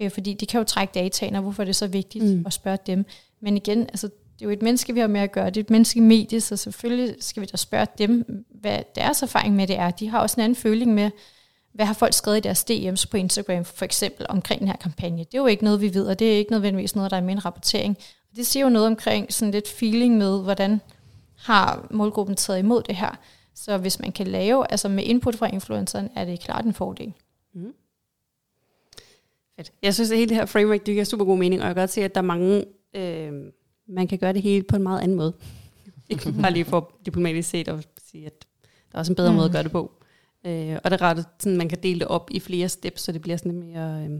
Øh, 0.00 0.10
fordi 0.10 0.34
de 0.34 0.46
kan 0.46 0.58
jo 0.58 0.64
trække 0.64 0.92
dataen, 0.94 1.34
og 1.34 1.42
hvorfor 1.42 1.62
er 1.62 1.64
det 1.64 1.76
så 1.76 1.86
vigtigt 1.86 2.24
mm. 2.24 2.46
at 2.46 2.52
spørge 2.52 2.78
dem. 2.86 3.04
Men 3.40 3.56
igen, 3.56 3.80
altså, 3.80 4.06
det 4.06 4.42
er 4.42 4.46
jo 4.46 4.50
et 4.50 4.62
menneske, 4.62 4.94
vi 4.94 5.00
har 5.00 5.06
med 5.06 5.20
at 5.20 5.32
gøre. 5.32 5.46
Det 5.46 5.56
er 5.56 5.60
et 5.60 5.70
menneske 5.70 6.00
medie, 6.00 6.40
så 6.40 6.56
selvfølgelig 6.56 7.14
skal 7.20 7.40
vi 7.40 7.46
da 7.46 7.56
spørge 7.56 7.86
dem, 7.98 8.44
hvad 8.60 8.78
deres 8.94 9.22
erfaring 9.22 9.56
med 9.56 9.66
det 9.66 9.78
er. 9.78 9.90
De 9.90 10.08
har 10.08 10.18
også 10.18 10.34
en 10.36 10.44
anden 10.44 10.56
føling 10.56 10.94
med, 10.94 11.10
hvad 11.76 11.86
har 11.86 11.94
folk 11.94 12.14
skrevet 12.14 12.36
i 12.36 12.40
deres 12.40 12.64
DM's 12.70 13.10
på 13.10 13.16
Instagram, 13.16 13.64
for 13.64 13.84
eksempel 13.84 14.26
omkring 14.28 14.60
den 14.60 14.68
her 14.68 14.76
kampagne. 14.76 15.18
Det 15.18 15.34
er 15.34 15.38
jo 15.38 15.46
ikke 15.46 15.64
noget, 15.64 15.80
vi 15.80 15.94
ved, 15.94 16.06
og 16.06 16.18
det 16.18 16.32
er 16.32 16.38
ikke 16.38 16.50
nødvendigvis 16.50 16.96
noget, 16.96 17.10
der 17.10 17.16
er 17.16 17.20
med 17.20 17.32
en 17.32 17.44
rapportering. 17.44 17.98
Det 18.36 18.46
siger 18.46 18.64
jo 18.64 18.70
noget 18.70 18.86
omkring 18.86 19.32
sådan 19.32 19.52
lidt 19.52 19.68
feeling 19.68 20.16
med, 20.16 20.42
hvordan 20.42 20.80
har 21.36 21.86
målgruppen 21.90 22.36
taget 22.36 22.58
imod 22.58 22.82
det 22.82 22.96
her. 22.96 23.18
Så 23.54 23.78
hvis 23.78 24.00
man 24.00 24.12
kan 24.12 24.26
lave, 24.26 24.70
altså 24.70 24.88
med 24.88 25.04
input 25.04 25.36
fra 25.36 25.46
influenceren, 25.46 26.08
er 26.14 26.24
det 26.24 26.40
klart 26.40 26.64
en 26.64 26.74
fordel. 26.74 27.12
Mm. 27.54 27.72
Fedt. 29.56 29.72
Jeg 29.82 29.94
synes, 29.94 30.10
at 30.10 30.18
hele 30.18 30.28
det 30.28 30.36
her 30.36 30.46
framework, 30.46 30.86
det 30.86 30.94
giver 30.94 31.04
super 31.04 31.24
god 31.24 31.38
mening, 31.38 31.60
og 31.62 31.66
jeg 31.66 31.74
kan 31.74 31.82
godt 31.82 31.90
se, 31.90 32.04
at 32.04 32.14
der 32.14 32.20
er 32.20 32.24
mange 32.24 32.64
øh, 32.94 33.32
man 33.88 34.08
kan 34.08 34.18
gøre 34.18 34.32
det 34.32 34.42
hele 34.42 34.62
på 34.62 34.76
en 34.76 34.82
meget 34.82 35.00
anden 35.00 35.16
måde. 35.16 35.32
Ikke 36.10 36.32
bare 36.42 36.52
lige 36.52 36.64
for 36.64 36.92
diplomatisk 37.06 37.48
set 37.48 37.68
og 37.68 37.82
sige, 38.10 38.26
at 38.26 38.46
der 38.62 38.96
er 38.96 38.98
også 38.98 39.12
en 39.12 39.16
bedre 39.16 39.30
mm. 39.30 39.36
måde 39.36 39.46
at 39.46 39.52
gøre 39.52 39.62
det 39.62 39.72
på. 39.72 39.92
Øh, 40.46 40.78
og 40.84 40.90
det 40.90 41.00
er 41.00 41.02
ret, 41.02 41.24
sådan, 41.38 41.58
man 41.58 41.68
kan 41.68 41.78
dele 41.82 42.00
det 42.00 42.08
op 42.08 42.30
i 42.30 42.40
flere 42.40 42.68
steps, 42.68 43.02
så 43.02 43.12
det 43.12 43.22
bliver 43.22 43.36
sådan 43.36 43.52
lidt 43.52 43.66
mere 43.66 44.04
øh, 44.04 44.10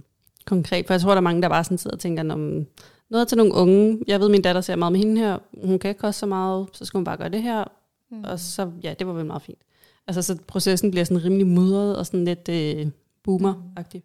konkret. 0.44 0.86
For 0.86 0.94
jeg 0.94 1.00
tror, 1.00 1.10
der 1.10 1.16
er 1.16 1.20
mange, 1.20 1.42
der 1.42 1.48
bare 1.48 1.64
sådan 1.64 1.78
sidder 1.78 1.96
og 1.96 2.00
tænker, 2.00 2.32
om 2.32 2.66
noget 3.10 3.28
til 3.28 3.38
nogle 3.38 3.54
unge. 3.54 3.98
Jeg 4.06 4.20
ved, 4.20 4.28
min 4.28 4.42
datter 4.42 4.60
ser 4.60 4.76
meget 4.76 4.92
med 4.92 5.00
hende 5.00 5.20
her. 5.20 5.38
Hun 5.64 5.78
kan 5.78 5.88
ikke 5.88 6.00
koste 6.00 6.18
så 6.18 6.26
meget, 6.26 6.66
så 6.72 6.84
skal 6.84 6.98
hun 6.98 7.04
bare 7.04 7.16
gøre 7.16 7.28
det 7.28 7.42
her. 7.42 7.64
Mm. 8.10 8.24
Og 8.24 8.40
så, 8.40 8.70
ja, 8.82 8.94
det 8.98 9.06
var 9.06 9.12
vel 9.12 9.26
meget 9.26 9.42
fint. 9.42 9.58
Altså, 10.06 10.22
så 10.22 10.38
processen 10.46 10.90
bliver 10.90 11.04
sådan 11.04 11.24
rimelig 11.24 11.46
mudret 11.46 11.96
og 11.96 12.06
sådan 12.06 12.24
lidt 12.24 12.48
øh, 12.48 12.86
boomer-agtig. 13.22 14.02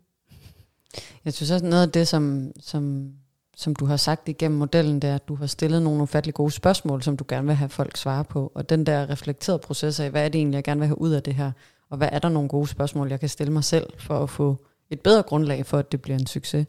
Jeg 1.25 1.33
synes 1.33 1.51
også 1.51 1.65
noget 1.65 1.83
af 1.83 1.91
det, 1.91 2.07
som, 2.07 2.51
som 2.59 3.13
som 3.61 3.75
du 3.75 3.85
har 3.85 3.97
sagt 3.97 4.29
igennem 4.29 4.57
modellen, 4.57 4.99
det 4.99 5.09
er, 5.09 5.15
at 5.15 5.27
du 5.27 5.35
har 5.35 5.45
stillet 5.45 5.81
nogle 5.81 6.03
ufattelig 6.03 6.33
gode 6.33 6.51
spørgsmål, 6.51 7.03
som 7.03 7.17
du 7.17 7.25
gerne 7.27 7.47
vil 7.47 7.55
have 7.55 7.69
folk 7.69 7.97
svare 7.97 8.23
på. 8.23 8.51
Og 8.55 8.69
den 8.69 8.85
der 8.85 9.09
reflekterede 9.09 9.59
proces 9.59 9.99
af, 9.99 10.11
hvad 10.11 10.25
er 10.25 10.29
det 10.29 10.39
egentlig, 10.39 10.55
jeg 10.55 10.63
gerne 10.63 10.79
vil 10.79 10.87
have 10.87 11.01
ud 11.01 11.11
af 11.11 11.23
det 11.23 11.35
her? 11.35 11.51
Og 11.91 11.97
hvad 11.97 12.09
er 12.11 12.19
der 12.19 12.29
nogle 12.29 12.49
gode 12.49 12.67
spørgsmål, 12.67 13.09
jeg 13.09 13.19
kan 13.19 13.29
stille 13.29 13.53
mig 13.53 13.63
selv, 13.63 13.87
for 13.99 14.23
at 14.23 14.29
få 14.29 14.65
et 14.89 14.99
bedre 14.99 15.23
grundlag 15.23 15.65
for, 15.65 15.77
at 15.77 15.91
det 15.91 16.01
bliver 16.01 16.17
en 16.17 16.27
succes? 16.27 16.65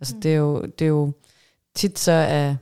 Altså 0.00 0.14
mm. 0.14 0.20
det, 0.20 0.32
er 0.32 0.36
jo, 0.36 0.62
det 0.62 0.84
er 0.84 0.88
jo 0.88 1.12
tit 1.74 1.98
så 1.98 2.12
er, 2.12 2.54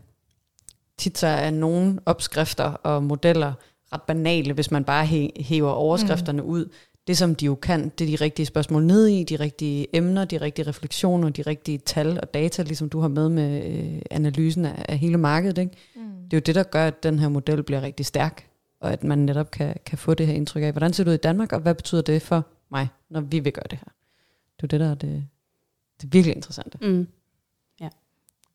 tit 0.98 1.18
så 1.18 1.26
er 1.26 1.50
nogle 1.50 1.98
opskrifter 2.06 2.64
og 2.64 3.02
modeller 3.02 3.52
ret 3.92 4.02
banale, 4.02 4.52
hvis 4.52 4.70
man 4.70 4.84
bare 4.84 5.06
hæver 5.40 5.70
overskrifterne 5.70 6.42
mm. 6.42 6.48
ud 6.48 6.68
det, 7.06 7.18
som 7.18 7.34
de 7.34 7.44
jo 7.44 7.54
kan, 7.54 7.92
det 7.98 8.04
er 8.04 8.18
de 8.18 8.24
rigtige 8.24 8.46
spørgsmål 8.46 8.84
ned 8.84 9.06
i, 9.06 9.24
de 9.24 9.36
rigtige 9.36 9.96
emner, 9.96 10.24
de 10.24 10.36
rigtige 10.36 10.68
refleksioner, 10.68 11.28
de 11.28 11.42
rigtige 11.42 11.78
tal 11.78 12.20
og 12.22 12.34
data, 12.34 12.62
ligesom 12.62 12.88
du 12.88 13.00
har 13.00 13.08
med 13.08 13.28
med 13.28 13.64
øh, 13.64 14.02
analysen 14.10 14.64
af, 14.64 14.84
af 14.88 14.98
hele 14.98 15.18
markedet. 15.18 15.58
Ikke? 15.58 15.72
Mm. 15.96 16.02
Det 16.24 16.32
er 16.32 16.36
jo 16.36 16.42
det, 16.46 16.54
der 16.54 16.62
gør, 16.62 16.86
at 16.86 17.02
den 17.02 17.18
her 17.18 17.28
model 17.28 17.62
bliver 17.62 17.82
rigtig 17.82 18.06
stærk, 18.06 18.46
og 18.82 18.92
at 18.92 19.04
man 19.04 19.18
netop 19.18 19.50
kan, 19.50 19.76
kan 19.86 19.98
få 19.98 20.14
det 20.14 20.26
her 20.26 20.34
indtryk 20.34 20.62
af, 20.62 20.72
hvordan 20.72 20.92
ser 20.92 21.04
det 21.04 21.10
ud 21.10 21.14
i 21.14 21.18
Danmark, 21.18 21.52
og 21.52 21.60
hvad 21.60 21.74
betyder 21.74 22.02
det 22.02 22.22
for 22.22 22.46
mig, 22.70 22.88
når 23.08 23.20
vi 23.20 23.38
vil 23.38 23.52
gøre 23.52 23.66
det 23.70 23.78
her. 23.78 23.92
Det 24.56 24.62
er 24.62 24.66
det, 24.66 24.80
der 24.80 24.90
er 24.90 24.94
det, 24.94 25.26
det 26.00 26.06
er 26.06 26.10
virkelig 26.10 26.36
interessante. 26.36 26.78
Mm 26.80 27.06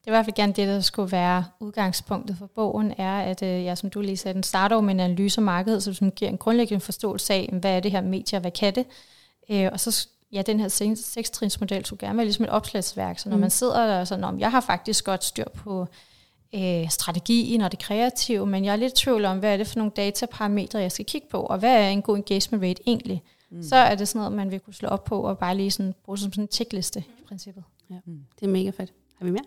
er 0.07 0.11
i 0.11 0.15
hvert 0.15 0.25
fald 0.25 0.36
gerne 0.36 0.53
det, 0.53 0.67
der 0.67 0.82
skulle 0.82 1.11
være 1.11 1.45
udgangspunktet 1.59 2.38
for 2.38 2.45
bogen, 2.45 2.93
er, 2.97 3.19
at 3.19 3.43
øh, 3.43 3.63
ja, 3.63 3.75
som 3.75 3.89
du 3.89 4.01
lige 4.01 4.17
sagde, 4.17 4.34
den 4.34 4.43
starter 4.43 4.82
med 4.82 4.93
en 4.93 4.99
analyse 4.99 5.39
af 5.39 5.43
markedet, 5.43 5.95
som 5.95 6.11
giver 6.11 6.32
en 6.32 6.38
grundlæggende 6.38 6.86
forståelse 6.86 7.34
af, 7.34 7.49
hvad 7.59 7.75
er 7.75 7.80
det 7.80 7.91
her 7.91 8.01
medie, 8.01 8.39
hvad 8.39 8.51
kan 8.51 8.75
det? 8.75 8.86
Øh, 9.49 9.69
og 9.71 9.80
så 9.80 10.07
ja, 10.32 10.41
den 10.41 10.59
her 10.59 10.67
seks- 10.67 11.05
sekstrinsmodel 11.05 11.86
skulle 11.86 12.07
gerne 12.07 12.17
være 12.17 12.25
ligesom 12.25 12.45
et 12.45 12.51
opslagsværk. 12.51 13.19
Så 13.19 13.30
når 13.30 13.36
mm. 13.36 13.39
Mm. 13.39 13.41
man 13.41 13.49
sidder 13.49 13.88
der 13.88 13.99
og 13.99 14.07
sådan, 14.07 14.23
om 14.23 14.39
jeg 14.39 14.51
har 14.51 14.61
faktisk 14.61 15.05
godt 15.05 15.23
styr 15.23 15.49
på 15.55 15.88
øh, 16.55 16.89
strategien 16.89 17.61
og 17.61 17.71
det 17.71 17.79
kreative, 17.79 18.45
men 18.45 18.65
jeg 18.65 18.71
er 18.71 18.75
lidt 18.75 18.93
i 18.93 19.03
tvivl 19.03 19.25
om, 19.25 19.39
hvad 19.39 19.53
er 19.53 19.57
det 19.57 19.67
for 19.67 19.77
nogle 19.77 19.91
dataparametre, 19.95 20.79
jeg 20.79 20.91
skal 20.91 21.05
kigge 21.05 21.27
på, 21.31 21.39
og 21.39 21.57
hvad 21.57 21.83
er 21.85 21.89
en 21.89 22.01
god 22.01 22.17
engagement 22.17 22.63
rate 22.63 22.81
egentlig? 22.87 23.23
Mm. 23.49 23.63
Så 23.63 23.75
er 23.75 23.95
det 23.95 24.07
sådan 24.07 24.19
noget, 24.19 24.33
man 24.33 24.51
vil 24.51 24.59
kunne 24.59 24.73
slå 24.73 24.89
op 24.89 25.03
på 25.03 25.21
og 25.21 25.37
bare 25.37 25.55
lige 25.55 25.71
sådan, 25.71 25.93
bruge 26.05 26.17
som 26.17 26.33
sådan 26.33 26.43
en 26.43 26.47
checkliste 26.51 26.99
i 26.99 27.23
princippet. 27.27 27.63
Det 28.39 28.45
er 28.45 28.47
mega 28.47 28.69
fedt. 28.69 28.93
Har 29.17 29.25
vi 29.25 29.31
mere? 29.31 29.43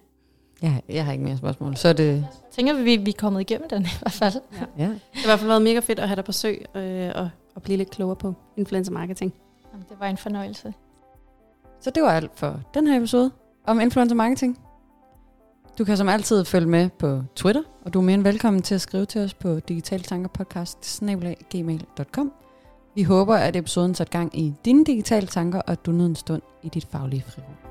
Jeg, 0.62 0.82
jeg 0.88 1.04
har 1.04 1.12
ikke 1.12 1.24
mere 1.24 1.36
spørgsmål. 1.36 1.76
Så 1.76 1.88
er 1.88 1.92
det... 1.92 2.26
Tænker 2.50 2.74
vi, 2.74 2.96
vi 2.96 3.10
er 3.10 3.14
kommet 3.18 3.40
igennem 3.40 3.68
den 3.68 3.82
i 3.82 3.88
hvert 4.00 4.12
fald. 4.12 4.34
Ja. 4.78 4.84
Det 4.84 5.00
har 5.12 5.22
i 5.24 5.26
hvert 5.26 5.38
fald 5.38 5.48
været 5.48 5.62
mega 5.62 5.78
fedt 5.78 5.98
at 5.98 6.08
have 6.08 6.16
dig 6.16 6.24
på 6.24 6.32
søg 6.32 6.64
øh, 6.74 7.12
og, 7.14 7.30
og 7.54 7.62
blive 7.62 7.76
lidt 7.76 7.90
klogere 7.90 8.16
på 8.16 8.34
influencer 8.56 8.92
marketing. 8.92 9.34
Jamen, 9.72 9.86
det 9.88 10.00
var 10.00 10.06
en 10.06 10.16
fornøjelse. 10.16 10.74
Så 11.80 11.90
det 11.90 12.02
var 12.02 12.10
alt 12.10 12.30
for 12.34 12.60
den 12.74 12.86
her 12.86 12.96
episode 12.96 13.30
om 13.66 13.80
influencer 13.80 14.16
marketing. 14.16 14.58
Du 15.78 15.84
kan 15.84 15.96
som 15.96 16.08
altid 16.08 16.44
følge 16.44 16.68
med 16.68 16.90
på 16.98 17.22
Twitter, 17.36 17.62
og 17.84 17.94
du 17.94 17.98
er 17.98 18.02
mere 18.02 18.14
end 18.14 18.22
velkommen 18.22 18.62
til 18.62 18.74
at 18.74 18.80
skrive 18.80 19.06
til 19.06 19.20
os 19.20 19.34
på 19.34 19.60
digitaltankerpodcast.gmail.com. 19.60 22.32
Vi 22.94 23.02
håber, 23.02 23.36
at 23.36 23.56
episoden 23.56 23.94
satte 23.94 24.12
gang 24.12 24.38
i 24.38 24.54
dine 24.64 24.84
digitale 24.84 25.26
tanker, 25.26 25.58
og 25.58 25.72
at 25.72 25.86
du 25.86 25.92
nød 25.92 26.06
en 26.06 26.16
stund 26.16 26.42
i 26.62 26.68
dit 26.68 26.86
faglige 26.92 27.22
frirum. 27.22 27.69